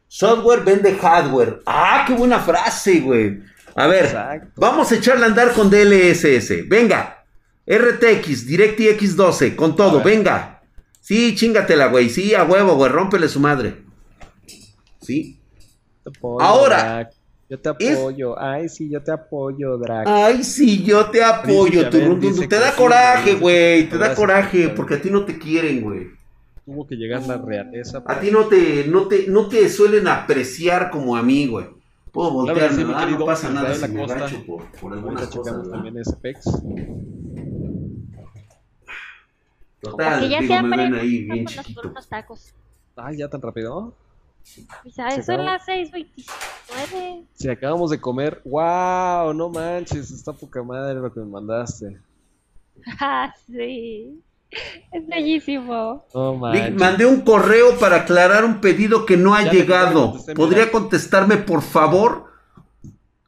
Software 0.09 0.64
vende 0.64 0.95
hardware. 0.95 1.62
Ah, 1.66 2.05
qué 2.07 2.14
buena 2.14 2.41
frase, 2.41 3.01
güey. 3.01 3.41
A 3.77 3.87
ver, 3.87 4.51
vamos 4.57 4.91
a 4.91 4.97
echarle 4.97 5.24
a 5.24 5.29
andar 5.29 5.53
con 5.53 5.70
DLSS. 5.70 6.66
Venga. 6.66 7.24
RTX, 7.66 8.47
DirectX 8.47 9.16
12, 9.16 9.57
con 9.57 9.77
todo, 9.77 10.03
venga. 10.03 10.62
Sí, 11.01 11.35
chingatela, 11.35 11.89
güey. 11.89 12.09
Sí, 12.09 12.35
a 12.35 12.45
huevo, 12.45 12.77
güey. 12.77 12.91
Rómpele 12.91 13.29
su 13.29 13.39
madre. 13.39 13.83
Sí. 15.01 15.39
Ahora. 16.41 17.11
Yo 17.49 17.61
te 17.61 17.68
apoyo. 17.68 18.41
Ay, 18.41 18.68
sí, 18.68 18.89
yo 18.91 19.03
te 19.03 19.12
apoyo, 19.12 19.79
Drac. 19.79 20.07
Ay, 20.09 20.43
sí, 20.43 20.83
yo 20.83 21.07
te 21.11 21.22
apoyo. 21.22 21.89
te 21.91 22.59
da 22.59 22.74
coraje, 22.74 23.35
güey. 23.35 23.89
Te 23.89 23.99
da 23.99 24.14
coraje 24.14 24.70
porque 24.70 24.95
a 24.95 25.03
ti 25.03 25.11
no 25.11 25.24
te 25.24 25.39
quieren, 25.39 25.83
güey. 25.83 26.09
Tuvo 26.64 26.87
que 26.87 26.97
llegar 26.97 27.24
la 27.27 27.37
realeza. 27.37 28.03
A 28.05 28.18
ti 28.18 28.33
no 28.33 28.47
te, 28.47 28.87
no 28.89 29.07
te, 29.07 29.27
no 29.29 29.49
te 29.49 29.68
suelen 29.68 30.09
apreciar 30.09 30.91
como 30.91 31.14
a 31.14 31.22
mí, 31.22 31.47
güey. 31.47 31.76
Puedo 32.16 32.30
voltearme, 32.30 32.82
no 32.82 33.26
pasa 33.26 33.50
nada 33.50 33.74
si 33.74 33.88
me 33.88 34.04
agacho 34.04 34.42
por, 34.46 34.64
por 34.80 34.90
algunas 34.94 35.28
cosas. 35.28 35.70
también 35.70 35.98
ese 35.98 36.16
pex. 36.16 36.44
Total, 39.82 40.26
ya 40.26 40.40
digo, 40.40 40.62
me 40.62 40.76
ven 40.78 40.94
ahí 40.94 41.24
bien 41.24 41.44
chiquito. 41.44 41.92
Ay, 42.96 43.18
¿ya 43.18 43.28
tan 43.28 43.42
rápido? 43.42 43.92
Ya, 44.96 45.22
son 45.22 45.44
las 45.44 45.66
6.29. 45.66 47.26
Si 47.34 47.50
acabamos 47.50 47.90
de 47.90 48.00
comer. 48.00 48.40
¡Wow! 48.46 49.34
No 49.34 49.50
manches, 49.50 50.10
está 50.10 50.32
poca 50.32 50.62
madre 50.62 50.94
lo 50.94 51.12
que 51.12 51.20
me 51.20 51.26
mandaste. 51.26 52.00
Ah, 52.98 53.34
sí. 53.46 54.22
Es 54.92 55.07
bellísimo. 55.07 56.07
Mandé 56.78 57.05
un 57.07 57.20
correo 57.22 57.78
para 57.78 57.97
aclarar 57.97 58.44
un 58.44 58.61
pedido 58.61 59.05
que 59.05 59.16
no 59.16 59.34
ha 59.34 59.51
llegado. 59.51 60.14
¿Podría 60.34 60.70
contestarme, 60.70 61.36
por 61.36 61.62
favor? 61.62 62.26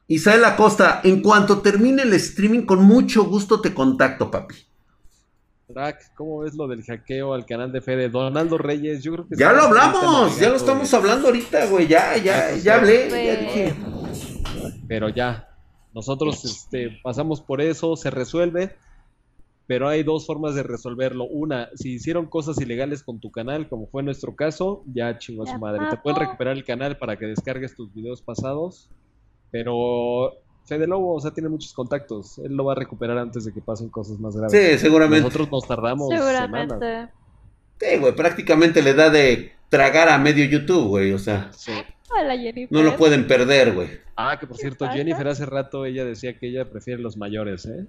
Isael 0.07 0.43
Acosta, 0.43 1.01
en 1.03 1.21
cuanto 1.21 1.59
termine 1.61 2.01
el 2.01 2.13
streaming, 2.13 2.65
con 2.65 2.83
mucho 2.83 3.25
gusto 3.25 3.61
te 3.61 3.73
contacto, 3.73 4.31
papi. 4.31 4.55
¿cómo 6.15 6.39
ves 6.39 6.55
lo 6.55 6.67
del 6.67 6.83
hackeo 6.83 7.33
al 7.33 7.45
canal 7.45 7.71
de 7.71 7.81
Fede? 7.81 8.09
Donaldo 8.09 8.57
Reyes, 8.57 9.03
yo 9.03 9.13
creo 9.13 9.27
que... 9.27 9.35
Ya 9.35 9.53
lo 9.53 9.63
hablamos, 9.63 10.39
ya 10.39 10.49
lo 10.49 10.55
estamos 10.55 10.91
hablando 10.95 11.27
ahorita, 11.27 11.67
güey, 11.67 11.87
ya, 11.87 12.17
ya, 12.17 12.55
ya 12.55 12.75
hablé, 12.75 13.09
ya 13.09 13.35
dije. 13.35 13.75
Pero 14.87 15.09
ya, 15.09 15.47
nosotros 15.93 16.43
este, 16.43 16.99
pasamos 17.03 17.41
por 17.41 17.61
eso, 17.61 17.95
se 17.95 18.09
resuelve, 18.09 18.75
pero 19.69 19.87
hay 19.87 20.01
dos 20.01 20.25
formas 20.25 20.55
de 20.55 20.63
resolverlo. 20.63 21.25
Una, 21.25 21.69
si 21.75 21.93
hicieron 21.93 22.25
cosas 22.25 22.59
ilegales 22.59 23.03
con 23.03 23.19
tu 23.19 23.29
canal, 23.29 23.69
como 23.69 23.85
fue 23.85 24.01
nuestro 24.01 24.35
caso, 24.35 24.83
ya 24.91 25.19
chingó 25.19 25.43
a 25.43 25.45
su 25.45 25.59
madre. 25.59 25.85
Te 25.91 25.97
pueden 25.97 26.19
recuperar 26.21 26.57
el 26.57 26.63
canal 26.63 26.97
para 26.97 27.17
que 27.17 27.27
descargues 27.27 27.75
tus 27.75 27.93
videos 27.93 28.23
pasados, 28.23 28.89
pero 29.51 30.33
Fede 30.65 30.87
Lobo, 30.87 31.13
o 31.13 31.19
sea, 31.19 31.29
tiene 31.35 31.49
muchos 31.49 31.71
contactos. 31.73 32.39
Él 32.39 32.55
lo 32.55 32.65
va 32.65 32.71
a 32.71 32.77
recuperar 32.77 33.19
antes 33.19 33.45
de 33.45 33.53
que 33.53 33.61
pasen 33.61 33.89
cosas 33.89 34.19
más 34.19 34.35
graves. 34.35 34.51
Sí, 34.51 34.79
seguramente. 34.79 35.25
Nosotros 35.25 35.51
nos 35.51 35.67
tardamos 35.67 36.09
seguramente. 36.09 37.09
Sí, 37.79 37.97
güey, 37.99 38.15
prácticamente 38.15 38.81
le 38.81 38.95
da 38.95 39.11
de 39.11 39.51
tragar 39.69 40.09
a 40.09 40.17
medio 40.17 40.45
YouTube, 40.45 40.87
güey, 40.87 41.13
o 41.13 41.19
sea. 41.19 41.51
Sí. 41.53 41.73
Hola, 42.09 42.35
Jennifer. 42.35 42.71
No 42.71 42.81
lo 42.81 42.97
pueden 42.97 43.27
perder, 43.27 43.75
güey. 43.75 43.89
Ah, 44.15 44.35
que 44.39 44.47
por 44.47 44.57
cierto, 44.57 44.89
Jennifer 44.89 45.27
hace 45.27 45.45
rato 45.45 45.85
ella 45.85 46.05
decía 46.05 46.39
que 46.39 46.47
ella 46.47 46.67
prefiere 46.67 46.99
los 46.99 47.17
mayores, 47.17 47.67
¿eh? 47.67 47.85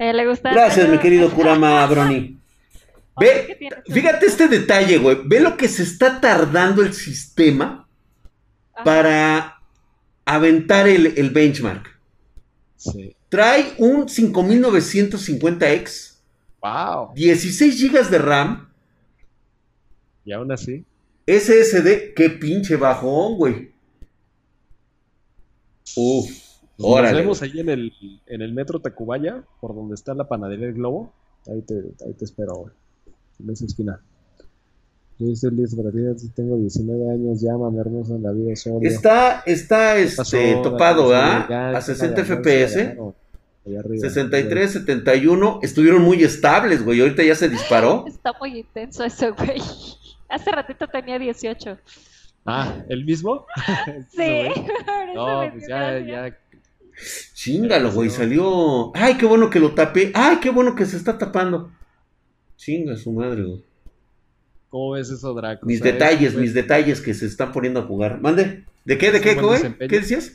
Eh 0.00 0.12
le 0.12 0.26
gusta 0.26 0.52
Gracias, 0.52 0.88
mi 0.88 0.98
querido 0.98 1.30
Kurama 1.30 1.86
Brony. 1.86 2.38
Ve, 3.20 3.70
fíjate 3.86 4.26
este 4.26 4.48
detalle, 4.48 4.98
güey. 4.98 5.18
Ve 5.24 5.40
lo 5.40 5.56
que 5.56 5.68
se 5.68 5.82
está 5.82 6.20
tardando 6.20 6.82
el 6.82 6.94
sistema 6.94 7.86
para 8.82 9.60
aventar 10.24 10.88
el, 10.88 11.30
benchmark. 11.30 11.86
Trae 13.28 13.74
un 13.76 14.06
5950X. 14.06 16.14
Wow. 16.62 17.12
16 17.14 17.82
GB 17.82 18.08
de 18.08 18.18
RAM. 18.18 18.70
Y 20.24 20.32
aún 20.32 20.50
así. 20.50 20.86
SSD, 21.26 22.14
qué 22.14 22.30
pinche 22.30 22.76
bajón, 22.76 23.36
güey. 23.36 23.70
Uf. 25.94 26.49
Nos 26.80 27.12
vemos 27.12 27.42
ahí 27.42 27.60
en 27.60 27.68
el, 27.68 27.92
en 28.26 28.42
el 28.42 28.52
metro 28.52 28.80
Tacubaya, 28.80 29.44
por 29.60 29.74
donde 29.74 29.94
está 29.94 30.14
la 30.14 30.28
panadería 30.28 30.66
del 30.66 30.76
Globo. 30.76 31.12
Ahí 31.46 31.62
te, 31.62 31.74
ahí 32.04 32.12
te 32.14 32.24
espero. 32.24 32.70
En 33.38 33.50
esa 33.50 33.64
esquina. 33.64 34.00
Yo 35.18 35.36
soy 35.36 35.50
Liz 35.50 35.76
tengo 36.34 36.56
19 36.56 37.12
años, 37.12 37.42
llámame 37.42 37.78
hermosa 37.78 38.14
en 38.14 38.22
la 38.22 38.32
vida 38.32 38.56
solo. 38.56 38.80
Está, 38.80 39.42
está 39.44 39.98
este, 39.98 40.56
topado, 40.62 41.14
¿ah? 41.14 41.76
A 41.76 41.80
60 41.80 42.24
FPS. 42.24 42.96
63, 44.00 44.72
71, 44.72 45.60
estuvieron 45.62 46.02
muy 46.02 46.24
estables, 46.24 46.82
güey. 46.82 47.00
Ahorita 47.02 47.22
ya 47.22 47.34
se 47.34 47.50
disparó. 47.50 48.04
Está 48.08 48.32
muy 48.40 48.60
intenso 48.60 49.04
eso, 49.04 49.34
güey. 49.34 49.60
Hace 50.28 50.50
ratito 50.50 50.88
tenía 50.88 51.18
18. 51.18 51.78
Ah, 52.46 52.82
¿el 52.88 53.04
mismo? 53.04 53.46
sí. 54.10 54.48
no, 55.14 55.50
pues 55.52 55.68
ya, 55.68 55.98
ya. 55.98 56.38
Chingalo, 57.34 57.92
güey, 57.92 58.10
salió. 58.10 58.92
Ay, 58.94 59.14
qué 59.14 59.26
bueno 59.26 59.50
que 59.50 59.60
lo 59.60 59.74
tapé. 59.74 60.12
Ay, 60.14 60.38
qué 60.40 60.50
bueno 60.50 60.74
que 60.74 60.86
se 60.86 60.96
está 60.96 61.16
tapando. 61.16 61.70
Chinga 62.56 62.96
su 62.96 63.12
madre, 63.12 63.42
güey. 63.42 63.64
¿Cómo 64.68 64.92
ves 64.92 65.10
eso, 65.10 65.34
Draco? 65.34 65.66
Mis 65.66 65.82
detalles, 65.82 66.34
mis 66.34 66.54
detalles 66.54 67.00
que 67.00 67.14
se 67.14 67.26
están 67.26 67.52
poniendo 67.52 67.80
a 67.80 67.84
jugar. 67.84 68.20
Mande. 68.20 68.64
¿De 68.84 68.98
qué? 68.98 69.10
¿De 69.10 69.20
qué, 69.20 69.34
güey? 69.34 69.60
¿Qué 69.78 69.88
decías? 69.88 70.32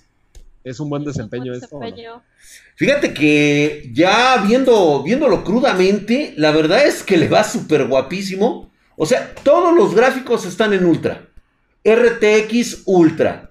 Es 0.63 0.79
un 0.79 0.89
buen 0.89 1.03
desempeño, 1.03 1.53
esto. 1.53 1.79
Fíjate 2.75 3.13
que 3.13 3.91
ya 3.93 4.43
viendo, 4.45 5.03
viéndolo 5.03 5.43
crudamente, 5.43 6.33
la 6.37 6.51
verdad 6.51 6.85
es 6.85 7.03
que 7.03 7.17
le 7.17 7.29
va 7.29 7.43
súper 7.43 7.85
guapísimo. 7.85 8.71
O 8.97 9.05
sea, 9.05 9.35
todos 9.43 9.75
los 9.75 9.93
gráficos 9.93 10.45
están 10.45 10.73
en 10.73 10.85
ultra. 10.85 11.29
RTX 11.85 12.81
Ultra 12.85 13.44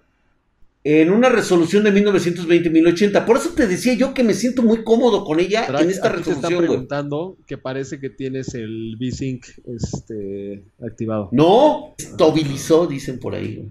en 0.85 1.11
una 1.11 1.31
resolución 1.31 1.83
de 1.83 1.93
1920-1080. 1.95 3.25
Por 3.25 3.39
eso 3.39 3.55
te 3.55 3.67
decía 3.67 3.95
yo 3.95 4.13
que 4.13 4.23
me 4.23 4.35
siento 4.35 4.63
muy 4.63 4.85
cómodo 4.85 5.25
con 5.25 5.41
ella 5.41 5.67
en 5.67 5.89
esta 5.89 6.11
resolución. 6.11 6.41
Te 6.41 6.47
están 6.49 6.59
preguntando 6.59 7.39
que 7.47 7.57
parece 7.57 7.99
que 7.99 8.11
tienes 8.11 8.55
el 8.55 8.97
V-Sync 9.01 9.47
este, 9.67 10.63
activado. 10.87 11.31
No, 11.33 11.95
estabilizó, 11.97 12.87
dicen 12.87 13.19
por 13.19 13.35
ahí. 13.35 13.67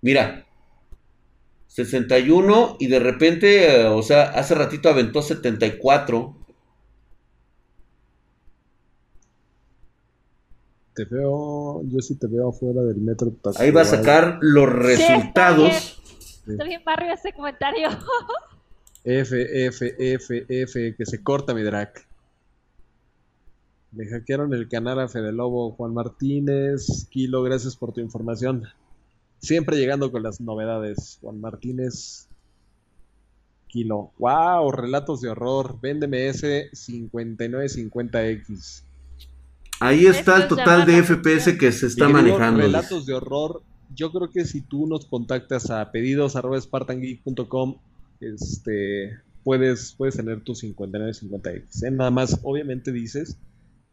Mira, 0.00 0.46
61 1.66 2.76
y 2.78 2.86
de 2.86 3.00
repente, 3.00 3.84
o 3.86 4.02
sea, 4.02 4.22
hace 4.30 4.54
ratito 4.54 4.88
aventó 4.88 5.20
74. 5.20 6.36
Te 10.98 11.04
veo, 11.04 11.80
yo 11.84 12.00
sí 12.00 12.16
te 12.16 12.26
veo 12.26 12.48
afuera 12.48 12.82
del 12.82 12.96
metro. 12.96 13.32
Ahí 13.56 13.70
va 13.70 13.82
a 13.82 13.84
sacar 13.84 14.38
los 14.40 14.68
resultados. 14.68 16.02
está, 16.44 16.64
bien, 16.64 16.82
barrio 16.84 17.12
ese 17.12 17.32
comentario. 17.32 17.88
F, 19.04 19.66
F, 19.66 19.94
F, 19.96 20.46
F, 20.48 20.94
que 20.96 21.06
se 21.06 21.22
corta 21.22 21.54
mi 21.54 21.62
drag. 21.62 21.92
Me 23.92 24.08
hackearon 24.08 24.52
el 24.54 24.68
canal 24.68 24.98
a 24.98 25.06
Fede 25.06 25.30
Lobo, 25.30 25.70
Juan 25.70 25.94
Martínez, 25.94 27.06
Kilo, 27.10 27.44
gracias 27.44 27.76
por 27.76 27.92
tu 27.92 28.00
información. 28.00 28.64
Siempre 29.38 29.76
llegando 29.76 30.10
con 30.10 30.24
las 30.24 30.40
novedades. 30.40 31.18
Juan 31.22 31.40
Martínez, 31.40 32.26
Kilo. 33.68 34.10
¡Wow! 34.18 34.72
Relatos 34.72 35.20
de 35.20 35.28
horror. 35.28 35.78
Véndeme 35.80 36.26
ese 36.26 36.72
5950X. 36.72 38.87
Ahí 39.80 40.06
está 40.06 40.36
el 40.36 40.48
total 40.48 40.86
de 40.86 41.02
FPS 41.02 41.56
que 41.58 41.72
se 41.72 41.86
está 41.86 42.08
manejando. 42.08 42.60
Relatos 42.60 43.06
de 43.06 43.14
horror. 43.14 43.62
Yo 43.94 44.12
creo 44.12 44.30
que 44.30 44.44
si 44.44 44.60
tú 44.60 44.86
nos 44.86 45.06
contactas 45.06 45.70
a 45.70 45.90
pedidos 45.90 46.36
este, 48.20 49.18
puedes, 49.44 49.94
puedes 49.96 50.16
tener 50.16 50.40
tu 50.40 50.52
5950X. 50.52 51.84
¿eh? 51.84 51.90
Nada 51.90 52.10
más, 52.10 52.38
obviamente 52.42 52.92
dices, 52.92 53.36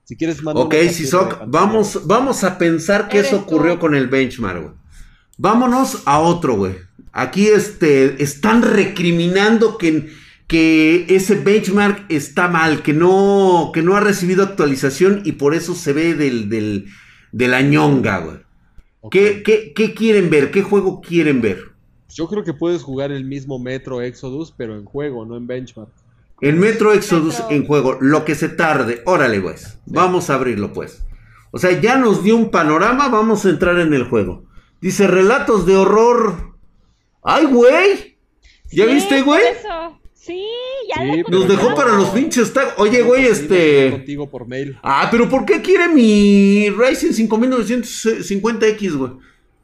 si 0.04 0.16
quieres 0.16 0.44
mandar. 0.44 0.66
Ok, 0.66 0.76
Sisoc, 0.92 1.44
vamos, 1.48 2.02
vamos 2.06 2.44
a 2.44 2.58
pensar 2.58 3.08
que 3.08 3.20
eso 3.20 3.40
ocurrió 3.40 3.80
con 3.80 3.96
el 3.96 4.08
benchmark, 4.08 4.62
güey. 4.62 4.74
Vámonos 5.38 6.04
a 6.06 6.20
otro, 6.20 6.56
güey. 6.56 6.76
Aquí 7.12 7.48
este, 7.48 8.22
están 8.24 8.62
recriminando 8.62 9.78
que 9.78 10.10
que 10.48 11.06
ese 11.10 11.36
benchmark 11.36 12.06
está 12.10 12.48
mal, 12.48 12.84
que 12.84 12.94
no, 12.94 13.72
que 13.74 13.82
no 13.82 13.96
ha 13.96 14.00
recibido 14.00 14.44
actualización 14.44 15.22
y 15.26 15.34
por 15.34 15.56
eso 15.56 15.74
se 15.74 15.94
ve 15.94 16.14
del, 16.14 16.50
del, 16.50 16.88
de 17.32 17.48
la 17.48 17.62
ñonga, 17.62 18.20
güey. 18.20 18.38
¿Qué, 19.12 19.44
qué, 19.76 19.94
quieren 19.94 20.30
ver? 20.30 20.52
¿Qué 20.52 20.64
juego 20.64 21.02
quieren 21.02 21.42
ver? 21.42 21.60
Yo 22.10 22.28
creo 22.28 22.44
que 22.44 22.54
puedes 22.54 22.82
jugar 22.82 23.12
el 23.12 23.26
mismo 23.26 23.60
Metro 23.60 24.02
Exodus, 24.02 24.54
pero 24.56 24.76
en 24.76 24.86
juego, 24.86 25.26
no 25.26 25.38
en 25.38 25.46
benchmark. 25.46 25.92
El 26.42 26.56
Metro 26.56 26.92
Exodus 26.94 27.42
en 27.50 27.66
juego, 27.66 27.98
lo 28.02 28.26
que 28.26 28.36
se 28.36 28.50
tarde. 28.50 29.02
Órale, 29.06 29.40
güey. 29.40 29.56
Vamos 29.86 30.30
a 30.30 30.36
abrirlo, 30.36 30.74
pues. 30.74 31.06
O 31.52 31.60
sea, 31.60 31.80
ya 31.80 31.98
nos 31.98 32.24
dio 32.24 32.36
un 32.36 32.50
panorama, 32.52 33.08
vamos 33.10 33.46
a 33.46 33.50
entrar 33.50 33.80
en 33.80 33.94
el 33.94 34.06
juego. 34.06 34.44
Dice, 34.82 35.08
relatos 35.08 35.66
de 35.66 35.76
horror. 35.76 36.56
¡Ay, 37.24 37.46
güey! 37.46 38.18
¿Ya 38.72 38.86
viste, 38.86 39.22
güey? 39.22 39.42
Sí, 40.26 40.44
ya 40.90 41.06
Nos 41.30 41.48
dejó 41.48 41.76
para 41.76 41.92
los 41.92 42.10
pinches 42.10 42.52
tag. 42.52 42.74
Oye, 42.78 43.04
güey, 43.04 43.26
este. 43.26 43.92
Contigo 43.92 44.28
por 44.28 44.48
mail. 44.48 44.76
Ah, 44.82 45.08
pero 45.12 45.30
¿por 45.30 45.46
qué 45.46 45.62
quiere 45.62 45.88
mi 45.88 46.68
Ryzen 46.72 47.12
5950X, 47.12 48.98
güey? 48.98 49.12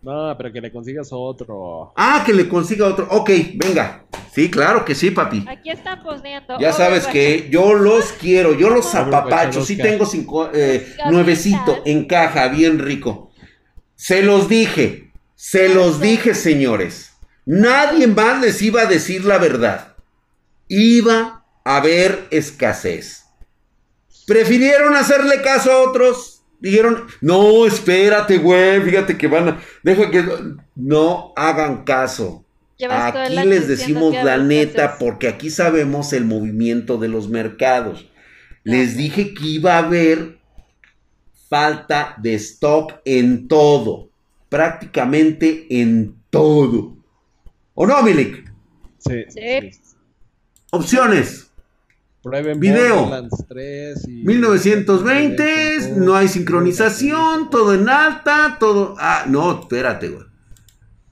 No, 0.03 0.36
pero 0.38 0.51
que 0.51 0.62
le 0.62 0.72
consigas 0.72 1.09
otro. 1.12 1.93
Ah, 1.95 2.22
que 2.24 2.34
le 2.34 2.47
consiga 2.47 2.86
otro. 2.86 3.07
Ok, 3.09 3.32
venga. 3.55 4.05
Sí, 4.34 4.51
claro 4.51 4.86
que 4.86 4.93
sí, 4.93 5.09
papi. 5.09 5.45
Aquí 5.47 5.72
están 5.72 6.03
posneando. 6.03 6.59
Ya 6.59 6.74
sabes 6.74 7.07
que 7.07 7.49
yo 7.49 7.74
los 7.74 8.12
quiero, 8.14 8.53
yo 8.53 8.70
los 8.70 8.93
apapacho. 8.93 9.66
Sí 9.66 9.78
tengo 9.78 10.05
cinco, 10.05 10.51
eh, 10.53 10.95
nuevecito 11.09 11.82
en 11.86 12.05
caja, 12.05 12.47
bien 12.49 12.78
rico. 12.78 13.32
Se 13.95 14.22
los 14.22 14.47
dije, 14.47 15.12
se 15.36 15.70
los 15.70 15.99
dije, 15.99 16.36
señores. 16.36 17.14
Nadie 17.45 18.05
más 18.05 18.39
les 18.41 18.62
iba 18.62 18.82
a 18.82 18.86
decir 18.86 19.26
la 19.26 19.39
verdad. 19.39 19.91
Iba 20.74 21.45
a 21.65 21.78
haber 21.78 22.28
escasez. 22.32 23.26
Prefirieron 24.26 24.95
hacerle 24.95 25.41
caso 25.41 25.72
a 25.72 25.82
otros 25.82 26.41
Dijeron, 26.61 27.07
no, 27.22 27.65
espérate, 27.65 28.38
güey, 28.38 28.82
fíjate 28.82 29.17
que 29.17 29.28
van 29.28 29.49
a... 29.49 29.61
Deja 29.82 30.11
que... 30.11 30.24
No 30.76 31.34
hagan 31.36 31.84
caso. 31.84 32.45
Aquí 32.88 33.34
les 33.34 33.67
decimos 33.67 34.13
la 34.13 34.38
neta 34.38 34.97
porque 34.99 35.28
aquí 35.28 35.49
sabemos 35.49 36.13
el 36.13 36.26
movimiento 36.26 36.97
de 36.97 37.07
los 37.07 37.30
mercados. 37.30 38.07
Les 38.63 38.95
dije 38.95 39.34
que 39.34 39.43
iba 39.43 39.74
a 39.74 39.80
haber 39.80 40.38
falta 41.49 42.15
de 42.22 42.36
stock 42.36 43.01
en 43.05 43.47
todo. 43.47 44.11
Prácticamente 44.47 45.65
en 45.82 46.15
todo. 46.30 46.95
¿O 47.74 47.88
no, 47.88 48.03
Milik? 48.03 48.51
sí. 48.99 49.24
sí. 49.30 49.81
Opciones. 50.72 51.51
Video. 52.57 53.09
1920, 54.05 55.95
no 55.97 56.15
hay 56.15 56.28
sincronización, 56.28 57.49
todo 57.49 57.74
en 57.74 57.89
alta, 57.89 58.57
todo. 58.59 58.95
Ah, 58.99 59.26
no, 59.28 59.61
espérate, 59.61 60.09
güey. 60.09 60.26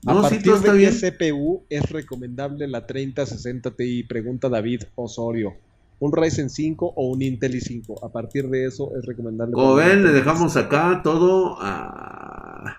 No, 0.04 0.20
a 0.20 0.22
partir 0.22 0.54
está 0.54 0.72
de 0.72 0.78
bien. 0.78 0.94
CPU 0.94 1.66
es 1.70 1.90
recomendable 1.92 2.68
la 2.68 2.88
3060 2.88 3.72
Ti, 3.72 4.04
pregunta 4.04 4.48
David 4.48 4.84
Osorio. 4.96 5.56
¿Un 6.00 6.14
Ryzen 6.14 6.50
5 6.50 6.94
o 6.96 7.08
un 7.10 7.22
Intel 7.22 7.56
i5? 7.56 8.00
A 8.02 8.10
partir 8.10 8.48
de 8.48 8.66
eso 8.66 8.96
es 8.98 9.04
recomendable. 9.06 9.54
Como 9.54 9.76
ven, 9.76 10.06
le 10.06 10.12
dejamos 10.12 10.56
acá 10.56 11.02
todo 11.04 11.58
a... 11.60 12.78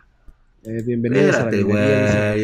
Eh, 0.63 0.83
bienvenidos 0.85 1.37
a 1.37 1.47
la 1.47 1.51
minería. 1.51 2.35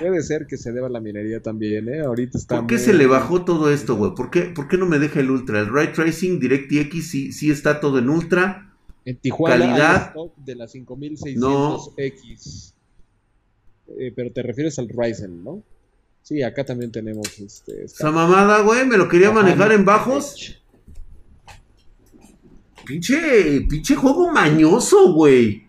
puede 0.00 0.22
ser 0.22 0.46
que 0.46 0.56
se 0.56 0.72
deba 0.72 0.88
a 0.88 0.90
la 0.90 1.00
minería 1.00 1.40
también, 1.40 1.88
¿eh? 1.88 2.00
Ahorita 2.00 2.36
está. 2.36 2.56
¿Por 2.56 2.66
qué 2.66 2.78
se 2.78 2.92
le 2.92 3.06
bajó 3.06 3.44
todo 3.44 3.70
esto, 3.70 3.94
güey? 3.94 4.12
¿Por 4.16 4.28
qué, 4.30 4.42
¿Por 4.42 4.66
qué 4.66 4.76
no 4.76 4.86
me 4.86 4.98
deja 4.98 5.20
el 5.20 5.30
Ultra? 5.30 5.60
El 5.60 5.72
Ray 5.72 5.92
Tracing, 5.92 6.40
DirectX, 6.40 7.08
sí, 7.08 7.32
sí 7.32 7.52
está 7.52 7.78
todo 7.78 8.00
en 8.00 8.08
Ultra. 8.08 8.74
En 9.04 9.18
Tijuana 9.18 9.66
calidad. 9.66 10.06
stock 10.08 10.36
de 10.36 10.54
la 10.56 10.66
5600X. 10.66 12.74
Eh, 13.98 14.12
pero 14.16 14.32
te 14.32 14.42
refieres 14.42 14.76
al 14.80 14.88
Ryzen, 14.88 15.44
¿no? 15.44 15.62
Sí, 16.22 16.42
acá 16.42 16.64
también 16.64 16.90
tenemos 16.90 17.38
este. 17.38 17.84
Esa 17.84 18.10
mamada, 18.10 18.62
güey, 18.62 18.84
me 18.84 18.96
lo 18.96 19.08
quería 19.08 19.30
manejar 19.30 19.70
en 19.70 19.84
bajos. 19.84 20.60
Pinche, 22.84 23.60
pinche 23.68 23.94
juego 23.94 24.32
mañoso, 24.32 25.12
güey. 25.12 25.63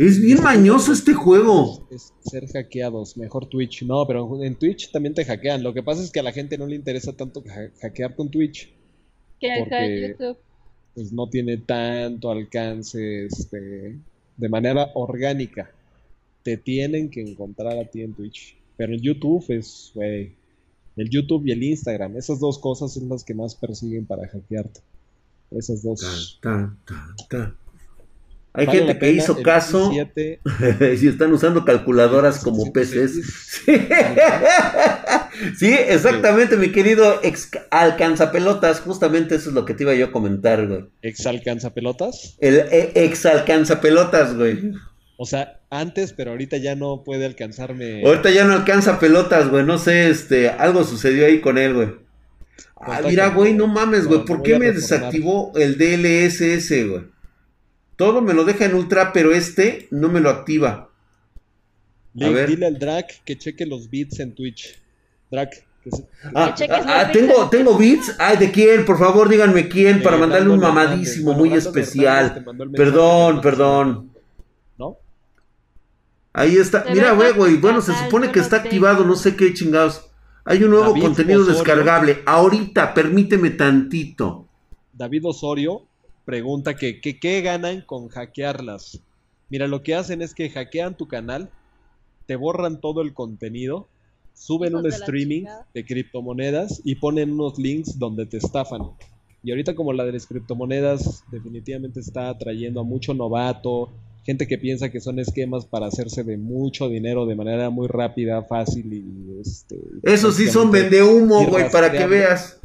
Es 0.00 0.18
bien 0.18 0.42
mañoso 0.42 0.94
este 0.94 1.12
juego. 1.12 1.86
Es, 1.90 2.14
ser 2.20 2.46
hackeados, 2.46 3.18
mejor 3.18 3.50
Twitch. 3.50 3.82
No, 3.82 4.06
pero 4.06 4.42
en 4.42 4.56
Twitch 4.56 4.90
también 4.90 5.12
te 5.12 5.26
hackean. 5.26 5.62
Lo 5.62 5.74
que 5.74 5.82
pasa 5.82 6.02
es 6.02 6.10
que 6.10 6.20
a 6.20 6.22
la 6.22 6.32
gente 6.32 6.56
no 6.56 6.66
le 6.66 6.74
interesa 6.74 7.12
tanto 7.12 7.44
hackear 7.82 8.14
con 8.14 8.30
Twitch. 8.30 8.72
Que 9.38 9.56
porque, 9.58 10.16
YouTube. 10.18 10.38
Pues 10.94 11.12
no 11.12 11.28
tiene 11.28 11.58
tanto 11.58 12.30
alcance 12.30 13.26
este, 13.26 13.98
de 14.38 14.48
manera 14.48 14.90
orgánica. 14.94 15.70
Te 16.44 16.56
tienen 16.56 17.10
que 17.10 17.20
encontrar 17.20 17.76
a 17.76 17.84
ti 17.84 18.00
en 18.00 18.14
Twitch. 18.14 18.56
Pero 18.78 18.94
en 18.94 19.02
YouTube 19.02 19.44
es, 19.50 19.90
güey, 19.94 20.32
el 20.96 21.10
YouTube 21.10 21.46
y 21.46 21.52
el 21.52 21.62
Instagram. 21.62 22.16
Esas 22.16 22.40
dos 22.40 22.58
cosas 22.58 22.94
son 22.94 23.10
las 23.10 23.22
que 23.22 23.34
más 23.34 23.54
persiguen 23.54 24.06
para 24.06 24.26
hackearte. 24.26 24.80
Esas 25.50 25.82
dos. 25.82 26.38
Ta, 26.40 26.74
hay 28.52 28.66
gente 28.66 28.98
que 28.98 29.12
hizo 29.12 29.42
caso 29.42 29.92
y 29.92 30.00
están 31.06 31.32
usando 31.32 31.64
calculadoras 31.64 32.42
como 32.42 32.72
peces. 32.72 33.62
Sí. 35.56 35.72
exactamente, 35.88 36.56
mi 36.56 36.72
querido 36.72 37.20
ex 37.22 37.50
alcanzapelotas. 37.70 38.80
Justamente 38.80 39.36
eso 39.36 39.50
es 39.50 39.54
lo 39.54 39.64
que 39.64 39.74
te 39.74 39.84
iba 39.84 39.94
yo 39.94 40.06
a 40.06 40.12
comentar, 40.12 40.66
güey. 40.66 40.86
¿Ex 41.02 41.26
alcanzapelotas? 41.26 42.36
El 42.40 42.56
e, 42.70 42.90
ex 42.94 43.24
alcanzapelotas, 43.26 44.34
güey. 44.34 44.72
O 45.16 45.26
sea, 45.26 45.60
antes, 45.70 46.12
pero 46.12 46.32
ahorita 46.32 46.56
ya 46.56 46.74
no 46.74 47.04
puede 47.04 47.26
alcanzarme. 47.26 48.04
Ahorita 48.04 48.30
ya 48.30 48.44
no 48.44 48.54
alcanza 48.54 48.98
pelotas, 48.98 49.48
güey. 49.48 49.64
No 49.64 49.78
sé, 49.78 50.08
este, 50.08 50.48
algo 50.48 50.82
sucedió 50.82 51.26
ahí 51.26 51.40
con 51.40 51.56
él, 51.58 51.74
güey. 51.74 51.88
Ah, 52.80 53.00
mira, 53.04 53.28
güey, 53.28 53.54
no 53.54 53.68
mames, 53.68 54.06
güey. 54.06 54.24
¿Por 54.24 54.42
qué 54.42 54.58
me 54.58 54.72
desactivó 54.72 55.52
el 55.54 55.76
DLSS, 55.76 56.88
güey? 56.88 57.19
Todo 58.00 58.22
me 58.22 58.32
lo 58.32 58.44
deja 58.44 58.64
en 58.64 58.74
ultra, 58.74 59.12
pero 59.12 59.30
este 59.30 59.86
no 59.90 60.08
me 60.08 60.20
lo 60.20 60.30
activa. 60.30 60.88
dile 62.14 62.66
al 62.66 62.78
Drac 62.78 63.22
que 63.26 63.36
cheque 63.36 63.66
los 63.66 63.90
bits 63.90 64.20
en 64.20 64.34
Twitch. 64.34 64.80
Drac. 65.30 65.50
ah, 66.34 66.54
ah, 66.70 66.84
ah 66.86 67.12
tengo, 67.12 67.50
tengo 67.50 67.76
bits. 67.76 68.16
Ay, 68.18 68.38
¿de 68.38 68.50
quién? 68.50 68.86
Por 68.86 68.98
favor, 68.98 69.28
díganme 69.28 69.68
quién 69.68 70.02
para 70.02 70.16
mandarle 70.16 70.48
un 70.48 70.60
mamadísimo 70.60 71.34
muy 71.34 71.52
especial. 71.52 72.42
Perdón, 72.74 73.42
perdón. 73.42 74.10
¿No? 74.78 74.96
Ahí 76.32 76.56
está. 76.56 76.86
Mira, 76.90 77.12
güey, 77.12 77.34
güey. 77.34 77.56
Bueno, 77.58 77.82
se 77.82 77.92
supone 77.92 78.32
que 78.32 78.40
está 78.40 78.56
activado, 78.56 79.04
no 79.04 79.14
sé 79.14 79.36
qué 79.36 79.52
chingados. 79.52 80.10
Hay 80.46 80.64
un 80.64 80.70
nuevo 80.70 80.98
contenido 80.98 81.44
descargable. 81.44 82.22
Ahorita, 82.24 82.94
permíteme 82.94 83.50
tantito. 83.50 84.48
David 84.94 85.26
Osorio 85.26 85.89
pregunta 86.30 86.76
que 86.76 87.00
qué 87.00 87.40
ganan 87.40 87.80
con 87.80 88.06
hackearlas. 88.06 89.00
Mira, 89.48 89.66
lo 89.66 89.82
que 89.82 89.96
hacen 89.96 90.22
es 90.22 90.32
que 90.32 90.48
hackean 90.48 90.96
tu 90.96 91.08
canal, 91.08 91.50
te 92.26 92.36
borran 92.36 92.80
todo 92.80 93.02
el 93.02 93.14
contenido, 93.14 93.88
suben 94.32 94.76
un 94.76 94.86
streaming 94.86 95.46
de 95.74 95.84
criptomonedas 95.84 96.82
y 96.84 96.94
ponen 96.94 97.32
unos 97.32 97.58
links 97.58 97.98
donde 97.98 98.26
te 98.26 98.36
estafan. 98.36 98.82
Y 99.42 99.50
ahorita 99.50 99.74
como 99.74 99.92
la 99.92 100.04
de 100.04 100.12
las 100.12 100.26
criptomonedas 100.28 101.24
definitivamente 101.32 101.98
está 101.98 102.28
atrayendo 102.28 102.78
a 102.78 102.84
mucho 102.84 103.12
novato, 103.12 103.90
gente 104.24 104.46
que 104.46 104.56
piensa 104.56 104.88
que 104.88 105.00
son 105.00 105.18
esquemas 105.18 105.64
para 105.64 105.86
hacerse 105.86 106.22
de 106.22 106.36
mucho 106.36 106.88
dinero 106.88 107.26
de 107.26 107.34
manera 107.34 107.70
muy 107.70 107.88
rápida, 107.88 108.44
fácil 108.44 108.92
y 108.92 109.40
este... 109.40 109.80
Eso 110.04 110.30
sí 110.30 110.46
son 110.46 110.70
vende 110.70 111.02
humo, 111.02 111.44
güey, 111.48 111.68
para 111.72 111.90
que 111.90 112.06
veas. 112.06 112.60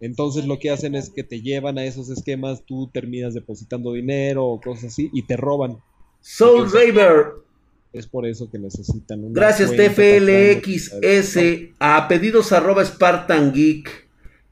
Entonces 0.00 0.46
lo 0.46 0.58
que 0.58 0.70
hacen 0.70 0.94
es 0.94 1.10
que 1.10 1.24
te 1.24 1.40
llevan 1.40 1.78
a 1.78 1.84
esos 1.84 2.10
esquemas, 2.10 2.64
tú 2.66 2.90
terminas 2.92 3.34
depositando 3.34 3.92
dinero 3.92 4.44
o 4.44 4.60
cosas 4.60 4.92
así 4.92 5.10
y 5.12 5.22
te 5.22 5.36
roban. 5.36 5.78
Soul 6.20 6.70
Raver. 6.70 7.26
Es 7.92 8.06
por 8.06 8.26
eso 8.26 8.50
que 8.50 8.58
necesitan 8.58 9.24
un. 9.24 9.32
Gracias 9.32 9.70
TFLXS 9.70 11.38
a 11.78 12.08
pedidos 12.08 12.52
arroba 12.52 12.84
Spartan 12.84 13.52
Geek. 13.52 14.06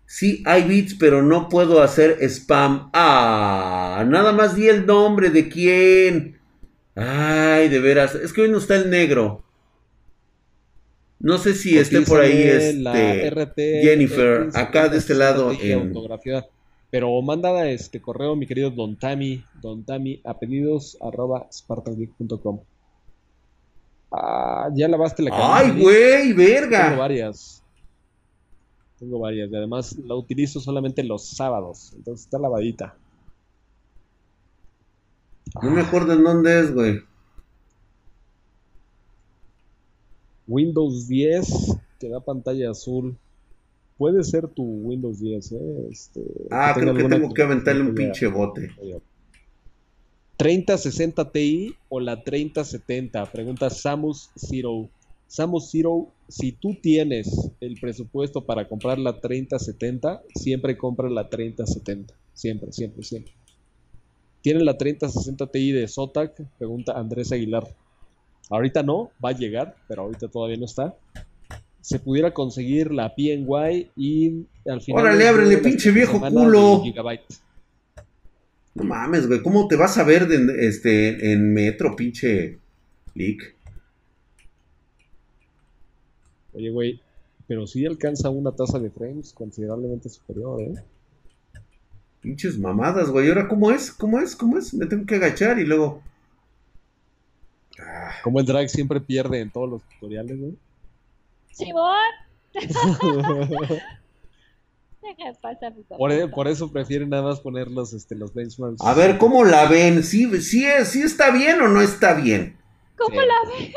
Sí, 0.07 0.43
hay 0.47 0.63
bits, 0.63 0.95
pero 0.95 1.23
no 1.23 1.49
puedo 1.49 1.83
hacer 1.83 2.19
spam. 2.23 2.91
Ah, 2.93 4.05
nada 4.07 4.33
más 4.33 4.55
di 4.55 4.69
el 4.69 4.87
nombre 4.87 5.31
de 5.31 5.49
quién. 5.49 6.39
Ay, 6.95 7.69
de 7.69 7.81
veras. 7.81 8.15
Es 8.15 8.33
que 8.33 8.43
hoy 8.43 8.51
no 8.51 8.59
está 8.59 8.77
el 8.77 8.91
negro. 8.91 9.45
No 11.21 11.39
sé 11.39 11.55
si 11.55 11.79
esté 11.79 12.03
por 12.03 12.21
ahí 12.21 12.43
este, 12.43 13.81
Jennifer, 13.83 14.51
acá 14.55 14.89
de 14.89 14.99
este 14.99 15.15
lado. 15.15 15.53
En... 15.53 15.93
Pero 16.91 17.21
manda 17.23 17.69
este 17.69 18.01
correo, 18.01 18.37
mi 18.37 18.47
querido 18.47 18.71
Don 18.71 18.97
Tami, 18.97 19.45
Don 19.61 19.85
Tami, 19.85 20.21
a 20.25 20.39
pedidos 20.39 20.97
arroba 21.01 21.49
spartangeek.com. 21.51 22.61
Ah, 24.13 24.69
ya 24.75 24.87
lavaste 24.87 25.23
la 25.23 25.31
cara. 25.31 25.57
¡Ay, 25.57 25.81
güey, 25.81 26.33
verga! 26.33 26.91
Tengo 26.91 27.01
varias. 27.01 27.65
Tengo 29.01 29.19
varias. 29.19 29.51
Y 29.51 29.57
además 29.57 29.97
la 29.99 30.15
utilizo 30.15 30.61
solamente 30.61 31.03
los 31.03 31.27
sábados. 31.27 31.93
Entonces 31.97 32.27
está 32.27 32.39
lavadita. 32.39 32.97
No 35.63 35.71
me 35.71 35.81
acuerdo 35.81 36.13
en 36.13 36.23
dónde 36.23 36.61
es, 36.61 36.73
güey. 36.73 37.01
Windows 40.47 41.09
10 41.09 41.79
te 41.99 42.09
da 42.09 42.21
pantalla 42.21 42.71
azul. 42.71 43.17
Puede 43.97 44.25
ser 44.25 44.49
tu 44.49 44.63
Windows 44.63 45.21
10, 45.21 45.53
¿eh? 45.53 45.89
Este, 45.91 46.21
ah, 46.51 46.75
creo 46.77 46.95
que 46.95 47.05
tengo 47.05 47.33
que 47.33 47.43
aventarle 47.43 47.83
un 47.83 47.95
pinche 47.95 48.27
bote. 48.27 48.71
3060 50.37 51.31
Ti 51.31 51.75
o 51.89 52.01
la 52.01 52.23
3070? 52.23 53.25
Pregunta 53.31 53.71
Samus 53.71 54.31
Zero. 54.37 54.89
Samus 55.29 55.71
Zero, 55.71 56.09
si 56.29 56.53
tú 56.53 56.77
tienes 56.81 57.51
el 57.61 57.79
presupuesto 57.81 58.45
para 58.45 58.69
comprar 58.69 58.99
la 58.99 59.21
3070, 59.21 60.23
siempre 60.35 60.77
compra 60.77 61.09
la 61.09 61.29
3070. 61.29 62.15
Siempre, 62.33 62.73
siempre, 62.73 63.03
siempre. 63.05 63.33
¿Tiene 64.43 64.65
la 64.65 64.77
3060 64.77 65.47
Ti 65.47 65.73
de 65.73 65.89
Zotac? 65.89 66.43
Pregunta 66.59 66.93
Andrés 66.99 67.33
Aguilar. 67.33 67.65
Ahorita 68.51 68.83
no, 68.83 69.11
va 69.25 69.31
a 69.31 69.37
llegar, 69.37 69.77
pero 69.89 70.03
ahorita 70.03 70.29
todavía 70.29 70.57
no 70.57 70.67
está. 70.67 70.95
Se 71.81 71.99
pudiera 71.99 72.33
conseguir 72.33 72.93
la 72.93 73.15
PNY 73.15 73.91
y 73.97 74.47
al 74.67 74.81
final. 74.81 75.03
Órale, 75.03 75.29
ábrele, 75.29 75.59
pinche 75.59 75.91
viejo 75.91 76.21
culo. 76.21 76.83
No 78.75 78.85
mames, 78.85 79.29
güey, 79.29 79.41
¿cómo 79.43 79.69
te 79.69 79.77
vas 79.77 79.99
a 79.99 80.05
ver 80.05 80.27
este, 80.59 81.33
en 81.33 81.53
metro, 81.53 81.95
pinche 81.95 82.59
leak? 83.15 83.55
Oye, 86.55 86.71
güey, 86.71 87.01
pero 87.47 87.67
sí 87.67 87.87
alcanza 87.87 88.31
una 88.31 88.53
tasa 88.53 88.79
de 88.79 88.91
frames 88.91 89.33
considerablemente 89.33 90.09
superior, 90.09 90.61
¿eh? 90.61 90.75
Pinches 92.21 92.59
mamadas, 92.59 93.11
güey. 93.11 93.27
¿Y 93.27 93.29
ahora 93.29 93.47
cómo 93.47 93.71
es? 93.71 93.93
¿Cómo 93.93 94.19
es? 94.19 94.35
¿Cómo 94.35 94.57
es? 94.57 94.73
Me 94.73 94.87
tengo 94.87 95.05
que 95.05 95.17
agachar 95.17 95.59
y 95.59 95.65
luego. 95.65 96.03
Ah. 97.81 98.13
Como 98.23 98.41
el 98.41 98.47
drag 98.47 98.69
siempre 98.69 99.01
pierde 99.01 99.41
en 99.41 99.51
todos 99.51 99.69
los 99.69 99.83
tutoriales, 99.83 100.39
güey. 100.39 100.57
Simón. 101.53 101.97
por, 105.97 106.13
e, 106.13 106.29
por, 106.29 106.49
eso 106.49 106.71
prefieren 106.71 107.11
nada 107.11 107.25
más 107.25 107.41
poner 107.41 107.69
los, 107.69 107.93
este, 107.93 108.15
los 108.15 108.33
benchmarks. 108.33 108.81
A 108.81 108.95
ver, 108.95 109.19
¿cómo 109.19 109.45
la 109.45 109.67
ven? 109.67 110.03
¿Sí, 110.05 110.41
sí, 110.41 110.67
sí 110.85 111.03
está 111.03 111.31
bien 111.31 111.61
o 111.61 111.69
no 111.69 111.83
está 111.83 112.15
bien? 112.15 112.57
¿Cómo 112.97 113.21
la 113.21 113.35
ven? 113.49 113.73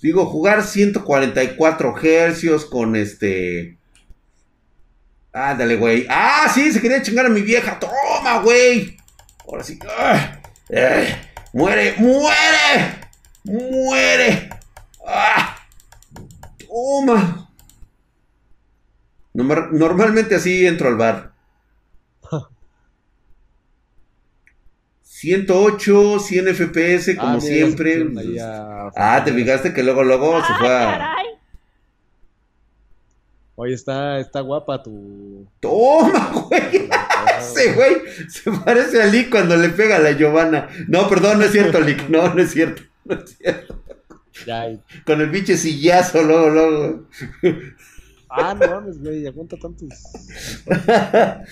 Digo, 0.00 0.26
jugar 0.26 0.62
144 0.62 1.94
hercios 2.02 2.66
con 2.66 2.94
este. 2.94 3.78
Ándale, 5.32 5.76
güey. 5.76 6.06
Ah, 6.08 6.46
sí, 6.52 6.70
se 6.72 6.80
quería 6.80 7.02
chingar 7.02 7.26
a 7.26 7.30
mi 7.30 7.40
vieja. 7.42 7.78
Toma, 7.80 8.40
güey. 8.42 8.96
Ahora 9.48 9.64
sí. 9.64 9.78
Ah, 9.98 10.40
eh, 10.68 11.16
muere, 11.54 11.94
muere. 11.98 13.00
Muere. 13.44 14.50
Ah, 15.06 15.56
toma. 16.68 17.48
Normalmente 19.32 20.34
así 20.34 20.66
entro 20.66 20.88
al 20.88 20.96
bar. 20.96 21.34
108, 25.24 26.18
100 26.20 26.54
FPS, 26.54 27.16
como 27.16 27.38
ah, 27.38 27.40
siempre. 27.40 28.06
Ah, 28.94 29.22
te 29.24 29.32
fijaste 29.32 29.72
que 29.72 29.82
luego, 29.82 30.04
luego 30.04 30.44
se 30.44 30.52
fue 30.54 30.68
a. 30.68 31.16
Oye, 33.56 33.74
está, 33.74 34.18
está 34.18 34.40
guapa 34.40 34.82
tu. 34.82 35.46
¡Toma, 35.60 36.32
güey! 36.48 36.88
Ese 37.38 37.72
güey 37.74 37.96
se 38.28 38.50
parece 38.50 39.00
a 39.00 39.06
Lick 39.06 39.30
cuando 39.30 39.56
le 39.56 39.68
pega 39.68 39.96
a 39.96 40.00
la 40.00 40.12
Giovanna. 40.12 40.68
No, 40.88 41.08
perdón, 41.08 41.38
no 41.38 41.44
es 41.44 41.52
cierto, 41.52 41.80
Lick. 41.80 42.08
No, 42.08 42.34
no 42.34 42.42
es 42.42 42.50
cierto. 42.50 42.82
No 43.04 43.14
es 43.14 43.36
cierto. 43.36 43.80
Con 45.06 45.20
el 45.20 45.30
biche 45.30 45.56
sillazo, 45.56 46.22
luego, 46.22 46.50
luego. 46.50 47.08
Ah, 48.28 48.54
no 48.54 48.66
mames, 48.66 48.98
güey, 48.98 49.26
aguanta 49.26 49.56
tantos. 49.56 49.88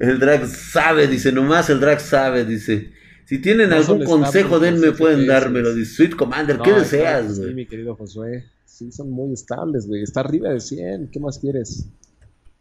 el 0.00 0.18
drag 0.18 0.46
sabe, 0.46 1.06
dice, 1.06 1.30
nomás 1.30 1.70
el 1.70 1.78
drag 1.78 2.00
sabe, 2.00 2.44
dice. 2.44 2.92
Si 3.26 3.38
tienen 3.38 3.72
algún 3.72 4.04
consejo, 4.04 4.58
denme, 4.58 4.92
pueden 4.92 5.26
dármelo. 5.26 5.72
Dice, 5.72 5.94
Sweet 5.94 6.16
Commander, 6.16 6.58
¿qué 6.58 6.72
deseas, 6.72 7.38
güey? 7.38 7.50
Sí, 7.50 7.54
mi 7.54 7.66
querido 7.66 7.94
Josué. 7.94 8.44
Sí, 8.74 8.90
son 8.90 9.08
muy 9.12 9.32
estables, 9.32 9.86
güey. 9.86 10.02
Está 10.02 10.18
arriba 10.18 10.50
de 10.50 10.58
100. 10.58 11.10
¿Qué 11.12 11.20
más 11.20 11.38
quieres? 11.38 11.86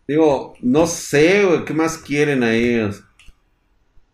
Digo, 0.08 0.54
no 0.62 0.86
sé, 0.86 1.44
güey. 1.44 1.66
¿Qué 1.66 1.74
más 1.74 1.98
quieren 1.98 2.44
ahí? 2.44 2.88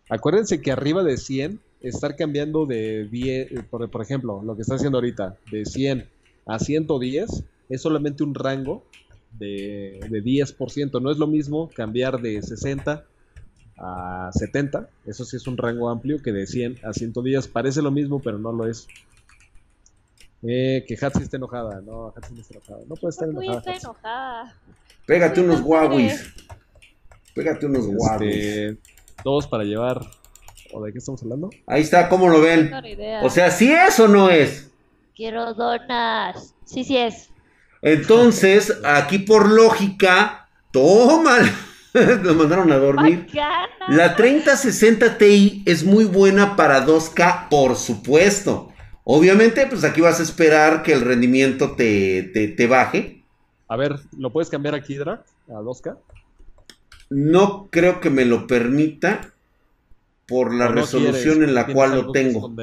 Acuérdense 0.09 0.61
que 0.61 0.71
arriba 0.71 1.03
de 1.03 1.17
100, 1.17 1.59
estar 1.81 2.15
cambiando 2.15 2.65
de 2.65 3.03
10, 3.03 3.65
por, 3.69 3.91
por 3.91 4.01
ejemplo, 4.01 4.41
lo 4.41 4.55
que 4.55 4.61
está 4.61 4.75
haciendo 4.75 4.99
ahorita, 4.99 5.35
de 5.51 5.65
100 5.65 6.07
a 6.45 6.57
110, 6.57 7.43
es 7.67 7.81
solamente 7.81 8.23
un 8.23 8.33
rango 8.33 8.85
de, 9.37 9.99
de 10.09 10.23
10%. 10.23 11.01
No 11.01 11.11
es 11.11 11.17
lo 11.17 11.27
mismo 11.27 11.69
cambiar 11.75 12.21
de 12.21 12.41
60 12.41 13.03
a 13.77 14.29
70. 14.31 14.89
Eso 15.05 15.25
sí 15.25 15.35
es 15.35 15.47
un 15.47 15.57
rango 15.57 15.89
amplio 15.89 16.21
que 16.21 16.31
de 16.31 16.47
100 16.47 16.77
a 16.85 16.93
110 16.93 17.49
parece 17.49 17.81
lo 17.81 17.91
mismo, 17.91 18.21
pero 18.21 18.39
no 18.39 18.53
lo 18.53 18.67
es. 18.67 18.87
Eh, 20.43 20.85
que 20.87 20.97
Hatsi 20.99 21.23
está 21.23 21.37
enojada. 21.37 21.81
No, 21.81 22.13
Hatsi 22.15 22.33
no 22.33 22.41
está 22.41 22.55
enojada. 22.55 22.79
No 22.87 22.95
puede 22.95 23.09
estar 23.09 23.29
enojada. 23.29 23.57
Está 23.57 23.75
enojada. 23.75 24.55
Pégate 25.05 25.41
unos 25.41 25.61
guaguis. 25.61 26.33
Pégate 27.33 27.65
unos 27.65 27.85
este, 27.85 27.95
guaguis. 27.95 28.77
Todos 29.23 29.47
para 29.47 29.63
llevar. 29.63 30.01
¿O 30.71 30.83
de 30.83 30.91
qué 30.91 30.99
estamos 30.99 31.21
hablando? 31.23 31.49
Ahí 31.65 31.81
está, 31.81 32.09
¿cómo 32.09 32.29
lo 32.29 32.41
ven? 32.41 32.71
O 33.23 33.29
sea, 33.29 33.49
¿sí 33.49 33.71
es 33.71 33.99
o 33.99 34.07
no 34.07 34.29
es? 34.29 34.69
Quiero 35.15 35.53
donas. 35.53 36.53
Sí, 36.65 36.83
sí 36.83 36.95
es. 36.95 37.29
Entonces, 37.81 38.77
aquí 38.83 39.19
por 39.19 39.49
lógica, 39.49 40.47
toma. 40.71 41.39
Lo 41.93 42.35
mandaron 42.35 42.71
a 42.71 42.77
dormir. 42.77 43.27
La 43.87 44.15
3060 44.15 45.17
Ti 45.17 45.63
es 45.65 45.83
muy 45.83 46.05
buena 46.05 46.55
para 46.55 46.85
2K, 46.85 47.49
por 47.49 47.75
supuesto. 47.75 48.68
Obviamente, 49.11 49.65
pues 49.65 49.83
aquí 49.83 50.01
vas 50.01 50.19
a 50.19 50.23
esperar 50.23 50.83
que 50.83 50.93
el 50.93 51.01
rendimiento 51.01 51.75
te, 51.75 52.67
baje. 52.69 53.23
A 53.67 53.75
ver, 53.75 53.95
¿lo 54.15 54.31
puedes 54.31 54.51
cambiar 54.51 54.75
aquí, 54.75 54.93
Dra? 54.97 55.23
A 55.47 55.53
2K. 55.53 55.97
No 57.09 57.69
creo 57.71 58.01
que 58.01 58.11
me 58.11 58.23
lo 58.25 58.45
permita 58.45 59.33
por 60.27 60.53
la 60.53 60.67
resolución 60.67 61.41
en 61.41 61.55
la 61.55 61.65
cual 61.65 61.95
lo 61.95 62.11
tengo. 62.11 62.53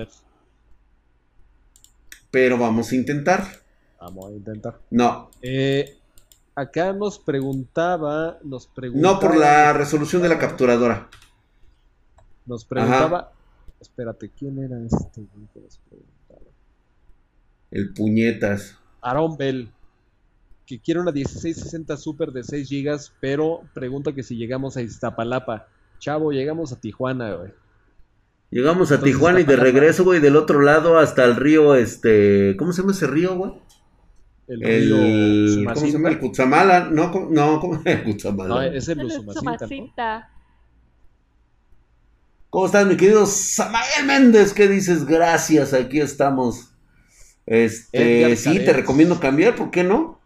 Pero 2.30 2.58
vamos 2.58 2.92
a 2.92 2.94
intentar. 2.94 3.44
Vamos 4.00 4.26
a 4.26 4.30
intentar. 4.30 4.78
No. 4.90 5.30
Eh, 5.42 5.98
acá 6.54 6.92
nos 6.92 7.18
preguntaba, 7.18 8.38
nos 8.44 8.70
No 8.94 9.18
por 9.18 9.36
la 9.36 9.72
resolución 9.72 10.22
de 10.22 10.28
la 10.28 10.38
capturadora. 10.38 11.08
Nos 12.44 12.64
preguntaba. 12.64 13.32
Espérate, 13.80 14.30
¿quién 14.30 14.62
era 14.62 14.78
este? 14.78 15.26
El 17.70 17.92
puñetas. 17.92 18.78
Aaron 19.00 19.36
Bell, 19.36 19.70
que 20.66 20.80
quiere 20.80 21.00
una 21.00 21.12
1660 21.12 21.96
Super 21.96 22.32
de 22.32 22.42
6 22.42 22.68
GB, 22.68 23.00
pero 23.20 23.62
pregunta 23.74 24.12
que 24.12 24.22
si 24.22 24.36
llegamos 24.36 24.76
a 24.76 24.82
Iztapalapa. 24.82 25.68
Chavo, 25.98 26.32
llegamos 26.32 26.72
a 26.72 26.80
Tijuana, 26.80 27.34
güey. 27.34 27.52
Llegamos 28.50 28.92
a 28.92 29.00
Tijuana 29.00 29.40
y 29.40 29.44
de 29.44 29.56
regreso, 29.56 30.04
güey, 30.04 30.20
del 30.20 30.36
otro 30.36 30.60
lado 30.60 30.98
hasta 30.98 31.24
el 31.24 31.36
río, 31.36 31.74
este... 31.74 32.56
¿Cómo 32.56 32.72
se 32.72 32.82
llama 32.82 32.92
ese 32.92 33.06
río, 33.06 33.36
güey? 33.36 33.52
El, 34.46 34.60
río 34.60 35.74
¿Cómo 35.74 35.86
se 35.86 35.92
llama? 35.92 36.08
El 36.10 36.20
Cutzamala. 36.20 36.88
No, 36.90 37.28
no, 37.30 37.60
¿cómo 37.60 37.80
el 37.84 38.04
Cutzamala? 38.04 38.48
No, 38.48 38.62
es 38.62 38.88
el 38.88 39.10
Sumacinta, 39.10 40.30
¿Cómo 42.50 42.66
estás, 42.66 42.86
mi 42.86 42.96
querido 42.96 43.26
Samael 43.26 44.06
Méndez? 44.06 44.54
¿Qué 44.54 44.68
dices? 44.68 45.04
Gracias, 45.04 45.74
aquí 45.74 46.00
estamos. 46.00 46.70
Este, 47.46 48.34
sí, 48.36 48.58
te 48.64 48.72
recomiendo 48.72 49.20
cambiar, 49.20 49.54
¿por 49.54 49.70
qué 49.70 49.84
no? 49.84 50.18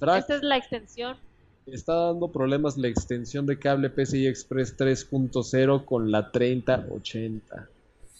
Esta 0.00 0.36
es 0.36 0.42
la 0.42 0.56
extensión. 0.56 1.16
Está 1.66 1.94
dando 1.94 2.32
problemas 2.32 2.78
la 2.78 2.88
extensión 2.88 3.44
de 3.46 3.58
cable 3.58 3.90
PCI 3.90 4.26
Express 4.26 4.76
3.0 4.76 5.84
con 5.84 6.10
la 6.10 6.32
3080. 6.32 7.68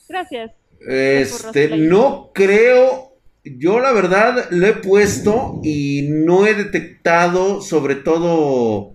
Gracias. 0.09 0.53
Este, 0.87 1.77
no 1.79 2.31
creo, 2.35 3.15
yo 3.45 3.81
la 3.81 3.93
verdad 3.93 4.49
lo 4.51 4.67
he 4.67 4.75
puesto 4.75 5.61
y 5.65 6.09
no 6.11 6.47
he 6.47 6.55
detectado, 6.55 7.63
sobre 7.63 7.97
todo 7.97 8.93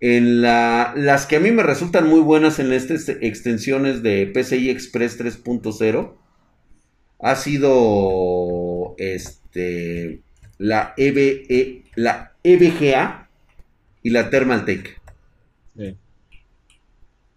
en 0.00 0.40
la, 0.40 0.94
las 0.96 1.26
que 1.26 1.36
a 1.36 1.40
mí 1.40 1.50
me 1.50 1.62
resultan 1.62 2.08
muy 2.08 2.20
buenas 2.20 2.58
en 2.58 2.72
estas 2.72 3.08
extensiones 3.08 4.02
de 4.02 4.26
PCI 4.26 4.70
Express 4.70 5.18
3.0 5.20 6.14
ha 7.26 7.34
sido 7.34 8.94
este 8.98 10.22
la 10.58 10.94
EVE, 10.96 11.82
la 11.96 12.32
EVGA 12.44 13.28
y 14.02 14.10
la 14.10 14.30
Thermaltake. 14.30 14.96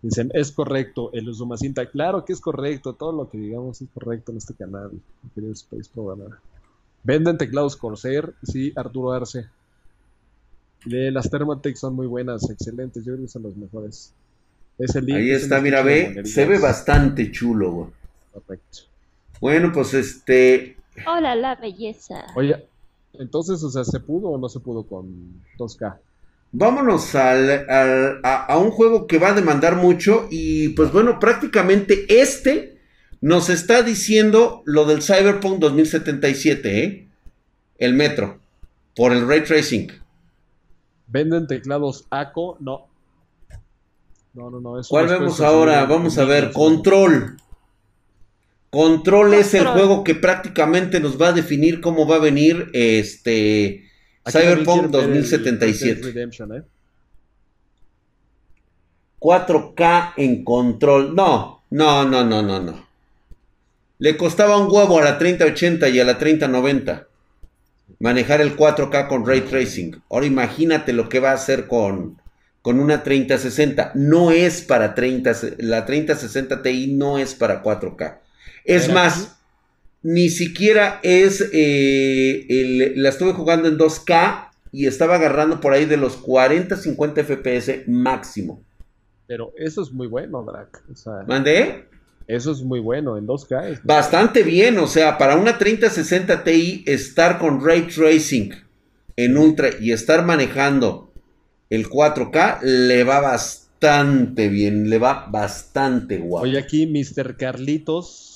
Dicen, 0.02 0.30
es 0.34 0.52
correcto 0.52 1.10
el 1.11 1.28
Usumacinta. 1.28 1.88
Claro 1.88 2.24
que 2.24 2.34
es 2.34 2.40
correcto, 2.40 2.94
todo 2.94 3.11
lo 3.11 3.30
que 3.30 3.38
digamos 3.40 3.82
es 3.82 3.90
correcto 3.94 4.32
en 4.32 4.38
este 4.38 4.53
canal, 4.53 4.91
querido 5.34 5.52
Space 5.53 5.90
Venden 7.03 7.38
teclados 7.38 7.76
Corsair, 7.76 8.34
sí, 8.44 8.72
Arturo 8.76 9.11
Arce. 9.11 9.48
De 10.86 11.11
las 11.11 11.30
Thermaltake 11.32 11.76
son 11.76 11.95
muy 11.95 12.06
buenas, 12.06 12.48
excelentes, 12.49 13.03
yo 13.03 13.14
creo 13.14 13.26
que 13.26 13.32
son 13.32 13.41
los 13.41 13.57
mejores. 13.57 14.14
Ahí 14.80 15.32
está, 15.32 15.60
mira, 15.60 15.82
ve, 15.82 16.22
se 16.26 16.45
ve 16.45 16.60
bastante 16.60 17.32
chulo, 17.32 17.91
Correcto. 18.32 18.89
Bueno, 19.40 19.72
pues 19.74 19.94
este. 19.94 20.78
Hola, 21.07 21.36
la 21.36 21.56
belleza. 21.56 22.26
Oye, 22.36 22.68
entonces, 23.14 23.64
o 23.64 23.70
sea, 23.70 23.84
¿se 23.84 23.99
pudo 23.99 24.30
o 24.30 24.38
no 24.38 24.49
se 24.49 24.60
pudo 24.60 24.84
con 24.84 25.44
2K? 25.57 25.98
Vámonos 26.52 27.14
al, 27.16 27.70
a, 27.70 28.45
a, 28.45 28.57
un 28.57 28.72
juego 28.72 29.06
que 29.06 29.20
va 29.20 29.30
a 29.30 29.34
demandar 29.34 29.76
mucho 29.76 30.28
y 30.32 30.70
pues 30.70 30.91
bueno, 30.91 31.20
prácticamente 31.20 32.06
este 32.22 32.80
nos 33.22 33.49
está 33.49 33.84
diciendo 33.84 34.64
lo 34.66 34.86
del 34.86 35.03
Cyberpunk 35.03 35.60
2077, 35.60 36.84
¿eh? 36.84 37.07
El 37.78 37.94
Metro, 37.94 38.40
por 38.95 39.11
el 39.11 39.28
ray 39.28 39.44
tracing. 39.44 39.91
¿Venden 41.07 41.48
teclados 41.48 42.06
ACO? 42.10 42.57
No. 42.60 42.88
No, 44.34 44.49
no, 44.49 44.60
no. 44.60 44.82
¿Cuál 44.88 45.07
vemos 45.07 45.41
ahora? 45.41 45.86
Vamos 45.86 46.18
a 46.18 46.26
ver, 46.26 46.52
Control. 46.52 47.38
Control 48.70 49.34
es 49.34 49.54
el 49.56 49.66
juego 49.66 50.04
que 50.04 50.14
prácticamente 50.14 51.00
nos 51.00 51.20
va 51.20 51.30
a 51.30 51.34
definir 51.34 51.82
cómo 51.82 52.06
va 52.08 52.18
a 52.18 52.20
venir 52.20 52.70
este 52.74 53.90
Cyberpunk 54.30 54.88
2077. 54.91 56.24
4K 59.20 60.14
¿eh? 60.18 60.24
en 60.24 60.44
control. 60.44 61.16
No, 61.16 61.64
no, 61.72 62.06
no, 62.06 62.24
no, 62.24 62.41
no, 62.44 62.60
no. 62.60 62.88
Le 63.98 64.16
costaba 64.16 64.58
un 64.58 64.72
huevo 64.72 65.00
a 65.00 65.04
la 65.04 65.18
3080 65.18 65.90
y 65.90 66.00
a 66.00 66.06
la 66.06 66.18
3090 66.18 67.08
manejar 68.00 68.40
el 68.41 68.56
4K 68.56 69.08
con 69.08 69.26
ray 69.26 69.41
tracing. 69.41 70.02
Ahora 70.10 70.26
imagínate 70.26 70.94
lo 70.94 71.10
que 71.10 71.20
va 71.20 71.32
a 71.32 71.36
hacer 71.36 71.68
con, 71.68 72.22
con 72.62 72.80
una 72.80 73.04
3060. 73.04 73.94
No 73.96 74.32
es 74.32 74.62
para 74.62 74.94
30, 74.94 75.32
la 75.58 75.86
3060 75.86 76.62
Ti 76.62 76.94
no 76.96 77.18
es 77.18 77.34
para 77.34 77.64
4K. 77.64 78.20
Es 78.70 78.94
más, 78.94 79.40
ni 80.04 80.30
siquiera 80.30 81.00
es, 81.02 81.50
eh, 81.52 82.94
la 82.96 83.10
estuve 83.10 83.34
jugando 83.34 83.68
en 83.68 83.78
2K 83.78 84.52
y 84.72 84.86
estaba 84.86 85.16
agarrando 85.16 85.60
por 85.60 85.74
ahí 85.74 85.86
de 85.86 85.98
los 85.98 86.16
40, 86.18 86.76
50 86.76 87.24
FPS 87.24 87.84
máximo. 87.88 88.64
Pero 89.26 89.54
eso 89.58 89.82
es 89.82 89.91
muy 89.91 90.08
bueno, 90.08 90.44
Drac. 90.44 90.84
¿Mandé? 91.28 91.86
Eso 92.28 92.52
es 92.52 92.62
muy 92.62 92.80
bueno, 92.80 93.18
en 93.18 93.26
2K. 93.26 93.82
Bastante 93.84 94.44
bien, 94.44 94.78
o 94.78 94.86
sea, 94.86 95.18
para 95.18 95.36
una 95.36 95.58
3060 95.58 96.44
Ti 96.44 96.84
estar 96.86 97.40
con 97.40 97.66
ray 97.66 97.88
tracing 97.88 98.54
en 99.16 99.38
ultra 99.38 99.70
y 99.80 99.91
estar 99.91 100.24
manejando 100.24 101.12
el 101.72 101.90
4K 101.90 102.62
le 102.62 103.04
va 103.04 103.20
bastante 103.20 104.48
bien, 104.48 104.90
le 104.91 105.00
va 105.00 105.28
bastante 105.30 106.20
guapo. 106.20 106.44
Oye, 106.44 106.60
aquí 106.60 106.86
Mr. 106.86 107.36
Carlitos 107.36 108.28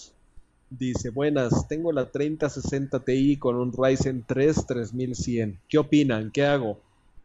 dice, 0.78 1.10
buenas, 1.10 1.68
tengo 1.68 1.92
la 1.92 2.12
3060 2.12 3.00
Ti 3.00 3.38
con 3.38 3.56
un 3.56 3.72
Ryzen 3.72 4.24
3 4.28 4.66
3100. 4.68 5.60
¿Qué 5.68 5.78
opinan? 5.78 6.32
¿Qué 6.32 6.46
hago? 6.46 6.80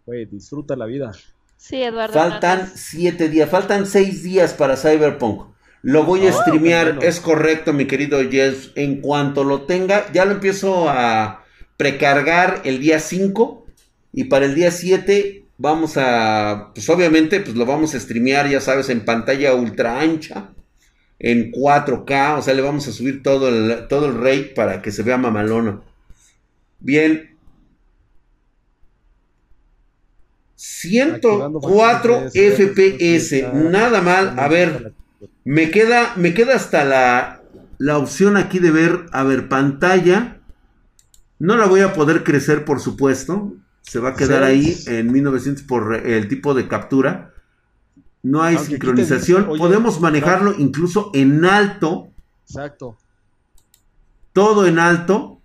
Güey, 0.06 0.26
disfruta 0.26 0.76
la 0.76 0.86
vida. 0.86 1.12
Sí, 1.56 1.82
Eduardo. 1.82 2.14
Faltan 2.14 2.70
7 2.74 3.28
días, 3.28 3.50
faltan 3.50 3.86
6 3.86 4.22
días 4.22 4.54
para 4.54 4.76
Cyberpunk. 4.76 5.48
Lo 5.82 6.04
voy 6.04 6.26
a 6.26 6.32
streamear, 6.32 6.98
es 7.02 7.20
correcto, 7.20 7.72
mi 7.72 7.86
querido 7.86 8.18
Jess. 8.28 8.72
En 8.74 9.00
cuanto 9.00 9.44
lo 9.44 9.62
tenga, 9.62 10.10
ya 10.12 10.24
lo 10.24 10.32
empiezo 10.32 10.88
a 10.88 11.44
precargar 11.76 12.62
el 12.64 12.80
día 12.80 13.00
5. 13.00 13.66
Y 14.12 14.24
para 14.24 14.46
el 14.46 14.54
día 14.54 14.70
7 14.70 15.46
vamos 15.56 15.96
a, 15.96 16.70
pues 16.74 16.88
obviamente, 16.88 17.40
pues 17.40 17.56
lo 17.56 17.66
vamos 17.66 17.94
a 17.94 18.00
streamear, 18.00 18.48
ya 18.48 18.60
sabes, 18.60 18.88
en 18.88 19.04
pantalla 19.04 19.54
ultra 19.54 20.00
ancha. 20.00 20.50
En 21.18 21.50
4K, 21.50 22.38
o 22.38 22.42
sea, 22.42 22.54
le 22.54 22.62
vamos 22.62 22.86
a 22.86 22.92
subir 22.92 23.22
todo 23.22 23.48
el, 23.48 23.88
todo 23.88 24.06
el 24.06 24.14
rate 24.14 24.52
para 24.54 24.82
que 24.82 24.92
se 24.92 25.02
vea 25.02 25.16
mamalona. 25.16 25.80
Bien. 26.80 27.36
104 30.54 32.30
FPS, 32.30 33.52
nada 33.52 34.00
mal. 34.00 34.38
A 34.38 34.48
ver, 34.48 34.92
me 35.44 35.70
queda, 35.70 36.12
me 36.16 36.34
queda 36.34 36.56
hasta 36.56 36.84
la, 36.84 37.42
la 37.78 37.98
opción 37.98 38.36
aquí 38.36 38.58
de 38.58 38.70
ver, 38.70 39.06
a 39.12 39.22
ver, 39.22 39.48
pantalla. 39.48 40.40
No 41.38 41.56
la 41.56 41.66
voy 41.66 41.80
a 41.80 41.92
poder 41.92 42.24
crecer, 42.24 42.64
por 42.64 42.80
supuesto. 42.80 43.54
Se 43.82 44.00
va 44.00 44.10
a 44.10 44.16
quedar 44.16 44.42
ahí 44.42 44.76
en 44.86 45.12
1900 45.12 45.62
por 45.64 45.94
el 45.94 46.28
tipo 46.28 46.54
de 46.54 46.68
captura. 46.68 47.32
No 48.22 48.42
hay 48.42 48.58
sincronización. 48.58 49.46
Podemos 49.58 50.00
manejarlo 50.00 50.54
incluso 50.58 51.10
en 51.14 51.44
alto. 51.44 52.08
Exacto. 52.46 52.96
Todo 54.32 54.66
en 54.66 54.78
alto. 54.78 55.40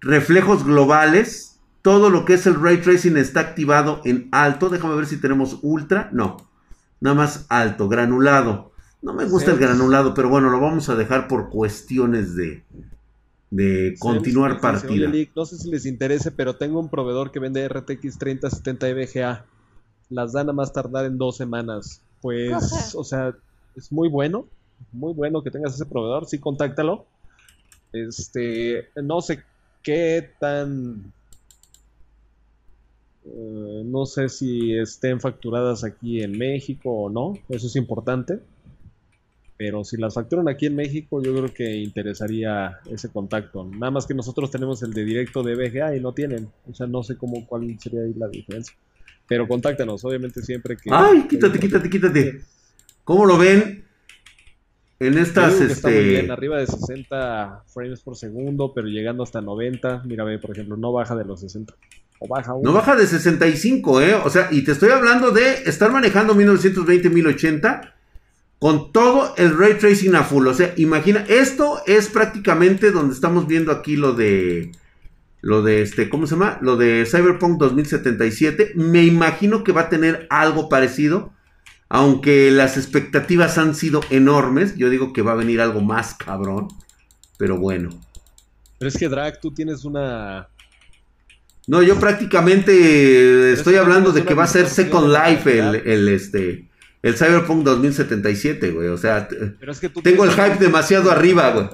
Reflejos 0.00 0.64
globales. 0.64 1.60
Todo 1.82 2.08
lo 2.08 2.24
que 2.24 2.34
es 2.34 2.46
el 2.46 2.60
ray 2.60 2.78
tracing 2.78 3.16
está 3.16 3.40
activado 3.40 4.00
en 4.04 4.28
alto. 4.32 4.70
Déjame 4.70 4.96
ver 4.96 5.06
si 5.06 5.18
tenemos 5.18 5.58
ultra. 5.62 6.08
No 6.12 6.36
nada 7.04 7.14
más 7.14 7.46
alto, 7.50 7.88
granulado. 7.88 8.72
No 9.02 9.12
me 9.12 9.26
gusta 9.26 9.50
el 9.50 9.58
granulado, 9.58 10.14
pero 10.14 10.30
bueno, 10.30 10.48
lo 10.48 10.58
vamos 10.58 10.88
a 10.88 10.94
dejar 10.94 11.28
por 11.28 11.50
cuestiones 11.50 12.34
de, 12.34 12.64
de 13.50 13.94
continuar 13.98 14.58
partida. 14.58 15.12
no 15.36 15.44
sé 15.44 15.58
si 15.58 15.70
les 15.70 15.84
interese, 15.84 16.30
pero 16.30 16.56
tengo 16.56 16.80
un 16.80 16.88
proveedor 16.88 17.30
que 17.30 17.40
vende 17.40 17.68
RTX 17.68 18.18
3070 18.18 18.88
EVGA. 18.88 19.44
Las 20.10 20.32
dan 20.32 20.48
a 20.50 20.52
más 20.52 20.72
tardar 20.72 21.06
en 21.06 21.18
dos 21.18 21.36
semanas. 21.36 22.00
Pues, 22.20 22.94
o 22.94 23.04
sea, 23.04 23.34
es 23.76 23.92
muy 23.92 24.08
bueno. 24.08 24.46
Muy 24.92 25.12
bueno 25.12 25.42
que 25.42 25.50
tengas 25.50 25.74
ese 25.74 25.86
proveedor. 25.86 26.26
Sí, 26.26 26.38
contáctalo. 26.38 27.06
Este, 27.92 28.88
no 28.96 29.20
sé 29.20 29.42
qué 29.82 30.30
tan 30.40 31.12
eh, 33.24 33.82
no 33.84 34.04
sé 34.04 34.28
si 34.28 34.76
estén 34.76 35.20
facturadas 35.20 35.82
aquí 35.82 36.22
en 36.22 36.36
México 36.36 36.90
o 36.90 37.10
no, 37.10 37.34
eso 37.48 37.66
es 37.66 37.76
importante. 37.76 38.40
Pero 39.56 39.84
si 39.84 39.96
las 39.96 40.14
facturan 40.14 40.48
aquí 40.48 40.66
en 40.66 40.74
México, 40.74 41.22
yo 41.22 41.32
creo 41.32 41.54
que 41.54 41.76
interesaría 41.76 42.80
ese 42.90 43.08
contacto. 43.08 43.64
Nada 43.64 43.92
más 43.92 44.04
que 44.04 44.12
nosotros 44.12 44.50
tenemos 44.50 44.82
el 44.82 44.92
de 44.92 45.04
directo 45.04 45.44
de 45.44 45.54
BGA 45.54 45.96
y 45.96 46.00
no 46.00 46.12
tienen. 46.12 46.50
O 46.68 46.74
sea, 46.74 46.88
no 46.88 47.04
sé 47.04 47.16
cómo 47.16 47.46
cuál 47.46 47.78
sería 47.78 48.00
ahí 48.02 48.12
la 48.14 48.26
diferencia. 48.28 48.74
Pero 49.26 49.48
contáctanos, 49.48 50.04
obviamente 50.04 50.42
siempre 50.42 50.76
que. 50.76 50.90
¡Ay, 50.92 51.26
quítate, 51.28 51.58
quítate, 51.58 51.88
quítate! 51.88 52.42
¿Cómo 53.04 53.24
lo 53.26 53.38
ven? 53.38 53.84
En 55.00 55.18
estas, 55.18 55.60
este... 55.60 56.30
arriba 56.30 56.58
de 56.58 56.66
60 56.66 57.64
frames 57.66 58.00
por 58.00 58.16
segundo, 58.16 58.72
pero 58.74 58.86
llegando 58.86 59.22
hasta 59.22 59.40
90. 59.40 60.02
Mira, 60.06 60.24
ve, 60.24 60.38
por 60.38 60.52
ejemplo, 60.52 60.76
no 60.76 60.92
baja 60.92 61.16
de 61.16 61.24
los 61.24 61.40
60. 61.40 61.74
No 62.62 62.72
baja 62.72 62.96
de 62.96 63.06
65, 63.06 64.00
¿eh? 64.00 64.14
O 64.14 64.30
sea, 64.30 64.48
y 64.50 64.62
te 64.62 64.72
estoy 64.72 64.90
hablando 64.90 65.30
de 65.30 65.64
estar 65.66 65.90
manejando 65.90 66.34
1920-1080 66.34 67.92
con 68.58 68.92
todo 68.92 69.34
el 69.36 69.56
ray 69.58 69.74
tracing 69.74 70.14
a 70.14 70.22
full. 70.22 70.46
O 70.46 70.54
sea, 70.54 70.72
imagina, 70.76 71.24
esto 71.28 71.82
es 71.86 72.08
prácticamente 72.08 72.92
donde 72.92 73.14
estamos 73.14 73.46
viendo 73.46 73.72
aquí 73.72 73.96
lo 73.96 74.14
de. 74.14 74.72
Lo 75.44 75.62
de 75.62 75.82
este, 75.82 76.08
¿cómo 76.08 76.26
se 76.26 76.36
llama? 76.36 76.58
Lo 76.62 76.78
de 76.78 77.04
Cyberpunk 77.04 77.58
2077. 77.58 78.72
Me 78.76 79.04
imagino 79.04 79.62
que 79.62 79.72
va 79.72 79.82
a 79.82 79.88
tener 79.90 80.26
algo 80.30 80.70
parecido. 80.70 81.34
Aunque 81.90 82.50
las 82.50 82.78
expectativas 82.78 83.58
han 83.58 83.74
sido 83.74 84.00
enormes. 84.08 84.74
Yo 84.76 84.88
digo 84.88 85.12
que 85.12 85.20
va 85.20 85.32
a 85.32 85.36
venir 85.36 85.60
algo 85.60 85.82
más 85.82 86.14
cabrón. 86.14 86.68
Pero 87.36 87.58
bueno. 87.58 87.90
Pero 88.78 88.88
es 88.88 88.96
que 88.96 89.08
Drag, 89.08 89.38
tú 89.38 89.52
tienes 89.52 89.84
una 89.84 90.48
no, 91.66 91.82
yo 91.82 91.98
prácticamente 91.98 93.52
estoy 93.52 93.76
hablando 93.76 94.12
de 94.12 94.24
que 94.24 94.34
va 94.34 94.44
a 94.44 94.48
ser 94.48 94.66
Second 94.66 95.08
Life 95.08 95.58
el, 95.58 96.08
este 96.08 96.68
el 97.02 97.14
Cyberpunk 97.16 97.64
2077, 97.64 98.70
güey. 98.70 98.88
O 98.88 98.96
sea, 98.96 99.28
tengo 100.02 100.24
el 100.24 100.30
hype 100.30 100.56
demasiado 100.58 101.10
arriba, 101.10 101.50
güey. 101.50 101.68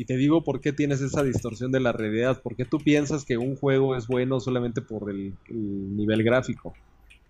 Y 0.00 0.06
te 0.06 0.16
digo 0.16 0.42
por 0.42 0.62
qué 0.62 0.72
tienes 0.72 1.02
esa 1.02 1.22
distorsión 1.22 1.72
de 1.72 1.78
la 1.78 1.92
realidad. 1.92 2.40
Porque 2.42 2.64
tú 2.64 2.78
piensas 2.78 3.26
que 3.26 3.36
un 3.36 3.54
juego 3.54 3.94
es 3.94 4.06
bueno 4.06 4.40
solamente 4.40 4.80
por 4.80 5.10
el, 5.10 5.34
nivel 5.50 6.24
gráfico. 6.24 6.72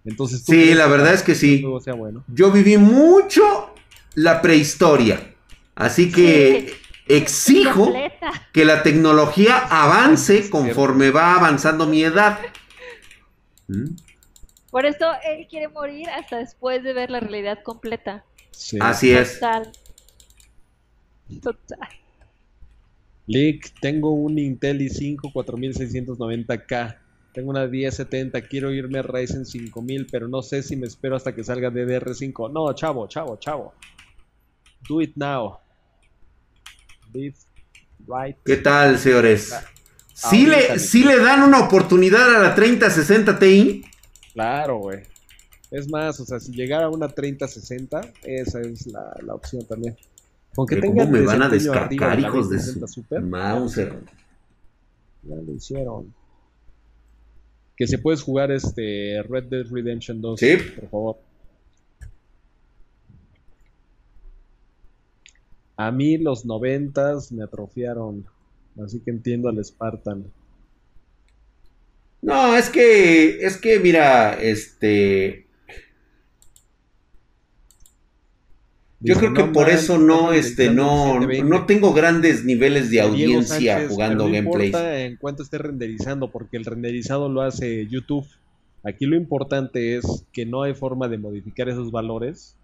Entonces, 0.05 0.45
sí, 0.47 0.73
la 0.75 0.87
verdad 0.87 1.13
es 1.13 1.25
que 1.25 1.35
sí. 1.35 1.65
Yo 2.29 2.53
viví 2.53 2.79
mucho 2.79 3.75
la 4.15 4.41
prehistoria. 4.41 5.35
Así 5.75 6.13
que 6.13 6.73
exijo 7.09 7.93
que 8.53 8.65
la 8.65 8.85
tecnología 8.85 9.59
avance 9.59 10.49
conforme 10.49 11.11
va 11.11 11.35
avanzando 11.35 11.89
mi 11.89 12.05
edad. 12.05 12.39
¿Mm? 13.67 13.97
Por 14.71 14.87
eso 14.87 15.11
él 15.25 15.49
quiere 15.51 15.67
morir 15.67 16.09
hasta 16.09 16.39
después 16.39 16.85
de 16.85 16.93
ver 16.93 17.11
la 17.11 17.19
realidad 17.19 17.65
completa. 17.65 18.25
Así 18.79 19.11
es. 19.11 19.41
Total. 19.41 19.73
Total. 21.43 22.00
Lick, 23.31 23.75
tengo 23.81 24.11
un 24.11 24.41
Intel 24.41 24.81
i5 24.81 25.33
4690K. 25.33 26.99
Tengo 27.33 27.51
una 27.51 27.65
1070, 27.65 28.41
quiero 28.49 28.73
irme 28.73 28.99
a 28.99 29.03
Ryzen 29.03 29.47
5000, 29.47 30.09
pero 30.11 30.27
no 30.27 30.43
sé 30.43 30.65
si 30.65 30.75
me 30.75 30.89
espero 30.89 31.15
hasta 31.15 31.33
que 31.33 31.45
salga 31.45 31.71
DDR5. 31.71 32.51
No, 32.53 32.75
chavo, 32.75 33.07
chavo, 33.07 33.37
chavo. 33.39 33.73
Do 34.89 35.01
it 35.01 35.13
now. 35.15 35.59
¿Qué 38.45 38.57
tal, 38.57 38.99
señores? 38.99 39.55
¿Sí 40.13 40.47
le, 40.47 40.81
¿Sí 40.81 41.05
le 41.05 41.21
dan 41.21 41.45
una 41.45 41.61
oportunidad 41.61 42.35
a 42.35 42.41
la 42.41 42.55
3060 42.57 43.39
Ti? 43.39 43.85
Claro, 44.33 44.79
güey. 44.79 45.03
Es 45.71 45.89
más, 45.89 46.19
o 46.19 46.25
sea, 46.25 46.41
si 46.41 46.51
llegara 46.51 46.87
a 46.87 46.89
una 46.89 47.07
3060, 47.07 48.01
esa 48.25 48.61
es 48.61 48.89
la, 48.89 49.17
la 49.23 49.35
opción 49.35 49.65
también. 49.69 49.97
Aunque 50.61 50.79
¿Cómo 50.79 51.07
me 51.07 51.23
van 51.23 51.41
a 51.41 51.49
descargar, 51.49 52.21
hijos 52.21 52.51
de 52.51 52.59
su 52.59 52.87
Super, 52.87 53.23
Mauser? 53.23 53.99
Ya 55.23 55.37
lo 55.37 55.55
hicieron. 55.55 56.13
Que 57.75 57.87
se 57.87 57.97
puedes 57.97 58.21
jugar 58.21 58.53
este 58.53 59.23
Red 59.23 59.45
Dead 59.45 59.67
Redemption 59.71 60.21
2, 60.21 60.39
¿Sí? 60.39 60.59
por 60.79 60.91
favor. 60.91 61.17
A 65.79 65.91
mí 65.91 66.19
los 66.19 66.45
noventas 66.45 67.33
me 67.33 67.43
atrofiaron, 67.43 68.27
así 68.85 69.01
que 69.01 69.13
entiendo 69.13 69.49
al 69.49 69.65
Spartan. 69.65 70.31
No, 72.21 72.55
es 72.55 72.69
que, 72.69 73.47
es 73.47 73.57
que 73.57 73.79
mira, 73.79 74.35
este, 74.35 75.47
Yo 79.03 79.17
creo 79.17 79.33
que 79.33 79.45
por 79.45 79.71
eso 79.71 79.99
no, 79.99 80.33
este, 80.33 80.71
no, 80.71 81.21
no 81.21 81.67
tengo 81.67 81.95
grandes 81.95 82.45
niveles 82.45 82.91
de 82.91 83.01
audiencia 83.01 83.89
jugando 83.89 84.27
no 84.27 84.33
gameplays. 84.33 84.67
importa 84.67 85.01
en 85.01 85.17
cuanto 85.17 85.43
esté 85.43 85.57
renderizando, 85.57 86.31
porque 86.31 86.59
el 86.59 86.67
renderizado 86.67 87.31
lo 87.31 87.41
hace 87.41 87.87
YouTube. 87.87 88.27
Aquí 88.83 89.07
lo 89.07 89.17
importante 89.17 89.97
es 89.97 90.27
que 90.33 90.45
no 90.45 90.63
hay 90.63 90.75
forma 90.75 91.09
de 91.09 91.17
modificar 91.17 91.71
esos 91.71 91.91
valores. 91.91 92.57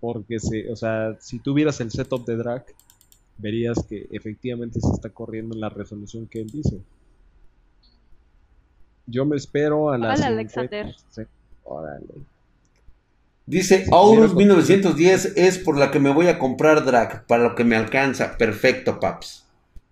Porque, 0.00 0.40
se, 0.40 0.70
o 0.70 0.76
sea, 0.76 1.16
si 1.20 1.38
tuvieras 1.38 1.80
el 1.80 1.92
setup 1.92 2.26
de 2.26 2.36
drag, 2.36 2.66
verías 3.38 3.80
que 3.88 4.08
efectivamente 4.10 4.80
se 4.80 4.90
está 4.92 5.08
corriendo 5.08 5.54
en 5.54 5.60
la 5.60 5.68
resolución 5.68 6.26
que 6.26 6.40
él 6.40 6.50
dice. 6.50 6.80
Yo 9.06 9.24
me 9.24 9.36
espero 9.36 9.90
a 9.90 9.98
la. 9.98 10.14
Hola, 10.14 10.26
Alexander. 10.26 10.94
Órale. 11.62 12.33
Dice, 13.46 13.84
Aurus 13.92 14.34
1910 14.34 15.34
es 15.36 15.58
por 15.58 15.76
la 15.76 15.90
que 15.90 16.00
me 16.00 16.10
voy 16.10 16.28
a 16.28 16.38
comprar 16.38 16.84
drag, 16.84 17.26
para 17.26 17.42
lo 17.42 17.54
que 17.54 17.64
me 17.64 17.76
alcanza. 17.76 18.38
Perfecto, 18.38 18.98
paps. 18.98 19.46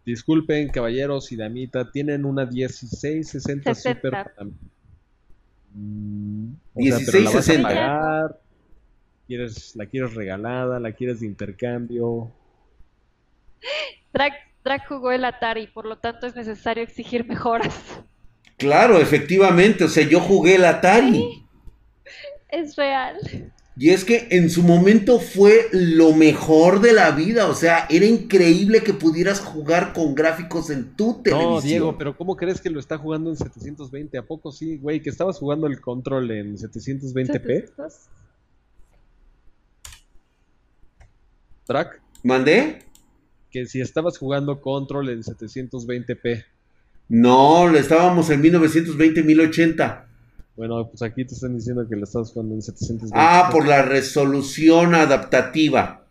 Disculpen, 0.06 0.70
caballeros 0.70 1.30
y 1.32 1.36
damita, 1.36 1.90
tienen 1.90 2.24
una 2.24 2.46
1660 2.46 3.74
Super. 3.74 4.32
1660. 6.74 8.24
Mm, 8.24 8.32
¿Quieres, 9.26 9.76
¿La 9.76 9.86
quieres 9.86 10.14
regalada? 10.14 10.80
¿La 10.80 10.92
quieres 10.92 11.20
de 11.20 11.26
intercambio? 11.26 12.32
Drag, 14.12 14.32
drag 14.64 14.86
jugó 14.88 15.12
el 15.12 15.24
Atari, 15.24 15.66
por 15.66 15.84
lo 15.86 15.98
tanto 15.98 16.26
es 16.26 16.34
necesario 16.34 16.82
exigir 16.82 17.26
mejoras. 17.26 17.74
Claro, 18.56 18.98
efectivamente, 18.98 19.84
o 19.84 19.88
sea, 19.88 20.06
yo 20.06 20.20
jugué 20.20 20.56
el 20.56 20.64
Atari 20.64 21.41
es 22.52 22.76
real. 22.76 23.16
Y 23.74 23.90
es 23.90 24.04
que 24.04 24.28
en 24.30 24.50
su 24.50 24.62
momento 24.62 25.18
fue 25.18 25.66
lo 25.72 26.12
mejor 26.12 26.82
de 26.82 26.92
la 26.92 27.10
vida, 27.12 27.48
o 27.48 27.54
sea, 27.54 27.86
era 27.88 28.04
increíble 28.04 28.82
que 28.82 28.92
pudieras 28.92 29.40
jugar 29.40 29.94
con 29.94 30.14
gráficos 30.14 30.68
en 30.68 30.94
tu 30.94 31.22
televisión. 31.22 31.54
No, 31.54 31.60
Diego, 31.62 31.98
pero 31.98 32.14
¿cómo 32.14 32.36
crees 32.36 32.60
que 32.60 32.68
lo 32.68 32.78
está 32.78 32.98
jugando 32.98 33.30
en 33.30 33.36
720? 33.36 34.18
¿A 34.18 34.22
poco 34.22 34.52
sí, 34.52 34.76
güey? 34.76 35.00
¿Que 35.00 35.08
estabas 35.08 35.38
jugando 35.38 35.66
el 35.66 35.80
control 35.80 36.30
en 36.30 36.58
720p? 36.58 37.70
¿Track? 41.64 42.02
¿Mandé? 42.22 42.80
Que 43.50 43.64
si 43.64 43.80
estabas 43.80 44.18
jugando 44.18 44.60
control 44.60 45.08
en 45.08 45.22
720p. 45.22 46.44
No, 47.08 47.70
le 47.70 47.78
estábamos 47.78 48.28
en 48.28 48.42
1920-1080. 48.42 50.11
Bueno, 50.56 50.86
pues 50.88 51.00
aquí 51.02 51.24
te 51.24 51.34
están 51.34 51.56
diciendo 51.56 51.88
que 51.88 51.96
lo 51.96 52.04
estás 52.04 52.30
jugando 52.30 52.54
en 52.54 52.62
720. 52.62 53.16
Ah, 53.18 53.48
por 53.50 53.66
la 53.66 53.82
resolución 53.82 54.94
adaptativa. 54.94 56.04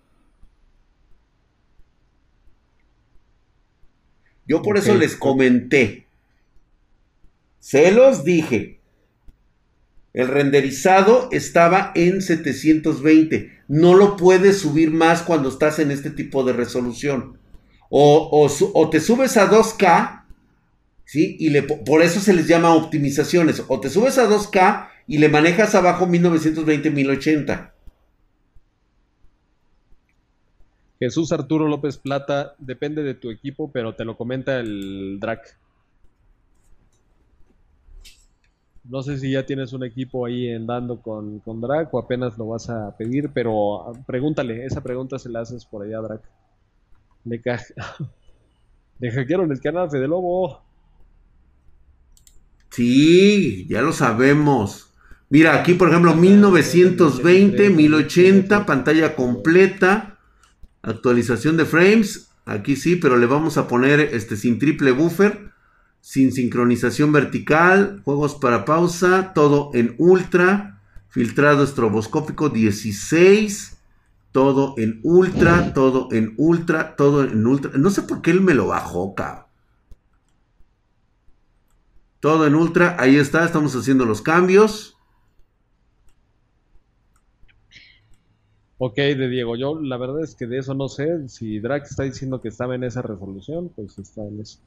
Yo 4.48 4.62
por 4.62 4.78
eso 4.78 4.96
les 4.96 5.16
comenté. 5.16 6.08
Se 7.60 7.92
los 7.92 8.24
dije. 8.24 8.80
El 10.14 10.28
renderizado 10.28 11.30
estaba 11.32 11.92
en 11.96 12.22
720. 12.22 13.62
No 13.68 13.94
lo 13.94 14.18
puedes 14.18 14.58
subir 14.58 14.92
más 14.92 15.22
cuando 15.22 15.50
estás 15.50 15.80
en 15.80 15.92
este 15.92 16.10
tipo 16.10 16.44
de 16.44 16.54
resolución. 16.54 17.38
O, 17.90 18.30
o, 18.32 18.50
o 18.74 18.90
te 18.90 19.00
subes 19.00 19.38
a 19.38 19.50
2K 19.50 20.21
¿sí? 21.12 21.36
Y 21.42 21.50
le, 21.50 21.64
por 21.64 22.02
eso 22.02 22.22
se 22.22 22.34
les 22.34 22.48
llama 22.48 22.74
optimizaciones. 22.74 23.62
O 23.68 23.82
te 23.82 23.90
subes 23.90 24.18
a 24.18 24.30
2K 24.30 24.88
y 25.08 25.18
le 25.18 25.28
manejas 25.28 25.76
abajo 25.76 26.08
1920-1080. 26.08 27.74
Jesús 31.00 31.34
Arturo 31.34 31.68
López 31.68 31.98
Plata, 31.98 32.56
depende 32.60 33.04
de 33.04 33.14
tu 33.14 33.30
equipo, 33.30 33.70
pero 33.74 33.94
te 33.94 34.06
lo 34.06 34.16
comenta 34.16 34.58
el 34.62 35.20
DRAC. 35.20 35.58
No 38.86 39.04
sé 39.04 39.18
si 39.18 39.32
ya 39.34 39.46
tienes 39.46 39.74
un 39.74 39.84
equipo 39.84 40.26
ahí 40.26 40.50
andando 40.50 41.02
con, 41.02 41.40
con 41.40 41.60
Drac 41.60 41.94
o 41.94 42.00
apenas 42.00 42.38
lo 42.38 42.48
vas 42.48 42.70
a 42.70 42.96
pedir, 42.96 43.32
pero 43.34 43.90
ah, 43.90 43.92
pregúntale, 44.08 44.66
esa 44.66 44.82
pregunta 44.82 45.20
se 45.20 45.28
la 45.28 45.42
haces 45.42 45.66
por 45.66 45.84
allá, 45.84 46.00
Drac. 46.00 46.22
Le, 47.26 47.42
ca... 47.42 47.60
Le 49.00 49.12
hackearon 49.12 49.52
el 49.52 49.60
canal 49.60 49.90
Fede 49.92 50.08
Lobo. 50.08 50.71
Sí, 52.72 53.68
ya 53.70 53.82
lo 53.82 53.92
sabemos. 53.92 54.94
Mira, 55.30 55.56
aquí 55.56 55.74
por 55.74 55.90
ejemplo 55.90 56.16
1920, 56.16 57.70
1080, 57.70 58.66
pantalla 58.66 59.16
completa, 59.16 60.18
actualización 60.82 61.58
de 61.58 61.66
frames. 61.66 62.30
Aquí 62.46 62.76
sí, 62.76 62.96
pero 62.96 63.18
le 63.18 63.28
vamos 63.28 63.58
a 63.58 63.68
poner 63.68 64.00
este 64.00 64.36
sin 64.36 64.58
triple 64.58 64.92
buffer, 64.92 65.52
sin 66.00 66.32
sincronización 66.32 67.12
vertical, 67.12 68.02
juegos 68.04 68.36
para 68.36 68.66
pausa, 68.66 69.34
todo 69.34 69.72
en 69.74 69.94
ultra, 69.98 70.82
filtrado 71.10 71.64
estroboscópico 71.64 72.50
16, 72.50 73.78
todo 74.32 74.76
en 74.78 75.02
ultra, 75.04 75.74
todo 75.74 76.08
en 76.12 76.34
ultra, 76.38 76.96
todo 76.96 77.24
en 77.26 77.46
ultra. 77.46 77.72
No 77.76 77.90
sé 77.90 78.02
por 78.02 78.22
qué 78.22 78.32
él 78.32 78.42
me 78.42 78.54
lo 78.54 78.68
bajó, 78.68 79.14
cabrón. 79.14 79.51
Todo 82.22 82.46
en 82.46 82.54
ultra, 82.54 82.96
ahí 83.00 83.18
está, 83.18 83.44
estamos 83.44 83.76
haciendo 83.76 84.06
los 84.06 84.22
cambios. 84.22 84.96
Ok, 88.78 88.96
de 88.96 89.28
Diego, 89.28 89.56
yo 89.56 89.80
la 89.82 89.98
verdad 89.98 90.24
es 90.24 90.36
que 90.36 90.46
de 90.48 90.60
eso 90.60 90.74
no 90.76 90.88
sé. 90.88 91.28
Si 91.30 91.60
Drax 91.60 91.92
está 91.92 92.04
diciendo 92.04 92.40
que 92.40 92.50
estaba 92.50 92.76
en 92.76 92.84
esa 92.84 93.02
resolución, 93.02 93.72
pues 93.76 93.98
está 93.98 94.22
en 94.22 94.40
eso. 94.40 94.60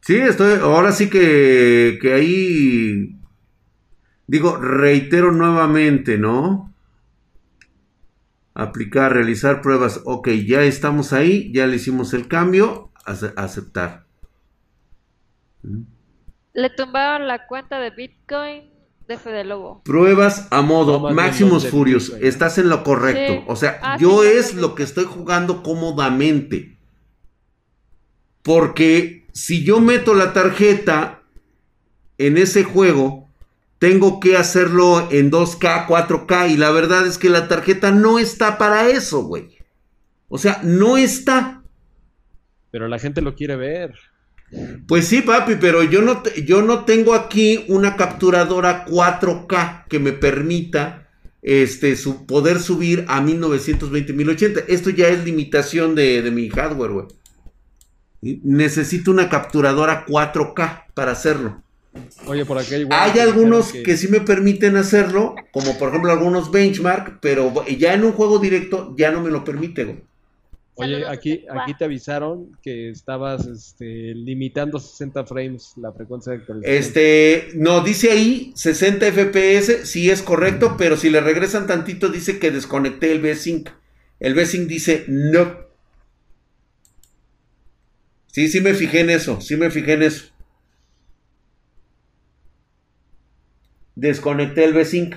Sí, 0.00 0.16
estoy, 0.16 0.58
ahora 0.60 0.90
sí 0.92 1.08
que, 1.08 1.98
que 2.00 2.12
ahí, 2.12 3.16
digo, 4.26 4.56
reitero 4.56 5.32
nuevamente, 5.32 6.18
¿no? 6.18 6.74
Aplicar, 8.54 9.12
realizar 9.12 9.60
pruebas. 9.60 10.00
Ok, 10.04 10.28
ya 10.46 10.62
estamos 10.64 11.12
ahí, 11.12 11.52
ya 11.52 11.66
le 11.66 11.76
hicimos 11.76 12.14
el 12.14 12.26
cambio, 12.26 12.90
aceptar. 13.04 14.06
Le 16.54 16.70
tumbaron 16.70 17.26
la 17.26 17.46
cuenta 17.46 17.80
de 17.80 17.90
Bitcoin 17.90 18.70
de 19.08 19.18
Fede 19.18 19.44
Lobo. 19.44 19.82
Pruebas 19.84 20.48
a 20.50 20.62
modo 20.62 21.10
Máximos 21.10 21.66
Furious. 21.66 22.10
Estás 22.20 22.58
en 22.58 22.68
lo 22.68 22.84
correcto. 22.84 23.44
O 23.46 23.56
sea, 23.56 23.78
ah, 23.82 23.96
yo 23.98 24.22
es 24.22 24.54
lo 24.54 24.74
que 24.74 24.82
estoy 24.82 25.04
jugando 25.04 25.62
cómodamente. 25.62 26.78
Porque 28.42 29.26
si 29.32 29.64
yo 29.64 29.80
meto 29.80 30.14
la 30.14 30.32
tarjeta 30.32 31.22
en 32.18 32.36
ese 32.36 32.64
juego, 32.64 33.28
tengo 33.78 34.20
que 34.20 34.36
hacerlo 34.36 35.08
en 35.10 35.30
2K, 35.30 35.86
4K. 35.86 36.50
Y 36.50 36.56
la 36.56 36.70
verdad 36.70 37.06
es 37.06 37.18
que 37.18 37.30
la 37.30 37.48
tarjeta 37.48 37.92
no 37.92 38.18
está 38.18 38.58
para 38.58 38.88
eso, 38.88 39.22
güey. 39.22 39.56
O 40.28 40.38
sea, 40.38 40.60
no 40.62 40.96
está. 40.96 41.62
Pero 42.70 42.88
la 42.88 42.98
gente 42.98 43.22
lo 43.22 43.34
quiere 43.34 43.56
ver. 43.56 43.94
Pues 44.86 45.06
sí, 45.06 45.22
papi, 45.22 45.54
pero 45.60 45.82
yo 45.82 46.02
no, 46.02 46.22
yo 46.44 46.62
no 46.62 46.84
tengo 46.84 47.14
aquí 47.14 47.64
una 47.68 47.96
capturadora 47.96 48.84
4K 48.84 49.86
que 49.88 49.98
me 49.98 50.12
permita 50.12 51.08
este, 51.40 51.96
su, 51.96 52.26
poder 52.26 52.60
subir 52.60 53.04
a 53.08 53.20
1920, 53.20 54.12
1080. 54.12 54.60
Esto 54.68 54.90
ya 54.90 55.08
es 55.08 55.24
limitación 55.24 55.94
de, 55.94 56.30
mi 56.30 56.50
hardware, 56.50 56.90
güey. 56.90 57.06
Necesito 58.20 59.10
una 59.10 59.28
capturadora 59.28 60.04
4K 60.06 60.84
para 60.94 61.12
hacerlo. 61.12 61.62
Oye, 62.26 62.44
por 62.44 62.58
acá 62.58 62.76
Hay 62.90 63.18
algunos 63.18 63.72
que... 63.72 63.82
que... 63.82 63.96
sí 63.96 64.08
me 64.08 64.20
permiten 64.20 64.76
hacerlo, 64.76 65.34
como 65.52 65.76
por 65.78 65.90
ejemplo 65.90 66.10
algunos 66.10 66.50
benchmark, 66.50 67.20
pero 67.20 67.52
ya 67.66 67.94
en 67.94 68.04
un 68.04 68.12
juego 68.12 68.38
directo 68.38 68.94
ya 68.96 69.10
no 69.10 69.22
me 69.22 69.30
lo 69.30 69.44
permite, 69.44 69.84
güey. 69.84 70.11
Oye, 70.82 71.06
aquí, 71.06 71.44
aquí 71.50 71.74
te 71.74 71.84
avisaron 71.84 72.58
que 72.62 72.90
estabas 72.90 73.46
este, 73.46 74.14
limitando 74.14 74.78
60 74.78 75.24
frames 75.24 75.72
la 75.76 75.92
frecuencia 75.92 76.32
de 76.32 76.38
actualización. 76.38 76.78
Este, 76.78 77.48
no, 77.54 77.82
dice 77.82 78.10
ahí 78.10 78.52
60 78.54 79.06
FPS, 79.12 79.88
sí 79.88 80.10
es 80.10 80.22
correcto, 80.22 80.76
pero 80.76 80.96
si 80.96 81.10
le 81.10 81.20
regresan 81.20 81.66
tantito 81.66 82.08
dice 82.08 82.38
que 82.38 82.50
desconecté 82.50 83.12
el 83.12 83.20
V-Sync. 83.20 83.70
El 84.20 84.34
V-Sync 84.34 84.68
dice 84.68 85.04
no. 85.08 85.56
Sí, 88.28 88.48
sí 88.48 88.60
me 88.60 88.74
fijé 88.74 89.00
en 89.00 89.10
eso, 89.10 89.40
sí 89.40 89.56
me 89.56 89.70
fijé 89.70 89.94
en 89.94 90.02
eso. 90.02 90.32
Desconecté 93.94 94.64
el 94.64 94.74
V-Sync. 94.74 95.16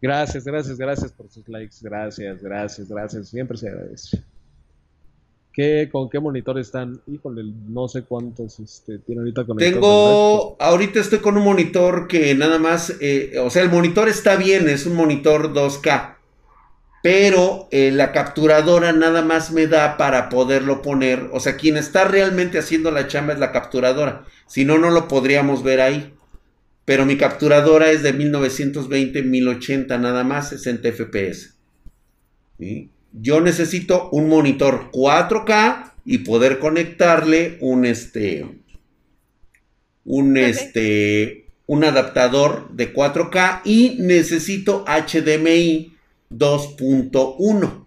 Gracias, 0.00 0.44
gracias, 0.44 0.78
gracias 0.78 1.12
por 1.12 1.28
sus 1.28 1.48
likes. 1.48 1.76
Gracias, 1.82 2.42
gracias, 2.42 2.88
gracias. 2.88 3.28
Siempre 3.28 3.56
se 3.56 3.68
agradece. 3.68 4.22
¿Qué, 5.52 5.88
¿Con 5.90 6.08
qué 6.08 6.20
monitor 6.20 6.56
están? 6.56 7.00
Híjole, 7.08 7.42
no 7.68 7.88
sé 7.88 8.02
cuántos 8.02 8.60
este, 8.60 8.98
tiene 8.98 9.22
ahorita 9.22 9.44
conectados. 9.44 9.74
Tengo, 9.74 10.56
ahorita 10.60 11.00
estoy 11.00 11.18
con 11.18 11.36
un 11.36 11.42
monitor 11.42 12.06
que 12.06 12.32
nada 12.36 12.60
más, 12.60 12.94
eh, 13.00 13.32
o 13.42 13.50
sea, 13.50 13.62
el 13.62 13.70
monitor 13.70 14.08
está 14.08 14.36
bien, 14.36 14.68
es 14.68 14.86
un 14.86 14.94
monitor 14.94 15.52
2K, 15.52 16.14
pero 17.02 17.66
eh, 17.72 17.90
la 17.90 18.12
capturadora 18.12 18.92
nada 18.92 19.22
más 19.22 19.50
me 19.50 19.66
da 19.66 19.96
para 19.96 20.28
poderlo 20.28 20.80
poner, 20.80 21.28
o 21.32 21.40
sea, 21.40 21.56
quien 21.56 21.76
está 21.76 22.04
realmente 22.04 22.60
haciendo 22.60 22.92
la 22.92 23.08
chamba 23.08 23.32
es 23.32 23.40
la 23.40 23.50
capturadora, 23.50 24.26
si 24.46 24.64
no, 24.64 24.78
no 24.78 24.90
lo 24.90 25.08
podríamos 25.08 25.64
ver 25.64 25.80
ahí 25.80 26.17
pero 26.88 27.04
mi 27.04 27.18
capturadora 27.18 27.90
es 27.90 28.02
de 28.02 28.16
1920-1080 28.16 30.00
nada 30.00 30.24
más, 30.24 30.48
60 30.48 30.90
FPS. 30.92 31.52
Yo 33.12 33.42
necesito 33.42 34.08
un 34.10 34.30
monitor 34.30 34.90
4K 34.90 35.92
y 36.06 36.18
poder 36.20 36.58
conectarle 36.58 37.58
un 37.60 37.84
este 37.84 38.46
un 40.06 40.38
este 40.38 41.50
un 41.66 41.84
adaptador 41.84 42.70
de 42.70 42.94
4K 42.94 43.60
y 43.66 43.96
necesito 43.98 44.86
HDMI 44.86 45.92
2.1 46.30 47.86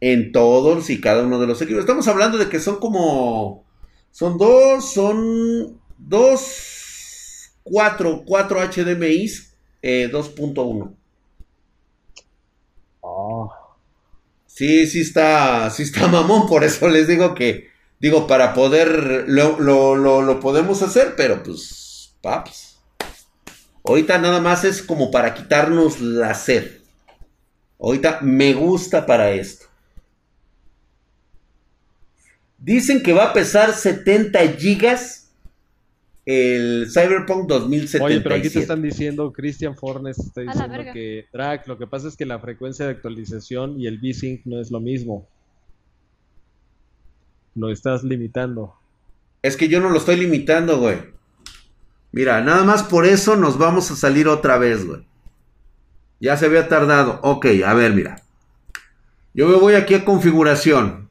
en 0.00 0.32
todos 0.32 0.88
y 0.88 1.02
cada 1.02 1.22
uno 1.22 1.38
de 1.38 1.46
los 1.48 1.60
equipos. 1.60 1.80
Estamos 1.80 2.08
hablando 2.08 2.38
de 2.38 2.48
que 2.48 2.60
son 2.60 2.76
como 2.80 3.66
son 4.10 4.38
dos, 4.38 4.90
son 4.90 5.78
dos 5.98 6.81
4, 7.64 8.24
4 8.24 8.60
HDMIs 8.60 9.54
2.1. 9.82 10.96
Sí, 14.46 14.86
sí 14.86 15.00
está, 15.00 15.70
sí 15.70 15.82
está 15.82 16.06
mamón, 16.08 16.46
por 16.46 16.62
eso 16.62 16.88
les 16.88 17.08
digo 17.08 17.34
que, 17.34 17.70
digo, 17.98 18.26
para 18.26 18.52
poder, 18.52 19.24
lo, 19.26 19.58
lo, 19.58 20.40
podemos 20.40 20.82
hacer, 20.82 21.14
pero 21.16 21.42
pues, 21.42 22.14
paps. 22.20 22.78
Ahorita 23.84 24.18
nada 24.18 24.40
más 24.40 24.64
es 24.64 24.82
como 24.82 25.10
para 25.10 25.34
quitarnos 25.34 26.00
la 26.00 26.34
sed. 26.34 26.70
Ahorita 27.80 28.20
me 28.20 28.54
gusta 28.54 29.06
para 29.06 29.32
esto. 29.32 29.66
Dicen 32.58 33.02
que 33.02 33.12
va 33.12 33.24
a 33.24 33.32
pesar 33.32 33.74
70 33.74 34.38
gigas 34.52 35.21
el 36.24 36.86
Cyberpunk 36.92 37.48
2077. 37.48 38.04
Oye, 38.04 38.20
pero 38.20 38.36
aquí 38.36 38.48
te 38.48 38.60
están 38.60 38.82
diciendo, 38.82 39.32
Christian 39.32 39.76
Fornes 39.76 40.18
está 40.18 40.42
diciendo 40.42 40.92
que, 40.92 41.26
Drac, 41.32 41.66
lo 41.66 41.76
que 41.78 41.86
pasa 41.86 42.08
es 42.08 42.16
que 42.16 42.26
la 42.26 42.38
frecuencia 42.38 42.86
de 42.86 42.92
actualización 42.92 43.80
y 43.80 43.86
el 43.86 43.98
V-Sync 43.98 44.42
no 44.44 44.60
es 44.60 44.70
lo 44.70 44.80
mismo. 44.80 45.26
Lo 47.54 47.70
estás 47.70 48.04
limitando. 48.04 48.74
Es 49.42 49.56
que 49.56 49.68
yo 49.68 49.80
no 49.80 49.90
lo 49.90 49.98
estoy 49.98 50.16
limitando, 50.16 50.78
güey. 50.78 50.98
Mira, 52.12 52.40
nada 52.40 52.62
más 52.64 52.82
por 52.84 53.06
eso 53.06 53.36
nos 53.36 53.58
vamos 53.58 53.90
a 53.90 53.96
salir 53.96 54.28
otra 54.28 54.58
vez, 54.58 54.86
güey. 54.86 55.04
Ya 56.20 56.36
se 56.36 56.46
había 56.46 56.68
tardado. 56.68 57.18
Ok, 57.22 57.46
a 57.66 57.74
ver, 57.74 57.94
mira. 57.94 58.22
Yo 59.34 59.48
me 59.48 59.56
voy 59.56 59.74
aquí 59.74 59.94
a 59.94 60.04
configuración. 60.04 61.01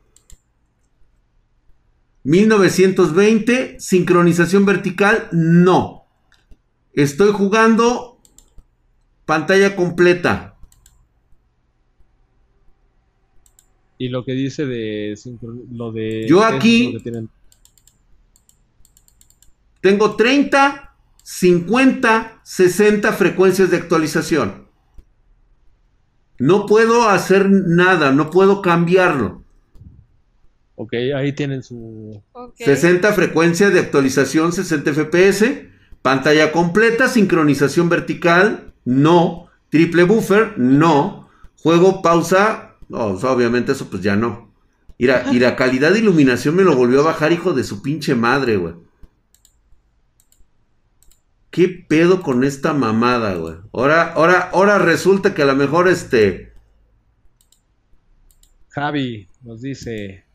1920, 2.23 3.79
sincronización 3.79 4.65
vertical, 4.65 5.27
no. 5.31 6.05
Estoy 6.93 7.31
jugando 7.31 8.19
pantalla 9.25 9.75
completa. 9.75 10.57
Y 13.97 14.09
lo 14.09 14.25
que 14.25 14.33
dice 14.33 14.65
de 14.65 15.15
lo 15.71 15.91
de 15.91 16.25
Yo 16.27 16.43
aquí 16.43 16.97
tengo 19.79 20.15
30, 20.15 20.95
50, 21.23 22.41
60 22.43 23.13
frecuencias 23.13 23.71
de 23.71 23.77
actualización. 23.77 24.67
No 26.37 26.65
puedo 26.65 27.09
hacer 27.09 27.49
nada, 27.49 28.11
no 28.11 28.31
puedo 28.31 28.61
cambiarlo. 28.61 29.40
Ok, 30.81 30.93
ahí 31.15 31.31
tienen 31.33 31.61
su... 31.61 32.23
60 32.55 33.13
frecuencia 33.13 33.69
de 33.69 33.79
actualización, 33.79 34.51
60 34.51 34.93
FPS, 34.93 35.67
pantalla 36.01 36.51
completa, 36.51 37.07
sincronización 37.07 37.87
vertical, 37.87 38.73
no, 38.83 39.47
triple 39.69 40.05
buffer, 40.05 40.57
no, 40.57 41.29
juego 41.57 42.01
pausa, 42.01 42.77
obviamente 42.89 43.73
eso 43.73 43.91
pues 43.91 44.01
ya 44.01 44.15
no. 44.15 44.51
Y 44.97 45.05
la, 45.05 45.31
y 45.31 45.37
la 45.37 45.55
calidad 45.61 45.91
de 45.91 45.99
iluminación 45.99 46.55
me 46.55 46.63
lo 46.63 46.75
volvió 46.75 47.01
a 47.01 47.05
bajar, 47.05 47.31
hijo 47.31 47.53
de 47.53 47.63
su 47.63 47.83
pinche 47.83 48.15
madre, 48.15 48.57
güey. 48.57 48.73
¿Qué 51.51 51.67
pedo 51.67 52.23
con 52.23 52.43
esta 52.43 52.73
mamada, 52.73 53.35
güey? 53.35 53.57
Ahora, 53.71 54.13
ahora, 54.13 54.49
ahora 54.51 54.79
resulta 54.79 55.35
que 55.35 55.43
a 55.43 55.45
lo 55.45 55.55
mejor 55.55 55.87
este... 55.87 56.53
Javi 58.69 59.29
nos 59.43 59.61
dice, 59.61 60.25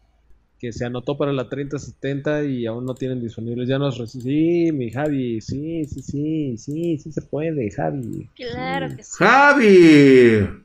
que 0.67 0.73
se 0.73 0.85
anotó 0.85 1.17
para 1.17 1.33
la 1.33 1.49
3070 1.49 2.43
y 2.45 2.67
aún 2.67 2.85
no 2.85 2.95
tienen 2.95 3.21
disponibles. 3.21 3.69
Ya 3.69 3.79
nos 3.79 3.97
Sí, 4.11 4.73
mi 4.73 4.91
Javi, 4.91 5.41
sí, 5.41 5.85
sí, 5.85 6.03
sí, 6.03 6.59
sí, 6.59 6.99
sí 6.99 7.13
se 7.13 7.23
puede, 7.23 7.71
Javi. 7.71 8.29
Claro 8.35 8.97
que 8.97 9.05
sí. 9.05 9.13
¡Javi! 9.17 10.65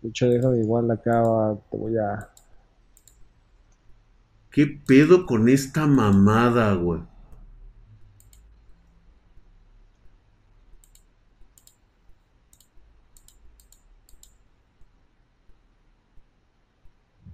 De 0.00 0.08
hecho, 0.08 0.26
déjame 0.30 0.60
igual 0.60 0.90
acá, 0.90 1.22
te 1.70 1.76
voy 1.76 1.98
a. 1.98 2.30
¿Qué 4.50 4.66
pedo 4.66 5.26
con 5.26 5.50
esta 5.50 5.86
mamada, 5.86 6.72
güey? 6.74 7.00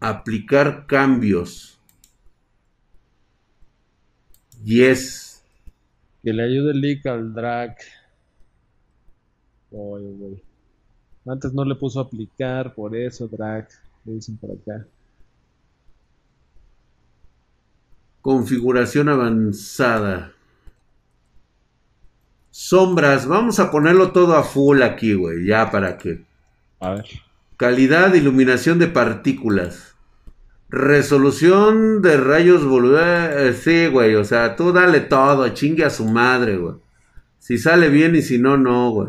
Aplicar 0.00 0.86
cambios. 0.86 1.78
Yes. 4.64 5.42
Que 6.22 6.32
le 6.32 6.42
ayude 6.42 6.72
el 6.72 6.80
leak 6.80 7.06
al 7.06 7.32
drag. 7.32 7.76
Antes 11.26 11.52
no 11.52 11.64
le 11.64 11.74
puso 11.74 12.00
aplicar, 12.00 12.74
por 12.74 12.96
eso 12.96 13.28
drag. 13.28 13.68
Le 14.04 14.14
dicen 14.14 14.36
por 14.36 14.50
acá. 14.52 14.86
Configuración 18.20 19.08
avanzada. 19.08 20.32
Sombras, 22.50 23.26
vamos 23.26 23.60
a 23.60 23.70
ponerlo 23.70 24.10
todo 24.10 24.34
a 24.34 24.42
full 24.42 24.82
aquí, 24.82 25.14
güey, 25.14 25.46
ya 25.46 25.70
para 25.70 25.96
que. 25.96 26.24
A 26.80 26.90
ver. 26.94 27.27
Calidad 27.58 28.12
de 28.12 28.18
iluminación 28.18 28.78
de 28.78 28.86
partículas. 28.86 29.96
Resolución 30.68 32.02
de 32.02 32.16
rayos 32.16 32.62
eh, 32.62 33.52
Sí, 33.52 33.88
güey. 33.88 34.14
O 34.14 34.24
sea, 34.24 34.54
tú 34.54 34.72
dale 34.72 35.00
todo. 35.00 35.48
Chingue 35.48 35.84
a 35.84 35.90
su 35.90 36.04
madre, 36.04 36.56
güey. 36.56 36.76
Si 37.40 37.58
sale 37.58 37.88
bien 37.88 38.14
y 38.14 38.22
si 38.22 38.38
no, 38.38 38.56
no, 38.56 38.90
güey. 38.90 39.08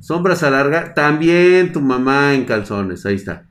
Sombras 0.00 0.42
a 0.42 0.94
También 0.94 1.72
tu 1.72 1.80
mamá 1.80 2.34
en 2.34 2.44
calzones. 2.44 3.06
Ahí 3.06 3.14
está. 3.14 3.46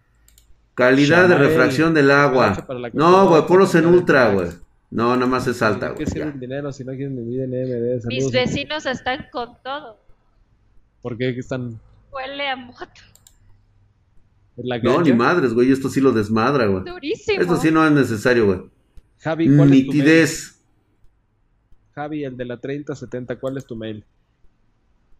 Calidad 0.75 1.29
de 1.29 1.35
refracción 1.35 1.93
del 1.93 2.11
agua. 2.11 2.57
No, 2.91 3.29
güey. 3.29 3.47
Ponlos 3.47 3.73
en 3.75 3.85
ultra, 3.85 4.33
güey. 4.33 4.49
No, 4.91 5.15
nada 5.15 5.27
más 5.27 5.47
es 5.47 5.61
alta, 5.61 5.91
güey. 5.91 6.05
Mis 8.05 8.31
vecinos 8.33 8.85
están 8.85 9.27
con 9.31 9.55
todo. 9.63 9.97
¿Por 11.01 11.17
qué 11.17 11.29
están? 11.29 11.79
Huele 12.11 12.49
a 12.49 12.57
moto. 12.57 13.12
No, 14.83 15.01
ni 15.01 15.13
madres, 15.13 15.53
güey. 15.53 15.71
Esto 15.71 15.89
sí 15.89 15.99
lo 15.99 16.11
desmadra, 16.11 16.67
güey. 16.67 16.83
Durísimo. 16.83 17.41
Esto 17.41 17.57
sí 17.57 17.71
no 17.71 17.85
es 17.85 17.91
necesario, 17.91 18.45
güey. 18.45 18.59
Javi, 19.19 19.55
¿cuál 19.55 19.71
Nitidez. 19.71 20.31
Es 20.31 20.53
tu 20.53 21.93
Javi, 21.95 22.23
el 22.23 22.37
de 22.37 22.45
la 22.45 22.57
3070, 22.57 23.39
¿cuál 23.39 23.57
es 23.57 23.65
tu 23.65 23.75
mail? 23.75 24.03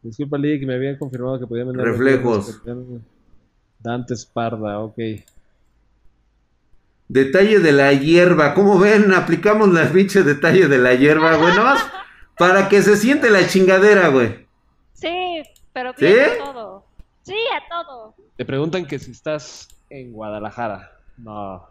Disculpa, 0.02 0.38
Lee, 0.38 0.60
que 0.60 0.66
me 0.66 0.76
habían 0.76 0.98
confirmado 0.98 1.40
que 1.40 1.48
podían 1.48 1.68
mandar. 1.68 1.86
Reflejos. 1.86 2.62
Dante 3.80 4.14
Esparda, 4.14 4.80
ok. 4.80 4.98
Detalle 7.08 7.60
de 7.60 7.72
la 7.72 7.94
hierba. 7.94 8.54
¿Cómo 8.54 8.80
ven? 8.80 9.14
Aplicamos 9.14 9.72
la 9.72 9.92
pinche 9.92 10.24
detalle 10.24 10.68
de 10.68 10.78
la 10.78 10.94
hierba, 10.94 11.38
güey. 11.38 11.54
No 11.56 11.76
para 12.38 12.68
que 12.68 12.82
se 12.82 12.98
siente 12.98 13.30
la 13.30 13.48
chingadera, 13.48 14.08
güey. 14.10 14.48
Sí, 14.94 15.44
pero 15.72 15.94
bien 15.94 16.32
a 16.42 16.44
todo. 16.44 16.86
Sí, 17.22 17.36
a 17.56 17.70
todo. 17.70 18.16
Te 18.36 18.46
preguntan 18.46 18.86
que 18.88 18.98
si 18.98 19.12
estás 19.12 19.68
en 19.90 20.12
Guadalajara. 20.12 21.00
No. 21.18 21.68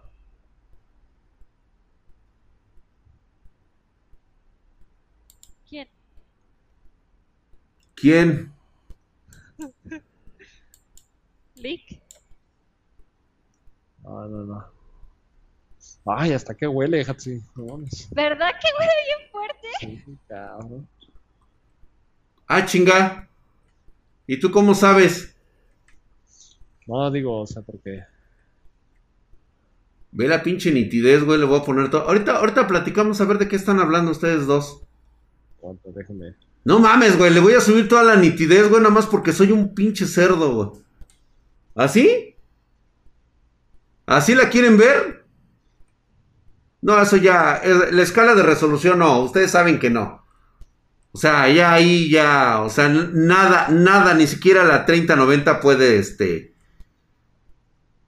¿Quién? 5.69 5.89
¿Quién? 7.97 8.53
Lick. 11.57 12.01
No, 14.05 14.29
no, 14.29 14.45
no. 14.45 14.73
Ay, 16.07 16.33
hasta 16.33 16.55
que 16.55 16.67
huele, 16.67 17.05
Hatsi. 17.07 17.41
¿Verdad 18.11 18.51
que 18.61 18.69
huele 18.79 18.93
bien 19.07 19.31
fuerte? 19.31 19.69
Sí, 19.81 20.19
cabrón. 20.29 20.89
Ah, 22.47 22.65
chinga. 22.67 23.29
¿Y 24.27 24.39
tú 24.39 24.51
cómo 24.51 24.75
sabes? 24.75 25.32
No, 26.87 27.11
digo, 27.11 27.41
o 27.41 27.47
sea, 27.47 27.63
porque. 27.63 28.03
Ve 30.13 30.29
la 30.29 30.43
pinche 30.43 30.71
nitidez, 30.73 31.25
güey, 31.25 31.39
le 31.39 31.47
voy 31.47 31.61
a 31.61 31.65
poner 31.65 31.91
todo. 31.91 32.03
Ahorita, 32.03 32.37
ahorita 32.37 32.67
platicamos 32.67 33.21
a 33.21 33.25
ver 33.25 33.39
de 33.39 33.49
qué 33.49 33.57
están 33.57 33.81
hablando 33.81 34.11
ustedes 34.11 34.47
dos. 34.47 34.83
¿Cuánto? 35.59 35.91
Déjame. 35.93 36.35
No 36.65 36.79
mames, 36.79 37.19
güey, 37.19 37.33
le 37.33 37.41
voy 37.41 37.55
a 37.55 37.61
subir 37.61 37.89
toda 37.89 38.05
la 38.05 38.17
nitidez, 38.17 38.69
güey, 38.69 38.83
nada 38.83 38.95
más 38.95 39.07
porque 39.07 39.33
soy 39.33 39.51
un 39.51 39.75
pinche 39.75 40.07
cerdo, 40.07 40.55
güey. 40.55 40.69
¿Así? 41.75 42.37
¿Así 44.07 44.35
la 44.35 44.49
quieren 44.49 44.77
ver? 44.77 45.25
No, 46.83 47.01
eso 47.01 47.17
ya, 47.17 47.63
la 47.93 48.03
escala 48.03 48.35
de 48.35 48.43
resolución 48.43 48.99
no, 48.99 49.21
ustedes 49.21 49.51
saben 49.51 49.79
que 49.79 49.91
no. 49.91 50.25
O 51.13 51.19
sea, 51.19 51.49
ya 51.49 51.73
ahí 51.73 52.11
ya, 52.11 52.61
o 52.61 52.71
sea, 52.71 52.89
nada, 52.89 53.69
nada, 53.69 54.15
ni 54.15 54.27
siquiera 54.27 54.65
la 54.65 54.85
3090 54.87 55.61
puede, 55.61 55.99
este, 55.99 56.52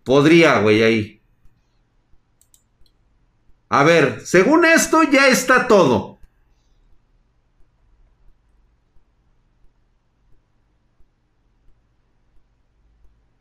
podría, 0.05 0.61
güey, 0.61 0.83
ahí. 0.83 1.21
A 3.69 3.83
ver, 3.83 4.21
según 4.25 4.65
esto 4.65 5.03
ya 5.03 5.29
está 5.29 5.67
todo. 5.67 6.19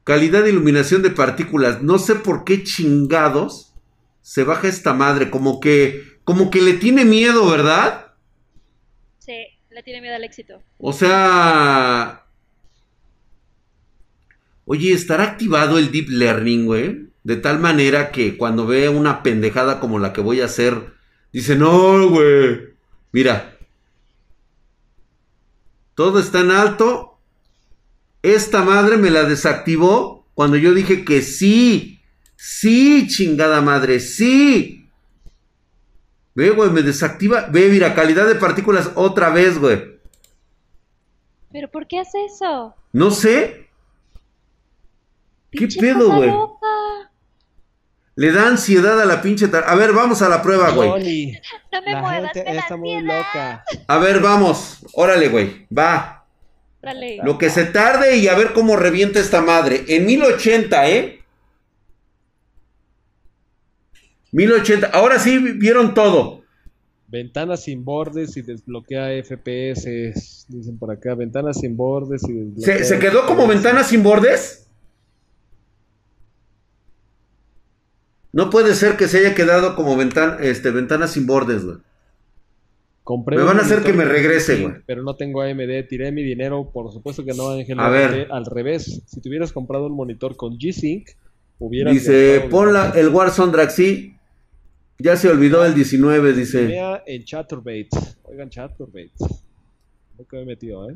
Calidad 0.04 0.44
de 0.44 0.50
iluminación 0.50 1.02
de 1.02 1.12
partículas. 1.12 1.82
No 1.82 1.98
sé 2.00 2.16
por 2.16 2.44
qué 2.44 2.64
chingados 2.64 3.74
se 4.22 4.44
baja 4.44 4.68
esta 4.68 4.94
madre. 4.94 5.30
Como 5.30 5.60
que, 5.60 6.20
como 6.24 6.50
que 6.50 6.62
le 6.62 6.74
tiene 6.74 7.06
miedo, 7.06 7.50
¿verdad? 7.50 8.14
Sí, 9.20 9.46
le 9.70 9.84
tiene 9.84 10.02
miedo 10.02 10.16
al 10.16 10.24
éxito. 10.24 10.62
O 10.78 10.92
sea... 10.92 12.23
Oye, 14.66 14.94
¿estará 14.94 15.24
activado 15.24 15.78
el 15.78 15.92
Deep 15.92 16.10
Learning, 16.10 16.66
güey? 16.66 17.10
De 17.24 17.36
tal 17.38 17.60
manera 17.60 18.12
que 18.12 18.38
cuando 18.38 18.66
ve 18.66 18.90
una 18.90 19.24
pendejada 19.24 19.80
como 19.80 20.00
la 20.00 20.14
que 20.14 20.22
voy 20.22 20.42
a 20.42 20.46
hacer, 20.46 20.94
dice, 21.32 21.56
no, 21.56 22.10
güey. 22.10 22.74
Mira. 23.12 23.58
Todo 25.96 26.20
está 26.20 26.40
en 26.40 26.52
alto 26.52 27.14
esta 28.24 28.64
madre 28.64 28.96
me 28.96 29.12
la 29.12 29.26
desactivó 29.26 30.26
cuando 30.34 30.56
yo 30.56 30.74
dije 30.74 31.04
que 31.04 31.22
sí. 31.22 32.00
Sí, 32.38 33.08
chingada 33.08 33.62
madre, 33.62 34.00
sí. 34.00 34.90
Ve, 36.34 36.50
güey, 36.50 36.72
me 36.72 36.82
desactiva. 36.82 37.48
Ve, 37.52 37.68
mira, 37.68 37.94
calidad 37.94 38.26
de 38.26 38.36
partículas 38.36 38.92
otra 38.96 39.30
vez, 39.30 39.60
güey. 39.60 40.00
¿Pero 41.52 41.70
por 41.70 41.86
qué 41.86 42.00
hace 42.00 42.24
eso? 42.26 42.74
No 42.94 43.12
sé. 43.12 43.70
¿Qué 45.58 45.68
pedo, 45.68 46.16
güey? 46.16 46.32
Le 48.16 48.32
da 48.32 48.48
ansiedad 48.48 49.02
a 49.02 49.06
la 49.06 49.22
pinche 49.22 49.50
A 49.66 49.76
ver, 49.76 49.92
vamos 49.92 50.22
a 50.22 50.30
la 50.30 50.42
prueba, 50.42 50.70
güey. 50.72 51.40
No 51.72 51.82
me 51.82 52.02
muevas, 52.02 52.32
está 52.36 52.78
muy 52.78 53.02
loca. 53.02 53.64
A 53.88 53.98
ver, 53.98 54.20
vamos. 54.20 54.86
Órale, 54.94 55.30
güey. 55.30 55.66
Va. 55.76 56.26
Lo 57.24 57.38
que 57.38 57.50
se 57.50 57.66
tarde 57.66 58.18
y 58.18 58.28
a 58.28 58.36
ver 58.36 58.54
cómo 58.54 58.76
revienta 58.76 59.20
esta 59.20 59.42
madre. 59.42 59.86
En 59.88 60.06
1080, 60.06 60.90
¿eh? 60.90 61.20
1080. 64.32 64.88
Ahora 64.88 65.18
sí 65.18 65.40
vieron 65.40 65.94
todo. 65.94 66.44
Ventanas 67.08 67.64
sin 67.64 67.86
bordes 67.86 68.36
y 68.38 68.42
desbloquea 68.42 69.24
FPS. 69.24 70.46
Dicen 70.50 70.78
por 70.78 70.92
acá, 70.92 71.16
ventanas 71.16 71.60
sin 71.60 71.78
bordes 71.78 72.24
y 72.28 72.34
desbloquea 72.34 72.84
¿Se, 72.84 73.00
quedó 73.00 73.26
como 73.26 73.48
ventanas 73.48 73.88
sin 73.88 74.04
bordes? 74.04 74.63
No 78.34 78.50
puede 78.50 78.76
ser 78.76 78.98
que 78.98 79.08
se 79.08 79.20
haya 79.20 79.36
quedado 79.36 79.76
como 79.76 79.96
ventana, 79.96 80.38
este, 80.42 80.72
ventanas 80.72 81.12
sin 81.12 81.26
bordes, 81.26 81.64
güey 81.64 81.78
me 83.06 83.44
van 83.44 83.60
a 83.60 83.62
hacer 83.62 83.84
que 83.84 83.92
me 83.92 84.06
regrese, 84.06 84.62
güey. 84.62 84.76
Pero 84.86 85.04
no 85.04 85.16
tengo 85.16 85.42
AMD, 85.42 85.88
tiré 85.90 86.12
mi 86.12 86.24
dinero, 86.24 86.70
por 86.72 86.92
supuesto 86.92 87.26
que 87.26 87.34
no, 87.34 87.50
Ángel. 87.50 87.80
A 87.80 87.90
ver. 87.90 88.28
Al 88.32 88.46
revés, 88.46 89.02
si 89.06 89.22
te 89.22 89.30
hubieras 89.30 89.52
comprado 89.52 89.88
un 89.88 89.96
monitor 89.96 90.38
con 90.38 90.58
G-Sync, 90.58 91.10
hubieras. 91.60 91.94
Dice, 91.94 92.48
ponla 92.50 92.94
el 92.96 93.10
Warzone 93.10 93.52
Draxi. 93.52 94.16
Ya 95.00 95.18
se 95.18 95.28
olvidó 95.28 95.66
el 95.66 95.74
19, 95.74 96.34
dice. 96.34 96.68
Vea 96.68 97.04
en 97.06 97.26
Chatterbaits. 97.26 98.18
Oigan. 98.24 98.50
Lo 100.18 100.26
que 100.26 100.38
me 100.38 100.44
he 100.44 100.46
metido, 100.46 100.90
¿eh? 100.90 100.96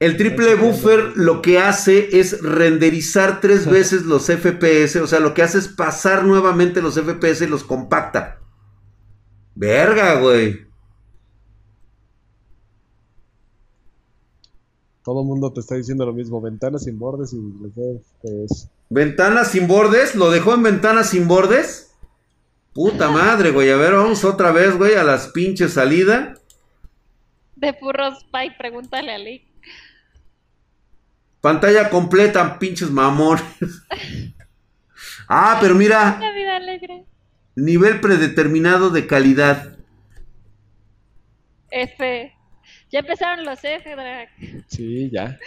El 0.00 0.16
triple 0.16 0.54
buffer 0.54 1.12
lo 1.14 1.42
que 1.42 1.58
hace 1.58 2.18
es 2.18 2.42
renderizar 2.42 3.40
tres 3.42 3.66
veces 3.70 4.06
los 4.06 4.24
FPS, 4.26 4.96
o 4.96 5.06
sea, 5.06 5.20
lo 5.20 5.34
que 5.34 5.42
hace 5.42 5.58
es 5.58 5.68
pasar 5.68 6.24
nuevamente 6.24 6.80
los 6.80 6.94
FPS 6.94 7.42
y 7.42 7.46
los 7.46 7.64
compacta. 7.64 8.40
Verga, 9.54 10.18
güey. 10.20 10.68
Todo 15.04 15.20
el 15.20 15.26
mundo 15.26 15.52
te 15.52 15.60
está 15.60 15.74
diciendo 15.74 16.06
lo 16.06 16.14
mismo, 16.14 16.40
ventanas 16.40 16.84
sin 16.84 16.98
bordes 16.98 17.34
y 17.34 17.38
FPS. 17.38 18.70
¿Ventanas 18.88 19.48
sin 19.48 19.68
bordes? 19.68 20.14
¿Lo 20.14 20.30
dejó 20.30 20.54
en 20.54 20.62
ventanas 20.62 21.10
sin 21.10 21.28
bordes? 21.28 21.94
Puta 22.72 23.10
madre, 23.10 23.50
güey. 23.50 23.70
A 23.70 23.76
ver, 23.76 23.94
vamos 23.94 24.24
otra 24.24 24.50
vez, 24.50 24.78
güey, 24.78 24.94
a 24.94 25.04
las 25.04 25.28
pinches 25.28 25.74
salida. 25.74 26.34
De 27.56 27.74
furros 27.74 28.18
Spike, 28.24 28.54
pregúntale 28.56 29.12
a 29.12 29.18
Lick. 29.18 29.49
Pantalla 31.40 31.88
completa, 31.88 32.58
pinches 32.58 32.90
mamones. 32.90 33.42
ah, 35.28 35.58
pero 35.60 35.74
mira. 35.74 36.20
Nivel 37.56 38.00
predeterminado 38.00 38.90
de 38.90 39.06
calidad. 39.06 39.76
F. 41.70 42.32
Ya 42.90 42.98
empezaron 42.98 43.44
los 43.44 43.62
F, 43.62 43.90
Drag. 43.90 44.28
Sí, 44.66 45.10
ya. 45.10 45.38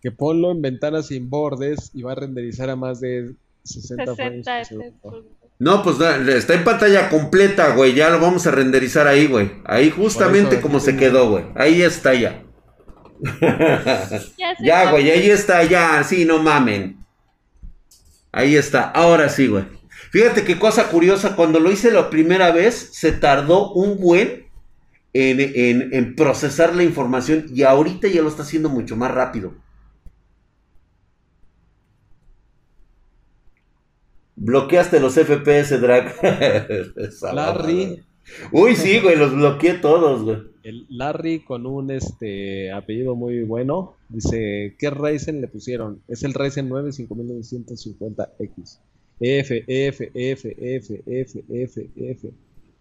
que 0.00 0.10
ponlo 0.10 0.52
en 0.52 0.62
ventanas 0.62 1.08
sin 1.08 1.28
bordes 1.28 1.90
y 1.92 2.02
va 2.02 2.12
a 2.12 2.14
renderizar 2.14 2.70
a 2.70 2.76
más 2.76 3.00
de 3.00 3.34
60, 3.64 4.14
frames. 4.14 4.46
No, 5.58 5.82
pues 5.82 6.00
está 6.00 6.54
en 6.54 6.64
pantalla 6.64 7.10
completa, 7.10 7.74
güey. 7.74 7.94
Ya 7.94 8.08
lo 8.08 8.18
vamos 8.18 8.46
a 8.46 8.50
renderizar 8.50 9.06
ahí, 9.06 9.26
güey. 9.26 9.50
Ahí 9.64 9.90
justamente 9.90 10.60
como 10.60 10.80
se 10.80 10.96
quedó, 10.96 11.30
güey. 11.30 11.44
Ahí 11.54 11.82
está 11.82 12.14
ya 12.14 12.42
ya, 14.60 14.90
güey, 14.90 15.10
ahí 15.10 15.30
está, 15.30 15.64
ya, 15.64 16.02
sí, 16.04 16.24
no 16.24 16.42
mamen. 16.42 17.04
Ahí 18.32 18.56
está, 18.56 18.90
ahora 18.90 19.28
sí, 19.28 19.48
güey. 19.48 19.64
Fíjate 20.10 20.44
qué 20.44 20.58
cosa 20.58 20.88
curiosa, 20.88 21.36
cuando 21.36 21.60
lo 21.60 21.70
hice 21.70 21.90
la 21.90 22.10
primera 22.10 22.50
vez, 22.50 22.90
se 22.92 23.12
tardó 23.12 23.72
un 23.72 23.98
buen 23.98 24.46
en, 25.12 25.92
en 25.92 26.16
procesar 26.16 26.74
la 26.74 26.82
información 26.82 27.46
y 27.52 27.62
ahorita 27.62 28.08
ya 28.08 28.22
lo 28.22 28.28
está 28.28 28.42
haciendo 28.42 28.68
mucho 28.68 28.96
más 28.96 29.10
rápido. 29.10 29.54
Bloqueaste 34.40 35.00
los 35.00 35.14
FPS, 35.14 35.78
Drag. 35.80 36.14
Larry. 37.34 38.02
Uy, 38.50 38.74
sí, 38.74 38.98
güey, 39.00 39.14
los 39.16 39.34
bloqueé 39.34 39.74
todos, 39.74 40.22
güey. 40.22 40.49
El 40.62 40.86
Larry 40.90 41.40
con 41.40 41.66
un 41.66 41.90
este 41.90 42.70
apellido 42.70 43.14
muy 43.14 43.42
bueno 43.42 43.94
dice, 44.08 44.74
¿qué 44.78 44.90
Ryzen 44.90 45.40
le 45.40 45.48
pusieron? 45.48 46.02
Es 46.08 46.22
el 46.22 46.34
Ryzen 46.34 46.68
9 46.68 46.90
5950X. 46.90 48.78
F, 49.20 49.64
F, 49.66 50.10
F, 50.14 50.56
F, 50.58 51.02
F, 51.06 51.44
F, 51.48 51.88
F, 51.96 52.32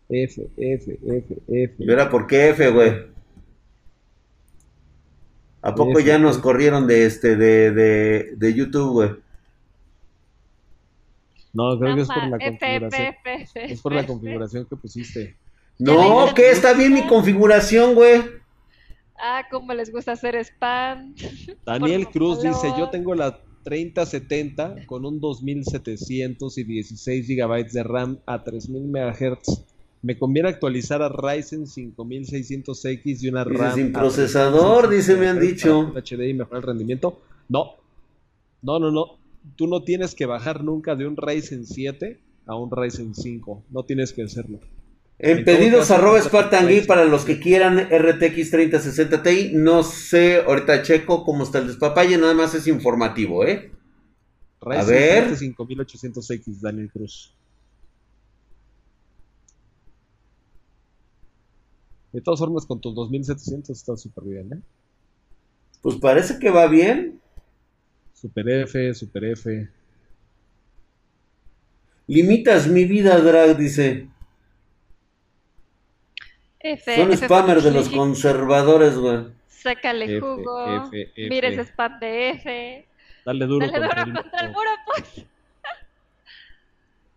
F, 0.09 0.49
F, 0.57 0.97
F, 1.07 1.37
F. 1.47 1.75
¿Y 1.77 1.89
ahora 1.89 2.09
por 2.09 2.27
qué 2.27 2.49
F, 2.49 2.69
güey? 2.71 2.91
¿A 5.61 5.75
poco 5.75 5.99
ya 5.99 6.17
nos 6.17 6.37
corrieron 6.37 6.87
de 6.87 7.05
este, 7.05 7.35
de, 7.35 7.71
de, 7.71 8.35
de 8.35 8.53
YouTube, 8.53 8.91
güey? 8.93 9.09
No, 11.51 11.77
creo 11.79 11.95
que 11.95 12.01
es 12.01 12.07
por 12.07 12.27
la 12.27 12.39
configuración. 12.39 13.15
Es 13.55 13.81
por 13.81 13.93
la 13.93 14.05
configuración 14.05 14.65
que 14.65 14.75
pusiste. 14.75 15.35
No, 15.79 16.33
que 16.35 16.51
está 16.51 16.73
bien 16.73 16.93
mi 16.93 17.07
configuración, 17.07 17.95
güey. 17.95 18.21
Ah, 19.17 19.45
cómo 19.49 19.73
les 19.73 19.91
gusta 19.91 20.11
hacer 20.11 20.35
spam. 20.35 21.15
Daniel 21.65 22.09
Cruz 22.09 22.41
dice, 22.41 22.67
yo 22.77 22.89
tengo 22.89 23.15
la 23.15 23.39
3070 23.63 24.85
con 24.85 25.05
un 25.05 25.21
2716 25.21 27.27
GB 27.27 27.71
de 27.71 27.83
RAM 27.83 28.19
a 28.25 28.43
3000 28.43 28.87
MHz. 28.87 29.63
Me 30.01 30.17
conviene 30.17 30.49
actualizar 30.49 31.01
a 31.01 31.09
Ryzen 31.09 31.65
5600X 31.65 33.21
y 33.21 33.29
una 33.29 33.43
RAM. 33.43 33.75
Sin 33.75 33.93
procesador, 33.93 34.89
dice, 34.89 35.15
me 35.15 35.27
han 35.27 35.39
dicho. 35.39 35.93
HD 35.93 36.29
y 36.29 36.33
mejorar 36.33 36.61
el 36.61 36.67
rendimiento. 36.67 37.21
No, 37.49 37.75
no, 38.61 38.79
no, 38.79 38.91
no. 38.91 39.17
Tú 39.55 39.67
no 39.67 39.83
tienes 39.83 40.15
que 40.15 40.25
bajar 40.25 40.63
nunca 40.63 40.95
de 40.95 41.07
un 41.07 41.17
Ryzen 41.17 41.65
7 41.65 42.19
a 42.45 42.55
un 42.55 42.71
Ryzen 42.71 43.13
5. 43.13 43.63
No 43.71 43.83
tienes 43.83 44.13
que 44.13 44.23
hacerlo. 44.23 44.59
En, 45.21 45.43
pedidos 45.43 45.91
arroba 45.91 46.21
Spartan 46.21 46.69
para 46.87 47.03
los 47.03 47.25
que 47.25 47.41
quieran 47.41 47.77
RTX 47.77 48.51
3060 48.51 49.21
Ti. 49.21 49.51
No 49.53 49.83
sé, 49.83 50.37
ahorita 50.37 50.81
checo 50.81 51.25
cómo 51.25 51.43
está 51.43 51.59
el 51.59 51.67
despapalle, 51.67 52.17
nada 52.17 52.33
más 52.33 52.55
es 52.55 52.67
informativo, 52.67 53.45
¿eh? 53.45 53.71
a 54.61 54.83
ver. 54.83 55.35
5800X, 55.35 56.61
Daniel 56.61 56.89
Cruz. 56.89 57.33
De 62.13 62.21
todas 62.21 62.39
formas, 62.39 62.65
con 62.65 62.79
tus 62.79 62.95
2700 62.95 63.77
está 63.77 63.95
súper 63.97 64.23
bien, 64.23 64.53
¿eh? 64.53 64.61
Pues 65.81 65.97
parece 65.97 66.39
que 66.39 66.49
va 66.49 66.67
bien. 66.67 67.19
Super 68.13 68.49
F, 68.49 68.93
Super 68.93 69.25
F. 69.25 69.69
Limitas 72.07 72.67
mi 72.67 72.85
vida, 72.85 73.19
Drag, 73.19 73.55
dice. 73.57 74.09
F, 76.59 76.95
Son 76.95 77.15
spammers 77.17 77.63
de 77.63 77.71
los 77.71 77.89
conservadores, 77.89 78.97
güey. 78.97 79.27
Sácale 79.47 80.19
jugo. 80.19 80.89
Mires 81.17 81.67
spam 81.67 81.99
de 81.99 82.29
F. 82.29 82.87
Dale 83.25 83.45
duro, 83.45 83.67
Dale 83.67 83.79
contra, 83.87 84.05
duro 84.05 84.17
el 84.17 84.23
contra 84.23 84.39
el 84.41 84.51
muro, 84.51 84.69
pues. 84.85 85.25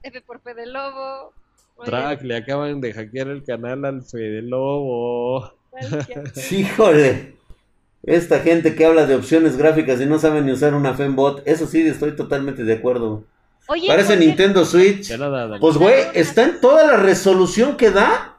F 0.03 0.21
por 0.23 0.41
Fede 0.41 0.67
Lobo. 0.67 1.33
Track, 1.85 2.23
le 2.23 2.37
acaban 2.37 2.81
de 2.81 2.93
hackear 2.93 3.29
el 3.29 3.45
canal 3.45 3.85
al 3.85 4.03
Fede 4.03 4.43
Lobo. 4.43 5.53
Híjole. 6.51 7.35
Esta 8.03 8.41
gente 8.41 8.75
que 8.75 8.85
habla 8.85 9.07
de 9.07 9.15
opciones 9.15 9.57
gráficas 9.57 10.01
y 10.01 10.07
no 10.07 10.19
sabe 10.19 10.43
ni 10.43 10.51
usar 10.51 10.75
una 10.75 10.95
Fembot, 10.95 11.43
eso 11.47 11.67
sí, 11.67 11.87
estoy 11.87 12.17
totalmente 12.17 12.65
de 12.65 12.73
acuerdo. 12.75 13.25
Oye, 13.69 13.87
Parece 13.87 14.17
Nintendo 14.17 14.65
Switch. 14.65 15.17
pues, 15.61 15.77
güey, 15.77 16.03
está 16.15 16.43
en 16.43 16.61
toda 16.61 16.85
la 16.85 16.97
resolución 16.97 17.77
que 17.77 17.93
da. 17.93 18.32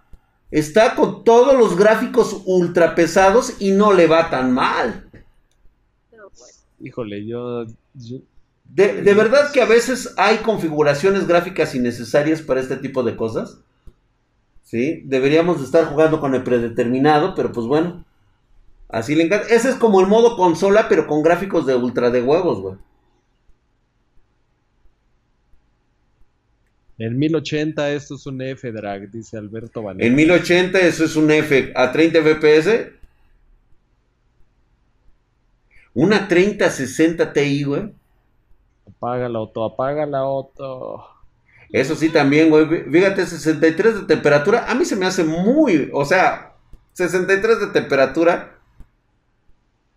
Está 0.54 0.94
con 0.94 1.24
todos 1.24 1.58
los 1.58 1.76
gráficos 1.76 2.44
ultra 2.46 2.94
pesados 2.94 3.56
y 3.58 3.72
no 3.72 3.92
le 3.92 4.06
va 4.06 4.30
tan 4.30 4.52
mal. 4.52 5.10
Híjole, 6.80 7.26
yo... 7.26 7.66
De, 8.64 9.02
de, 9.02 9.14
verdad 9.16 9.52
que 9.52 9.64
a 9.64 9.66
veces 9.66 10.14
hay 10.16 10.38
configuraciones 10.38 11.26
gráficas 11.26 11.74
innecesarias 11.74 12.44
para 12.44 12.60
este 12.60 12.76
tipo 12.76 13.02
de 13.02 13.16
cosas. 13.16 13.62
¿Sí? 14.62 15.02
Deberíamos 15.06 15.60
estar 15.60 15.86
jugando 15.86 16.20
con 16.20 16.36
el 16.36 16.44
predeterminado, 16.44 17.34
pero 17.34 17.52
pues 17.52 17.66
bueno. 17.66 18.06
Así 18.90 19.16
le 19.16 19.24
encanta. 19.24 19.48
Ese 19.48 19.70
es 19.70 19.76
como 19.76 20.02
el 20.02 20.08
modo 20.08 20.38
consola, 20.38 20.88
pero 20.88 21.08
con 21.08 21.24
gráficos 21.24 21.66
de 21.66 21.76
ultra 21.76 22.12
de 22.12 22.22
huevos, 22.22 22.62
güey. 22.62 22.76
En 26.98 27.18
1080 27.18 27.92
esto 27.92 28.16
es 28.16 28.26
un 28.26 28.42
F 28.42 28.72
drag, 28.72 29.10
dice 29.12 29.38
Alberto 29.38 29.82
Vanessa. 29.82 30.08
En 30.08 30.16
1080 30.16 30.80
eso 30.80 31.06
es 31.06 31.16
un 31.16 31.32
F 31.32 31.72
a 31.76 31.92
30 31.92 32.22
FPS. 32.22 32.92
Una 35.96 36.28
3060 36.28 37.34
Ti, 37.34 37.64
güey. 37.64 37.94
Apaga 38.88 39.30
la 39.30 39.40
auto, 39.40 39.64
apaga 39.64 40.06
la 40.06 40.20
auto. 40.20 41.06
Eso 41.72 41.96
sí 41.96 42.10
también, 42.10 42.50
güey. 42.50 42.68
Fíjate, 42.90 43.26
63 43.26 44.02
de 44.02 44.02
temperatura. 44.06 44.70
A 44.70 44.76
mí 44.76 44.86
se 44.86 44.96
me 44.96 45.06
hace 45.06 45.24
muy, 45.24 45.90
o 45.92 46.06
sea, 46.06 46.54
63 46.94 47.60
de 47.60 47.68
temperatura. 47.68 48.60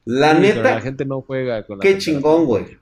La 0.06 0.34
neta. 0.34 0.62
la 0.62 0.80
gente 0.80 1.04
no 1.04 1.20
juega 1.20 1.66
con 1.66 1.78
la 1.78 1.82
Qué 1.82 1.98
chingón, 1.98 2.46
güey. 2.46 2.78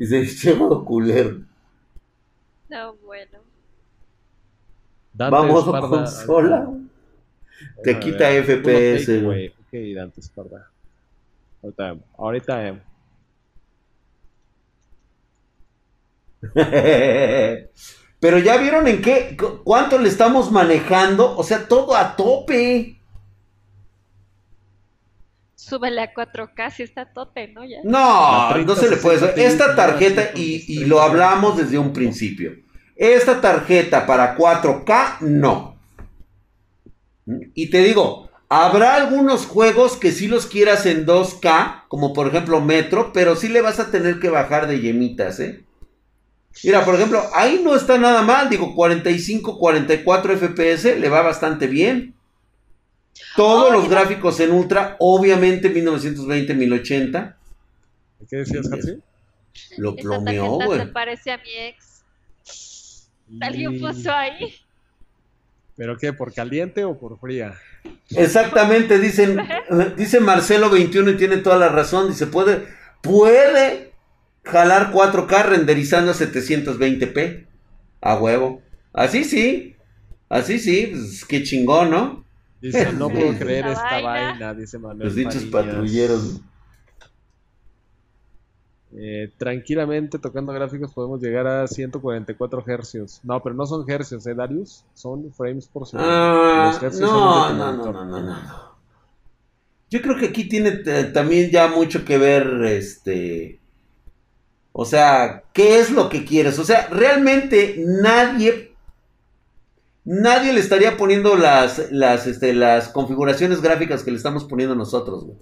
Y 0.00 0.06
se 0.06 0.24
llamado 0.48 0.82
culero. 0.82 1.42
No, 2.70 2.94
bueno. 3.04 3.38
Vamos 5.12 5.68
a 5.68 5.80
consola. 5.80 6.70
Te 7.84 8.00
quita 8.00 8.30
FPS, 8.30 9.22
güey. 9.22 9.48
Ok, 9.48 9.94
Dante 9.94 10.20
Esparda. 10.20 10.70
Ahorita, 11.62 11.98
ahorita. 12.16 12.82
Pero 18.20 18.38
ya 18.38 18.56
vieron 18.56 18.88
en 18.88 19.02
qué, 19.02 19.36
cuánto 19.62 19.98
le 19.98 20.08
estamos 20.08 20.50
manejando, 20.50 21.36
o 21.36 21.42
sea, 21.42 21.68
todo 21.68 21.94
a 21.94 22.16
tope 22.16 22.99
súbele 25.70 26.02
a 26.02 26.12
4K 26.12 26.70
si 26.74 26.82
está 26.82 27.12
tope, 27.12 27.48
¿no? 27.48 27.64
Ya. 27.64 27.78
No, 27.84 28.56
no 28.58 28.76
se 28.76 28.90
le 28.90 28.96
puede. 28.96 29.46
Esta 29.46 29.76
tarjeta, 29.76 30.32
y, 30.34 30.84
lo 30.84 31.00
hablamos 31.00 31.56
desde 31.56 31.78
un 31.78 31.92
principio, 31.92 32.52
esta 32.96 33.40
tarjeta 33.40 34.06
para 34.06 34.36
4K, 34.36 35.20
no. 35.20 35.78
Y 37.54 37.70
te 37.70 37.78
digo, 37.82 38.28
habrá 38.48 38.96
algunos 38.96 39.46
juegos 39.46 39.96
que 39.96 40.10
sí 40.10 40.26
los 40.26 40.46
quieras 40.46 40.84
en 40.84 41.06
2K, 41.06 41.84
como 41.88 42.12
por 42.12 42.26
ejemplo 42.26 42.60
Metro, 42.60 43.12
pero 43.12 43.36
sí 43.36 43.48
le 43.48 43.62
vas 43.62 43.78
a 43.78 43.90
tener 43.90 44.18
que 44.18 44.28
bajar 44.28 44.66
de 44.66 44.80
yemitas, 44.80 45.38
¿eh? 45.40 45.64
Mira, 46.64 46.84
por 46.84 46.96
ejemplo, 46.96 47.22
ahí 47.32 47.60
no 47.64 47.76
está 47.76 47.96
nada 47.96 48.22
mal, 48.22 48.50
digo, 48.50 48.74
45, 48.74 49.58
44 49.58 50.36
FPS, 50.36 50.98
le 50.98 51.08
va 51.08 51.22
bastante 51.22 51.68
bien. 51.68 52.14
Todos 53.36 53.72
los 53.72 53.88
gráficos 53.88 54.40
en 54.40 54.52
ultra, 54.52 54.96
obviamente 54.98 55.68
1920, 55.68 56.54
1080. 56.54 57.36
¿Qué 58.28 58.36
decías, 58.36 58.72
Hatsi? 58.72 58.98
Lo 59.78 59.96
plomeó, 59.96 60.56
güey. 60.56 60.80
se 60.80 60.86
parece 60.86 61.32
a 61.32 61.38
mi 61.38 61.50
ex. 61.56 63.08
Alguien 63.40 63.80
puso 63.80 64.12
ahí. 64.12 64.54
¿Pero 65.76 65.96
qué? 65.96 66.12
¿Por 66.12 66.34
caliente 66.34 66.84
o 66.84 66.98
por 66.98 67.18
fría? 67.18 67.54
Exactamente, 68.10 68.98
dicen, 68.98 69.40
dice 69.96 70.20
Marcelo 70.20 70.68
21 70.68 71.12
y 71.12 71.16
tiene 71.16 71.38
toda 71.38 71.56
la 71.56 71.68
razón. 71.68 72.08
Dice, 72.08 72.26
puede, 72.26 72.66
puede 73.00 73.92
jalar 74.44 74.92
4K 74.92 75.44
renderizando 75.44 76.10
a 76.10 76.14
720p. 76.14 77.46
A 78.02 78.16
huevo. 78.16 78.62
Así 78.92 79.24
sí. 79.24 79.76
Así 80.28 80.58
sí, 80.58 80.88
pues 80.92 81.24
qué 81.24 81.42
chingón, 81.42 81.90
¿no? 81.90 82.24
Dice, 82.60 82.92
no 82.92 83.08
puedo 83.08 83.36
creer 83.38 83.66
esta 83.66 84.00
vaina, 84.00 84.54
dice 84.54 84.78
Manuel. 84.78 85.08
Los 85.08 85.14
dichos 85.14 85.44
patrulleros. 85.44 86.40
Eh, 88.92 89.30
tranquilamente 89.38 90.18
tocando 90.18 90.52
gráficos 90.52 90.92
podemos 90.92 91.22
llegar 91.22 91.46
a 91.46 91.66
144 91.66 92.64
hercios. 92.66 93.20
No, 93.22 93.40
pero 93.42 93.54
no 93.54 93.64
son 93.64 93.88
hercios, 93.88 94.26
¿eh, 94.26 94.34
Darius? 94.34 94.84
Son 94.94 95.32
frames 95.32 95.68
por 95.68 95.86
segundo. 95.86 96.10
Ah, 96.10 96.78
no, 96.82 96.90
no, 96.90 97.52
no, 97.52 97.92
no, 97.92 98.04
no, 98.04 98.20
no. 98.20 98.70
Yo 99.90 100.02
creo 100.02 100.16
que 100.16 100.26
aquí 100.26 100.48
tiene 100.48 100.72
también 101.12 101.50
ya 101.50 101.68
mucho 101.68 102.04
que 102.04 102.18
ver, 102.18 102.64
este... 102.64 103.58
O 104.72 104.84
sea, 104.84 105.42
¿qué 105.52 105.80
es 105.80 105.90
lo 105.90 106.08
que 106.08 106.24
quieres? 106.24 106.58
O 106.60 106.64
sea, 106.64 106.86
realmente 106.88 107.82
nadie 107.84 108.69
nadie 110.04 110.52
le 110.52 110.60
estaría 110.60 110.96
poniendo 110.96 111.36
las, 111.36 111.90
las, 111.90 112.26
este, 112.26 112.52
las 112.54 112.88
configuraciones 112.88 113.60
gráficas 113.60 114.02
que 114.02 114.10
le 114.10 114.16
estamos 114.16 114.44
poniendo 114.44 114.74
nosotros, 114.74 115.24
güey. 115.24 115.38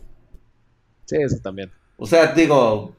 Sí, 1.05 1.17
eso 1.17 1.39
también. 1.43 1.71
O 1.97 2.07
sea, 2.07 2.33
digo... 2.33 2.95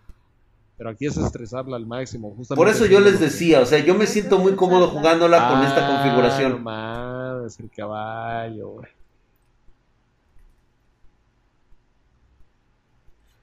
Pero 0.77 0.91
aquí 0.91 1.07
es 1.07 1.17
estresarla 1.17 1.75
al 1.75 1.85
máximo. 1.85 2.37
Por 2.55 2.69
eso 2.69 2.85
yo 2.85 3.01
les 3.01 3.19
decía, 3.19 3.59
o 3.59 3.65
sea, 3.65 3.79
yo 3.79 3.95
me 3.95 4.07
siento 4.07 4.39
muy 4.39 4.55
cómodo 4.55 4.87
jugándola 4.87 5.49
con 5.49 5.63
esta 5.63 5.85
ah, 5.85 6.01
configuración. 6.01 6.63
No 6.63 7.45
es 7.45 7.59
el 7.59 7.69
caballo, 7.69 8.69
güey. 8.69 8.87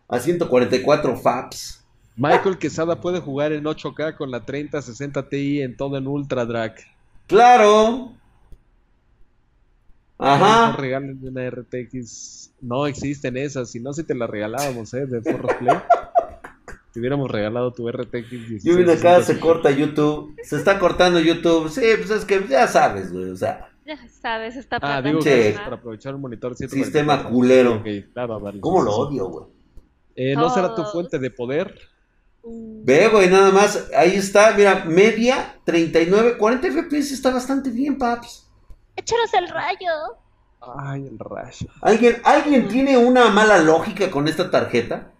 A 0.08 0.18
144 0.18 1.16
FAPS. 1.16 1.84
Michael 2.16 2.56
Quesada 2.56 3.00
puede 3.02 3.20
jugar 3.20 3.52
en 3.52 3.64
8K 3.64 4.16
con 4.16 4.30
la 4.30 4.46
3060 4.46 5.28
Ti 5.28 5.60
en 5.60 5.76
todo 5.76 5.98
en 5.98 6.06
Ultra 6.06 6.46
Drag. 6.46 6.76
Claro. 7.26 8.12
Ajá. 10.18 10.70
No 10.70 10.76
regalen 10.76 11.18
una 11.22 11.50
RTX. 11.50 12.54
No 12.60 12.86
existen 12.86 13.36
esas, 13.36 13.70
si 13.70 13.80
no, 13.80 13.92
si 13.92 14.04
te 14.04 14.14
la 14.14 14.26
regalábamos, 14.26 14.92
¿eh? 14.94 15.06
De 15.06 15.20
Forros 15.20 15.54
Play. 15.56 15.76
Te 16.92 17.00
hubiéramos 17.00 17.30
regalado 17.30 17.74
tu 17.74 17.90
RTX 17.90 18.30
16. 18.30 18.64
Yo 18.64 18.74
vine 18.74 18.94
acá, 18.94 19.22
se 19.22 19.38
corta 19.38 19.70
YouTube. 19.70 20.34
Se 20.42 20.56
está 20.56 20.78
cortando 20.78 21.20
YouTube. 21.20 21.68
Sí, 21.68 21.82
pues 21.98 22.10
es 22.10 22.24
que 22.24 22.46
ya 22.48 22.66
sabes, 22.66 23.12
güey, 23.12 23.28
o 23.32 23.36
sea. 23.36 23.68
Ya 23.84 23.98
sabes, 24.08 24.56
está 24.56 24.78
Ah, 24.80 25.02
digo 25.02 25.20
que 25.20 25.54
para 25.62 25.76
aprovechar 25.76 26.14
un 26.14 26.22
monitor 26.22 26.56
Sistema 26.56 27.24
culero. 27.24 27.84
¿Cómo 28.60 28.82
lo 28.82 28.92
odio, 28.96 29.26
güey? 29.26 29.44
Eh, 30.14 30.34
¿No 30.34 30.48
será 30.48 30.74
tu 30.74 30.84
fuente 30.84 31.18
de 31.18 31.30
poder? 31.30 31.78
Ve, 32.48 33.08
güey, 33.08 33.28
nada 33.28 33.50
más. 33.50 33.88
Ahí 33.96 34.14
está, 34.14 34.54
mira, 34.56 34.84
media, 34.84 35.58
39, 35.64 36.36
40 36.38 36.68
FPS 36.68 37.12
está 37.12 37.32
bastante 37.32 37.70
bien, 37.70 37.98
paps. 37.98 38.48
Échanos 38.94 39.34
el 39.34 39.48
rayo. 39.48 39.90
Ay, 40.78 41.06
el 41.06 41.18
rayo. 41.18 41.66
¿Alguien, 41.80 42.20
¿Alguien 42.24 42.68
tiene 42.68 42.96
una 42.96 43.28
mala 43.30 43.58
lógica 43.58 44.10
con 44.10 44.28
esta 44.28 44.50
tarjeta? 44.50 45.12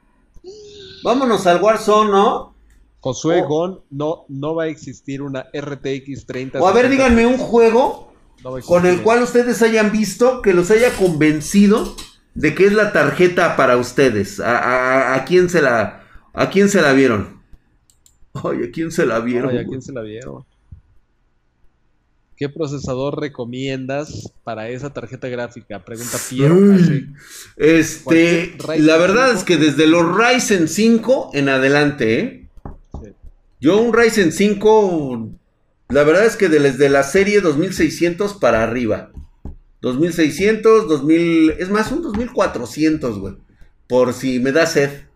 Vámonos 1.03 1.47
al 1.47 1.61
Warzone, 1.61 2.11
¿no? 2.11 2.55
Josué 3.01 3.43
Gon, 3.43 3.83
no, 3.91 4.25
no 4.29 4.55
va 4.55 4.65
a 4.65 4.69
existir 4.69 5.23
una 5.23 5.47
RTX 5.53 6.27
30. 6.27 6.61
O 6.61 6.67
a 6.67 6.73
ver, 6.73 6.89
díganme 6.89 7.27
un 7.27 7.39
juego 7.39 8.13
con 8.67 8.87
el 8.87 9.03
cual 9.03 9.23
ustedes 9.23 9.63
hayan 9.63 9.93
visto 9.93 10.43
que 10.43 10.55
los 10.55 10.71
haya 10.71 10.91
convencido 10.97 11.95
de 12.35 12.55
que 12.55 12.67
es 12.67 12.73
la 12.73 12.93
tarjeta 12.93 13.57
para 13.57 13.77
ustedes. 13.77 14.41
a 14.41 15.25
quién 15.27 15.49
se 15.49 15.63
la 15.63 16.06
¿A 16.39 16.51
quién 16.51 16.69
se 16.69 16.83
la 16.83 16.93
vieron? 16.93 17.41
Ay, 18.35 18.65
¿a 18.65 18.71
quién 18.71 18.93
se 18.93 19.07
la 19.07 19.21
vieron? 19.21 19.51
Ay, 19.51 19.59
¿a 19.59 19.65
quién 19.65 19.81
se 19.81 19.91
la 19.91 20.03
vieron? 20.03 20.45
¿Qué 22.37 22.51
procesador 22.51 23.19
recomiendas 23.19 24.31
para 24.45 24.69
esa 24.69 24.93
tarjeta 24.93 25.29
gráfica? 25.29 25.83
Pregunta 25.83 26.19
Piero. 26.29 26.55
este, 27.57 28.55
la 28.79 28.99
verdad 28.99 29.33
es 29.33 29.45
que 29.45 29.57
desde 29.57 29.87
los 29.87 30.05
Ryzen 30.15 30.69
5 30.69 31.31
en 31.33 31.49
adelante, 31.49 32.21
¿eh? 32.21 32.47
Yo 33.59 33.81
un 33.81 33.95
Ryzen 33.95 34.31
5, 34.31 35.31
la 35.89 36.05
verdad 36.05 36.27
es 36.27 36.37
que 36.37 36.51
desde 36.51 36.91
la 36.91 37.03
serie 37.03 37.41
2600 37.41 38.35
para 38.35 38.63
arriba. 38.63 39.11
2600, 39.81 40.87
2000, 40.87 41.53
es 41.53 41.71
más, 41.71 41.91
un 41.91 42.03
2400, 42.03 43.19
güey. 43.19 43.37
Por 43.89 44.13
si 44.13 44.39
me 44.39 44.53
da 44.53 44.67
sed. 44.67 45.07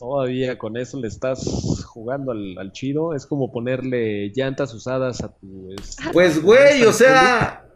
Todavía 0.00 0.56
con 0.56 0.78
eso 0.78 0.98
le 0.98 1.08
estás 1.08 1.44
jugando 1.84 2.32
al, 2.32 2.72
chido. 2.72 3.14
Es 3.14 3.26
como 3.26 3.52
ponerle 3.52 4.32
llantas 4.34 4.72
usadas 4.72 5.22
a 5.22 5.28
tu. 5.28 5.74
Este, 5.78 6.04
pues, 6.14 6.42
güey, 6.42 6.82
o 6.84 6.92
sea. 6.92 7.66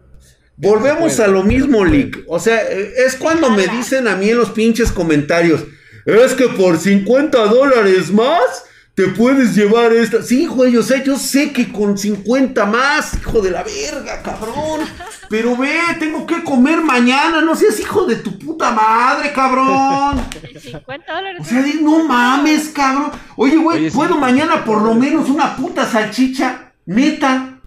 Volvemos 0.56 1.20
a 1.20 1.26
lo 1.26 1.42
mismo, 1.42 1.84
Lick. 1.84 2.24
O 2.26 2.38
sea, 2.38 2.62
es 2.62 3.16
cuando 3.16 3.50
me 3.50 3.66
dicen 3.66 4.08
a 4.08 4.16
mí 4.16 4.30
en 4.30 4.38
los 4.38 4.50
pinches 4.50 4.90
comentarios. 4.90 5.64
Es 6.06 6.32
que 6.32 6.48
por 6.48 6.78
50 6.78 7.46
dólares 7.46 8.10
más 8.10 8.64
te 8.94 9.08
puedes 9.08 9.54
llevar 9.54 9.92
esta. 9.92 10.22
Sí, 10.22 10.46
güey, 10.46 10.76
o 10.78 10.82
sea, 10.82 11.02
yo 11.02 11.18
sé 11.18 11.52
que 11.52 11.70
con 11.72 11.98
50 11.98 12.64
más, 12.66 13.14
hijo 13.14 13.42
de 13.42 13.50
la 13.50 13.64
verga, 13.64 14.22
cabrón. 14.22 14.80
Pero 15.28 15.56
ve, 15.56 15.78
tengo 15.98 16.26
que 16.26 16.42
comer 16.44 16.80
mañana, 16.82 17.40
no 17.40 17.54
seas 17.54 17.78
hijo 17.80 18.04
de 18.06 18.16
tu 18.16 18.38
puta 18.38 18.70
madre, 18.70 19.32
cabrón. 19.32 20.24
50 20.60 21.12
dólares. 21.12 21.40
O 21.40 21.44
sea, 21.44 21.64
no 21.80 22.04
mames, 22.04 22.68
cabrón. 22.68 23.10
Oye, 23.36 23.56
güey, 23.56 23.90
¿puedo 23.90 24.16
mañana 24.16 24.64
por 24.64 24.82
lo 24.82 24.94
menos 24.94 25.28
una 25.28 25.56
puta 25.56 25.86
salchicha? 25.86 26.72
Neta. 26.86 27.58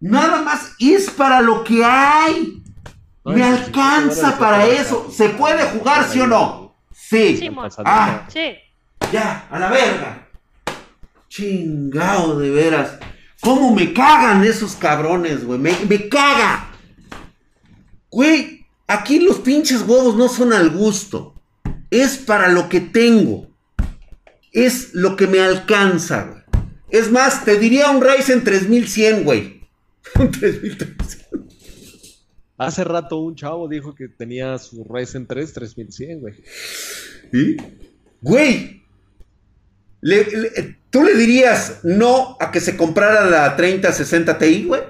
Nada 0.00 0.42
más 0.42 0.72
es 0.78 1.10
para 1.10 1.40
lo 1.40 1.64
que 1.64 1.84
hay. 1.84 2.62
Me 3.24 3.42
alcanza 3.42 4.38
para 4.38 4.66
eso. 4.66 5.10
¿Se 5.10 5.30
puede 5.30 5.64
jugar, 5.70 6.06
sí 6.08 6.20
o 6.20 6.26
no? 6.26 6.76
Sí. 6.92 7.50
Ah, 7.84 8.22
sí. 8.28 8.54
Ya, 9.12 9.46
a 9.50 9.58
la 9.58 9.70
verga. 9.70 10.28
Chingado, 11.28 12.38
de 12.38 12.50
veras. 12.50 12.98
¿Cómo 13.40 13.74
me 13.74 13.92
cagan 13.92 14.44
esos 14.44 14.74
cabrones, 14.76 15.44
güey? 15.44 15.58
Me, 15.58 15.72
me 15.88 16.08
caga. 16.08 16.70
Güey, 18.14 18.64
aquí 18.86 19.18
los 19.18 19.40
pinches 19.40 19.82
huevos 19.82 20.14
no 20.14 20.28
son 20.28 20.52
al 20.52 20.70
gusto. 20.70 21.34
Es 21.90 22.16
para 22.16 22.46
lo 22.46 22.68
que 22.68 22.80
tengo. 22.80 23.50
Es 24.52 24.94
lo 24.94 25.16
que 25.16 25.26
me 25.26 25.40
alcanza, 25.40 26.22
güey. 26.22 26.42
Es 26.90 27.10
más, 27.10 27.44
te 27.44 27.58
diría 27.58 27.90
un 27.90 28.00
Ryzen 28.00 28.44
3100, 28.44 29.24
güey. 29.24 29.60
Un 30.20 30.30
3100. 30.30 31.24
Hace 32.56 32.84
rato 32.84 33.18
un 33.18 33.34
chavo 33.34 33.66
dijo 33.66 33.96
que 33.96 34.06
tenía 34.06 34.58
su 34.58 34.84
Ryzen 34.84 35.26
3 35.26 35.52
3100, 35.52 36.20
güey. 36.20 36.34
¿Y? 37.32 37.56
Güey, 38.20 38.84
¿Tú 40.90 41.02
le 41.02 41.16
dirías 41.16 41.80
no 41.82 42.36
a 42.38 42.52
que 42.52 42.60
se 42.60 42.76
comprara 42.76 43.28
la 43.28 43.56
3060 43.56 44.38
Ti, 44.38 44.64
güey? 44.68 44.82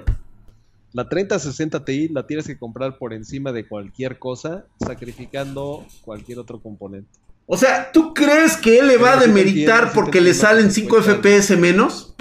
La 0.95 1.09
3060 1.09 1.83
Ti 1.83 2.07
la 2.07 2.25
tienes 2.25 2.47
que 2.47 2.57
comprar 2.57 2.97
por 2.97 3.11
encima 3.11 3.51
de 3.51 3.67
cualquier 3.67 4.17
cosa, 4.17 4.65
sacrificando 4.79 5.85
cualquier 6.05 6.39
otro 6.39 6.61
componente. 6.61 7.09
O 7.45 7.57
sea, 7.57 7.91
¿tú 7.91 8.13
crees 8.13 8.55
que 8.55 8.79
él 8.79 8.87
le 8.87 8.95
va 8.95 9.11
a 9.11 9.19
demeritar 9.19 9.91
porque 9.91 10.21
le 10.21 10.33
salen 10.33 10.71
5 10.71 11.01
FPS 11.01 11.57
menos? 11.57 12.15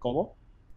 ¿Cómo? 0.00 0.34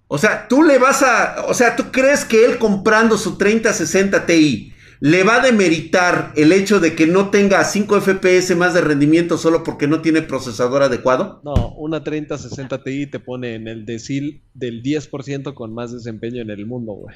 O 0.07 0.19
sea, 0.19 0.47
tú 0.47 0.61
le 0.61 0.77
vas 0.77 1.01
a. 1.01 1.47
O 1.47 1.55
sea, 1.55 1.75
¿tú 1.75 1.85
crees 1.91 2.23
que 2.23 2.45
él 2.45 2.59
comprando 2.59 3.17
su 3.17 3.35
3060 3.39 4.27
Ti 4.27 4.74
le 5.05 5.23
va 5.23 5.35
a 5.35 5.39
demeritar 5.39 6.33
el 6.35 6.51
hecho 6.51 6.79
de 6.79 6.95
que 6.95 7.05
no 7.05 7.29
tenga 7.29 7.63
5 7.63 8.01
FPS 8.01 8.55
más 8.55 8.73
de 8.73 8.81
rendimiento 8.81 9.37
solo 9.37 9.63
porque 9.63 9.85
no 9.85 10.01
tiene 10.01 10.23
procesador 10.23 10.81
adecuado? 10.81 11.41
No, 11.43 11.75
una 11.75 12.03
3060 12.03 12.81
Ti 12.83 13.05
te 13.05 13.19
pone 13.19 13.53
en 13.53 13.67
el 13.67 13.85
decil 13.85 14.41
del 14.55 14.81
10% 14.81 15.53
con 15.53 15.75
más 15.75 15.91
desempeño 15.91 16.41
en 16.41 16.49
el 16.49 16.65
mundo, 16.65 16.93
güey. 16.93 17.15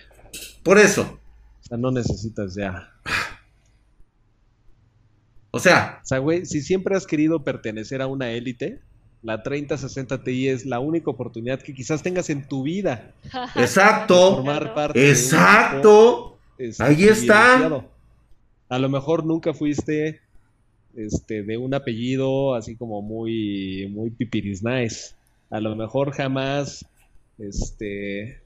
Por 0.61 0.77
eso. 0.77 1.19
O 1.61 1.63
sea, 1.63 1.79
no 1.79 1.89
necesitas 1.89 2.53
ya. 2.53 2.93
O 5.49 5.57
sea. 5.57 5.99
O 6.03 6.05
sea, 6.05 6.19
güey, 6.19 6.45
si 6.45 6.61
siempre 6.61 6.95
has 6.95 7.07
querido 7.07 7.43
pertenecer 7.43 8.03
a 8.03 8.07
una 8.07 8.29
élite, 8.29 8.81
la 9.23 9.41
3060 9.41 10.23
Ti 10.23 10.47
es 10.49 10.67
la 10.67 10.79
única 10.79 11.09
oportunidad 11.09 11.59
que 11.59 11.73
quizás 11.73 12.03
tengas 12.03 12.29
en 12.29 12.47
tu 12.47 12.61
vida. 12.61 13.15
Exacto. 13.55 14.35
Formar 14.35 14.75
parte 14.75 15.09
Exacto. 15.09 16.38
Este, 16.59 16.83
Ahí 16.83 17.05
está. 17.05 17.85
A 18.67 18.77
lo 18.77 18.89
mejor 18.89 19.25
nunca 19.25 19.53
fuiste 19.53 20.19
este, 20.93 21.41
de 21.41 21.57
un 21.57 21.73
apellido 21.73 22.53
así 22.53 22.75
como 22.75 23.01
muy, 23.01 23.87
muy 23.89 24.11
pipiris 24.11 24.61
nice. 24.61 25.15
A 25.49 25.61
lo 25.61 25.75
mejor 25.77 26.11
jamás, 26.11 26.85
este, 27.37 28.41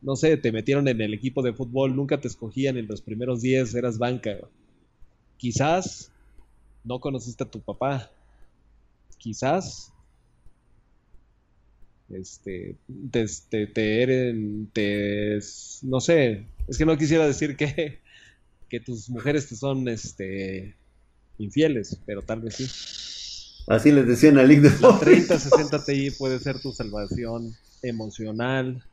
no 0.00 0.14
sé, 0.14 0.36
te 0.36 0.52
metieron 0.52 0.86
en 0.86 1.00
el 1.00 1.12
equipo 1.12 1.42
de 1.42 1.52
fútbol, 1.52 1.96
nunca 1.96 2.20
te 2.20 2.28
escogían 2.28 2.76
en 2.76 2.86
los 2.86 3.02
primeros 3.02 3.42
10, 3.42 3.74
eras 3.74 3.98
banca. 3.98 4.36
Quizás 5.36 6.12
no 6.84 7.00
conociste 7.00 7.42
a 7.42 7.50
tu 7.50 7.60
papá. 7.60 8.12
Quizás 9.18 9.92
este, 12.10 12.76
te, 13.10 13.26
te, 13.50 13.66
te, 14.72 15.40
no 15.82 16.00
sé, 16.00 16.46
es 16.68 16.78
que 16.78 16.86
no 16.86 16.96
quisiera 16.96 17.26
decir 17.26 17.56
que, 17.56 18.00
que 18.68 18.80
tus 18.80 19.08
mujeres 19.08 19.48
te 19.48 19.56
son 19.56 19.88
este, 19.88 20.74
infieles, 21.38 21.98
pero 22.06 22.22
tal 22.22 22.40
vez 22.40 22.56
sí. 22.56 22.68
Así 23.68 23.90
les 23.90 24.06
decían 24.06 24.38
a 24.38 24.44
Lick 24.44 24.60
de 24.60 24.80
La 24.80 24.98
3060 24.98 25.84
Ti 25.84 26.10
puede 26.12 26.38
ser 26.38 26.60
tu 26.60 26.72
salvación 26.72 27.56
emocional. 27.82 28.84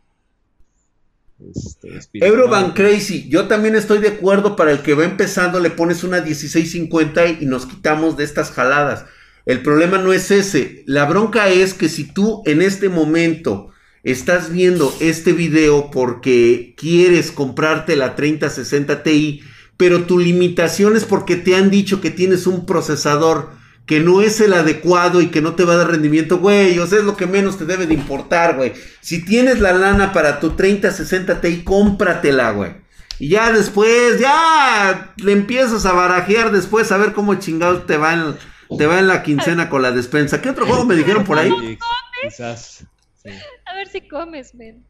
Este, 1.40 2.26
Euroban 2.26 2.74
Crazy, 2.74 3.28
yo 3.30 3.48
también 3.48 3.76
estoy 3.76 4.00
de 4.00 4.10
acuerdo. 4.10 4.56
Para 4.56 4.72
el 4.72 4.82
que 4.82 4.94
va 4.94 5.04
empezando, 5.04 5.60
le 5.60 5.70
pones 5.70 6.04
una 6.04 6.22
1650 6.22 7.28
y 7.42 7.46
nos 7.46 7.66
quitamos 7.66 8.18
de 8.18 8.24
estas 8.24 8.52
jaladas. 8.52 9.06
El 9.46 9.62
problema 9.62 9.98
no 9.98 10.14
es 10.14 10.32
ese. 10.32 10.84
La 10.88 11.06
bronca 11.06 11.50
es 11.50 11.74
que 11.74 11.90
si 11.90 12.06
tú 12.06 12.42
en 12.46 12.62
este 12.62 12.90
momento 12.90 13.73
estás 14.04 14.52
viendo 14.52 14.94
este 15.00 15.32
video 15.32 15.90
porque 15.90 16.76
quieres 16.78 17.32
comprarte 17.32 17.96
la 17.96 18.16
3060 18.16 19.02
Ti, 19.04 19.42
pero 19.78 20.04
tu 20.04 20.20
limitación 20.20 20.96
es 20.96 21.06
porque 21.06 21.38
te 21.38 21.56
han 21.56 21.70
dicho 21.70 22.02
que 22.02 22.12
tienes 22.12 22.46
un 22.46 22.66
procesador 22.66 23.52
que 23.86 24.00
no 24.00 24.22
es 24.22 24.40
el 24.40 24.54
adecuado 24.54 25.22
y 25.22 25.28
que 25.28 25.42
no 25.42 25.56
te 25.56 25.66
va 25.66 25.74
a 25.74 25.78
dar 25.78 25.92
rendimiento, 25.92 26.38
güey, 26.38 26.78
o 26.80 26.88
sea, 26.88 27.00
es 27.00 27.06
lo 27.06 27.18
que 27.18 27.28
menos 27.28 27.58
te 27.58 27.66
debe 27.66 27.86
de 27.86 27.94
importar, 27.94 28.56
güey. 28.56 28.74
Si 29.02 29.26
tienes 29.26 29.60
la 29.60 29.74
lana 29.74 30.14
para 30.14 30.40
tu 30.40 30.52
3060 30.52 31.42
Ti, 31.42 31.64
cómpratela, 31.64 32.52
güey. 32.52 32.72
Y 33.20 33.30
ya 33.30 33.52
después, 33.52 34.20
ya 34.20 35.14
le 35.18 35.34
empiezas 35.34 35.86
a 35.86 35.94
barajear 35.94 36.52
después 36.52 36.92
a 36.92 36.98
ver 36.98 37.14
cómo 37.14 37.36
chingados 37.36 37.86
te 37.86 37.98
va 37.98 38.14
en, 38.14 38.36
te 38.78 38.86
va 38.86 39.00
en 39.00 39.08
la 39.08 39.22
quincena 39.22 39.70
con 39.70 39.82
la 39.82 39.92
despensa. 39.92 40.42
¿Qué 40.42 40.50
otro 40.50 40.66
juego 40.66 40.86
me 40.86 40.96
dijeron 40.96 41.24
por 41.24 41.38
ahí? 41.38 41.78
Quizás. 42.24 42.86
A 43.66 43.76
ver 43.76 43.88
si 43.88 44.08
comes, 44.08 44.54
men. 44.56 44.86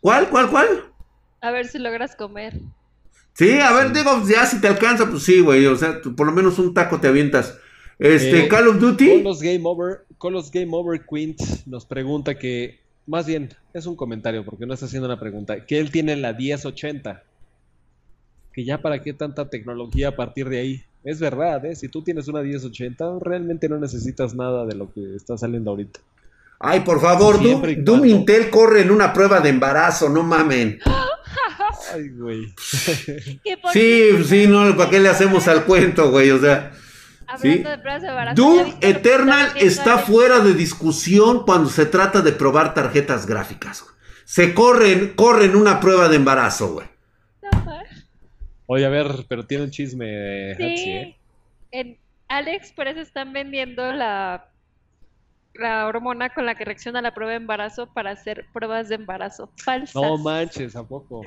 ¿Cuál, 0.00 0.28
cuál, 0.28 0.50
cuál? 0.50 0.68
A 1.40 1.50
ver 1.50 1.66
si 1.66 1.78
logras 1.78 2.16
comer. 2.16 2.60
Sí, 3.34 3.58
a 3.58 3.72
ver, 3.72 3.92
digo, 3.92 4.22
ya 4.28 4.46
si 4.46 4.60
te 4.60 4.68
alcanza, 4.68 5.10
pues 5.10 5.24
sí, 5.24 5.40
güey. 5.40 5.66
O 5.66 5.76
sea, 5.76 6.00
por 6.00 6.26
lo 6.26 6.32
menos 6.32 6.58
un 6.58 6.72
taco 6.72 7.00
te 7.00 7.08
avientas. 7.08 7.58
Este, 7.98 8.44
eh, 8.44 8.48
Call 8.48 8.68
of 8.68 8.78
Duty. 8.78 9.08
Con 9.08 9.24
los 9.24 9.42
Game 9.42 9.62
Over, 9.64 10.04
los 10.30 10.50
Game 10.50 10.70
Over 10.70 11.04
Quint 11.04 11.40
nos 11.66 11.84
pregunta 11.84 12.38
que, 12.38 12.80
más 13.06 13.26
bien, 13.26 13.50
es 13.72 13.86
un 13.86 13.96
comentario 13.96 14.44
porque 14.44 14.66
no 14.66 14.74
está 14.74 14.86
haciendo 14.86 15.06
una 15.06 15.18
pregunta, 15.18 15.66
que 15.66 15.78
él 15.78 15.90
tiene 15.90 16.16
la 16.16 16.32
1080. 16.32 17.22
Que 18.52 18.64
ya 18.64 18.80
para 18.80 19.02
qué 19.02 19.12
tanta 19.12 19.50
tecnología 19.50 20.08
a 20.08 20.16
partir 20.16 20.48
de 20.48 20.60
ahí. 20.60 20.84
Es 21.02 21.18
verdad, 21.18 21.64
¿eh? 21.64 21.74
Si 21.74 21.88
tú 21.88 22.02
tienes 22.02 22.28
una 22.28 22.40
1080, 22.40 23.18
realmente 23.20 23.68
no 23.68 23.78
necesitas 23.78 24.34
nada 24.34 24.64
de 24.64 24.76
lo 24.76 24.92
que 24.92 25.16
está 25.16 25.36
saliendo 25.36 25.72
ahorita. 25.72 26.00
Ay, 26.66 26.80
por 26.80 26.98
favor, 26.98 27.38
Doom, 27.76 28.06
Intel 28.06 28.48
corre 28.48 28.80
en 28.80 28.90
una 28.90 29.12
prueba 29.12 29.40
de 29.40 29.50
embarazo, 29.50 30.08
no 30.08 30.22
mamen. 30.22 30.78
Ay, 31.94 32.08
güey. 32.08 32.54
sí, 33.70 34.24
sí, 34.24 34.46
no, 34.46 34.74
¿para 34.74 34.88
qué 34.88 34.98
le 34.98 35.10
hacemos 35.10 35.46
al 35.46 35.64
cuento, 35.64 36.10
güey? 36.10 36.30
O 36.30 36.38
sea. 36.38 36.72
Doom 38.34 38.76
Eternal 38.80 39.52
está 39.56 39.98
fuera 39.98 40.40
de 40.40 40.54
discusión 40.54 41.44
cuando 41.44 41.68
se 41.68 41.84
trata 41.84 42.22
de 42.22 42.32
probar 42.32 42.72
tarjetas 42.72 43.26
gráficas. 43.26 43.84
Se 44.24 44.54
corren, 44.54 45.12
corren 45.14 45.56
una 45.56 45.80
prueba 45.80 46.08
de 46.08 46.16
embarazo, 46.16 46.72
güey. 46.72 46.86
Oye, 48.66 48.86
a 48.86 48.88
ver, 48.88 49.26
pero 49.28 49.44
tiene 49.46 49.64
un 49.64 49.70
chisme. 49.70 50.54
Sí. 50.56 50.64
¿eh? 50.64 51.16
En 51.72 51.98
AliExpress 52.28 52.96
están 52.96 53.34
vendiendo 53.34 53.92
la, 53.92 54.48
la 55.54 55.86
hormona 55.86 56.30
con 56.30 56.46
la 56.46 56.54
que 56.54 56.64
reacciona 56.64 57.00
la 57.00 57.14
prueba 57.14 57.30
de 57.30 57.36
embarazo 57.38 57.86
para 57.92 58.10
hacer 58.10 58.46
pruebas 58.52 58.88
de 58.88 58.96
embarazo 58.96 59.50
falsas. 59.56 59.94
No 59.94 60.18
manches, 60.18 60.76
¿a 60.76 60.86
poco? 60.86 61.22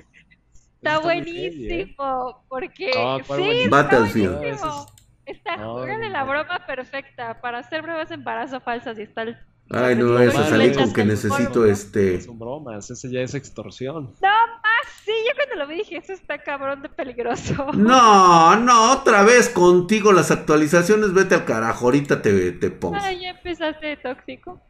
Está, 0.75 0.99
buenísimo, 0.99 2.43
porque 2.47 2.91
sí, 2.93 3.63
está 3.63 3.99
buenísimo. 3.99 4.85
Está, 5.25 5.57
la 5.57 6.23
broma 6.23 6.65
perfecta 6.65 7.41
para 7.41 7.59
hacer 7.59 7.81
pruebas 7.81 8.09
de 8.09 8.15
embarazo 8.15 8.61
falsas 8.61 8.97
y 8.97 9.01
está 9.01 9.23
el 9.23 9.37
Ay, 9.69 9.95
no, 9.95 10.17
eso 10.19 10.43
salí 10.45 10.71
con 10.73 10.93
que 10.93 11.03
necesito 11.03 11.65
este. 11.65 12.21
Son 12.21 12.39
bromas, 12.39 12.89
ese 12.89 13.09
ya 13.09 13.21
es 13.21 13.35
extorsión. 13.35 14.13
No 14.21 14.29
más, 14.29 14.87
sí, 15.03 15.11
yo 15.27 15.33
cuando 15.35 15.55
lo 15.55 15.67
vi 15.67 15.79
dije, 15.79 15.97
eso 15.97 16.13
está 16.13 16.37
cabrón 16.37 16.81
de 16.81 16.89
peligroso. 16.89 17.67
No, 17.73 18.55
no, 18.57 18.93
otra 18.93 19.23
vez 19.23 19.49
contigo 19.49 20.13
las 20.13 20.31
actualizaciones, 20.31 21.13
vete 21.13 21.35
al 21.35 21.45
carajo, 21.45 21.85
ahorita 21.85 22.21
te, 22.21 22.51
te 22.53 22.69
pongo. 22.69 22.97
Ay, 22.99 23.21
ya 23.21 23.29
empezaste 23.31 23.87
de 23.87 23.97
tóxico. 23.97 24.61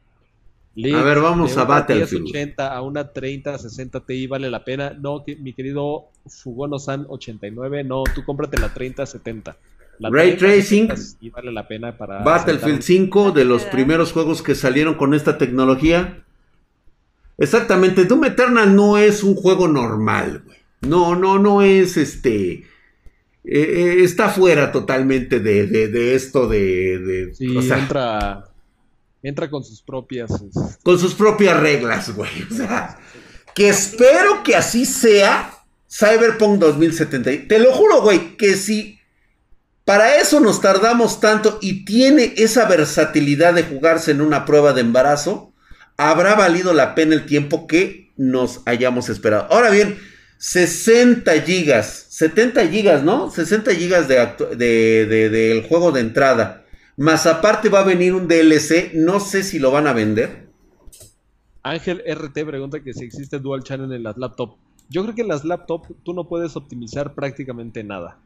a 0.75 1.03
ver, 1.03 1.19
vamos 1.21 1.55
a 1.57 1.65
Battlefield. 1.65 2.29
80 2.29 2.73
a 2.75 2.81
una 2.81 3.13
30, 3.13 3.57
60 3.57 3.99
Ti 4.01 4.27
vale 4.27 4.49
la 4.49 4.63
pena. 4.63 4.95
No, 4.99 5.23
mi 5.39 5.53
querido 5.53 6.09
Fugono 6.25 6.79
San 6.79 7.05
89, 7.07 7.83
no, 7.83 8.03
tú 8.15 8.23
cómprate 8.25 8.59
la 8.59 8.73
30, 8.73 9.05
70. 9.05 9.55
Ray 9.99 10.37
Tracing. 10.37 10.89
Y 11.19 11.29
vale 11.29 11.51
la 11.51 11.67
pena 11.67 11.97
para 11.97 12.23
Battlefield 12.23 12.81
5, 12.81 13.31
de 13.31 13.45
los 13.45 13.63
primeros 13.63 14.11
juegos 14.11 14.41
que 14.41 14.55
salieron 14.55 14.95
con 14.95 15.13
esta 15.13 15.37
tecnología. 15.37 16.23
Exactamente, 17.37 18.05
Doom 18.05 18.25
Eternal 18.25 18.75
no 18.75 18.97
es 18.97 19.23
un 19.23 19.35
juego 19.35 19.67
normal, 19.67 20.43
güey. 20.45 20.57
No, 20.81 21.15
no, 21.15 21.39
no 21.39 21.61
es 21.61 21.97
este. 21.97 22.51
Eh, 22.51 22.65
eh, 23.49 24.03
está 24.03 24.29
fuera 24.29 24.71
totalmente 24.71 25.39
de, 25.39 26.15
esto 26.15 26.47
de. 26.47 27.31
sí, 27.33 27.57
entra. 27.71 28.43
Entra 29.23 29.49
con 29.49 29.63
sus 29.63 29.81
propias. 29.81 30.29
Este, 30.31 30.59
con 30.83 30.99
sus 30.99 31.13
propias 31.13 31.59
reglas, 31.59 32.15
güey. 32.15 32.29
O 32.49 32.53
sea, 32.53 32.99
que 33.55 33.69
espero 33.69 34.43
que 34.43 34.55
así 34.55 34.85
sea 34.85 35.53
Cyberpunk 35.89 36.59
2070. 36.59 37.47
Te 37.47 37.59
lo 37.59 37.71
juro, 37.71 38.01
güey, 38.01 38.37
que 38.37 38.53
si 38.53 38.96
para 39.87 40.17
eso 40.17 40.41
nos 40.41 40.59
tardamos 40.59 41.21
tanto 41.21 41.59
y 41.61 41.85
tiene 41.85 42.33
esa 42.35 42.65
versatilidad 42.65 43.53
de 43.53 43.63
jugarse 43.63 44.11
en 44.11 44.19
una 44.19 44.43
prueba 44.43 44.73
de 44.73 44.81
embarazo. 44.81 45.53
Habrá 45.95 46.35
valido 46.35 46.73
la 46.73 46.93
pena 46.93 47.15
el 47.15 47.25
tiempo 47.25 47.67
que 47.67 48.11
nos 48.17 48.63
hayamos 48.65 49.07
esperado. 49.07 49.47
Ahora 49.49 49.69
bien, 49.69 49.97
60 50.39 51.31
gigas, 51.43 52.07
70 52.09 52.67
gigas, 52.67 53.03
¿no? 53.03 53.31
60 53.31 53.75
gigas 53.75 54.09
del 54.09 54.27
de, 54.57 55.65
juego 55.69 55.93
de 55.93 56.01
entrada. 56.01 56.65
Más 56.97 57.25
aparte 57.25 57.69
va 57.69 57.79
a 57.79 57.85
venir 57.85 58.13
un 58.13 58.27
DLC, 58.27 58.91
no 58.93 59.21
sé 59.21 59.41
si 59.41 59.57
lo 59.57 59.71
van 59.71 59.87
a 59.87 59.93
vender. 59.93 60.49
Ángel 61.63 62.03
RT 62.05 62.45
pregunta 62.45 62.83
que 62.83 62.93
si 62.93 63.05
existe 63.05 63.39
dual 63.39 63.63
channel 63.63 63.93
en 63.93 64.03
las 64.03 64.17
laptops. 64.17 64.57
Yo 64.89 65.03
creo 65.03 65.15
que 65.15 65.21
en 65.21 65.29
las 65.29 65.45
laptops 65.45 65.93
tú 66.03 66.13
no 66.13 66.27
puedes 66.27 66.57
optimizar 66.57 67.15
prácticamente 67.15 67.85
nada. 67.85 68.19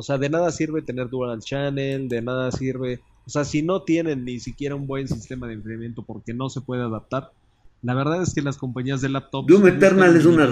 O 0.00 0.02
sea, 0.02 0.16
de 0.16 0.30
nada 0.30 0.50
sirve 0.50 0.80
tener 0.80 1.10
dual 1.10 1.40
channel, 1.40 2.08
de 2.08 2.22
nada 2.22 2.50
sirve. 2.52 3.00
O 3.26 3.30
sea, 3.30 3.44
si 3.44 3.60
no 3.60 3.82
tienen 3.82 4.24
ni 4.24 4.40
siquiera 4.40 4.74
un 4.74 4.86
buen 4.86 5.06
sistema 5.06 5.46
de 5.46 5.52
enfriamiento 5.52 6.02
porque 6.02 6.32
no 6.32 6.48
se 6.48 6.62
puede 6.62 6.82
adaptar, 6.82 7.32
la 7.82 7.92
verdad 7.92 8.22
es 8.22 8.32
que 8.32 8.40
las 8.40 8.56
compañías 8.56 9.02
de 9.02 9.10
laptops. 9.10 9.46
Doom 9.46 9.66
Eternal 9.66 10.16
es 10.16 10.24
una 10.24 10.50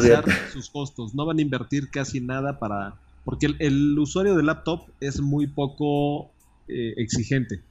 Sus 0.53 0.69
costos, 0.69 1.15
no 1.15 1.25
van 1.25 1.39
a 1.39 1.41
invertir 1.41 1.89
casi 1.89 2.21
nada 2.21 2.59
para. 2.59 2.97
Porque 3.25 3.47
el, 3.59 3.99
usuario 3.99 4.37
de 4.37 4.43
laptop 4.43 4.83
es 5.01 5.19
muy 5.23 5.47
poco 5.47 6.31
eh, 6.69 6.93
exigente. 6.99 7.63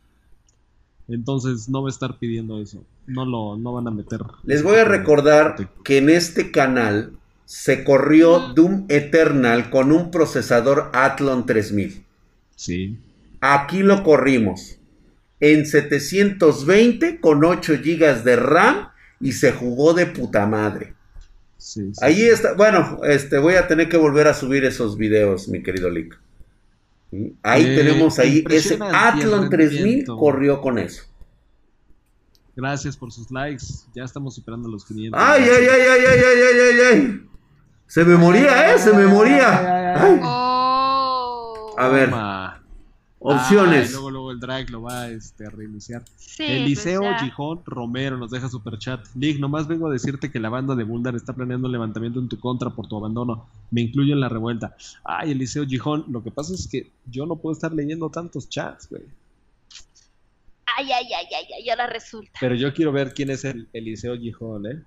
Entonces 1.07 1.69
no 1.69 1.83
va 1.83 1.89
a 1.89 1.91
estar 1.91 2.17
pidiendo 2.17 2.59
eso. 2.59 2.83
No 3.05 3.23
lo 3.23 3.55
no 3.55 3.71
van 3.73 3.87
a 3.87 3.91
meter. 3.91 4.21
Les 4.45 4.63
voy 4.63 4.77
a 4.77 4.83
recordar 4.83 5.69
que 5.83 5.99
en 5.99 6.09
este 6.09 6.49
canal 6.49 7.11
se 7.47 7.85
corrió 7.85 8.51
Doom 8.53 8.87
Eternal 8.89 9.69
con 9.69 9.93
un 9.93 10.11
procesador 10.11 10.89
Athlon 10.91 11.45
3000. 11.45 12.03
Sí. 12.57 12.97
Aquí 13.39 13.83
lo 13.83 14.03
corrimos 14.03 14.77
en 15.39 15.65
720 15.65 17.21
con 17.21 17.45
8 17.45 17.75
GB 17.81 18.23
de 18.25 18.35
RAM 18.35 18.89
y 19.21 19.31
se 19.31 19.53
jugó 19.53 19.93
de 19.93 20.07
puta 20.07 20.45
madre. 20.45 20.93
Sí, 21.55 21.93
Ahí 22.01 22.23
está. 22.23 22.53
Bueno, 22.53 22.99
este 23.05 23.37
voy 23.37 23.55
a 23.55 23.65
tener 23.65 23.87
que 23.87 23.95
volver 23.95 24.27
a 24.27 24.33
subir 24.33 24.65
esos 24.65 24.97
videos, 24.97 25.47
mi 25.47 25.63
querido 25.63 25.89
Lick. 25.89 26.19
Ahí 27.43 27.63
eh, 27.63 27.75
tenemos 27.77 28.19
ahí 28.19 28.43
ese 28.49 28.77
Athlon 28.81 29.49
3000 29.49 30.05
corrió 30.05 30.59
con 30.59 30.79
eso. 30.79 31.03
Gracias 32.57 32.97
por 32.97 33.13
sus 33.13 33.31
likes. 33.31 33.63
Ya 33.95 34.03
estamos 34.03 34.35
superando 34.35 34.67
los 34.67 34.83
500. 34.83 35.17
Ay, 35.17 35.43
ay, 35.43 35.49
ay, 35.49 35.81
ay, 35.81 36.05
ay, 36.05 36.19
ay, 36.25 36.59
ay, 36.59 36.79
ay. 36.91 37.27
Se 37.87 38.03
me 38.03 38.17
moría, 38.17 38.73
¿eh? 38.73 38.79
Se 38.79 38.93
me 38.93 39.05
moría. 39.05 39.95
Oh. 40.21 41.75
A 41.77 41.87
ver. 41.87 42.11
Opciones. 43.19 43.91
luego, 43.91 44.11
luego 44.11 44.31
el 44.31 44.39
drag 44.39 44.69
lo 44.69 44.81
va 44.81 45.09
este, 45.09 45.45
a 45.45 45.49
reiniciar. 45.49 46.03
Eliseo 46.37 47.01
pues 47.01 47.21
Gijón 47.21 47.61
Romero 47.65 48.17
nos 48.17 48.29
deja 48.29 48.49
super 48.49 48.77
chat. 48.77 49.05
Lig, 49.15 49.39
nomás 49.39 49.67
vengo 49.67 49.87
a 49.87 49.91
decirte 49.91 50.31
que 50.31 50.39
la 50.39 50.49
banda 50.49 50.75
de 50.75 50.83
Buldar 50.83 51.15
está 51.15 51.33
planeando 51.33 51.67
un 51.67 51.71
levantamiento 51.71 52.19
en 52.19 52.27
tu 52.27 52.39
contra 52.39 52.69
por 52.69 52.87
tu 52.87 52.97
abandono. 52.97 53.47
Me 53.71 53.81
incluyo 53.81 54.13
en 54.13 54.19
la 54.19 54.29
revuelta. 54.29 54.75
Ay, 55.03 55.31
Eliseo 55.31 55.65
Gijón, 55.65 56.05
lo 56.09 56.21
que 56.23 56.31
pasa 56.31 56.53
es 56.53 56.67
que 56.67 56.91
yo 57.05 57.25
no 57.25 57.37
puedo 57.37 57.53
estar 57.53 57.73
leyendo 57.73 58.09
tantos 58.09 58.49
chats, 58.49 58.89
güey. 58.89 59.03
Ay, 60.77 60.91
ay, 60.91 61.07
ay, 61.17 61.25
ay, 61.35 61.47
ay, 61.61 61.69
ahora 61.69 61.87
resulta. 61.87 62.31
Pero 62.39 62.53
yo 62.53 62.73
quiero 62.73 62.91
ver 62.91 63.13
quién 63.13 63.31
es 63.31 63.45
el 63.45 63.67
Eliseo 63.73 64.15
Gijón, 64.17 64.67
¿eh? 64.67 64.83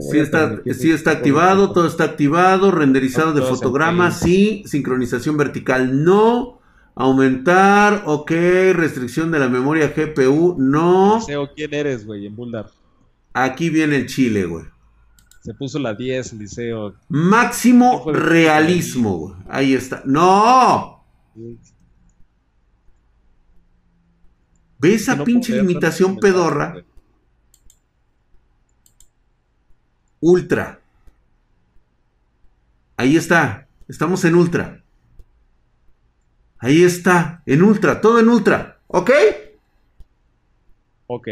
Sí 0.00 0.18
está, 0.18 0.62
sí 0.72 0.90
está 0.90 1.10
activado, 1.12 1.72
todo 1.72 1.86
está 1.86 2.04
activado, 2.04 2.70
renderizado 2.70 3.32
de 3.32 3.42
fotogramas, 3.42 4.20
sí, 4.20 4.62
sincronización 4.66 5.36
vertical, 5.36 6.04
no, 6.04 6.60
aumentar, 6.94 8.02
ok, 8.06 8.30
restricción 8.72 9.30
de 9.30 9.38
la 9.38 9.48
memoria 9.48 9.92
GPU, 9.94 10.56
no. 10.58 11.16
Liceo, 11.16 11.50
¿quién 11.54 11.74
eres, 11.74 12.06
güey, 12.06 12.26
en 12.26 12.36
Buldar? 12.36 12.70
Aquí 13.32 13.70
viene 13.70 13.96
el 13.96 14.06
chile, 14.06 14.46
güey. 14.46 14.64
Se 15.42 15.52
puso 15.52 15.78
la 15.78 15.94
10, 15.94 16.34
Liceo. 16.34 16.94
Máximo 17.08 18.10
realismo, 18.10 19.18
güey. 19.18 19.34
Ahí 19.48 19.74
está. 19.74 20.02
¡No! 20.06 21.04
¿Ves 24.78 25.02
esa 25.02 25.22
pinche 25.22 25.54
limitación 25.54 26.16
pedorra? 26.16 26.76
Ultra. 30.26 30.80
Ahí 32.96 33.14
está. 33.18 33.68
Estamos 33.88 34.24
en 34.24 34.34
Ultra. 34.36 34.82
Ahí 36.56 36.82
está. 36.82 37.42
En 37.44 37.62
Ultra. 37.62 38.00
Todo 38.00 38.20
en 38.20 38.30
Ultra. 38.30 38.80
¿Ok? 38.86 39.10
Ok. 41.08 41.28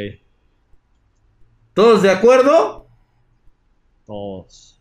¿Todos 1.72 2.02
de 2.02 2.10
acuerdo? 2.10 2.86
Todos. 4.04 4.78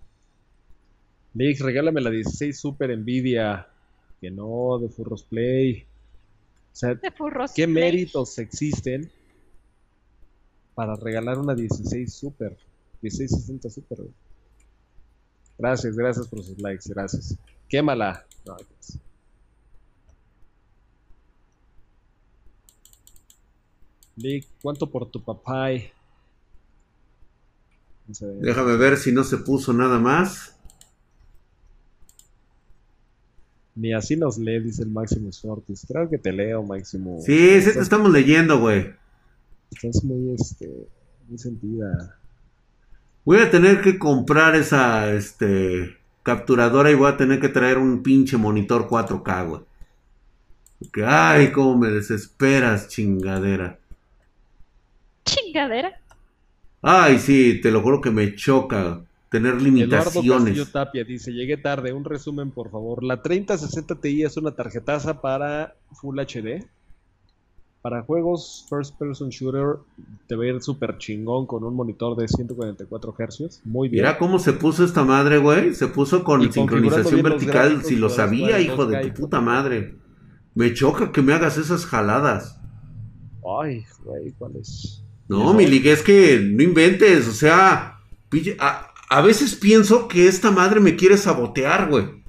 Mix, 1.33 1.61
regálame 1.61 2.01
la 2.01 2.09
16 2.09 2.59
Super 2.59 2.97
Nvidia. 2.97 3.65
Que 4.19 4.29
no, 4.29 4.77
de 4.77 4.89
Furros 4.89 5.23
Play. 5.23 5.85
O 6.73 6.75
sea, 6.75 6.99
¿qué 7.55 7.65
méritos 7.65 8.37
existen 8.39 9.09
para 10.75 10.97
regalar 10.97 11.39
una 11.39 11.55
16 11.55 12.13
Super? 12.13 12.57
1660 13.01 13.69
Super, 13.69 13.99
Gracias, 15.57 15.95
gracias 15.95 16.27
por 16.27 16.43
sus 16.43 16.59
likes, 16.59 16.89
gracias. 16.89 17.37
Quémala. 17.69 18.25
No, 18.45 18.57
Lick, 24.15 24.47
¿cuánto 24.61 24.89
por 24.89 25.09
tu 25.09 25.23
papay? 25.23 25.91
Déjame 28.41 28.75
ver 28.75 28.97
si 28.97 29.11
no 29.11 29.23
se 29.23 29.37
puso 29.37 29.71
nada 29.71 29.99
más. 29.99 30.55
Ni 33.75 33.93
así 33.93 34.17
nos 34.17 34.37
lee, 34.37 34.59
dice 34.59 34.83
el 34.83 34.89
Máximo 34.89 35.29
Ortiz. 35.43 35.85
Creo 35.87 36.09
que 36.09 36.17
te 36.17 36.33
leo, 36.33 36.61
Máximo. 36.61 37.19
Sí, 37.21 37.61
sí 37.61 37.73
te 37.73 37.79
estamos 37.79 38.11
leyendo, 38.11 38.59
güey. 38.59 38.93
Estás 39.71 40.03
muy, 40.03 40.33
este, 40.33 40.87
muy 41.27 41.37
sentida. 41.37 42.20
Voy 43.23 43.39
a 43.39 43.51
tener 43.51 43.81
que 43.81 43.99
comprar 43.99 44.55
esa, 44.55 45.11
este, 45.13 45.97
capturadora 46.23 46.91
y 46.91 46.95
voy 46.95 47.11
a 47.11 47.17
tener 47.17 47.39
que 47.39 47.49
traer 47.49 47.77
un 47.77 48.01
pinche 48.01 48.37
monitor 48.37 48.87
4K, 48.87 49.47
güey. 49.47 49.61
Porque, 50.79 51.05
ay, 51.05 51.51
cómo 51.51 51.77
me 51.77 51.89
desesperas, 51.89 52.87
chingadera. 52.87 53.77
¿Chingadera? 55.23 55.99
Ay, 56.81 57.19
sí, 57.19 57.59
te 57.61 57.69
lo 57.71 57.81
juro 57.81 58.01
que 58.01 58.09
me 58.09 58.35
choca 58.35 59.01
tener 59.29 59.61
limitaciones. 59.61 60.57
Eduardo 60.57 60.71
Tapia 60.71 61.03
dice, 61.03 61.31
llegué 61.31 61.57
tarde, 61.57 61.93
un 61.93 62.03
resumen 62.03 62.49
por 62.49 62.71
favor. 62.71 63.03
La 63.03 63.21
3060 63.21 63.95
Ti 64.01 64.23
es 64.23 64.37
una 64.37 64.51
tarjetaza 64.51 65.21
para 65.21 65.75
Full 65.93 66.19
HD. 66.19 66.65
Para 67.81 68.03
juegos 68.03 68.65
First 68.69 68.97
Person 68.99 69.29
Shooter 69.29 69.77
te 70.27 70.35
va 70.35 70.43
a 70.43 70.47
ir 70.47 70.61
súper 70.61 70.97
chingón 70.99 71.47
con 71.47 71.63
un 71.63 71.75
monitor 71.75 72.15
de 72.15 72.27
144 72.27 73.15
Hz. 73.17 73.61
Muy 73.65 73.89
bien. 73.89 74.03
Mira 74.03 74.17
cómo 74.19 74.37
se 74.37 74.53
puso 74.53 74.83
esta 74.85 75.03
madre, 75.03 75.39
güey. 75.39 75.73
Se 75.73 75.87
puso 75.87 76.23
con 76.23 76.51
sincronización 76.51 77.23
vertical. 77.23 77.83
Si 77.83 77.95
lo 77.95 78.09
sabía, 78.09 78.59
hijo 78.59 78.85
de 78.85 79.09
tu 79.09 79.21
puta 79.21 79.41
madre. 79.41 79.95
Me 80.53 80.73
choca 80.73 81.11
que 81.11 81.23
me 81.23 81.33
hagas 81.33 81.57
esas 81.57 81.85
jaladas. 81.85 82.59
Ay, 83.59 83.83
güey, 84.03 84.31
¿cuál 84.37 84.57
es? 84.57 85.03
No, 85.27 85.53
mi 85.53 85.65
liga, 85.65 85.91
es 85.91 86.03
que 86.03 86.39
no 86.39 86.61
inventes. 86.61 87.27
O 87.27 87.31
sea, 87.31 87.99
a, 88.59 88.93
a 89.09 89.21
veces 89.21 89.55
pienso 89.55 90.07
que 90.07 90.27
esta 90.27 90.51
madre 90.51 90.79
me 90.79 90.95
quiere 90.95 91.17
sabotear, 91.17 91.89
güey. 91.89 92.21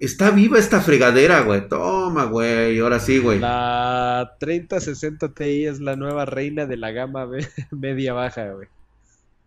Está 0.00 0.30
viva 0.30 0.58
esta 0.58 0.80
fregadera, 0.80 1.40
güey. 1.42 1.68
Toma, 1.68 2.24
güey. 2.24 2.78
Ahora 2.78 2.98
sí, 2.98 3.18
güey. 3.18 3.38
La 3.38 4.34
3060 4.40 5.28
Ti 5.34 5.66
es 5.66 5.78
la 5.78 5.94
nueva 5.94 6.24
reina 6.24 6.64
de 6.64 6.78
la 6.78 6.90
gama 6.90 7.28
media 7.70 8.14
baja, 8.14 8.50
güey. 8.50 8.68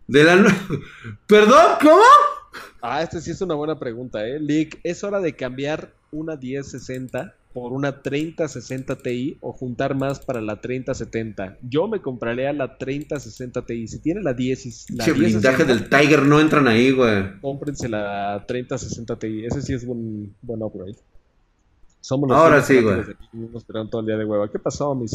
De 0.06 0.22
la 0.22 0.36
¿Perdón? 1.26 1.76
¿Cómo? 1.80 2.04
Ah, 2.80 3.02
esta 3.02 3.20
sí 3.20 3.32
es 3.32 3.40
una 3.40 3.54
buena 3.54 3.78
pregunta, 3.80 4.24
¿eh? 4.26 4.38
Lick, 4.38 4.78
¿es 4.84 5.02
hora 5.02 5.18
de 5.18 5.34
cambiar 5.34 5.92
una 6.12 6.36
1060 6.36 7.34
por 7.54 7.72
una 7.72 8.02
3060 8.02 8.96
Ti 8.96 9.38
o 9.40 9.52
juntar 9.52 9.94
más 9.94 10.18
para 10.18 10.40
la 10.40 10.60
3070. 10.60 11.58
Yo 11.62 11.86
me 11.86 12.02
compraría 12.02 12.52
la 12.52 12.76
3060 12.76 13.64
Ti. 13.64 13.86
Si 13.86 14.00
tiene 14.00 14.22
la 14.22 14.34
10 14.34 14.90
la 14.90 15.06
blindaje 15.06 15.64
del 15.64 15.88
Tiger 15.88 16.24
no 16.24 16.40
entran 16.40 16.66
ahí, 16.66 16.90
güey. 16.90 17.40
Cómprense 17.40 17.88
la 17.88 18.44
3060 18.46 19.18
Ti. 19.20 19.46
Ese 19.46 19.62
sí 19.62 19.72
es 19.72 19.84
un 19.84 20.34
buen 20.42 20.62
upgrade. 20.62 20.96
Somos 22.00 22.28
los 22.28 22.36
Ahora 22.36 22.60
sí, 22.60 22.80
güey. 22.80 23.02
esperando 23.54 23.88
todo 23.88 24.00
el 24.00 24.08
día 24.08 24.16
de 24.16 24.24
hueva. 24.24 24.50
¿Qué 24.50 24.58
pasó, 24.58 24.92
mi? 24.96 25.06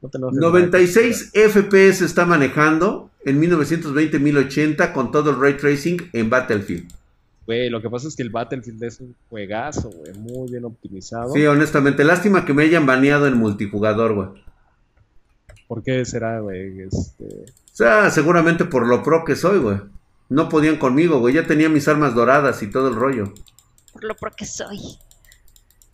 No 0.00 0.30
96 0.30 1.32
FPS 1.34 2.02
está 2.02 2.24
manejando 2.24 3.10
en 3.24 3.42
1920-1080 3.42 4.92
con 4.92 5.10
todo 5.10 5.30
el 5.30 5.40
ray 5.40 5.56
tracing 5.56 6.08
en 6.12 6.30
Battlefield. 6.30 6.99
Güey, 7.46 7.70
lo 7.70 7.80
que 7.82 7.90
pasa 7.90 8.08
es 8.08 8.16
que 8.16 8.22
el 8.22 8.30
Battlefield 8.30 8.82
es 8.84 9.00
un 9.00 9.14
juegazo, 9.28 9.90
güey, 9.90 10.12
muy 10.14 10.50
bien 10.50 10.64
optimizado. 10.64 11.32
Sí, 11.32 11.44
honestamente, 11.46 12.04
lástima 12.04 12.44
que 12.44 12.54
me 12.54 12.62
hayan 12.64 12.86
baneado 12.86 13.26
en 13.26 13.36
multijugador, 13.36 14.14
güey. 14.14 14.28
¿Por 15.66 15.82
qué 15.82 16.04
será, 16.04 16.40
güey? 16.40 16.80
Este... 16.80 17.24
O 17.24 17.76
sea, 17.76 18.10
seguramente 18.10 18.64
por 18.64 18.86
lo 18.86 19.02
pro 19.02 19.24
que 19.24 19.36
soy, 19.36 19.58
güey. 19.58 19.78
No 20.28 20.48
podían 20.48 20.76
conmigo, 20.76 21.18
güey. 21.18 21.34
Ya 21.34 21.46
tenía 21.46 21.68
mis 21.68 21.88
armas 21.88 22.14
doradas 22.14 22.62
y 22.62 22.70
todo 22.70 22.88
el 22.88 22.94
rollo. 22.94 23.32
Por 23.92 24.04
lo 24.04 24.14
pro 24.14 24.30
que 24.36 24.46
soy. 24.46 24.78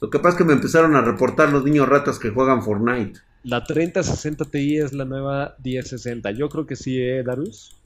Lo 0.01 0.11
que 0.11 0.19
pasa 0.19 0.31
es 0.31 0.35
que 0.37 0.45
me 0.45 0.53
empezaron 0.53 0.95
a 0.95 1.01
reportar 1.01 1.51
los 1.51 1.65
niños 1.65 1.89
ratas 1.89 2.19
que 2.19 2.31
juegan 2.31 2.63
Fortnite. 2.63 3.21
La 3.45 3.65
3060 3.65 4.45
Ti 4.47 4.79
es 4.79 4.93
la 4.93 5.05
nueva 5.05 5.57
1060. 5.65 6.31
Yo 6.33 6.49
creo 6.49 6.67
que 6.67 6.77
sí, 6.77 7.01
¿eh, 7.01 7.23
Darus? 7.23 7.77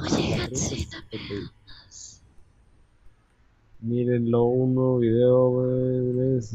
Oye, 0.00 0.48
Mírenlo, 3.82 4.44
uno, 4.44 4.98
video, 4.98 5.66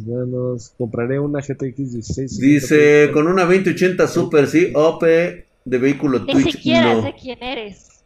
manos. 0.08 0.74
Compraré 0.78 1.20
una 1.20 1.42
GTX 1.42 1.92
16. 1.94 2.40
Dice, 2.40 3.10
con 3.12 3.28
una 3.28 3.44
2080 3.44 4.08
Super, 4.08 4.48
sí, 4.48 4.72
OP 4.74 5.04
de 5.04 5.78
vehículo 5.78 6.26
Twitch. 6.26 6.46
Ni 6.46 6.52
siquiera 6.54 6.94
no. 6.94 7.02
sé 7.02 7.16
quién 7.22 7.44
eres. 7.44 8.04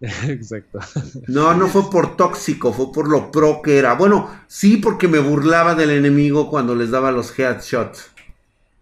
Exacto. 0.00 0.78
No, 1.26 1.54
no 1.54 1.68
fue 1.68 1.90
por 1.90 2.16
tóxico, 2.16 2.72
fue 2.72 2.90
por 2.90 3.08
lo 3.08 3.30
pro 3.30 3.60
que 3.60 3.76
era. 3.76 3.94
Bueno, 3.94 4.30
sí, 4.46 4.78
porque 4.78 5.08
me 5.08 5.18
burlaba 5.18 5.74
del 5.74 5.90
enemigo 5.90 6.48
cuando 6.48 6.74
les 6.74 6.90
daba 6.90 7.12
los 7.12 7.38
headshots. 7.38 8.10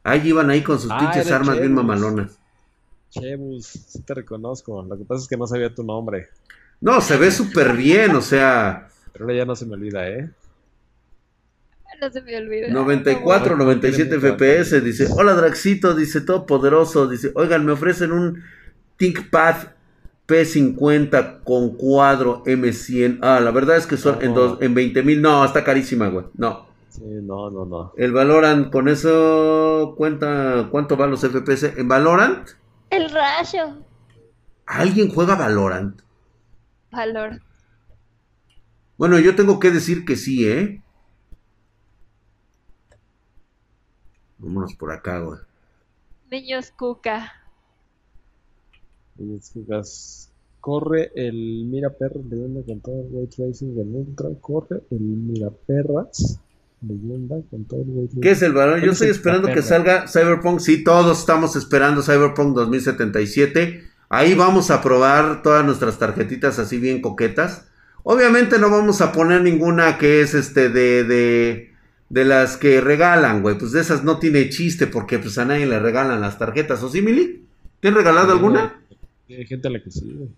Ahí 0.04 0.28
iban 0.28 0.50
ahí 0.50 0.62
con 0.62 0.78
sus 0.78 0.92
ah, 0.92 0.98
pinches 1.00 1.32
armas 1.32 1.58
bien 1.58 1.74
mamalonas. 1.74 2.38
Chebus, 3.10 3.66
sí 3.66 4.02
te 4.02 4.14
reconozco. 4.14 4.84
Lo 4.84 4.96
que 4.96 5.04
pasa 5.04 5.22
es 5.22 5.28
que 5.28 5.36
no 5.36 5.48
sabía 5.48 5.74
tu 5.74 5.82
nombre. 5.82 6.28
No, 6.80 7.00
se 7.00 7.16
ve 7.16 7.32
súper 7.32 7.72
bien, 7.76 8.14
o 8.14 8.20
sea. 8.20 8.85
Pero 9.16 9.24
ahora 9.24 9.36
ya 9.38 9.44
no 9.46 9.56
se 9.56 9.64
me 9.64 9.74
olvida, 9.74 10.06
¿eh? 10.10 10.28
No 12.02 12.10
se 12.10 12.20
me 12.20 12.36
olvida. 12.36 12.68
94, 12.68 13.56
97 13.56 14.20
FPS, 14.20 14.84
dice, 14.84 15.08
hola 15.10 15.32
Draxito, 15.32 15.94
dice, 15.94 16.20
todo 16.20 16.44
poderoso, 16.44 17.08
dice, 17.08 17.32
oigan, 17.34 17.64
me 17.64 17.72
ofrecen 17.72 18.12
un 18.12 18.42
ThinkPad 18.98 19.68
P50 20.28 21.44
con 21.44 21.76
cuadro 21.76 22.44
M100. 22.44 23.20
Ah, 23.22 23.40
la 23.40 23.50
verdad 23.52 23.78
es 23.78 23.86
que 23.86 23.96
son 23.96 24.22
en, 24.22 24.34
dos, 24.34 24.58
en 24.60 24.74
20 24.74 25.02
mil, 25.02 25.22
no, 25.22 25.42
está 25.46 25.64
carísima, 25.64 26.08
güey, 26.08 26.26
no. 26.34 26.66
Sí, 26.90 27.02
no, 27.02 27.48
no, 27.48 27.64
no. 27.64 27.94
El 27.96 28.12
Valorant, 28.12 28.70
con 28.70 28.88
eso 28.88 29.94
cuenta, 29.96 30.68
¿cuánto 30.70 30.98
van 30.98 31.10
los 31.10 31.20
FPS? 31.20 31.78
¿En 31.78 31.88
Valorant? 31.88 32.50
El 32.90 33.08
rayo. 33.10 33.78
¿Alguien 34.66 35.08
juega 35.08 35.34
Valorant? 35.36 36.02
Valor. 36.90 37.40
Bueno, 38.98 39.18
yo 39.18 39.34
tengo 39.34 39.58
que 39.60 39.70
decir 39.70 40.04
que 40.04 40.16
sí, 40.16 40.48
¿eh? 40.48 40.82
Vámonos 44.38 44.74
por 44.74 44.92
acá, 44.92 45.20
güey. 45.20 45.38
Niños 46.30 46.70
Cuca. 46.70 47.32
Niños 49.16 49.50
Cucas. 49.50 50.30
Corre 50.60 51.12
el 51.14 51.64
Mira 51.66 51.90
Perras 51.90 52.24
leyenda 52.24 52.60
con 52.66 52.80
todo 52.80 53.02
el 53.02 53.12
Ray 53.12 53.26
Tracing 53.28 53.76
del 53.76 53.88
Ultra. 53.94 54.30
Corre 54.40 54.82
el 54.90 55.00
Mira 55.00 55.50
Perras 55.50 56.40
leyenda 56.80 57.36
con 57.50 57.64
todo 57.66 57.82
el 57.82 57.86
Ray 57.86 58.06
Tracing. 58.06 58.20
¿Qué 58.20 58.30
es 58.32 58.42
el 58.42 58.52
valor? 58.52 58.82
Yo 58.82 58.92
estoy 58.92 59.08
esperando 59.08 59.48
que 59.48 59.62
salga 59.62 60.08
Cyberpunk. 60.08 60.58
Sí, 60.60 60.82
todos 60.82 61.20
estamos 61.20 61.54
esperando 61.54 62.02
Cyberpunk 62.02 62.54
2077. 62.54 63.82
Ahí 64.08 64.34
vamos 64.34 64.70
a 64.70 64.82
probar 64.82 65.42
todas 65.42 65.64
nuestras 65.64 65.98
tarjetitas 65.98 66.58
así 66.58 66.78
bien 66.78 67.00
coquetas. 67.00 67.68
Obviamente 68.08 68.60
no 68.60 68.70
vamos 68.70 69.00
a 69.00 69.10
poner 69.10 69.42
ninguna 69.42 69.98
que 69.98 70.20
es 70.20 70.32
este 70.32 70.68
de, 70.68 71.02
de, 71.02 71.72
de 72.08 72.24
las 72.24 72.56
que 72.56 72.80
regalan, 72.80 73.42
güey. 73.42 73.58
Pues 73.58 73.72
de 73.72 73.80
esas 73.80 74.04
no 74.04 74.20
tiene 74.20 74.48
chiste 74.48 74.86
porque 74.86 75.18
pues 75.18 75.38
a 75.38 75.44
nadie 75.44 75.66
le 75.66 75.80
regalan 75.80 76.20
las 76.20 76.38
tarjetas. 76.38 76.80
¿O 76.84 76.88
sí, 76.88 77.02
Mili? 77.02 77.44
¿Te 77.80 77.88
han 77.88 77.96
regalado 77.96 78.30
alguna? 78.30 78.80
Hay 79.28 79.44
gente 79.44 79.66
a 79.66 79.72
la 79.72 79.82
que 79.82 79.90
sí, 79.90 80.08
güey. 80.16 80.28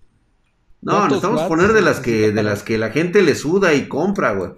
No, 0.81 1.05
necesitamos 1.05 1.43
poner 1.43 1.75
de 1.75 1.83
las 1.83 2.01
que 2.01 2.33
de 2.33 2.43
las 2.43 2.63
que 2.63 2.79
la 2.79 2.89
gente 2.89 3.21
le 3.21 3.35
suda 3.35 3.75
y 3.75 3.87
compra, 3.87 4.33
güey. 4.33 4.53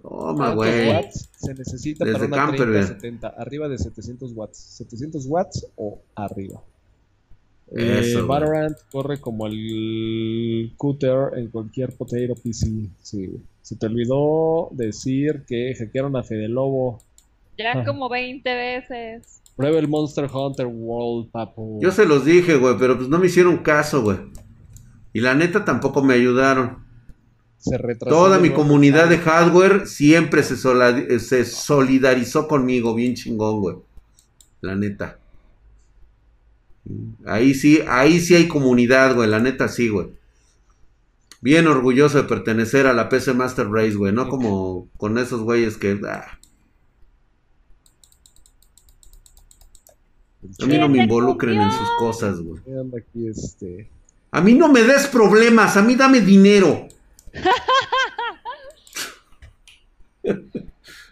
Toma, 0.00 0.54
güey. 0.54 1.02
Se 1.36 1.52
necesita 1.52 2.04
Desde 2.04 2.28
para 2.28 2.44
una 2.44 2.56
30, 2.56 2.86
70, 2.86 3.28
arriba 3.30 3.68
de 3.68 3.76
700 3.76 4.30
watts. 4.36 4.56
700 4.56 5.26
watts 5.26 5.66
o 5.74 6.00
arriba. 6.14 6.62
Eh, 7.76 8.14
Valorant 8.26 8.76
corre 8.90 9.20
como 9.20 9.46
el 9.46 10.72
Cooter 10.76 11.36
en 11.36 11.48
cualquier 11.48 11.94
potato 11.96 12.34
PC. 12.42 12.66
Sí. 13.02 13.30
Se 13.62 13.76
te 13.76 13.86
olvidó 13.86 14.70
decir 14.72 15.44
que 15.46 15.74
hackearon 15.74 16.16
a 16.16 16.22
Fede 16.22 16.48
Lobo. 16.48 17.00
Ya 17.58 17.84
como 17.84 18.08
20 18.08 18.54
veces. 18.54 19.42
Prueba 19.56 19.78
el 19.78 19.88
Monster 19.88 20.28
Hunter 20.32 20.66
World, 20.66 21.30
papo. 21.30 21.78
Yo 21.82 21.90
se 21.90 22.06
los 22.06 22.24
dije, 22.24 22.56
güey, 22.56 22.76
pero 22.78 22.96
pues 22.96 23.08
no 23.08 23.18
me 23.18 23.26
hicieron 23.26 23.58
caso, 23.58 24.02
güey. 24.02 24.18
Y 25.12 25.20
la 25.20 25.34
neta 25.34 25.64
tampoco 25.64 26.02
me 26.02 26.14
ayudaron. 26.14 26.86
Se 27.58 27.76
Toda 27.96 28.38
mi 28.38 28.50
comunidad 28.50 29.08
de 29.08 29.18
hardware 29.18 29.88
siempre 29.88 30.44
se, 30.44 30.56
se 31.18 31.44
solidarizó 31.44 32.46
conmigo, 32.46 32.94
bien 32.94 33.14
chingón, 33.14 33.60
güey. 33.60 33.76
La 34.60 34.76
neta. 34.76 35.17
Ahí 37.26 37.54
sí, 37.54 37.82
ahí 37.88 38.20
sí 38.20 38.34
hay 38.34 38.48
comunidad, 38.48 39.14
güey, 39.14 39.28
la 39.28 39.40
neta 39.40 39.68
sí, 39.68 39.88
güey. 39.88 40.08
Bien 41.40 41.66
orgulloso 41.66 42.18
de 42.18 42.28
pertenecer 42.28 42.86
a 42.86 42.92
la 42.92 43.08
PC 43.08 43.34
Master 43.34 43.70
Race, 43.70 43.94
güey, 43.94 44.12
no 44.12 44.28
como 44.28 44.88
con 44.96 45.18
esos 45.18 45.42
güeyes 45.42 45.76
que... 45.76 46.00
Ah. 46.08 46.38
A 50.62 50.66
mí 50.66 50.78
no 50.78 50.88
me 50.88 51.02
involucren 51.02 51.60
en 51.60 51.70
sus 51.70 51.90
cosas, 51.98 52.40
güey. 52.40 52.60
Este. 53.28 53.90
A 54.30 54.40
mí 54.40 54.54
no 54.54 54.68
me 54.68 54.82
des 54.82 55.06
problemas, 55.06 55.76
a 55.76 55.82
mí 55.82 55.94
dame 55.94 56.20
dinero. 56.20 56.88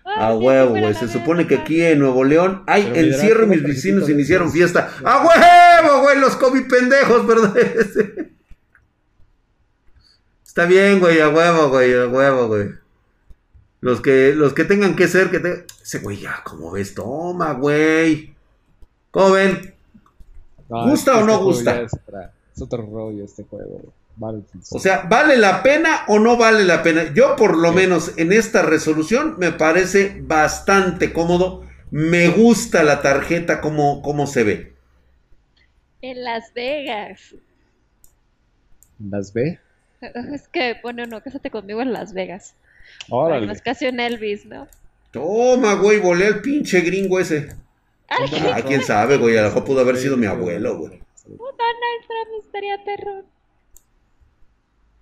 A 0.06 0.34
huevo, 0.34 0.70
güey. 0.70 0.94
Se 0.94 1.08
supone 1.08 1.46
que 1.46 1.56
aquí 1.56 1.82
en 1.82 1.98
Nuevo 1.98 2.24
León 2.24 2.62
hay 2.66 2.90
encierro 2.94 3.44
y 3.44 3.48
mis 3.48 3.62
vecinos 3.62 4.08
iniciaron 4.08 4.52
fiesta. 4.52 4.90
¡A 5.04 5.26
huevo, 5.26 6.02
güey! 6.02 6.18
Los 6.20 6.36
COVID 6.36 6.68
pendejos, 6.68 7.26
¿verdad? 7.26 7.54
Está 10.46 10.64
bien, 10.64 11.00
güey, 11.00 11.20
a 11.20 11.28
huevo, 11.28 11.68
güey, 11.68 11.92
a 11.92 12.06
huevo, 12.06 12.46
güey. 12.46 12.70
Los 13.80 14.00
que, 14.00 14.32
los 14.34 14.54
que 14.54 14.64
tengan 14.64 14.96
que 14.96 15.06
ser, 15.06 15.30
que 15.30 15.38
te... 15.38 15.66
Ese 15.82 15.98
güey 15.98 16.18
ya, 16.18 16.42
como 16.44 16.70
ves? 16.70 16.94
Toma, 16.94 17.52
güey. 17.52 18.34
¿Cómo 19.10 19.32
ven? 19.32 19.74
¿Gusta 20.68 21.18
o 21.18 21.24
no 21.24 21.38
gusta? 21.40 21.82
Es, 21.82 21.92
otro 22.60 22.82
rollo 22.82 23.24
este 23.24 23.44
juego, 23.44 23.82
o 24.70 24.78
sea, 24.78 25.06
¿vale 25.08 25.36
la 25.36 25.62
pena 25.62 26.04
o 26.08 26.18
no 26.18 26.36
vale 26.36 26.64
la 26.64 26.82
pena? 26.82 27.12
Yo 27.12 27.36
por 27.36 27.56
lo 27.56 27.72
menos 27.72 28.16
en 28.16 28.32
esta 28.32 28.62
resolución 28.62 29.36
me 29.38 29.52
parece 29.52 30.20
bastante 30.22 31.12
cómodo. 31.12 31.64
Me 31.90 32.28
gusta 32.28 32.82
la 32.82 33.02
tarjeta 33.02 33.60
como, 33.60 34.02
como 34.02 34.26
se 34.26 34.44
ve. 34.44 34.72
En 36.00 36.24
Las 36.24 36.52
Vegas. 36.54 37.34
¿Las 38.98 39.32
ve? 39.32 39.60
Es 40.32 40.48
que 40.48 40.76
pone 40.80 41.06
no, 41.06 41.22
cásate 41.22 41.50
conmigo 41.50 41.82
en 41.82 41.92
Las 41.92 42.12
Vegas. 42.12 42.54
Órale. 43.10 43.52
es 43.52 43.62
casi 43.62 43.86
un 43.86 44.00
Elvis, 44.00 44.46
¿no? 44.46 44.66
Toma, 45.10 45.74
güey, 45.74 45.98
volé 45.98 46.26
al 46.26 46.40
pinche 46.40 46.80
gringo 46.80 47.18
ese. 47.18 47.48
Ah, 48.08 48.62
quién 48.66 48.82
sabe, 48.82 49.16
güey, 49.16 49.36
a 49.36 49.42
lo 49.42 49.48
mejor 49.48 49.64
pudo 49.64 49.80
haber 49.80 49.96
sido 49.96 50.16
mi 50.16 50.26
abuelo, 50.26 50.78
güey. 50.78 51.00
Donald 51.24 52.06
Trump 52.06 52.44
estaría 52.44 52.84
perro. 52.84 53.24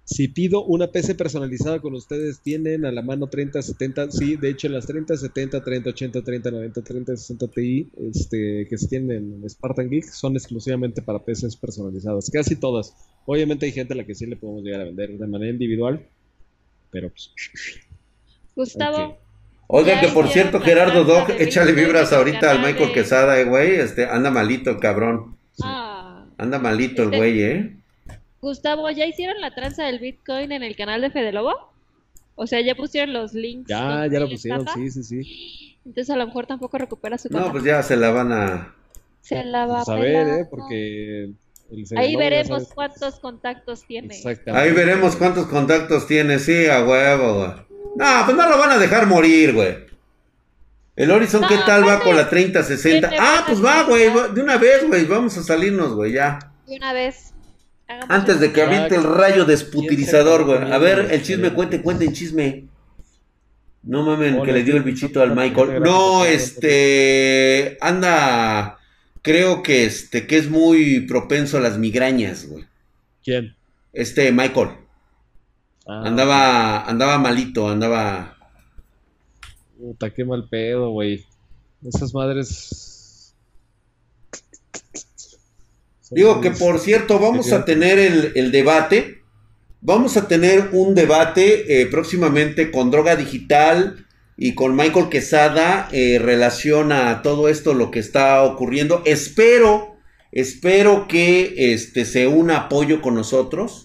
Si 0.05 0.29
pido 0.29 0.63
una 0.65 0.89
PC 0.89 1.15
personalizada 1.15 1.81
con 1.81 1.95
ustedes, 1.95 2.41
¿tienen 2.41 2.85
a 2.85 2.93
la 2.93 3.01
mano 3.01 3.29
30, 3.29 3.63
70? 3.63 4.11
Sí, 4.11 4.37
de 4.37 4.51
hecho 4.51 4.69
las 4.69 4.87
30, 4.87 5.17
70, 5.17 5.65
30, 5.65 5.91
80, 5.91 6.23
30, 6.23 6.51
90, 6.51 6.83
30, 6.83 7.17
60 7.17 7.49
Ti 7.49 7.91
este, 8.11 8.67
que 8.69 8.77
se 8.77 8.89
tienen 8.89 9.41
en 9.43 9.49
Spartan 9.49 9.89
Geek 9.89 10.05
son 10.05 10.35
exclusivamente 10.35 11.01
para 11.01 11.21
PCs 11.21 11.57
personalizadas. 11.57 12.31
Casi 12.31 12.57
todas. 12.57 12.95
Obviamente 13.25 13.65
hay 13.65 13.73
gente 13.73 13.95
a 13.95 13.97
la 13.97 14.05
que 14.05 14.15
sí 14.15 14.27
le 14.27 14.37
podemos 14.37 14.63
llegar 14.63 14.83
a 14.83 14.85
vender 14.85 15.17
de 15.17 15.27
manera 15.27 15.51
individual, 15.51 16.07
pero 16.91 17.09
pues... 17.09 17.33
Gustavo. 18.55 19.17
Oiga, 19.67 20.01
que 20.01 20.09
por 20.09 20.29
cierto, 20.29 20.61
Gerardo 20.61 21.05
Dog, 21.05 21.31
échale 21.39 21.73
vibras 21.73 22.13
ahorita 22.13 22.51
al 22.51 22.61
Michael 22.61 22.93
Quesada, 22.93 23.41
eh, 23.41 23.45
güey. 23.45 23.77
Este, 23.77 24.05
anda 24.05 24.31
malito, 24.31 24.79
cabrón. 24.79 25.39
Ah. 25.63 26.27
Anda 26.37 26.59
malito 26.59 27.03
el 27.03 27.09
este 27.09 27.17
güey, 27.17 27.43
¿eh? 27.43 27.77
Gustavo, 28.45 28.89
¿ya 28.91 29.07
hicieron 29.07 29.41
la 29.41 29.55
tranza 29.55 29.85
del 29.85 29.99
Bitcoin 29.99 30.53
en 30.53 30.63
el 30.63 30.77
canal 30.77 31.01
de 31.01 31.11
Fede 31.11 31.33
Lobo? 31.33 31.73
O 32.37 32.47
sea, 32.47 32.61
ya 32.61 32.75
pusieron 32.75 33.13
los 33.13 33.35
links. 33.35 33.69
Ya, 33.69 34.07
ya 34.07 34.21
lo 34.21 34.29
pusieron, 34.29 34.67
sí, 34.75 34.91
sí, 34.91 35.03
sí. 35.03 35.77
Entonces 35.85 36.11
a 36.11 36.17
lo 36.17 36.27
mejor 36.27 36.47
tampoco 36.47 36.79
recupera 36.79 37.19
su 37.19 37.29
No, 37.31 37.51
pues 37.53 37.65
ya 37.65 37.83
se 37.83 37.97
la 37.97 38.11
van 38.11 38.33
a... 38.33 38.75
Se 39.21 39.45
la 39.45 39.67
va 39.67 39.81
a 39.81 39.85
pues 39.85 40.01
ver, 40.01 40.29
¿eh? 40.29 40.47
Porque... 40.49 41.31
Ahí 41.97 42.15
veremos 42.15 42.69
cuántos 42.75 43.19
contactos 43.19 43.85
tiene. 43.87 44.15
Ahí 44.53 44.73
veremos 44.73 45.17
cuántos 45.17 45.47
contactos 45.47 46.07
tiene, 46.07 46.39
sí, 46.39 46.67
a 46.67 46.85
huevo, 46.85 47.39
güey. 47.39 47.51
No, 47.97 48.23
pues 48.25 48.37
no 48.37 48.49
lo 48.49 48.59
van 48.59 48.73
a 48.73 48.79
dejar 48.79 49.07
morir, 49.07 49.55
güey. 49.55 49.77
El 50.97 51.11
Horizon, 51.11 51.45
¿qué 51.49 51.57
tal 51.67 51.87
va 51.87 52.01
con 52.01 52.15
la 52.17 52.29
3060? 52.29 53.11
Ah, 53.19 53.45
pues 53.47 53.65
va, 53.65 53.83
güey, 53.85 54.11
de 54.33 54.41
una 54.41 54.59
vez, 54.59 54.87
güey, 54.87 55.05
vamos 55.07 55.37
a 55.39 55.43
salirnos, 55.43 55.95
güey, 55.95 56.13
ya. 56.13 56.53
De 56.67 56.77
una 56.77 56.93
vez. 56.93 57.34
Antes 57.87 58.41
de 58.41 58.53
que 58.53 58.63
aviente 58.63 58.97
el 58.97 59.03
rayo 59.03 59.45
desputilizador, 59.45 60.45
güey. 60.45 60.73
A 60.73 60.79
ver, 60.79 61.09
el 61.11 61.23
chisme, 61.23 61.53
cuente, 61.53 61.83
cuente 61.83 62.05
el 62.05 62.13
chisme. 62.13 62.65
No 63.83 64.03
mamen, 64.03 64.43
que 64.43 64.53
le 64.53 64.63
dio 64.63 64.77
el 64.77 64.83
bichito 64.83 65.21
al 65.21 65.37
Michael. 65.37 65.83
No, 65.83 66.25
este. 66.25 67.77
Anda. 67.81 68.79
Creo 69.21 69.63
que 69.63 69.85
este, 69.85 70.27
que 70.27 70.37
es 70.37 70.51
muy 70.51 71.01
propenso 71.01 71.57
a 71.57 71.61
las 71.61 71.79
migrañas, 71.79 72.47
güey. 72.47 72.65
¿Quién? 73.23 73.55
Este, 73.93 74.33
Michael. 74.33 74.71
Ah, 75.87 76.03
andaba, 76.05 76.85
andaba 76.85 77.19
malito, 77.19 77.69
andaba. 77.69 78.37
Puta, 79.79 80.11
qué 80.11 80.25
mal 80.25 80.49
pedo, 80.49 80.91
güey. 80.91 81.27
Esas 81.83 82.15
madres 82.15 82.85
Digo 86.15 86.41
que 86.41 86.51
por 86.51 86.79
cierto, 86.79 87.19
vamos 87.19 87.53
a 87.53 87.65
tener 87.65 87.99
el, 87.99 88.53
debate. 88.53 89.23
Vamos 89.81 90.17
a 90.17 90.29
tener 90.29 90.71
un 90.73 90.95
debate 90.95 91.83
eh, 91.83 91.87
próximamente 91.87 92.71
con 92.71 92.91
Droga 92.91 93.17
Digital 93.17 94.07
y 94.37 94.55
con 94.55 94.77
Michael 94.77 95.09
Quesada 95.09 95.89
eh, 95.93 96.19
relación 96.21 96.93
a 96.93 97.23
todo 97.23 97.49
esto, 97.49 97.75
lo 97.75 97.91
que 97.91 97.99
está 97.99 98.43
ocurriendo. 98.45 99.03
Espero, 99.05 99.97
espero 100.33 101.07
que 101.09 101.73
este, 101.73 102.05
se 102.05 102.27
una 102.27 102.57
apoyo 102.59 103.03
con 103.03 103.15
nosotros. 103.15 103.84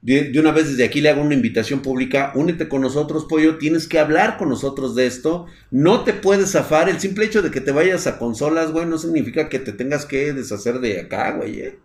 De, 0.00 0.32
una 0.38 0.52
vez 0.52 0.68
desde 0.68 0.84
aquí 0.84 1.00
le 1.00 1.10
hago 1.10 1.22
una 1.22 1.34
invitación 1.34 1.80
pública, 1.80 2.32
únete 2.36 2.68
con 2.68 2.82
nosotros, 2.82 3.26
Pollo, 3.28 3.58
tienes 3.58 3.88
que 3.88 3.98
hablar 3.98 4.36
con 4.36 4.48
nosotros 4.48 4.94
de 4.94 5.06
esto, 5.06 5.46
no 5.70 6.04
te 6.04 6.12
puedes 6.12 6.52
zafar, 6.52 6.88
el 6.88 7.00
simple 7.00 7.24
hecho 7.24 7.42
de 7.42 7.50
que 7.50 7.60
te 7.60 7.72
vayas 7.72 8.06
a 8.06 8.18
consolas, 8.18 8.70
güey, 8.70 8.86
no 8.86 8.98
significa 8.98 9.48
que 9.48 9.58
te 9.58 9.72
tengas 9.72 10.06
que 10.06 10.32
deshacer 10.32 10.78
de 10.78 11.00
acá, 11.00 11.32
güey, 11.32 11.60
¿eh? 11.60 11.78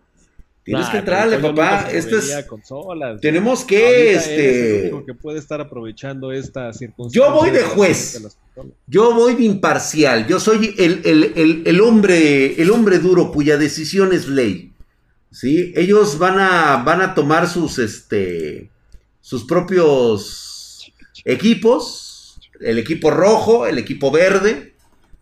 Tienes 0.64 0.88
que 0.88 0.96
entrarle, 0.96 1.38
papá. 1.38 1.90
Esto 1.92 2.16
es. 2.16 2.34
Tenemos 3.20 3.64
que. 3.64 4.14
este. 4.14 4.92
que 5.06 5.14
puede 5.14 5.38
estar 5.38 5.60
aprovechando 5.60 6.32
esta 6.32 6.72
circunstancia. 6.72 7.22
Yo 7.22 7.34
voy 7.34 7.50
de 7.50 7.62
juez. 7.62 8.26
Yo 8.86 9.14
voy 9.14 9.34
de 9.34 9.44
imparcial. 9.44 10.26
Yo 10.26 10.40
soy 10.40 10.74
el, 10.78 11.62
el, 11.66 11.80
hombre, 11.82 12.60
el 12.60 12.70
hombre 12.70 12.98
duro 12.98 13.30
cuya 13.30 13.58
decisión 13.58 14.14
es 14.14 14.26
ley. 14.26 14.72
¿Sí? 15.34 15.72
Ellos 15.76 16.18
van 16.18 16.38
a, 16.38 16.82
van 16.84 17.02
a 17.02 17.14
tomar 17.14 17.48
sus, 17.48 17.78
este, 17.78 18.70
sus 19.20 19.44
propios 19.44 20.92
equipos, 21.24 22.38
el 22.60 22.78
equipo 22.78 23.10
rojo, 23.10 23.66
el 23.66 23.78
equipo 23.78 24.10
verde, 24.10 24.74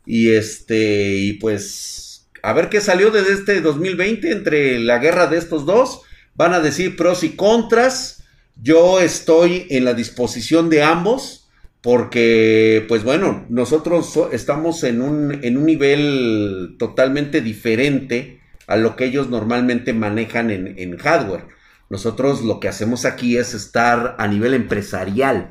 y 0.05 0.31
este, 0.33 1.17
y 1.17 1.33
pues, 1.35 2.29
a 2.43 2.53
ver 2.53 2.69
qué 2.69 2.81
salió 2.81 3.11
desde 3.11 3.33
este 3.33 3.61
2020 3.61 4.31
entre 4.31 4.79
la 4.81 4.99
guerra 4.99 5.29
de 5.29 5.39
estos 5.39 5.65
dos, 5.65 6.03
van 6.35 6.53
a 6.53 6.61
decir 6.61 6.97
pros 6.97 7.25
y 7.25 7.31
contras, 7.31 8.23
yo 8.61 9.01
estoy 9.01 9.67
en 9.71 9.85
la 9.87 9.95
disposición 9.95 10.69
de 10.69 10.83
ambos, 10.83 11.49
porque, 11.81 12.85
pues 12.87 13.03
bueno, 13.03 13.47
nosotros 13.49 14.13
estamos 14.31 14.85
en 14.85 15.01
un, 15.01 15.43
en 15.43 15.57
un 15.57 15.65
nivel 15.65 16.77
totalmente 16.79 17.41
diferente 17.41 18.42
a 18.67 18.77
lo 18.77 18.97
que 18.97 19.05
ellos 19.05 19.29
normalmente 19.29 19.93
manejan 19.93 20.51
en, 20.51 20.97
hardware. 20.99 21.47
Nosotros 21.91 22.43
lo 22.43 22.61
que 22.61 22.69
hacemos 22.69 23.05
aquí 23.05 23.37
es 23.37 23.55
estar 23.55 24.17
a 24.19 24.27
nivel 24.27 24.55
empresarial, 24.55 25.51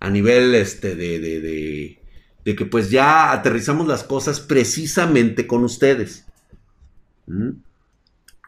a 0.00 0.10
nivel 0.10 0.54
este, 0.54 0.94
de, 0.94 1.18
de, 1.18 1.98
de, 2.44 2.56
que 2.56 2.64
pues 2.66 2.90
ya 2.90 3.32
aterrizamos 3.32 3.86
las 3.86 4.04
cosas 4.04 4.40
precisamente 4.40 5.46
con 5.46 5.64
ustedes. 5.64 6.26
¿Mm? 7.26 7.50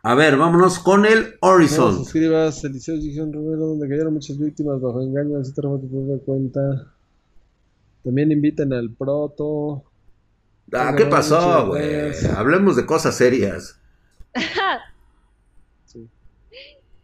A 0.03 0.15
ver, 0.15 0.37
vámonos 0.39 0.79
con 0.79 1.05
el 1.05 1.35
Horizon. 1.41 1.93
No 1.93 1.99
suscribas, 2.05 2.65
Eliseo 2.65 2.97
Gijón 2.97 3.33
Romero, 3.33 3.67
donde 3.67 3.89
cayeron 3.89 4.15
muchas 4.15 4.39
víctimas 4.39 4.81
bajo 4.81 5.03
engaño, 5.03 5.39
etcétera, 5.39 5.69
te 5.79 6.25
cuenta. 6.25 6.95
También 8.03 8.33
invitan 8.33 8.73
al 8.73 8.91
proto. 8.91 9.85
Ah, 10.73 10.95
¿qué 10.97 11.05
pasó, 11.05 11.67
güey? 11.67 12.13
Hablemos 12.35 12.77
de 12.77 12.87
cosas 12.87 13.15
serias. 13.17 13.80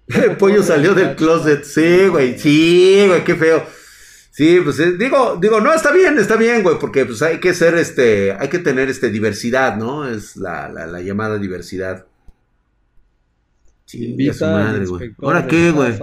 El 0.08 0.36
pollo 0.38 0.62
salió 0.62 0.94
del 0.94 1.16
closet. 1.16 1.64
Sí, 1.64 2.06
güey. 2.08 2.38
Sí, 2.38 3.04
güey, 3.06 3.24
qué 3.24 3.34
feo. 3.34 3.64
Sí, 4.36 4.60
pues 4.62 4.78
eh, 4.80 4.92
digo, 4.98 5.38
digo, 5.40 5.60
no, 5.62 5.72
está 5.72 5.90
bien, 5.92 6.18
está 6.18 6.36
bien, 6.36 6.62
güey, 6.62 6.78
porque 6.78 7.06
pues 7.06 7.22
hay 7.22 7.40
que 7.40 7.54
ser, 7.54 7.74
este, 7.74 8.32
hay 8.32 8.48
que 8.48 8.58
tener, 8.58 8.90
este, 8.90 9.08
diversidad, 9.08 9.78
¿no? 9.78 10.06
Es 10.06 10.36
la, 10.36 10.68
la, 10.68 11.00
llamada 11.00 11.38
diversidad. 11.38 12.04
Sí, 13.86 14.14
su 14.34 14.44
madre, 14.44 14.84
güey. 14.84 15.14
¿Ahora 15.22 15.46
qué, 15.46 15.70
güey? 15.70 15.94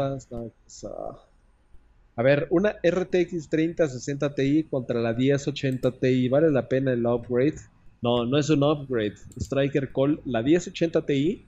A 2.15 2.23
ver, 2.23 2.47
una 2.49 2.75
RTX 2.83 3.49
3060 3.49 4.33
Ti 4.33 4.63
contra 4.63 4.99
la 4.99 5.13
1080 5.13 5.91
Ti, 5.91 6.27
¿vale 6.27 6.49
la 6.49 6.67
pena 6.67 6.93
el 6.93 7.05
upgrade? 7.05 7.59
No, 8.03 8.25
no 8.25 8.37
es 8.37 8.49
un 8.49 8.63
upgrade. 8.63 9.15
Striker 9.37 9.91
Call, 9.91 10.21
la 10.25 10.43
1080 10.43 11.05
Ti 11.05 11.45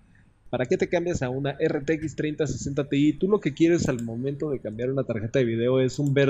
¿Para 0.56 0.68
qué 0.68 0.77
te 0.77 0.88
cambias 0.88 1.22
a 1.22 1.30
una 1.30 1.52
RTX 1.52 2.15
3060 2.15 2.88
Ti? 2.88 3.14
Tú 3.14 3.27
lo 3.27 3.41
que 3.41 3.53
quieres 3.53 3.90
al 3.90 4.02
momento 4.03 4.49
de 4.49 4.60
cambiar 4.60 4.90
una 4.90 5.03
tarjeta 5.03 5.40
de 5.40 5.44
video 5.44 5.82
es 5.82 5.99
un, 5.99 6.14
ver 6.14 6.30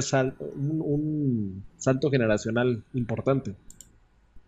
un, 0.55 1.63
salto 1.77 2.09
generacional 2.09 2.83
importante. 2.95 3.53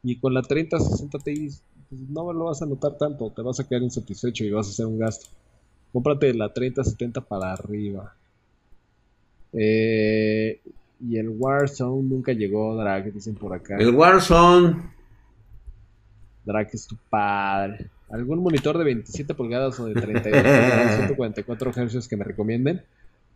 Y 0.02 0.18
con 0.18 0.34
la 0.34 0.42
3060 0.42 1.20
Ti 1.20 1.50
pues, 1.90 2.02
no 2.10 2.34
lo 2.34 2.46
vas 2.46 2.64
a 2.64 2.66
notar 2.66 2.98
tanto, 2.98 3.30
te 3.30 3.44
vas 3.44 3.60
a 3.60 3.68
quedar 3.68 3.84
insatisfecho 3.84 4.46
y 4.46 4.50
vas 4.50 4.66
a 4.66 4.72
hacer 4.72 4.88
un 4.88 4.98
gasto. 4.98 5.28
Cómprate 5.94 6.34
la 6.34 6.52
3070 6.52 7.22
para 7.22 7.54
arriba. 7.54 8.16
Eh, 9.54 10.60
y 11.08 11.18
el 11.18 11.30
Warzone 11.30 12.02
nunca 12.02 12.34
llegó, 12.34 12.76
Drag, 12.76 13.14
dicen 13.14 13.36
por 13.36 13.54
acá. 13.54 13.78
El 13.78 13.94
Warzone. 13.94 14.97
Drag 16.48 16.70
es 16.72 16.88
tu 16.88 16.96
padre. 17.10 17.90
¿Algún 18.10 18.40
monitor 18.40 18.78
de 18.78 18.86
27 18.86 19.36
pulgadas 19.36 19.78
o 19.82 19.86
de 19.86 19.94
32 19.94 20.42
pulgadas, 20.42 20.96
144 20.98 21.72
Hz 21.74 22.08
que 22.08 22.16
me 22.16 22.24
recomienden? 22.24 22.82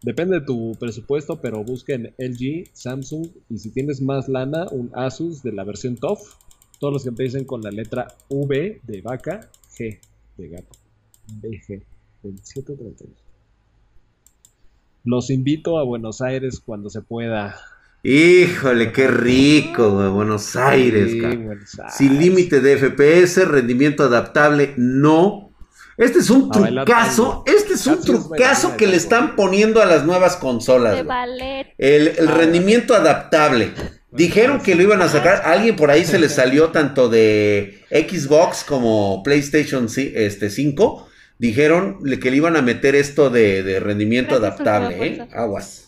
Depende 0.02 0.40
de 0.40 0.46
tu 0.46 0.76
presupuesto, 0.80 1.42
pero 1.42 1.64
busquen 1.64 2.16
LG, 2.18 2.70
Samsung 2.74 3.28
y 3.50 3.60
si 3.60 3.70
tienes 3.70 4.02
más 4.02 4.30
lana, 4.30 4.66
un 4.72 4.90
Asus 4.96 5.44
de 5.44 5.52
la 5.52 5.64
versión 5.64 5.98
TOF. 5.98 6.36
Todos 6.80 6.94
los 6.94 7.04
que 7.04 7.10
empiecen 7.10 7.46
con 7.46 7.62
la 7.62 7.70
letra 7.70 8.08
V 8.30 8.82
de 8.82 9.02
vaca, 9.02 9.50
G 9.78 10.00
de 10.38 10.48
gato. 10.48 10.72
BG, 11.28 11.84
2732. 12.24 13.10
Los 15.04 15.30
invito 15.30 15.78
a 15.78 15.84
Buenos 15.84 16.22
Aires 16.22 16.60
cuando 16.60 16.90
se 16.90 17.02
pueda. 17.02 17.60
Híjole, 18.03 18.91
qué 18.91 19.07
rico, 19.07 19.91
güey. 19.91 20.10
Buenos 20.10 20.56
Aires, 20.56 21.11
Sin 21.90 22.19
límite 22.19 22.60
de 22.60 22.78
FPS, 22.78 23.48
rendimiento 23.48 24.03
adaptable, 24.03 24.73
no. 24.78 25.53
Este 25.98 26.19
es 26.19 26.32
un 26.32 26.49
trucazo, 26.49 27.44
este 27.45 27.76
es 27.76 27.86
un 27.86 28.02
trucazo 28.02 28.76
que 28.76 28.88
le 28.88 28.95
están 28.95 29.36
poniendo 29.36 29.82
a 29.82 29.86
las 29.86 30.03
nuevas 30.03 30.36
consolas. 30.36 31.06
El, 31.78 32.07
el 32.07 32.28
ah. 32.28 32.32
rendimiento 32.32 32.95
adaptable. 32.95 33.72
Dijeron 34.10 34.61
que 34.61 34.76
lo 34.76 34.82
iban 34.82 35.02
a 35.02 35.07
sacar, 35.07 35.44
alguien 35.45 35.76
por 35.76 35.91
ahí 35.91 36.03
se 36.03 36.18
le 36.18 36.28
salió 36.30 36.69
tanto 36.69 37.07
de 37.07 37.84
Xbox 37.91 38.64
como 38.64 39.22
PlayStation 39.23 39.88
este, 39.95 40.49
5 40.49 41.07
dijeron 41.38 41.99
que 42.22 42.30
le 42.30 42.38
iban 42.38 42.56
a 42.56 42.61
meter 42.61 42.95
esto 42.95 43.32
de, 43.32 43.80
rendimiento 43.80 44.36
adaptable, 44.36 45.06
¿eh? 45.06 45.28
Aguas. 45.34 45.88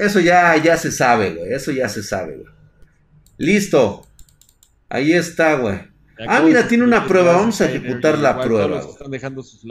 Eso 0.00 0.20
ya, 0.20 0.56
ya 0.56 0.76
se 0.76 0.90
sabe, 0.90 1.34
güey. 1.34 1.52
Eso 1.52 1.72
ya 1.72 1.88
se 1.88 2.02
sabe, 2.02 2.36
güey. 2.36 2.54
Listo. 3.38 4.06
Ahí 4.88 5.12
está, 5.12 5.54
güey. 5.54 5.78
Ah, 6.28 6.40
mira, 6.42 6.68
tiene 6.68 6.84
una 6.84 7.06
prueba. 7.06 7.32
Vamos 7.34 7.60
a 7.60 7.66
ejecutar 7.68 8.18
la 8.18 8.40
prueba. 8.40 8.82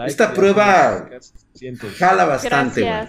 Esta 0.05 0.34
prueba 0.34 1.09
jala 1.97 2.25
bastante, 2.25 2.81
güey. 2.81 3.07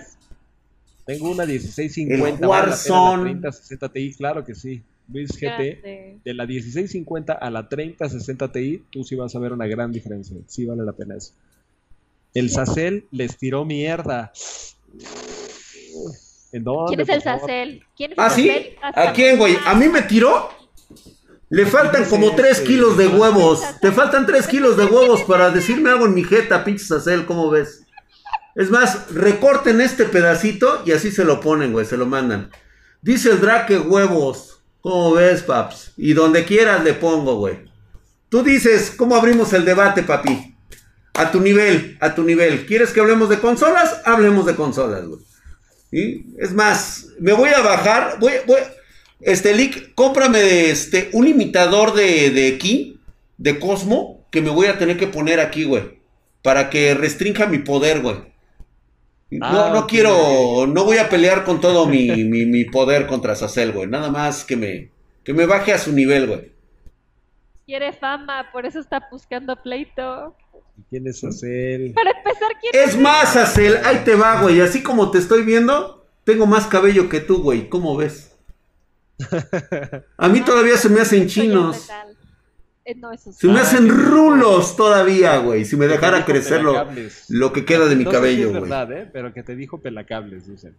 Tengo 1.07 1.31
una 1.31 1.45
1650. 1.45 2.41
El 2.41 2.47
Warzone. 2.47 3.23
3060 3.23 3.89
Ti, 3.93 4.15
claro 4.15 4.45
que 4.45 4.55
sí. 4.55 4.83
Luis 5.09 5.33
GT, 5.33 6.23
de 6.25 6.35
la 6.35 6.47
1650 6.47 7.35
a 7.35 7.51
la 7.51 7.69
3060 7.69 8.53
Ti, 8.53 8.85
tú 8.91 9.05
sí 9.05 9.15
vas 9.15 9.35
a 9.35 9.39
ver 9.39 9.53
una 9.53 9.67
gran 9.67 9.93
diferencia. 9.93 10.37
Sí 10.47 10.65
vale 10.65 10.83
la 10.83 10.93
pena 10.93 11.17
eso. 11.17 11.33
El 12.33 12.49
Sacel 12.51 13.07
les 13.11 13.37
tiró 13.37 13.65
mierda. 13.65 14.33
¿Quién 16.89 17.01
es 17.01 17.09
el 17.09 17.23
Sacel? 17.23 17.85
¿Quién 17.97 18.13
es 18.13 18.19
¿Ah, 18.19 18.31
sí? 18.31 18.51
¿A 18.83 19.13
quién, 19.13 19.39
güey? 19.39 19.59
¿A 19.67 19.75
mí 19.75 19.89
me 19.89 20.03
tiró? 20.03 20.51
Le 21.51 21.67
faltan 21.67 22.05
como 22.05 22.35
3 22.35 22.61
kilos 22.61 22.97
de 22.97 23.09
huevos. 23.09 23.61
Te 23.81 23.91
faltan 23.93 24.27
3 24.27 24.47
kilos 24.47 24.77
de 24.77 24.85
huevos 24.85 25.23
para 25.23 25.51
decirme 25.51 25.91
algo 25.91 26.07
en 26.07 26.15
mi 26.15 26.25
jeta, 26.25 26.65
pinche 26.65 26.85
Sacel, 26.85 27.27
¿cómo 27.27 27.51
ves? 27.51 27.85
Es 28.55 28.71
más, 28.71 29.11
recorten 29.13 29.81
este 29.81 30.05
pedacito 30.05 30.83
y 30.87 30.93
así 30.93 31.11
se 31.11 31.25
lo 31.25 31.41
ponen, 31.41 31.73
güey, 31.73 31.87
se 31.87 31.97
lo 31.97 32.07
mandan. 32.07 32.51
Dice 33.03 33.31
el 33.31 33.41
Drake 33.41 33.79
huevos. 33.79 34.63
¿Cómo 34.81 35.15
ves, 35.15 35.43
paps? 35.43 35.93
Y 35.97 36.13
donde 36.13 36.45
quieras 36.45 36.85
le 36.85 36.93
pongo, 36.93 37.37
güey. 37.37 37.71
Tú 38.29 38.43
dices, 38.43 38.93
¿cómo 38.97 39.17
abrimos 39.17 39.53
el 39.55 39.65
debate, 39.65 40.03
papi? 40.03 40.57
A 41.15 41.31
tu 41.31 41.41
nivel, 41.41 41.97
a 42.01 42.15
tu 42.15 42.23
nivel. 42.23 42.67
¿Quieres 42.67 42.93
que 42.93 43.01
hablemos 43.01 43.29
de 43.29 43.39
consolas? 43.39 44.03
Hablemos 44.05 44.45
de 44.45 44.55
consolas, 44.55 45.07
güey. 45.07 45.21
Es 46.39 46.53
más, 46.53 47.09
me 47.21 47.33
voy 47.33 47.51
a 47.51 47.63
bajar, 47.63 48.19
voy, 48.19 48.33
voy, 48.47 48.61
este, 49.21 49.55
Lick, 49.55 49.95
cómprame 49.95 50.71
este, 50.71 51.11
un 51.13 51.27
imitador 51.27 51.95
de, 51.95 52.31
de 52.31 52.55
aquí, 52.55 53.01
de 53.39 53.59
Cosmo, 53.59 54.27
que 54.31 54.43
me 54.43 54.51
voy 54.51 54.67
a 54.67 54.79
tener 54.79 54.99
que 54.99 55.07
poner 55.07 55.41
aquí, 55.41 55.65
güey. 55.65 56.01
Para 56.43 56.69
que 56.69 56.95
restrinja 56.95 57.47
mi 57.47 57.59
poder, 57.59 58.01
güey. 58.01 58.17
No, 59.31 59.73
no 59.73 59.87
quiero, 59.87 60.67
no 60.67 60.85
voy 60.85 60.99
a 60.99 61.09
pelear 61.09 61.45
con 61.45 61.61
todo 61.61 61.87
mi, 61.89 62.65
poder 62.67 63.07
contra 63.07 63.35
Sacel, 63.35 63.73
güey. 63.73 63.87
Nada 63.87 64.11
más 64.11 64.45
que 64.45 64.57
me, 64.57 64.91
que 65.25 65.33
me 65.33 65.47
baje 65.47 65.73
a 65.73 65.79
su 65.79 65.93
nivel, 65.93 66.27
güey. 66.27 66.53
Quiere 67.67 67.93
fama, 67.95 68.51
por 68.53 68.67
eso 68.67 68.79
está 68.81 69.09
buscando 69.11 69.57
pleito. 69.63 70.37
¿Quién 70.91 71.07
es 71.07 71.21
Sacel? 71.21 71.93
Para 71.93 72.11
empezar, 72.11 72.51
¿quién 72.61 72.73
es? 72.75 72.95
Es 72.95 73.01
más, 73.01 73.33
Sacel, 73.33 73.79
ahí 73.85 74.03
te 74.05 74.15
va, 74.15 74.43
güey. 74.43 74.61
Así 74.61 74.83
como 74.83 75.11
te 75.11 75.19
estoy 75.19 75.43
viendo, 75.43 76.07
tengo 76.25 76.47
más 76.47 76.67
cabello 76.67 77.09
que 77.09 77.21
tú, 77.21 77.43
güey. 77.43 77.69
¿Cómo 77.69 77.97
ves? 77.97 78.37
A 80.17 80.29
mí 80.29 80.41
todavía 80.41 80.77
se 80.77 80.89
me 80.89 81.01
hacen 81.01 81.27
chinos. 81.27 81.89
Eh, 82.85 82.97
Se 83.33 83.49
me 83.49 83.61
hacen 83.61 83.89
rulos 83.89 84.77
todavía, 84.77 85.39
güey. 85.39 85.65
Si 85.65 85.77
me 85.77 85.87
dejara 85.87 86.25
crecer 86.25 86.63
lo, 86.63 87.53
que 87.53 87.65
queda 87.65 87.87
de 87.87 87.97
mi 87.97 88.05
cabello, 88.05 88.51
güey. 88.51 88.63
es 88.63 88.69
verdad, 88.69 88.93
¿eh? 88.93 89.09
Pero 89.13 89.33
que 89.33 89.43
te 89.43 89.57
dijo 89.57 89.81
pelacables, 89.81 90.47
dicen. 90.47 90.77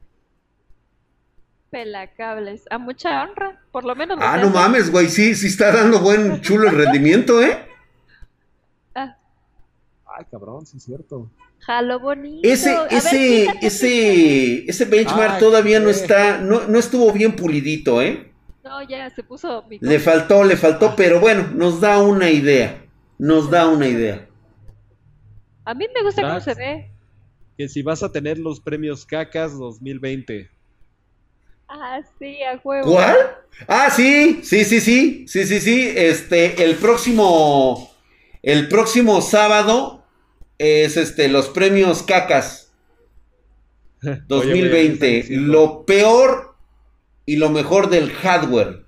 Pelacables. 1.72 2.64
A 2.70 2.78
mucha 2.78 3.24
honra, 3.24 3.60
por 3.72 3.86
lo 3.86 3.96
menos. 3.96 4.20
Ah, 4.22 4.38
no 4.38 4.50
mames, 4.50 4.92
güey. 4.92 5.10
Sí, 5.10 5.34
sí 5.34 5.48
está 5.48 5.72
dando 5.72 6.00
buen 6.00 6.42
chulo 6.42 6.70
el 6.70 6.76
rendimiento, 6.76 7.42
¿eh? 7.42 7.58
Ah. 10.16 10.20
Ay, 10.20 10.26
cabrón, 10.32 10.66
sí 10.66 10.78
es 10.78 10.84
cierto. 10.84 11.30
Jalo 11.60 12.00
bonito. 12.00 12.48
Ese, 12.48 12.76
ese, 12.90 13.48
ese, 13.62 14.70
ese 14.70 14.86
benchmark 14.86 15.40
todavía 15.40 15.80
no 15.80 15.90
está, 15.90 16.40
no, 16.40 16.68
no 16.68 16.80
estuvo 16.80 17.12
bien 17.12 17.36
pulidito, 17.36 18.02
¿eh? 18.02 18.32
No, 18.64 18.82
ya 18.88 19.10
se 19.10 19.24
puso. 19.24 19.66
le 19.70 20.00
faltó, 20.00 20.44
le 20.44 20.58
faltó, 20.58 20.96
pero 20.96 21.20
bueno, 21.20 21.50
nos 21.54 21.82
da 21.82 22.02
una 22.02 22.30
idea. 22.30 22.84
Nos 23.18 23.50
da 23.50 23.68
una 23.68 23.88
idea. 23.88 24.28
A 25.66 25.74
mí 25.74 25.86
me 25.94 26.04
gusta 26.04 26.22
cómo 26.22 26.40
se 26.40 26.54
ve. 26.54 26.92
Que 27.58 27.68
si 27.68 27.82
vas 27.82 28.04
a 28.04 28.12
tener 28.12 28.38
los 28.40 28.60
premios 28.60 29.06
Cacas 29.06 29.58
2020. 29.58 30.50
Ah, 31.68 32.00
sí, 32.20 32.42
a 32.44 32.58
juego. 32.60 32.92
¿Cuál? 32.94 33.16
Ah, 33.68 33.90
sí, 33.90 34.42
sí, 34.44 34.64
sí, 34.66 34.80
sí, 34.80 35.26
sí, 35.28 35.46
sí, 35.46 35.60
sí. 35.60 35.94
Este, 35.96 36.64
el 36.64 36.76
próximo, 36.76 37.92
el 38.42 38.68
próximo 38.68 39.22
sábado 39.22 40.05
es 40.58 40.98
este, 40.98 41.28
los 41.28 41.50
premios 41.50 42.04
Cacas 42.04 42.72
2020. 44.28 45.28
Lo 45.32 45.86
peor 45.86 46.56
y 47.26 47.38
lo 47.38 47.50
mejor 47.50 47.90
del 47.90 48.12
hardware. 48.12 48.86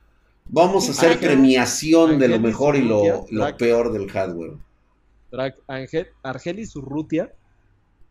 Vamos 0.50 0.88
a 0.88 0.92
hacer 0.92 1.20
premiación 1.20 2.20
de 2.20 2.30
lo 2.30 2.40
mejor 2.40 2.78
y 2.78 2.82
lo, 2.82 3.28
peor 3.58 3.92
del 3.92 4.10
hardware. 4.10 4.54
Drag, 5.30 5.56
Angel, 5.68 6.08
Argelis 6.24 6.74
Urrutia 6.76 7.34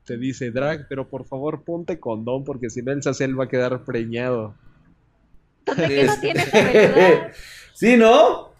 te 0.04 0.18
dice, 0.18 0.50
Drag, 0.50 0.86
pero 0.88 1.08
por 1.08 1.24
favor 1.24 1.62
ponte 1.64 1.98
condón 1.98 2.44
porque 2.44 2.68
si 2.68 2.82
no 2.82 2.92
el 2.92 3.02
Sacel 3.02 3.38
va 3.38 3.44
a 3.44 3.48
quedar 3.48 3.84
preñado. 3.84 4.54
sí, 7.74 7.96
¿no? 7.96 8.50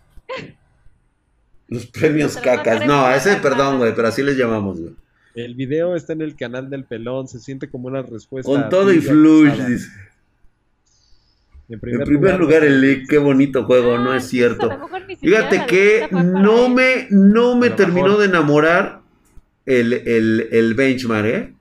Los 1.69 1.87
premios 1.87 2.37
cacas. 2.37 2.87
No, 2.87 3.11
ese 3.11 3.37
perdón, 3.37 3.79
güey, 3.79 3.95
pero 3.95 4.09
así 4.09 4.23
les 4.23 4.37
llamamos, 4.37 4.81
güey. 4.81 4.95
El 5.35 5.55
video 5.55 5.95
está 5.95 6.15
en 6.15 6.23
el 6.23 6.35
canal 6.35 6.71
del 6.71 6.85
pelón, 6.85 7.29
se 7.29 7.39
siente 7.41 7.69
como 7.69 7.89
una 7.89 8.03
respuesta. 8.03 8.51
Con 8.51 8.69
todo 8.71 8.93
y 8.93 9.01
flush, 9.01 9.53
dice. 9.67 9.89
En 11.69 11.81
primer, 11.81 12.39
lugar, 12.39 12.63
el 12.63 12.81
League, 12.81 13.05
qué 13.09 13.19
bonito 13.19 13.65
juego, 13.65 13.99
no 13.99 14.15
es 14.15 14.25
ah, 14.25 14.29
cierto. 14.29 14.71
Fíjate 15.21 15.67
que 15.67 16.09
no 16.13 16.69
me, 16.69 17.09
no 17.11 17.57
me 17.57 17.71
terminó 17.71 18.17
de 18.17 18.27
enamorar 18.27 19.01
el, 19.67 19.93
el, 19.93 20.75
benchmark, 20.75 21.27
¿eh? 21.27 21.55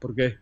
¿Por 0.00 0.14
qué? 0.14 0.36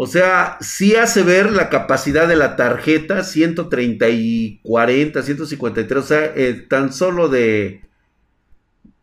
O 0.00 0.06
sea, 0.06 0.58
sí 0.60 0.94
hace 0.94 1.24
ver 1.24 1.50
la 1.50 1.68
capacidad 1.68 2.28
de 2.28 2.36
la 2.36 2.54
tarjeta 2.54 3.24
130 3.24 4.08
y 4.10 4.60
40, 4.62 5.24
153, 5.24 6.04
o 6.04 6.06
sea, 6.06 6.24
eh, 6.36 6.54
tan 6.68 6.92
solo 6.92 7.28
de... 7.28 7.80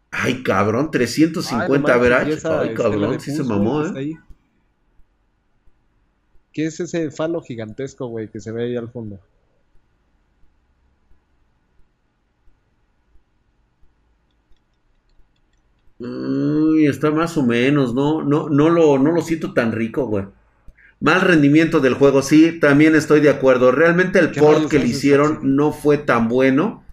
Ay, 0.10 0.42
cabrón, 0.42 0.92
350 0.92 1.94
Ay, 1.94 2.40
Ay, 2.46 2.74
cabrón, 2.74 3.20
sí 3.20 3.36
se 3.36 3.44
mamó, 3.44 3.86
¿eh? 3.88 4.18
¿Qué 6.54 6.68
es 6.68 6.80
ese 6.80 7.12
falo 7.12 7.42
gigantesco, 7.42 8.08
güey, 8.08 8.30
que 8.30 8.40
se 8.40 8.54
ve 8.54 8.64
ahí 8.64 8.78
al 8.78 8.90
fondo? 8.90 9.20
Sí, 16.00 16.86
está 16.86 17.12
más 17.12 17.36
o 17.36 17.44
menos, 17.44 17.94
no, 17.94 18.24
no, 18.24 18.48
no 18.48 18.70
lo, 18.70 18.98
no 18.98 19.12
lo 19.12 19.22
siento 19.22 19.54
tan 19.54 19.74
rico, 19.74 20.08
güey. 20.08 20.24
Mal 21.00 21.22
rendimiento 21.22 21.80
del 21.80 21.94
juego, 21.94 22.22
sí, 22.22 22.60
también 22.60 22.96
estoy 22.96 23.20
de 23.20 23.30
acuerdo. 23.30 23.72
Realmente 23.72 24.20
el 24.20 24.32
port 24.32 24.70
que 24.70 24.80
le 24.80 24.88
hicieron 24.88 25.40
no 25.56 25.72
fue 25.72 25.98
tan 25.98 26.28
bueno. 26.28 26.84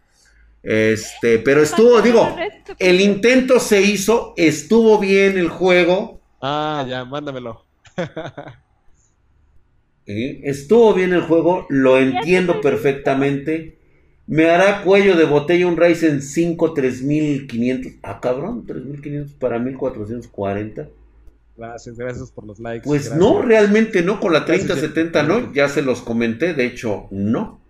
Este, 0.63 1.39
pero 1.39 1.63
estuvo, 1.63 2.01
digo, 2.03 2.37
el 2.79 3.01
intento 3.01 3.59
se 3.59 3.83
hizo, 3.83 4.35
estuvo 4.37 4.99
bien 4.99 5.39
el 5.39 5.49
juego. 5.49 6.21
Ah, 6.41 6.85
ya, 6.89 7.05
mándamelo. 7.05 7.65
Estuvo 10.05 10.95
bien 10.95 11.13
el 11.13 11.23
juego, 11.23 11.67
lo 11.69 11.97
entiendo 11.99 12.61
perfectamente. 12.61 13.79
Me 14.27 14.51
hará 14.51 14.83
cuello 14.83 15.17
de 15.17 15.25
botella 15.25 15.67
un 15.67 15.77
Ryzen 15.77 16.23
5 16.23 16.75
3500. 16.75 17.93
Ah, 18.03 18.21
cabrón, 18.21 18.67
3500 18.67 19.33
para 19.35 19.59
1440. 19.59 20.89
Gracias, 21.57 21.99
gracias 21.99 22.31
por 22.31 22.47
los 22.47 22.59
likes. 22.61 22.87
Pues 22.87 23.15
no, 23.15 23.43
realmente 23.43 24.03
no, 24.03 24.21
con 24.21 24.33
la 24.33 24.45
3070 24.45 25.23
no, 25.25 25.53
ya 25.53 25.69
se 25.69 25.83
los 25.83 26.01
comenté, 26.01 26.55
de 26.55 26.65
hecho, 26.65 27.09
no. 27.11 27.61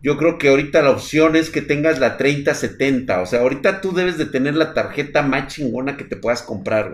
Yo 0.00 0.16
creo 0.16 0.38
que 0.38 0.48
ahorita 0.48 0.82
la 0.82 0.90
opción 0.90 1.36
es 1.36 1.50
que 1.50 1.62
tengas 1.62 1.98
la 1.98 2.16
3070, 2.16 3.20
o 3.20 3.26
sea, 3.26 3.40
ahorita 3.40 3.80
tú 3.80 3.92
debes 3.92 4.18
de 4.18 4.26
tener 4.26 4.54
la 4.54 4.74
tarjeta 4.74 5.22
más 5.22 5.52
chingona 5.52 5.96
que 5.96 6.04
te 6.04 6.16
puedas 6.16 6.42
comprar, 6.42 6.90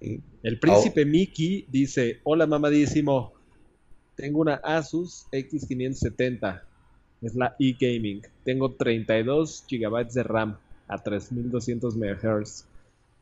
güey. 0.00 0.20
El 0.42 0.58
príncipe 0.58 1.06
Mickey 1.06 1.66
dice, 1.70 2.20
hola 2.24 2.46
mamadísimo, 2.46 3.32
tengo 4.14 4.40
una 4.40 4.54
Asus 4.56 5.26
X570, 5.32 6.62
es 7.22 7.34
la 7.34 7.56
e-gaming, 7.58 8.20
tengo 8.44 8.72
32 8.72 9.64
GB 9.70 10.12
de 10.12 10.22
RAM 10.22 10.58
a 10.86 11.02
3200 11.02 11.96
MHz 11.96 12.66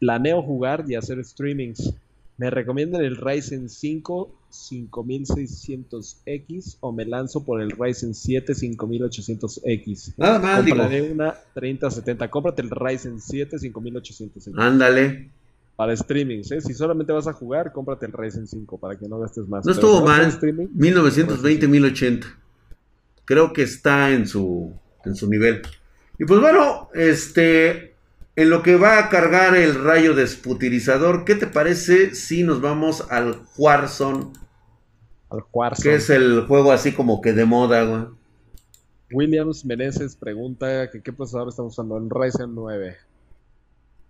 planeo 0.03 0.43
jugar 0.43 0.85
y 0.89 0.97
hacer 0.97 1.25
streamings. 1.25 1.95
¿Me 2.37 2.51
recomiendan 2.51 3.05
el 3.05 3.17
Ryzen 3.17 3.69
5 3.69 4.35
5600X 4.51 6.79
o 6.81 6.91
me 6.91 7.05
lanzo 7.05 7.45
por 7.45 7.63
el 7.63 7.71
Ryzen 7.71 8.13
7 8.13 8.53
5800X? 8.53 10.15
Nada 10.17 10.41
más, 10.41 10.67
Compraré 10.67 11.13
una 11.13 11.37
3070. 11.55 12.29
Cómprate 12.31 12.63
el 12.63 12.71
Ryzen 12.71 13.21
7 13.21 13.59
5800X. 13.59 14.55
Ándale. 14.57 15.31
Para 15.77 15.97
streamings, 15.97 16.51
¿eh? 16.51 16.61
Si 16.61 16.75
solamente 16.75 17.13
vas 17.13 17.29
a 17.29 17.33
jugar, 17.33 17.73
cómprate 17.73 18.07
el 18.07 18.13
Ryzen 18.13 18.49
5 18.49 18.79
para 18.79 18.99
que 18.99 19.09
no 19.09 19.21
gastes 19.21 19.47
más. 19.47 19.65
No 19.65 19.71
estuvo 19.71 20.05
mal. 20.05 20.33
1920-1080. 20.33 22.25
Creo 23.25 23.53
que 23.53 23.63
está 23.63 24.11
en 24.11 24.27
su, 24.27 24.73
en 25.05 25.15
su 25.15 25.31
nivel. 25.31 25.63
Y 26.19 26.25
pues 26.25 26.41
bueno, 26.41 26.89
este, 26.93 27.92
en 28.35 28.51
lo 28.51 28.63
que 28.63 28.77
va 28.77 28.99
a 28.99 29.09
cargar 29.09 29.55
el 29.57 29.83
rayo 29.83 30.15
desputilizador, 30.15 31.25
¿qué 31.25 31.35
te 31.35 31.47
parece 31.47 32.15
si 32.15 32.43
nos 32.43 32.61
vamos 32.61 33.07
al 33.11 33.43
Warzone? 33.59 34.33
Al 35.31 35.45
Warzone. 35.53 35.83
Que 35.83 35.97
es 35.97 36.09
el 36.11 36.47
juego 36.47 36.73
así 36.73 36.93
como 36.93 37.21
que 37.21 37.33
de 37.33 37.45
moda, 37.45 37.85
güey. 37.85 38.07
Williams 39.13 39.67
Meneses 39.67 40.17
pregunta 40.17 40.91
que 40.91 41.03
qué 41.03 41.13
procesador 41.13 41.49
estamos 41.49 41.75
usando 41.75 41.99
en 41.99 42.09
Ryzen 42.09 42.55
9. 42.55 42.97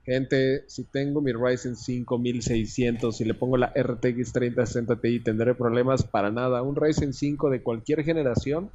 Gente, 0.05 0.65
si 0.69 0.85
tengo 0.85 1.21
mi 1.21 1.33
Ryzen 1.33 1.77
5600 1.77 3.21
y 3.21 3.25
le 3.25 3.35
pongo 3.35 3.57
la 3.57 3.73
RTX 3.77 4.33
3060 4.33 5.01
Ti, 5.01 5.21
¿tendré 5.21 5.55
problemas? 5.55 6.05
Para 6.05 6.31
nada. 6.31 6.63
Un 6.63 6.77
Ryzen 6.77 7.13
5 7.13 7.51
de 7.51 7.63
cualquier 7.63 8.05
generación 8.05 8.71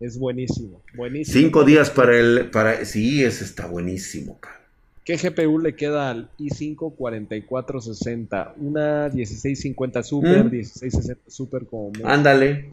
es 0.00 0.18
buenísimo. 0.18 0.82
Buenísimo. 0.96 1.40
Cinco 1.40 1.64
días 1.64 1.90
para 1.90 2.16
el... 2.16 2.50
Para, 2.50 2.84
sí, 2.84 3.24
ese 3.24 3.44
está 3.44 3.66
buenísimo, 3.66 4.38
cara. 4.40 4.57
¿Qué 5.08 5.16
GPU 5.16 5.58
le 5.58 5.74
queda 5.74 6.10
al 6.10 6.28
i5 6.38 6.94
4460? 6.94 8.56
Una 8.58 9.08
1650 9.08 10.02
Super, 10.02 10.44
1660 10.50 11.14
¿Mm? 11.14 11.30
Super 11.30 11.64
como... 11.64 11.92
Ándale. 12.04 12.68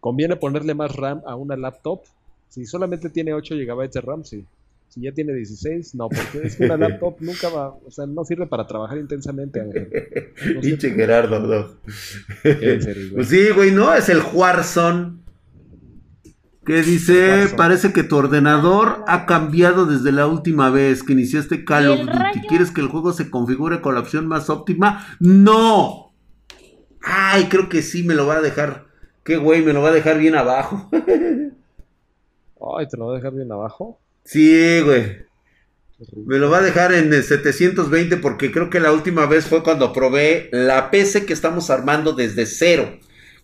¿Conviene 0.00 0.36
ponerle 0.36 0.72
más 0.72 0.96
RAM 0.96 1.20
a 1.26 1.36
una 1.36 1.54
laptop? 1.54 2.00
Si 2.48 2.64
solamente 2.64 3.10
tiene 3.10 3.34
8 3.34 3.56
GB 3.56 3.90
de 3.90 4.00
RAM, 4.00 4.24
sí. 4.24 4.46
Si 4.88 5.02
ya 5.02 5.12
tiene 5.12 5.34
16, 5.34 5.96
no, 5.96 6.08
porque 6.08 6.46
es 6.46 6.56
que 6.56 6.64
una 6.64 6.76
laptop 6.88 7.16
nunca 7.20 7.50
va, 7.50 7.74
o 7.86 7.90
sea, 7.90 8.06
no 8.06 8.24
sirve 8.24 8.46
para 8.46 8.66
trabajar 8.66 8.96
intensamente, 8.96 9.60
Pinche 10.62 10.92
Gerardo, 10.92 11.40
no. 11.40 11.76
Pues 12.42 13.28
sí, 13.28 13.50
güey, 13.54 13.70
no, 13.70 13.94
es 13.94 14.08
el 14.08 14.22
Warzone. 14.32 15.18
Que 16.64 16.82
dice, 16.82 17.48
parece 17.56 17.92
que 17.92 18.02
tu 18.02 18.16
ordenador 18.16 19.02
ha 19.06 19.24
cambiado 19.24 19.86
desde 19.86 20.12
la 20.12 20.26
última 20.26 20.70
vez 20.70 21.02
que 21.02 21.14
iniciaste 21.14 21.64
Call 21.64 21.88
of 21.88 22.00
Duty. 22.00 22.46
¿Quieres 22.48 22.70
que 22.70 22.82
el 22.82 22.88
juego 22.88 23.12
se 23.12 23.30
configure 23.30 23.80
con 23.80 23.94
la 23.94 24.00
opción 24.00 24.26
más 24.26 24.50
óptima? 24.50 25.16
¡No! 25.20 26.12
Ay, 27.02 27.44
creo 27.44 27.68
que 27.68 27.82
sí 27.82 28.02
me 28.02 28.14
lo 28.14 28.26
va 28.26 28.36
a 28.36 28.40
dejar. 28.42 28.86
Qué 29.24 29.36
güey, 29.36 29.62
me 29.62 29.72
lo 29.72 29.80
va 29.80 29.88
a 29.88 29.92
dejar 29.92 30.18
bien 30.18 30.34
abajo. 30.34 30.88
Ay, 30.92 32.88
¿te 32.88 32.96
lo 32.96 33.06
va 33.06 33.12
a 33.12 33.16
dejar 33.16 33.32
bien 33.32 33.50
abajo? 33.50 33.98
Sí, 34.24 34.80
güey. 34.82 35.30
Me 36.14 36.38
lo 36.38 36.50
va 36.50 36.58
a 36.58 36.62
dejar 36.62 36.92
en 36.92 37.10
720 37.10 38.16
porque 38.18 38.50
creo 38.50 38.70
que 38.70 38.80
la 38.80 38.92
última 38.92 39.26
vez 39.26 39.46
fue 39.46 39.62
cuando 39.62 39.92
probé 39.92 40.48
la 40.52 40.90
PC 40.90 41.26
que 41.26 41.32
estamos 41.32 41.68
armando 41.68 42.12
desde 42.12 42.46
cero. 42.46 42.98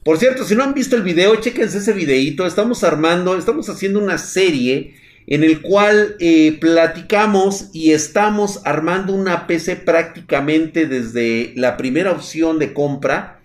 Por 0.06 0.18
cierto, 0.18 0.44
si 0.44 0.54
no 0.54 0.62
han 0.62 0.72
visto 0.72 0.94
el 0.94 1.02
video, 1.02 1.34
chequense 1.34 1.78
ese 1.78 1.92
videito. 1.92 2.46
Estamos 2.46 2.84
armando, 2.84 3.36
estamos 3.36 3.68
haciendo 3.68 3.98
una 3.98 4.18
serie 4.18 4.94
en 5.26 5.42
el 5.42 5.60
cual 5.62 6.14
eh, 6.20 6.56
platicamos 6.60 7.70
y 7.72 7.90
estamos 7.90 8.60
armando 8.64 9.12
una 9.12 9.48
PC 9.48 9.74
prácticamente 9.74 10.86
desde 10.86 11.52
la 11.56 11.76
primera 11.76 12.12
opción 12.12 12.60
de 12.60 12.72
compra 12.72 13.40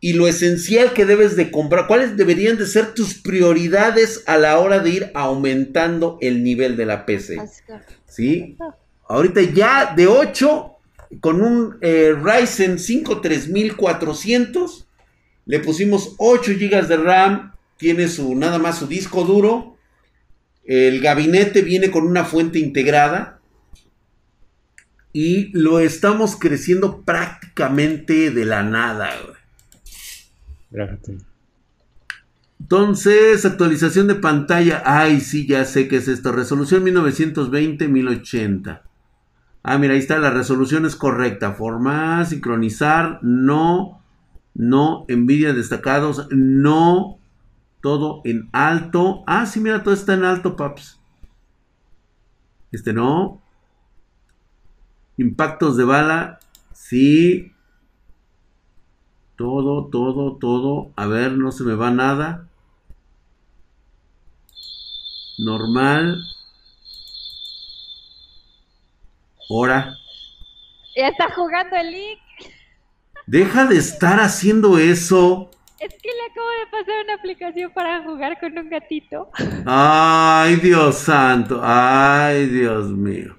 y 0.00 0.14
lo 0.14 0.26
esencial 0.26 0.92
que 0.92 1.06
debes 1.06 1.36
de 1.36 1.52
comprar, 1.52 1.86
cuáles 1.86 2.16
deberían 2.16 2.58
de 2.58 2.66
ser 2.66 2.92
tus 2.92 3.14
prioridades 3.14 4.24
a 4.26 4.38
la 4.38 4.58
hora 4.58 4.80
de 4.80 4.90
ir 4.90 5.10
aumentando 5.14 6.18
el 6.20 6.42
nivel 6.42 6.76
de 6.76 6.86
la 6.86 7.06
PC. 7.06 7.36
¿Sí? 8.08 8.56
Ahorita 9.08 9.40
ya 9.40 9.94
de 9.94 10.08
8 10.08 10.72
con 11.20 11.40
un 11.40 11.78
eh, 11.80 12.12
Ryzen 12.20 12.80
5 12.80 13.20
3400 13.20 14.85
le 15.46 15.60
pusimos 15.60 16.14
8 16.18 16.52
GB 16.58 16.88
de 16.88 16.96
RAM. 16.98 17.52
Tiene 17.78 18.08
su 18.08 18.34
nada 18.34 18.58
más 18.58 18.78
su 18.78 18.86
disco 18.86 19.24
duro. 19.24 19.76
El 20.64 21.00
gabinete 21.00 21.62
viene 21.62 21.90
con 21.90 22.04
una 22.06 22.24
fuente 22.24 22.58
integrada. 22.58 23.40
Y 25.12 25.56
lo 25.58 25.78
estamos 25.78 26.36
creciendo 26.36 27.02
prácticamente 27.02 28.30
de 28.30 28.44
la 28.44 28.62
nada. 28.62 29.10
Entonces, 32.60 33.44
actualización 33.44 34.08
de 34.08 34.16
pantalla. 34.16 34.82
Ay, 34.84 35.20
sí, 35.20 35.46
ya 35.46 35.64
sé 35.64 35.88
qué 35.88 35.96
es 35.96 36.08
esto. 36.08 36.32
Resolución 36.32 36.84
1920-1080. 36.84 38.82
Ah, 39.62 39.78
mira, 39.78 39.94
ahí 39.94 40.00
está. 40.00 40.18
La 40.18 40.30
resolución 40.30 40.84
es 40.86 40.96
correcta. 40.96 41.52
Formar, 41.52 42.26
sincronizar, 42.26 43.20
no 43.22 44.02
no 44.56 45.04
Nvidia 45.08 45.52
destacados, 45.52 46.28
no 46.30 47.18
todo 47.82 48.22
en 48.24 48.48
alto. 48.52 49.22
Ah, 49.26 49.46
sí, 49.46 49.60
mira, 49.60 49.82
todo 49.82 49.94
está 49.94 50.14
en 50.14 50.24
alto, 50.24 50.56
paps. 50.56 50.98
Este 52.72 52.92
no. 52.92 53.40
Impactos 55.18 55.76
de 55.76 55.84
bala, 55.84 56.38
sí. 56.72 57.52
Todo, 59.36 59.86
todo, 59.86 60.36
todo. 60.36 60.92
A 60.96 61.06
ver, 61.06 61.32
no 61.32 61.52
se 61.52 61.64
me 61.64 61.74
va 61.74 61.90
nada. 61.90 62.48
Normal. 65.38 66.18
Hora. 69.48 69.94
Ya 70.96 71.08
está 71.08 71.32
jugando 71.34 71.76
el 71.76 71.92
link. 71.92 72.25
Deja 73.26 73.66
de 73.66 73.76
estar 73.76 74.20
haciendo 74.20 74.78
eso. 74.78 75.50
Es 75.80 75.92
que 76.00 76.08
le 76.08 76.30
acabo 76.30 76.48
de 76.48 76.66
pasar 76.70 77.04
una 77.04 77.14
aplicación 77.14 77.72
para 77.72 78.02
jugar 78.04 78.38
con 78.38 78.56
un 78.56 78.70
gatito. 78.70 79.30
Ay, 79.66 80.56
Dios 80.56 80.96
santo. 80.98 81.60
Ay, 81.62 82.46
Dios 82.46 82.88
mío. 82.90 83.36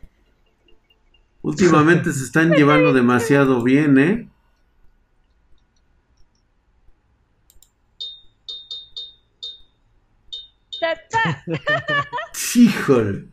Últimamente 1.41 2.11
se 2.11 2.25
están 2.25 2.51
llevando 2.51 2.91
demasiado 2.91 3.63
bien, 3.63 3.97
¿eh? 3.97 4.29
Híjole. 12.55 13.25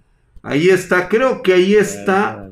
Ahí 0.42 0.68
está, 0.68 1.08
creo 1.08 1.42
que 1.42 1.54
ahí 1.54 1.74
está 1.74 2.50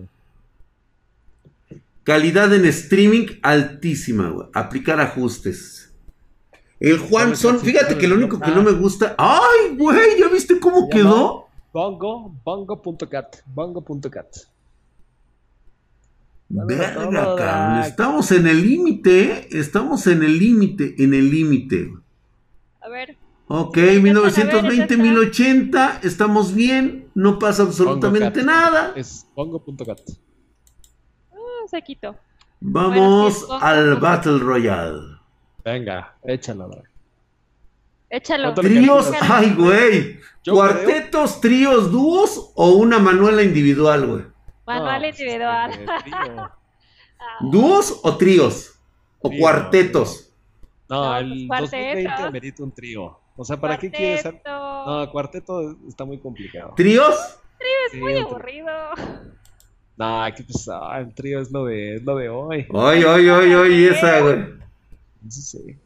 Calidad 2.05 2.53
en 2.53 2.65
streaming 2.67 3.27
altísima, 3.43 4.31
güey. 4.31 4.49
Aplicar 4.53 5.01
ajustes. 5.01 5.95
El 6.81 6.99
Juanson, 6.99 7.61
fíjate 7.61 7.97
que 7.97 8.09
lo 8.09 8.17
único 8.17 8.41
que 8.41 8.51
no 8.51 8.63
me 8.63 8.73
gusta. 8.73 9.15
¡Ay, 9.17 9.77
güey! 9.77 10.19
¿Ya 10.19 10.29
viste 10.29 10.59
cómo 10.59 10.89
quedó? 10.89 11.47
Bongo, 11.73 12.35
bongo.cat, 12.45 13.37
bongo.cat. 13.47 14.27
Verga, 16.49 17.87
Estamos 17.87 18.31
en 18.33 18.47
el 18.47 18.63
límite, 18.63 19.57
estamos 19.57 20.07
en 20.07 20.23
el 20.23 20.39
límite, 20.39 20.97
en 20.99 21.15
el 21.15 21.31
límite. 21.31 21.95
A 22.81 22.89
ver. 22.89 23.17
Ok, 23.47 23.79
1920, 24.03 24.97
1080, 24.97 26.01
estamos 26.03 26.53
bien, 26.53 27.09
no 27.15 27.39
pasa 27.39 27.63
absolutamente 27.63 28.43
nada. 28.43 28.93
Es 28.97 29.27
pongo.cat. 29.35 30.01
Se 31.73 31.81
quitó. 31.81 32.15
Vamos 32.61 33.49
al 33.63 33.97
Battle 33.97 34.41
Royale. 34.41 35.17
Venga, 35.65 36.15
échalo. 36.23 36.83
Échalo. 38.11 38.53
Tríos, 38.53 39.11
ay, 39.23 39.55
güey. 39.55 40.21
¿Cuartetos, 40.47 41.41
tríos, 41.41 41.91
dúos 41.91 42.53
o 42.55 42.73
una 42.73 42.99
manuela 42.99 43.43
individual, 43.43 44.07
güey? 44.07 44.25
Manual 44.67 45.01
pues, 45.01 45.19
individual. 45.19 45.87
Ah. 47.25 47.39
¿Dúos 47.41 48.01
o 48.03 48.17
tríos? 48.19 48.79
¿O 49.21 49.31
cuartetos? 49.31 50.31
No, 50.91 51.05
no 51.05 51.17
el 51.17 51.49
2020 51.49 52.11
pues, 52.19 52.33
merita 52.33 52.63
un 52.65 52.73
trío. 52.73 53.19
O 53.35 53.45
sea, 53.47 53.57
¿para 53.57 53.79
qué 53.79 53.91
quieres 53.91 54.21
ser? 54.21 54.43
No, 54.45 55.09
cuarteto 55.11 55.75
está 55.89 56.05
muy 56.05 56.19
complicado. 56.19 56.75
¿Tríos? 56.77 57.17
Trío 57.59 57.71
es 57.87 57.99
muy 57.99 58.19
aburrido. 58.19 58.69
No, 60.03 60.25
aquí 60.25 60.43
pues, 60.43 60.69
ah, 60.69 60.99
el 60.99 61.15
trío 61.15 61.41
es 61.41 61.53
lo 61.53 61.67
de, 61.67 61.95
es 61.95 62.03
lo 62.03 62.17
de 62.17 62.29
hoy. 62.29 62.67
Hoy, 62.71 63.05
hoy, 63.05 63.29
hoy, 63.29 63.55
hoy, 63.55 63.85
esa, 63.85 64.19
güey. 64.19 64.47
Sí, 65.29 65.43
sí. 65.43 65.77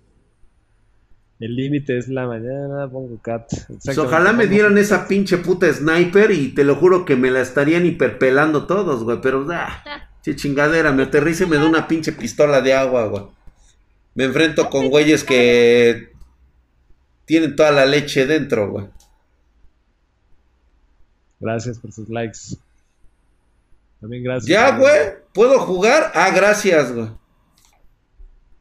El 1.38 1.54
límite 1.54 1.98
es 1.98 2.08
la 2.08 2.26
mañana, 2.26 2.88
pongo 2.90 3.20
cat. 3.20 3.46
Pues 3.84 3.98
ojalá 3.98 4.32
me 4.32 4.46
dieran 4.46 4.78
esa 4.78 5.06
pinche 5.06 5.36
puta 5.36 5.70
sniper 5.70 6.30
y 6.30 6.54
te 6.54 6.64
lo 6.64 6.76
juro 6.76 7.04
que 7.04 7.14
me 7.14 7.30
la 7.30 7.42
estarían 7.42 7.84
hiperpelando 7.84 8.66
todos, 8.66 9.04
güey. 9.04 9.20
Pero, 9.20 9.46
ah, 9.50 10.08
che 10.22 10.34
chingadera, 10.34 10.92
me 10.92 11.02
aterrice 11.02 11.44
y 11.44 11.48
me 11.48 11.56
da 11.56 11.66
una 11.66 11.86
pinche 11.86 12.12
pistola 12.12 12.62
de 12.62 12.72
agua, 12.72 13.08
güey. 13.08 13.24
Me 14.14 14.24
enfrento 14.24 14.70
con 14.70 14.88
güeyes 14.88 15.24
que 15.24 16.08
tienen 17.26 17.54
toda 17.54 17.70
la 17.70 17.84
leche 17.84 18.24
dentro, 18.24 18.70
güey. 18.70 18.86
Gracias 21.38 21.78
por 21.78 21.92
sus 21.92 22.08
likes. 22.08 22.56
También 24.00 24.22
gracias. 24.22 24.46
Ya, 24.46 24.76
güey. 24.76 25.14
¿Puedo 25.32 25.58
jugar? 25.60 26.12
Ah, 26.14 26.30
gracias, 26.34 26.92
güey. 26.92 27.08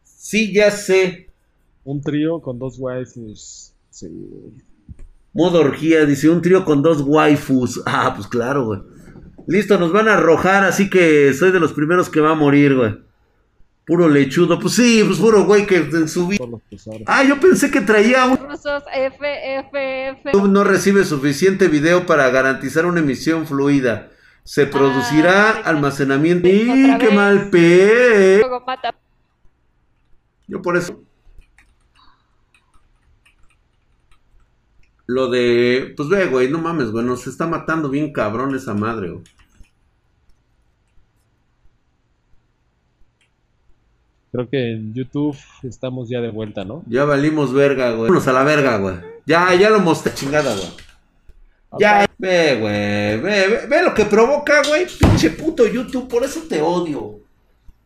Sí, 0.03 0.53
ya 0.53 0.71
sé. 0.71 1.29
Un 1.83 2.01
trío 2.01 2.41
con 2.41 2.57
dos 2.57 2.79
waifus. 2.79 3.73
Sí. 3.89 4.09
Modo 5.33 5.59
orgía, 5.59 6.05
dice, 6.05 6.29
un 6.29 6.41
trío 6.41 6.65
con 6.65 6.81
dos 6.81 7.01
waifus. 7.01 7.81
Ah, 7.85 8.13
pues 8.15 8.27
claro, 8.27 8.65
güey. 8.65 8.81
Listo, 9.47 9.77
nos 9.77 9.91
van 9.91 10.07
a 10.07 10.15
arrojar, 10.15 10.63
así 10.63 10.89
que 10.89 11.33
soy 11.33 11.51
de 11.51 11.59
los 11.59 11.73
primeros 11.73 12.09
que 12.09 12.19
va 12.19 12.31
a 12.31 12.35
morir, 12.35 12.75
güey. 12.75 12.97
Puro 13.85 14.09
lechudo, 14.09 14.59
pues 14.59 14.73
sí, 14.73 15.03
pues 15.05 15.19
puro 15.19 15.45
güey 15.45 15.67
que 15.67 15.77
en 15.77 16.09
su 16.09 16.27
vida. 16.27 16.43
Ah, 17.05 17.23
yo 17.23 17.39
pensé 17.39 17.69
que 17.69 17.81
traía 17.81 18.25
un. 18.25 18.33
F, 18.33 19.59
F, 19.59 20.09
F. 20.09 20.31
No 20.49 20.63
recibe 20.63 21.03
suficiente 21.03 21.67
video 21.67 22.07
para 22.07 22.27
garantizar 22.31 22.87
una 22.87 23.01
emisión 23.01 23.45
fluida. 23.45 24.09
Se 24.45 24.67
producirá 24.67 25.49
ah, 25.49 25.61
almacenamiento. 25.65 26.47
¡Y 26.47 26.97
qué 26.99 27.09
mal 27.09 27.49
pe! 27.49 28.41
Yo 30.47 30.61
por 30.61 30.77
eso. 30.77 31.01
Lo 35.07 35.29
de, 35.29 35.93
pues 35.97 36.09
ve, 36.09 36.27
güey, 36.27 36.49
no 36.49 36.59
mames, 36.59 36.91
güey, 36.91 37.05
nos 37.05 37.27
está 37.27 37.47
matando 37.47 37.89
bien 37.89 38.13
cabrón 38.13 38.55
esa 38.55 38.73
madre, 38.73 39.11
güey. 39.11 39.23
Creo 44.31 44.49
que 44.49 44.73
en 44.73 44.93
YouTube 44.93 45.37
estamos 45.63 46.09
ya 46.09 46.21
de 46.21 46.29
vuelta, 46.29 46.65
¿no? 46.65 46.83
Ya 46.87 47.05
valimos 47.05 47.51
verga, 47.53 47.91
güey. 47.91 48.09
Vámonos 48.09 48.27
a 48.27 48.33
la 48.33 48.43
verga, 48.43 48.77
güey. 48.77 48.95
Ya, 49.25 49.53
ya 49.55 49.69
lo 49.69 49.79
mostré 49.79 50.13
chingada, 50.13 50.55
güey. 50.55 50.84
Ya, 51.79 52.05
ve, 52.17 52.57
güey, 52.59 53.19
ve, 53.19 53.47
ve, 53.47 53.67
ve 53.67 53.83
lo 53.83 53.93
que 53.93 54.05
provoca, 54.05 54.61
güey. 54.67 54.85
Pinche 54.85 55.31
puto 55.31 55.65
YouTube, 55.67 56.07
por 56.07 56.23
eso 56.23 56.41
te 56.47 56.61
odio. 56.61 57.19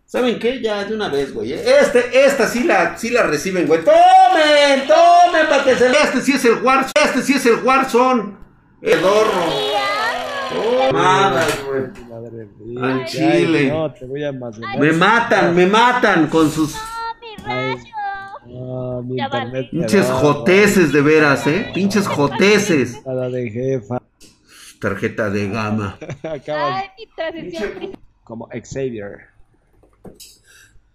¿Saben 0.09 0.39
qué? 0.39 0.59
Ya 0.59 0.83
de 0.85 0.95
una 0.95 1.07
vez, 1.07 1.31
güey. 1.31 1.53
Este, 1.53 2.25
esta 2.25 2.47
sí 2.47 2.63
la, 2.63 2.97
sí 2.97 3.11
la 3.11 3.23
reciben, 3.23 3.67
güey. 3.67 3.81
¡Tomen! 3.83 4.87
¡Tomen 4.87 5.47
para 5.47 5.63
que 5.63 5.75
se 5.75 5.91
Este 5.91 6.21
sí 6.21 6.31
es 6.33 6.45
el 6.45 6.63
Warzone. 6.63 6.91
Este 6.95 7.21
sí 7.21 7.33
es 7.33 7.45
el 7.45 7.63
Warzone. 7.63 8.35
El 8.81 9.03
horno. 9.03 9.45
Tomadas, 10.49 11.59
güey. 11.63 12.81
Al 12.81 13.05
chile. 13.05 13.69
No, 13.69 13.93
te 13.93 14.05
voy 14.05 14.23
a 14.23 14.31
me 14.31 14.91
matan, 14.93 15.55
me 15.55 15.67
matan 15.67 16.27
con 16.27 16.49
sus. 16.49 16.73
No, 16.73 16.79
mi 17.21 17.91
internet 19.09 19.69
Pinches 19.71 20.05
joteces 20.07 20.91
de 20.91 21.01
veras, 21.01 21.47
¿eh? 21.47 21.71
Pinches 21.73 22.07
joteces. 22.07 23.03
de 23.03 23.49
jefa. 23.51 24.01
Tarjeta 24.79 25.29
de 25.29 25.49
gama. 25.49 25.97
Ay, 26.23 26.87
mi 26.97 27.05
transición. 27.15 27.91
Como 28.23 28.47
Xavier. 28.47 29.27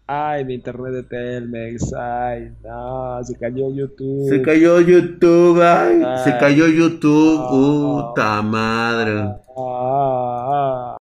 Ay, 0.07 0.45
mi 0.45 0.55
internet 0.55 0.93
de 0.93 1.03
Telmex. 1.05 1.95
Ay, 1.95 2.53
no, 2.62 3.24
se 3.24 3.36
cayó 3.39 3.70
YouTube. 3.70 4.28
Se 4.28 4.43
cayó 4.43 4.81
YouTube, 4.81 5.62
ay, 5.62 6.03
se 6.24 6.36
cayó 6.36 6.66
YouTube. 6.66 7.49
Puta 7.49 8.43
madre. 8.43 9.35
Ah, 9.57 10.97